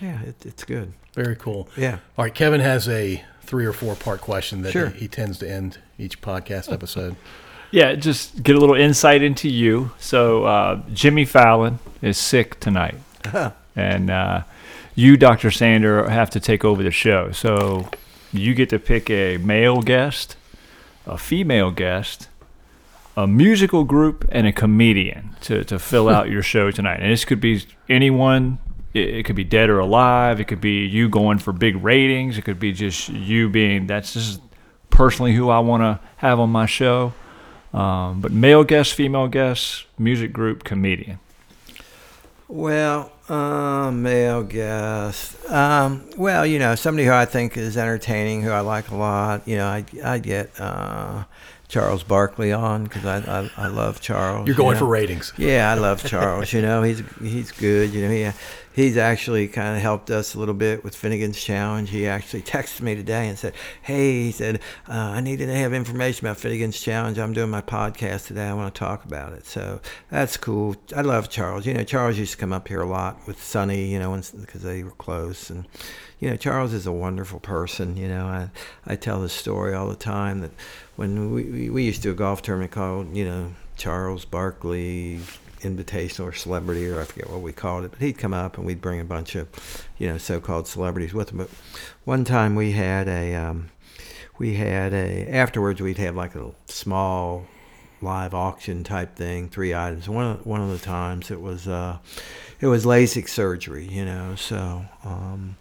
yeah, 0.00 0.22
it, 0.22 0.46
it's 0.46 0.64
good. 0.64 0.92
Very 1.14 1.36
cool. 1.36 1.68
Yeah. 1.76 1.98
All 2.18 2.24
right, 2.24 2.34
Kevin 2.34 2.60
has 2.60 2.88
a 2.88 3.22
three 3.42 3.64
or 3.66 3.72
four 3.72 3.94
part 3.94 4.20
question 4.22 4.62
that 4.62 4.72
Sure. 4.72 4.88
he, 4.88 5.00
he 5.00 5.08
tends 5.08 5.38
to 5.38 5.50
end 5.50 5.78
each 5.98 6.20
podcast 6.20 6.72
episode. 6.72 7.16
Yeah, 7.70 7.94
just 7.94 8.42
get 8.42 8.56
a 8.56 8.58
little 8.58 8.74
insight 8.76 9.22
into 9.22 9.48
you. 9.48 9.90
So 9.98 10.44
uh, 10.44 10.80
Jimmy 10.94 11.24
Fallon 11.24 11.78
is 12.00 12.16
sick 12.16 12.58
tonight, 12.60 12.96
and 13.76 14.10
uh, 14.10 14.42
you, 14.94 15.16
Dr. 15.18 15.50
Sander, 15.50 16.08
have 16.08 16.30
to 16.30 16.40
take 16.40 16.64
over 16.64 16.82
the 16.82 16.90
show. 16.90 17.32
So 17.32 17.88
you 18.32 18.54
get 18.54 18.70
to 18.70 18.78
pick 18.78 19.10
a 19.10 19.36
male 19.38 19.82
guest, 19.82 20.36
a 21.06 21.18
female 21.18 21.70
guest, 21.70 22.28
a 23.16 23.26
musical 23.26 23.84
group, 23.84 24.26
and 24.30 24.46
a 24.46 24.52
comedian 24.52 25.34
to, 25.40 25.64
to 25.64 25.78
fill 25.78 26.08
out 26.08 26.28
your 26.28 26.42
show 26.42 26.70
tonight. 26.70 27.00
And 27.00 27.10
this 27.10 27.24
could 27.24 27.40
be 27.40 27.64
anyone. 27.88 28.58
It, 28.92 29.08
it 29.08 29.22
could 29.24 29.36
be 29.36 29.44
dead 29.44 29.70
or 29.70 29.78
alive. 29.78 30.38
It 30.38 30.44
could 30.44 30.60
be 30.60 30.84
you 30.84 31.08
going 31.08 31.38
for 31.38 31.52
big 31.52 31.82
ratings. 31.82 32.36
It 32.36 32.42
could 32.42 32.60
be 32.60 32.72
just 32.72 33.08
you 33.08 33.48
being 33.48 33.86
that's 33.86 34.12
just 34.12 34.40
personally 34.90 35.32
who 35.32 35.48
I 35.48 35.60
want 35.60 35.82
to 35.82 36.00
have 36.18 36.38
on 36.38 36.50
my 36.50 36.66
show. 36.66 37.14
Um, 37.72 38.20
but 38.20 38.32
male 38.32 38.64
guest, 38.64 38.94
female 38.94 39.28
guest, 39.28 39.84
music 39.98 40.32
group, 40.32 40.64
comedian. 40.64 41.18
Well, 42.48 43.12
uh, 43.28 43.90
male 43.90 44.44
guest. 44.44 45.44
Um, 45.50 46.08
well, 46.16 46.46
you 46.46 46.58
know, 46.58 46.74
somebody 46.74 47.04
who 47.06 47.12
I 47.12 47.24
think 47.24 47.56
is 47.56 47.76
entertaining, 47.76 48.42
who 48.42 48.50
I 48.50 48.60
like 48.60 48.90
a 48.90 48.96
lot. 48.96 49.46
You 49.48 49.56
know, 49.56 49.66
I 49.66 49.84
I 50.04 50.18
get 50.18 50.58
uh, 50.60 51.24
Charles 51.68 52.02
Barkley 52.02 52.52
on 52.52 52.84
because 52.84 53.04
I, 53.04 53.18
I 53.18 53.50
I 53.56 53.66
love 53.68 54.00
Charles. 54.00 54.46
You're 54.46 54.54
you 54.54 54.62
going 54.62 54.74
know. 54.74 54.80
for 54.80 54.86
ratings. 54.86 55.32
Yeah, 55.36 55.70
I 55.70 55.74
love 55.74 56.04
Charles. 56.04 56.52
You 56.52 56.62
know, 56.62 56.82
he's 56.82 57.02
he's 57.20 57.50
good. 57.52 57.92
You 57.92 58.02
know, 58.02 58.10
he 58.10 58.30
he's 58.76 58.96
actually 58.96 59.48
kind 59.48 59.74
of 59.74 59.82
helped 59.82 60.10
us 60.10 60.34
a 60.34 60.38
little 60.38 60.54
bit 60.54 60.84
with 60.84 60.94
Finnegan's 60.94 61.42
Challenge. 61.42 61.90
He 61.90 62.06
actually 62.06 62.42
texted 62.56 62.82
me 62.82 62.94
today 62.94 63.28
and 63.28 63.36
said, 63.36 63.54
"Hey," 63.82 64.24
he 64.24 64.32
said, 64.32 64.60
uh, 64.88 64.92
"I 64.92 65.20
needed 65.20 65.46
to 65.46 65.54
have 65.54 65.72
information 65.72 66.26
about 66.26 66.36
Finnegan's 66.36 66.80
Challenge. 66.80 67.18
I'm 67.18 67.32
doing 67.32 67.50
my 67.50 67.62
podcast 67.62 68.28
today. 68.28 68.46
I 68.46 68.54
want 68.54 68.72
to 68.72 68.78
talk 68.78 69.04
about 69.04 69.32
it." 69.32 69.46
So 69.46 69.80
that's 70.10 70.36
cool. 70.36 70.76
I 70.94 71.00
love 71.00 71.28
Charles. 71.30 71.66
You 71.66 71.74
know, 71.74 71.84
Charles 71.84 72.18
used 72.18 72.32
to 72.32 72.38
come 72.38 72.52
up 72.52 72.68
here 72.68 72.82
a 72.82 72.86
lot 72.86 73.26
with 73.26 73.42
Sonny. 73.42 73.86
You 73.86 73.98
know, 73.98 74.14
because 74.40 74.62
they 74.62 74.84
were 74.84 74.90
close 74.92 75.50
and. 75.50 75.66
You 76.18 76.30
know, 76.30 76.36
Charles 76.36 76.72
is 76.72 76.86
a 76.86 76.92
wonderful 76.92 77.40
person. 77.40 77.96
You 77.96 78.08
know, 78.08 78.26
I, 78.26 78.50
I 78.86 78.96
tell 78.96 79.20
this 79.20 79.34
story 79.34 79.74
all 79.74 79.88
the 79.88 79.96
time 79.96 80.40
that 80.40 80.52
when 80.96 81.32
we, 81.32 81.68
we, 81.68 81.84
used 81.84 82.02
to 82.02 82.08
do 82.08 82.12
a 82.12 82.14
golf 82.14 82.40
tournament 82.40 82.72
called, 82.72 83.14
you 83.14 83.24
know, 83.24 83.52
Charles 83.76 84.24
Barkley 84.24 85.20
Invitational 85.60 86.24
or 86.24 86.32
Celebrity, 86.32 86.88
or 86.88 87.00
I 87.00 87.04
forget 87.04 87.28
what 87.28 87.42
we 87.42 87.52
called 87.52 87.84
it, 87.84 87.90
but 87.90 88.00
he'd 88.00 88.16
come 88.16 88.32
up 88.32 88.56
and 88.56 88.66
we'd 88.66 88.80
bring 88.80 89.00
a 89.00 89.04
bunch 89.04 89.34
of, 89.34 89.48
you 89.98 90.08
know, 90.08 90.16
so-called 90.16 90.66
celebrities 90.66 91.12
with 91.12 91.30
him. 91.30 91.38
But 91.38 91.50
one 92.04 92.24
time 92.24 92.54
we 92.54 92.72
had 92.72 93.08
a, 93.08 93.34
um, 93.34 93.70
we 94.38 94.54
had 94.54 94.94
a, 94.94 95.28
afterwards 95.28 95.82
we'd 95.82 95.98
have 95.98 96.16
like 96.16 96.34
a 96.34 96.52
small 96.66 97.46
live 98.00 98.32
auction 98.32 98.84
type 98.84 99.16
thing, 99.16 99.48
three 99.48 99.74
items. 99.74 100.08
One 100.08 100.26
of, 100.26 100.46
one 100.46 100.62
of 100.62 100.70
the 100.70 100.78
times 100.78 101.30
it 101.30 101.42
was, 101.42 101.68
uh, 101.68 101.98
it 102.60 102.68
was 102.68 102.86
LASIK 102.86 103.28
surgery, 103.28 103.86
you 103.86 104.06
know, 104.06 104.34
so, 104.34 104.86
um, 105.04 105.56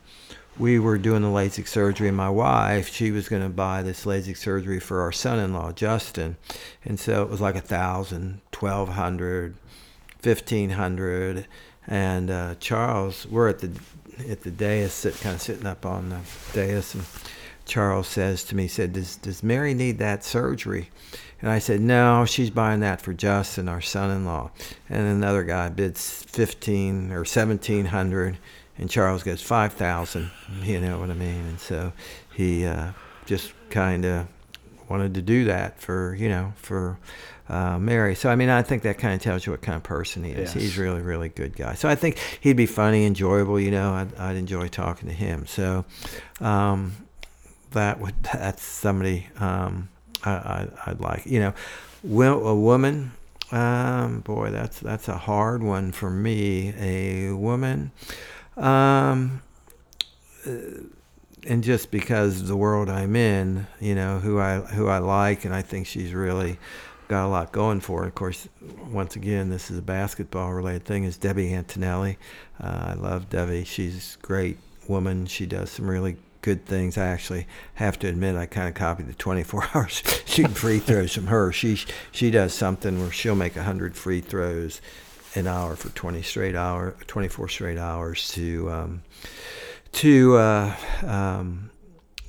we 0.57 0.80
were 0.80 0.98
doing 0.98 1.22
the 1.22 1.27
LASIK 1.27 1.68
surgery, 1.68 2.07
and 2.07 2.18
my 2.18 2.30
wife, 2.30 2.88
she 2.88 3.11
was 3.11 3.27
going 3.27 3.41
to 3.41 3.49
buy 3.49 3.82
this 3.82 4.06
LASIK 4.06 4.38
surgery 4.38 4.80
for 4.80 5.02
our 5.02 5.11
son-in-law, 5.11 5.73
Justin, 5.73 6.38
and 6.84 6.99
so 6.99 7.23
it 7.23 7.30
was 7.30 7.41
like 7.41 7.56
a 7.56 7.61
thousand, 7.61 8.41
twelve 8.52 8.90
hundred, 8.90 9.56
fifteen 10.19 10.72
hundred, 10.72 11.48
and 11.88 12.32
uh, 12.32 12.56
Charles, 12.60 13.26
we're 13.27 13.49
at 13.49 13.60
the 13.60 13.72
at 14.30 14.44
the 14.44 14.52
dais, 14.52 14.94
sit, 14.94 15.19
kind 15.19 15.36
of 15.36 15.41
sitting 15.41 15.65
up 15.65 15.86
on 15.86 16.10
the 16.10 16.19
dais, 16.53 16.95
and 16.95 17.03
Charles 17.65 18.07
says 18.07 18.44
to 18.45 18.56
me, 18.56 18.68
said, 18.68 18.94
"Does 18.94 19.18
does 19.18 19.44
Mary 19.44 19.73
need 19.73 19.98
that 19.98 20.23
surgery?" 20.23 20.90
And 21.41 21.52
I 21.52 21.60
said, 21.60 21.82
"No, 21.82 22.26
she's 22.26 22.49
buying 22.49 22.80
that 22.80 23.02
for 23.02 23.14
Justin, 23.14 23.68
our 23.68 23.82
son-in-law." 23.82 24.52
And 24.90 25.07
another 25.07 25.44
guy 25.44 25.68
bids 25.69 26.23
fifteen 26.23 27.11
or 27.11 27.26
seventeen 27.26 27.86
hundred 27.88 28.38
and 28.77 28.89
Charles 28.89 29.23
goes 29.23 29.41
five 29.41 29.73
thousand. 29.73 30.31
You 30.61 30.81
know 30.81 30.99
what 30.99 31.10
I 31.10 31.14
mean? 31.14 31.45
And 31.45 31.60
so 31.60 31.93
he 32.34 32.65
uh, 32.65 32.91
just 33.26 33.53
kind 33.69 34.06
of 34.06 34.27
wanted 34.89 35.14
to 35.15 35.22
do 35.22 35.45
that 35.45 35.80
for 35.81 36.15
you 36.15 36.30
know 36.30 36.53
for 36.56 36.97
uh, 37.49 37.77
Mary. 37.77 38.15
So 38.15 38.30
I 38.30 38.35
mean, 38.35 38.49
I 38.49 38.61
think 38.61 38.84
that 38.84 38.97
kind 38.97 39.14
of 39.14 39.22
tells 39.22 39.45
you 39.45 39.52
what 39.52 39.61
kind 39.61 39.76
of 39.76 39.84
person 39.84 40.23
he 40.23 40.31
is. 40.31 40.53
Yes. 40.53 40.64
He's 40.64 40.77
really 40.77 41.02
really 41.02 41.30
good 41.30 41.56
guy. 41.56 41.76
So 41.76 41.88
I 41.88 41.95
think 41.95 42.18
he'd 42.41 42.57
be 42.57 42.65
funny, 42.65 43.06
enjoyable. 43.06 43.60
You 43.60 43.72
know, 43.72 43.93
I'd, 43.93 44.15
I'd 44.15 44.35
enjoy 44.35 44.68
talking 44.68 45.10
to 45.10 45.15
him. 45.15 45.45
So 45.47 45.85
um, 46.41 46.93
that 47.72 47.99
would 47.99 48.15
that's 48.34 48.64
somebody 48.64 49.27
um, 49.39 49.89
I, 50.23 50.31
I 50.31 50.68
I'd 50.88 50.99
like. 50.99 51.26
You 51.26 51.39
know, 51.39 51.53
will 52.03 52.47
a 52.47 52.56
woman. 52.56 53.11
Um, 53.52 54.22
boy, 54.22 54.49
that's 54.49 54.80
that's 54.80 55.07
a 55.07 55.18
hard 55.18 55.61
one 55.61 55.91
for 55.91 56.10
me. 56.10 56.73
A 56.80 57.31
woman. 57.31 57.91
Um, 58.57 59.41
uh, 60.45 60.52
and 61.48 61.64
just 61.64 61.91
because 61.91 62.41
of 62.41 62.48
the 62.48 62.56
world 62.56 62.90
I'm 62.90 63.15
in, 63.15 63.68
you 63.80 63.95
know, 63.95 64.19
who 64.19 64.40
I 64.40 64.60
who 64.60 64.88
I 64.88 64.98
like, 64.98 65.45
and 65.45 65.53
I 65.53 65.61
think 65.61 65.88
she's 65.88 66.14
really 66.14 66.57
got 67.07 67.27
a 67.27 67.30
lot 67.30 67.52
going 67.52 67.80
for 67.82 68.02
her. 68.02 68.07
Of 68.07 68.15
course, 68.15 68.48
once 68.90 69.15
again, 69.15 69.49
this 69.49 69.69
is 69.69 69.77
a 69.77 69.82
basketball 69.82 70.53
related 70.53 70.86
thing. 70.86 71.03
Is 71.03 71.18
Debbie 71.18 71.53
Antonelli? 71.53 72.18
Uh, 72.60 72.86
I 72.88 72.94
love 72.94 73.30
Debbie. 73.30 73.64
She's 73.64 74.18
a 74.22 74.26
great 74.26 74.57
woman. 74.88 75.26
She 75.27 75.45
does 75.45 75.69
some 75.69 75.88
really 75.88 76.18
good 76.41 76.65
things. 76.65 76.98
I 76.98 77.07
actually 77.07 77.48
have 77.76 77.98
to 77.99 78.07
admit, 78.07 78.36
I 78.36 78.45
kind 78.45 78.68
of 78.68 78.76
copied 78.76 79.07
the 79.07 79.14
24 79.14 79.69
hours 79.76 80.03
shooting 80.26 80.53
free 80.53 80.80
throws 80.80 81.14
from 81.14 81.27
her. 81.27 81.52
She 81.52 81.80
she 82.11 82.32
does 82.32 82.53
something 82.53 82.99
where 82.99 83.11
she'll 83.11 83.36
make 83.36 83.56
100 83.56 83.95
free 83.95 84.22
throws 84.22 84.82
an 85.36 85.48
hour 85.48 85.76
for 85.76 85.90
20 85.90 86.22
straight 86.22 86.56
hour 86.56 86.95
24 87.07 87.49
straight 87.49 87.78
hours 87.78 88.30
to 88.30 88.72
um, 88.72 89.03
to 89.91 90.36
uh, 90.38 90.76
um, 91.03 91.70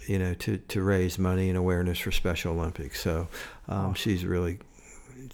you 0.07 0.19
know 0.19 0.35
to, 0.35 0.59
to 0.59 0.83
raise 0.83 1.19
money 1.19 1.49
and 1.49 1.59
awareness 1.59 1.99
for 1.99 2.13
Special 2.13 2.59
Olympics. 2.59 3.01
So 3.01 3.29
um, 3.69 3.95
she's 3.95 4.25
really 4.25 4.59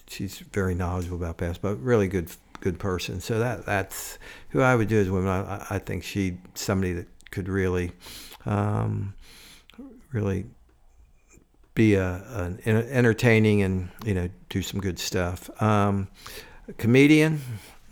she's 0.07 0.39
very 0.39 0.75
knowledgeable 0.75 1.17
about 1.17 1.37
basketball 1.37 1.75
really 1.75 2.09
good 2.09 2.31
good 2.61 2.79
person. 2.79 3.21
So 3.21 3.39
that 3.39 3.67
that's 3.67 4.19
who 4.51 4.61
I 4.61 4.75
would 4.75 4.89
do 4.89 5.01
as 5.01 5.09
a 5.09 5.13
woman 5.13 5.29
I, 5.29 5.67
I 5.71 5.79
think 5.79 6.05
she 6.05 6.39
somebody 6.55 6.93
that 6.95 7.07
could 7.31 7.49
really 7.49 7.93
um, 8.47 9.15
really 10.13 10.47
be 11.75 11.95
a, 11.95 12.23
an 12.35 12.61
entertaining 12.67 13.63
and 13.63 13.89
you 14.05 14.15
know 14.15 14.29
do 14.49 14.63
some 14.63 14.81
good 14.81 14.99
stuff. 14.99 15.51
Um, 15.63 16.09
comedian. 16.79 17.41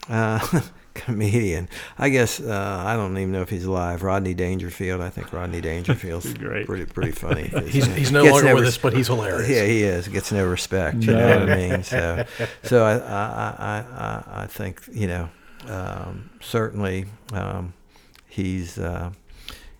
Uh, 0.08 0.60
comedian. 0.94 1.68
I 1.98 2.08
guess 2.08 2.40
uh, 2.40 2.82
I 2.86 2.96
don't 2.96 3.16
even 3.16 3.32
know 3.32 3.42
if 3.42 3.48
he's 3.50 3.64
alive. 3.64 4.02
Rodney 4.02 4.34
Dangerfield. 4.34 5.00
I 5.00 5.08
think 5.08 5.32
Rodney 5.32 5.60
Dangerfield's 5.60 6.32
Great. 6.34 6.66
pretty 6.66 6.84
pretty 6.86 7.12
funny. 7.12 7.48
He's, 7.68 7.86
he's 7.86 8.12
no 8.12 8.24
longer 8.24 8.48
no 8.48 8.54
with 8.56 8.64
res- 8.64 8.74
us, 8.74 8.78
but 8.78 8.92
he's 8.92 9.06
hilarious. 9.06 9.48
Yeah, 9.48 9.64
he 9.64 9.82
is. 9.82 10.08
Gets 10.08 10.32
no 10.32 10.46
respect. 10.46 10.96
You 11.04 11.12
know 11.12 11.38
what 11.40 11.50
I 11.50 11.56
mean? 11.56 11.82
So, 11.84 12.24
so 12.64 12.84
I 12.84 12.94
I, 12.98 13.54
I, 13.58 13.84
I, 14.04 14.42
I 14.42 14.46
think 14.46 14.82
you 14.92 15.06
know 15.06 15.28
um, 15.68 16.30
certainly 16.40 17.06
um, 17.32 17.72
he's. 18.28 18.78
Uh, 18.78 19.10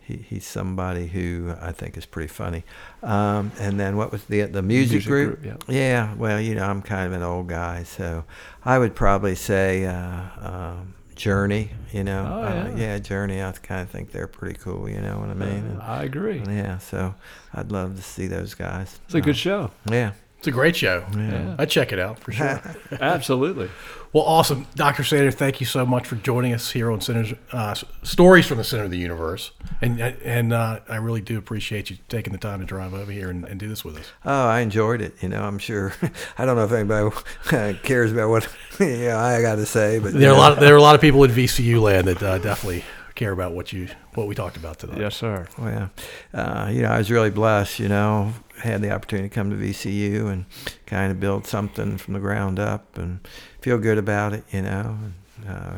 he, 0.01 0.17
he's 0.17 0.45
somebody 0.45 1.07
who 1.07 1.53
I 1.61 1.71
think 1.71 1.97
is 1.97 2.05
pretty 2.05 2.27
funny. 2.27 2.63
Um, 3.03 3.51
and 3.59 3.79
then 3.79 3.97
what 3.97 4.11
was 4.11 4.23
the 4.25 4.41
the 4.43 4.61
music, 4.61 4.93
Music 4.93 5.07
group? 5.09 5.41
group, 5.41 5.63
yeah. 5.67 6.13
Well, 6.15 6.39
you 6.41 6.55
know, 6.55 6.65
I'm 6.65 6.81
kind 6.81 7.07
of 7.07 7.13
an 7.13 7.23
old 7.23 7.47
guy, 7.47 7.83
so 7.83 8.25
I 8.65 8.77
would 8.79 8.95
probably 8.95 9.35
say 9.35 9.85
uh, 9.85 10.21
um, 10.39 10.93
Journey. 11.15 11.71
You 11.91 12.03
know, 12.03 12.25
Oh, 12.31 12.43
uh, 12.43 12.73
yeah. 12.75 12.75
yeah, 12.93 12.99
Journey. 12.99 13.41
I 13.43 13.51
kind 13.51 13.81
of 13.81 13.89
think 13.89 14.11
they're 14.11 14.27
pretty 14.27 14.57
cool. 14.59 14.89
You 14.89 15.01
know 15.01 15.19
what 15.19 15.29
I 15.29 15.33
mean? 15.33 15.49
And, 15.65 15.81
I 15.81 16.03
agree. 16.03 16.41
yeah, 16.47 16.77
so 16.79 17.13
I'd 17.53 17.71
love 17.71 17.95
to 17.97 18.01
see 18.01 18.27
those 18.27 18.53
guys. 18.53 18.99
It's 19.05 19.15
a 19.15 19.21
good 19.21 19.37
show. 19.37 19.71
Yeah. 19.89 20.13
It's 20.41 20.47
a 20.47 20.51
great 20.51 20.75
show. 20.75 21.05
Yeah. 21.15 21.55
I'd 21.59 21.69
check 21.69 21.93
it 21.93 21.99
out 21.99 22.17
for 22.17 22.31
sure. 22.31 22.59
Absolutely. 22.99 23.69
well, 24.11 24.23
awesome. 24.23 24.65
Dr. 24.73 25.03
Sander, 25.03 25.29
thank 25.29 25.59
you 25.59 25.67
so 25.67 25.85
much 25.85 26.07
for 26.07 26.15
joining 26.15 26.51
us 26.51 26.71
here 26.71 26.89
on 26.89 26.99
Centers, 26.99 27.35
uh, 27.51 27.75
Stories 28.01 28.47
from 28.47 28.57
the 28.57 28.63
Center 28.63 28.85
of 28.85 28.89
the 28.89 28.97
Universe. 28.97 29.51
And 29.83 30.01
and 30.01 30.51
uh, 30.51 30.79
I 30.89 30.95
really 30.95 31.21
do 31.21 31.37
appreciate 31.37 31.91
you 31.91 31.97
taking 32.09 32.33
the 32.33 32.39
time 32.39 32.59
to 32.59 32.65
drive 32.65 32.95
over 32.95 33.11
here 33.11 33.29
and, 33.29 33.45
and 33.45 33.59
do 33.59 33.69
this 33.69 33.85
with 33.85 33.99
us. 33.99 34.11
Oh, 34.25 34.47
I 34.47 34.61
enjoyed 34.61 34.99
it. 34.99 35.13
You 35.21 35.29
know, 35.29 35.43
I'm 35.43 35.59
sure. 35.59 35.93
I 36.39 36.45
don't 36.45 36.55
know 36.55 36.63
if 36.63 36.71
anybody 36.71 37.77
cares 37.83 38.11
about 38.11 38.29
what 38.29 38.49
you 38.79 38.87
know, 38.87 39.19
I 39.19 39.43
got 39.43 39.57
to 39.57 39.67
say, 39.67 39.99
but 39.99 40.13
There 40.13 40.31
are 40.31 40.35
a 40.35 40.39
lot. 40.39 40.53
Of, 40.53 40.59
there 40.59 40.73
are 40.73 40.77
a 40.77 40.81
lot 40.81 40.95
of 40.95 41.01
people 41.01 41.23
in 41.23 41.29
VCU 41.29 41.79
land 41.79 42.07
that 42.07 42.23
uh, 42.23 42.39
definitely 42.39 42.83
care 43.15 43.31
about 43.31 43.53
what 43.53 43.73
you 43.73 43.87
what 44.13 44.27
we 44.27 44.35
talked 44.35 44.57
about 44.57 44.79
today. 44.79 44.99
Yes, 44.99 45.15
sir. 45.15 45.47
Well, 45.57 45.91
uh, 46.33 46.69
you 46.71 46.81
know, 46.81 46.89
I 46.89 46.97
was 46.97 47.11
really 47.11 47.29
blessed. 47.29 47.79
You 47.79 47.89
know, 47.89 48.33
had 48.57 48.81
the 48.81 48.91
opportunity 48.91 49.29
to 49.29 49.35
come 49.35 49.49
to 49.49 49.55
VCU 49.55 50.31
and 50.31 50.45
kind 50.85 51.11
of 51.11 51.19
build 51.19 51.47
something 51.47 51.97
from 51.97 52.13
the 52.13 52.19
ground 52.19 52.59
up 52.59 52.97
and 52.97 53.19
feel 53.61 53.77
good 53.77 53.97
about 53.97 54.33
it. 54.33 54.43
You 54.51 54.63
know, 54.63 54.97
and, 55.03 55.49
uh, 55.49 55.73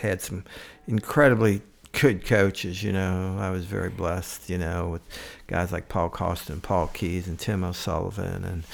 had 0.00 0.20
some 0.20 0.44
incredibly 0.86 1.62
good 1.92 2.24
coaches. 2.24 2.82
You 2.82 2.92
know, 2.92 3.36
I 3.38 3.50
was 3.50 3.64
very 3.64 3.90
blessed. 3.90 4.50
You 4.50 4.58
know, 4.58 4.88
with 4.88 5.02
guys 5.46 5.72
like 5.72 5.88
Paul 5.88 6.10
Kostin, 6.10 6.62
Paul 6.62 6.88
Keyes, 6.88 7.28
and 7.28 7.38
Tim 7.38 7.64
O'Sullivan, 7.64 8.44
and 8.44 8.64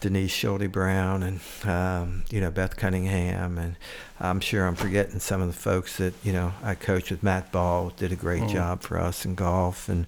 Denise 0.00 0.30
Schulte 0.30 0.70
Brown, 0.70 1.22
and 1.22 1.40
um, 1.64 2.24
you 2.30 2.40
know 2.40 2.50
Beth 2.50 2.76
Cunningham, 2.76 3.58
and 3.58 3.76
I'm 4.20 4.40
sure 4.40 4.66
I'm 4.66 4.76
forgetting 4.76 5.20
some 5.20 5.40
of 5.40 5.46
the 5.48 5.58
folks 5.58 5.96
that 5.98 6.14
you 6.22 6.32
know 6.32 6.52
I 6.62 6.74
coached 6.74 7.10
with. 7.10 7.22
Matt 7.22 7.52
Ball 7.52 7.90
did 7.90 8.12
a 8.12 8.16
great 8.16 8.48
job 8.48 8.82
for 8.82 8.98
us 8.98 9.24
in 9.24 9.34
golf, 9.34 9.88
and 9.88 10.06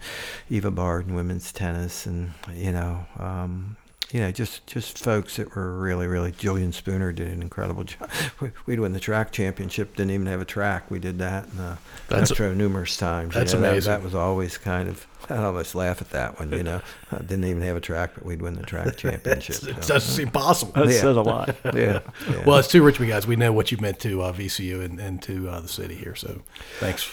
Eva 0.51 0.71
Bard 0.71 1.09
in 1.09 1.15
women's 1.15 1.53
tennis, 1.53 2.07
and 2.07 2.33
you 2.53 2.73
know. 2.73 3.07
Um, 3.19 3.77
you 4.17 4.23
know, 4.23 4.31
just 4.31 4.67
just 4.67 4.99
folks 4.99 5.37
that 5.37 5.55
were 5.55 5.79
really, 5.79 6.07
really. 6.07 6.33
Julian 6.33 6.73
Spooner 6.73 7.13
did 7.13 7.29
an 7.29 7.43
incredible 7.43 7.85
job. 7.85 8.09
We- 8.41 8.51
We'd 8.65 8.81
win 8.81 8.95
the 8.95 9.01
track 9.01 9.31
championship. 9.31 9.95
Didn't 9.95 10.13
even 10.13 10.27
have 10.27 10.41
a 10.41 10.47
track. 10.47 10.91
We 10.91 10.99
did 10.99 11.19
that 11.19 11.45
in 11.49 11.57
the 11.59 11.77
That's- 12.09 12.31
metro 12.31 12.55
numerous 12.55 12.97
times. 12.97 13.35
you 13.35 13.41
that's 13.41 13.53
know, 13.53 13.61
that- 13.61 13.73
amazing. 13.73 13.93
That, 13.93 14.03
was 14.03 14.15
always 14.15 14.57
kind 14.57 14.89
of. 14.89 15.07
I 15.29 15.37
almost 15.37 15.75
laugh 15.75 16.01
at 16.01 16.09
that 16.11 16.39
one. 16.39 16.51
You 16.51 16.63
know, 16.63 16.81
I 17.13 17.17
didn't 17.19 17.45
even 17.45 17.61
have 17.63 17.77
a 17.77 17.81
track, 17.81 18.13
but 18.15 18.25
we'd 18.25 18.41
win 18.41 18.55
the 18.55 18.63
track 18.63 18.97
championship. 18.97 19.57
It 19.57 19.85
so, 19.85 19.95
doesn't 19.95 20.01
seem 20.01 20.29
possible. 20.31 20.73
That 20.73 20.87
Yeah. 20.87 21.01
says 21.01 21.17
a 21.19 21.23
lot. 21.23 21.55
yeah, 21.75 22.01
yeah. 22.31 22.45
Well, 22.47 22.57
it's 22.57 22.69
too 22.69 22.83
rich, 22.83 22.99
me 22.99 23.09
guys. 23.09 23.27
We 23.27 23.37
know 23.37 23.53
what 23.53 23.71
you 23.71 23.77
meant 23.79 23.99
to 24.01 24.23
uh, 24.23 24.33
VCU 24.33 24.83
and, 24.83 24.99
and 24.99 25.21
to 25.25 25.51
uh, 25.51 25.61
the 25.61 25.69
city 25.69 25.95
here. 25.97 26.15
So, 26.15 26.41
thanks. 26.81 27.13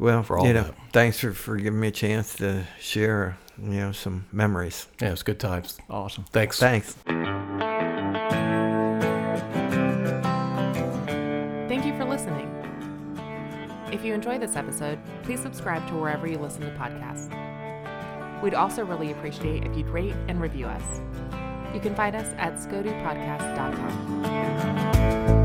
well, 0.00 0.24
for 0.24 0.36
all 0.38 0.46
you 0.48 0.54
know, 0.54 0.62
that. 0.64 0.74
thanks 0.92 1.20
for, 1.20 1.32
for 1.32 1.56
giving 1.58 1.78
me 1.78 1.88
a 1.88 1.92
chance 1.92 2.34
to 2.36 2.66
share, 2.80 3.36
you 3.62 3.80
know, 3.80 3.92
some 3.92 4.26
memories. 4.32 4.86
Yeah, 5.00 5.08
it 5.08 5.12
was 5.12 5.22
good 5.22 5.40
times. 5.40 5.78
Awesome. 5.88 6.24
Thanks. 6.32 6.58
Thanks. 6.58 6.94
Thank 11.68 11.86
you 11.86 11.96
for 11.96 12.04
listening. 12.04 12.48
If 13.92 14.04
you 14.04 14.12
enjoy 14.14 14.38
this 14.38 14.56
episode, 14.56 14.98
please 15.22 15.40
subscribe 15.40 15.86
to 15.88 15.94
wherever 15.94 16.26
you 16.26 16.38
listen 16.38 16.62
to 16.62 16.70
podcasts. 16.70 17.30
We'd 18.42 18.54
also 18.54 18.84
really 18.84 19.12
appreciate 19.12 19.64
if 19.64 19.76
you'd 19.76 19.88
rate 19.88 20.16
and 20.28 20.40
review 20.40 20.66
us. 20.66 20.82
You 21.74 21.80
can 21.80 21.94
find 21.94 22.16
us 22.16 22.32
at 22.38 22.54
scodupodcast.com. 22.54 25.39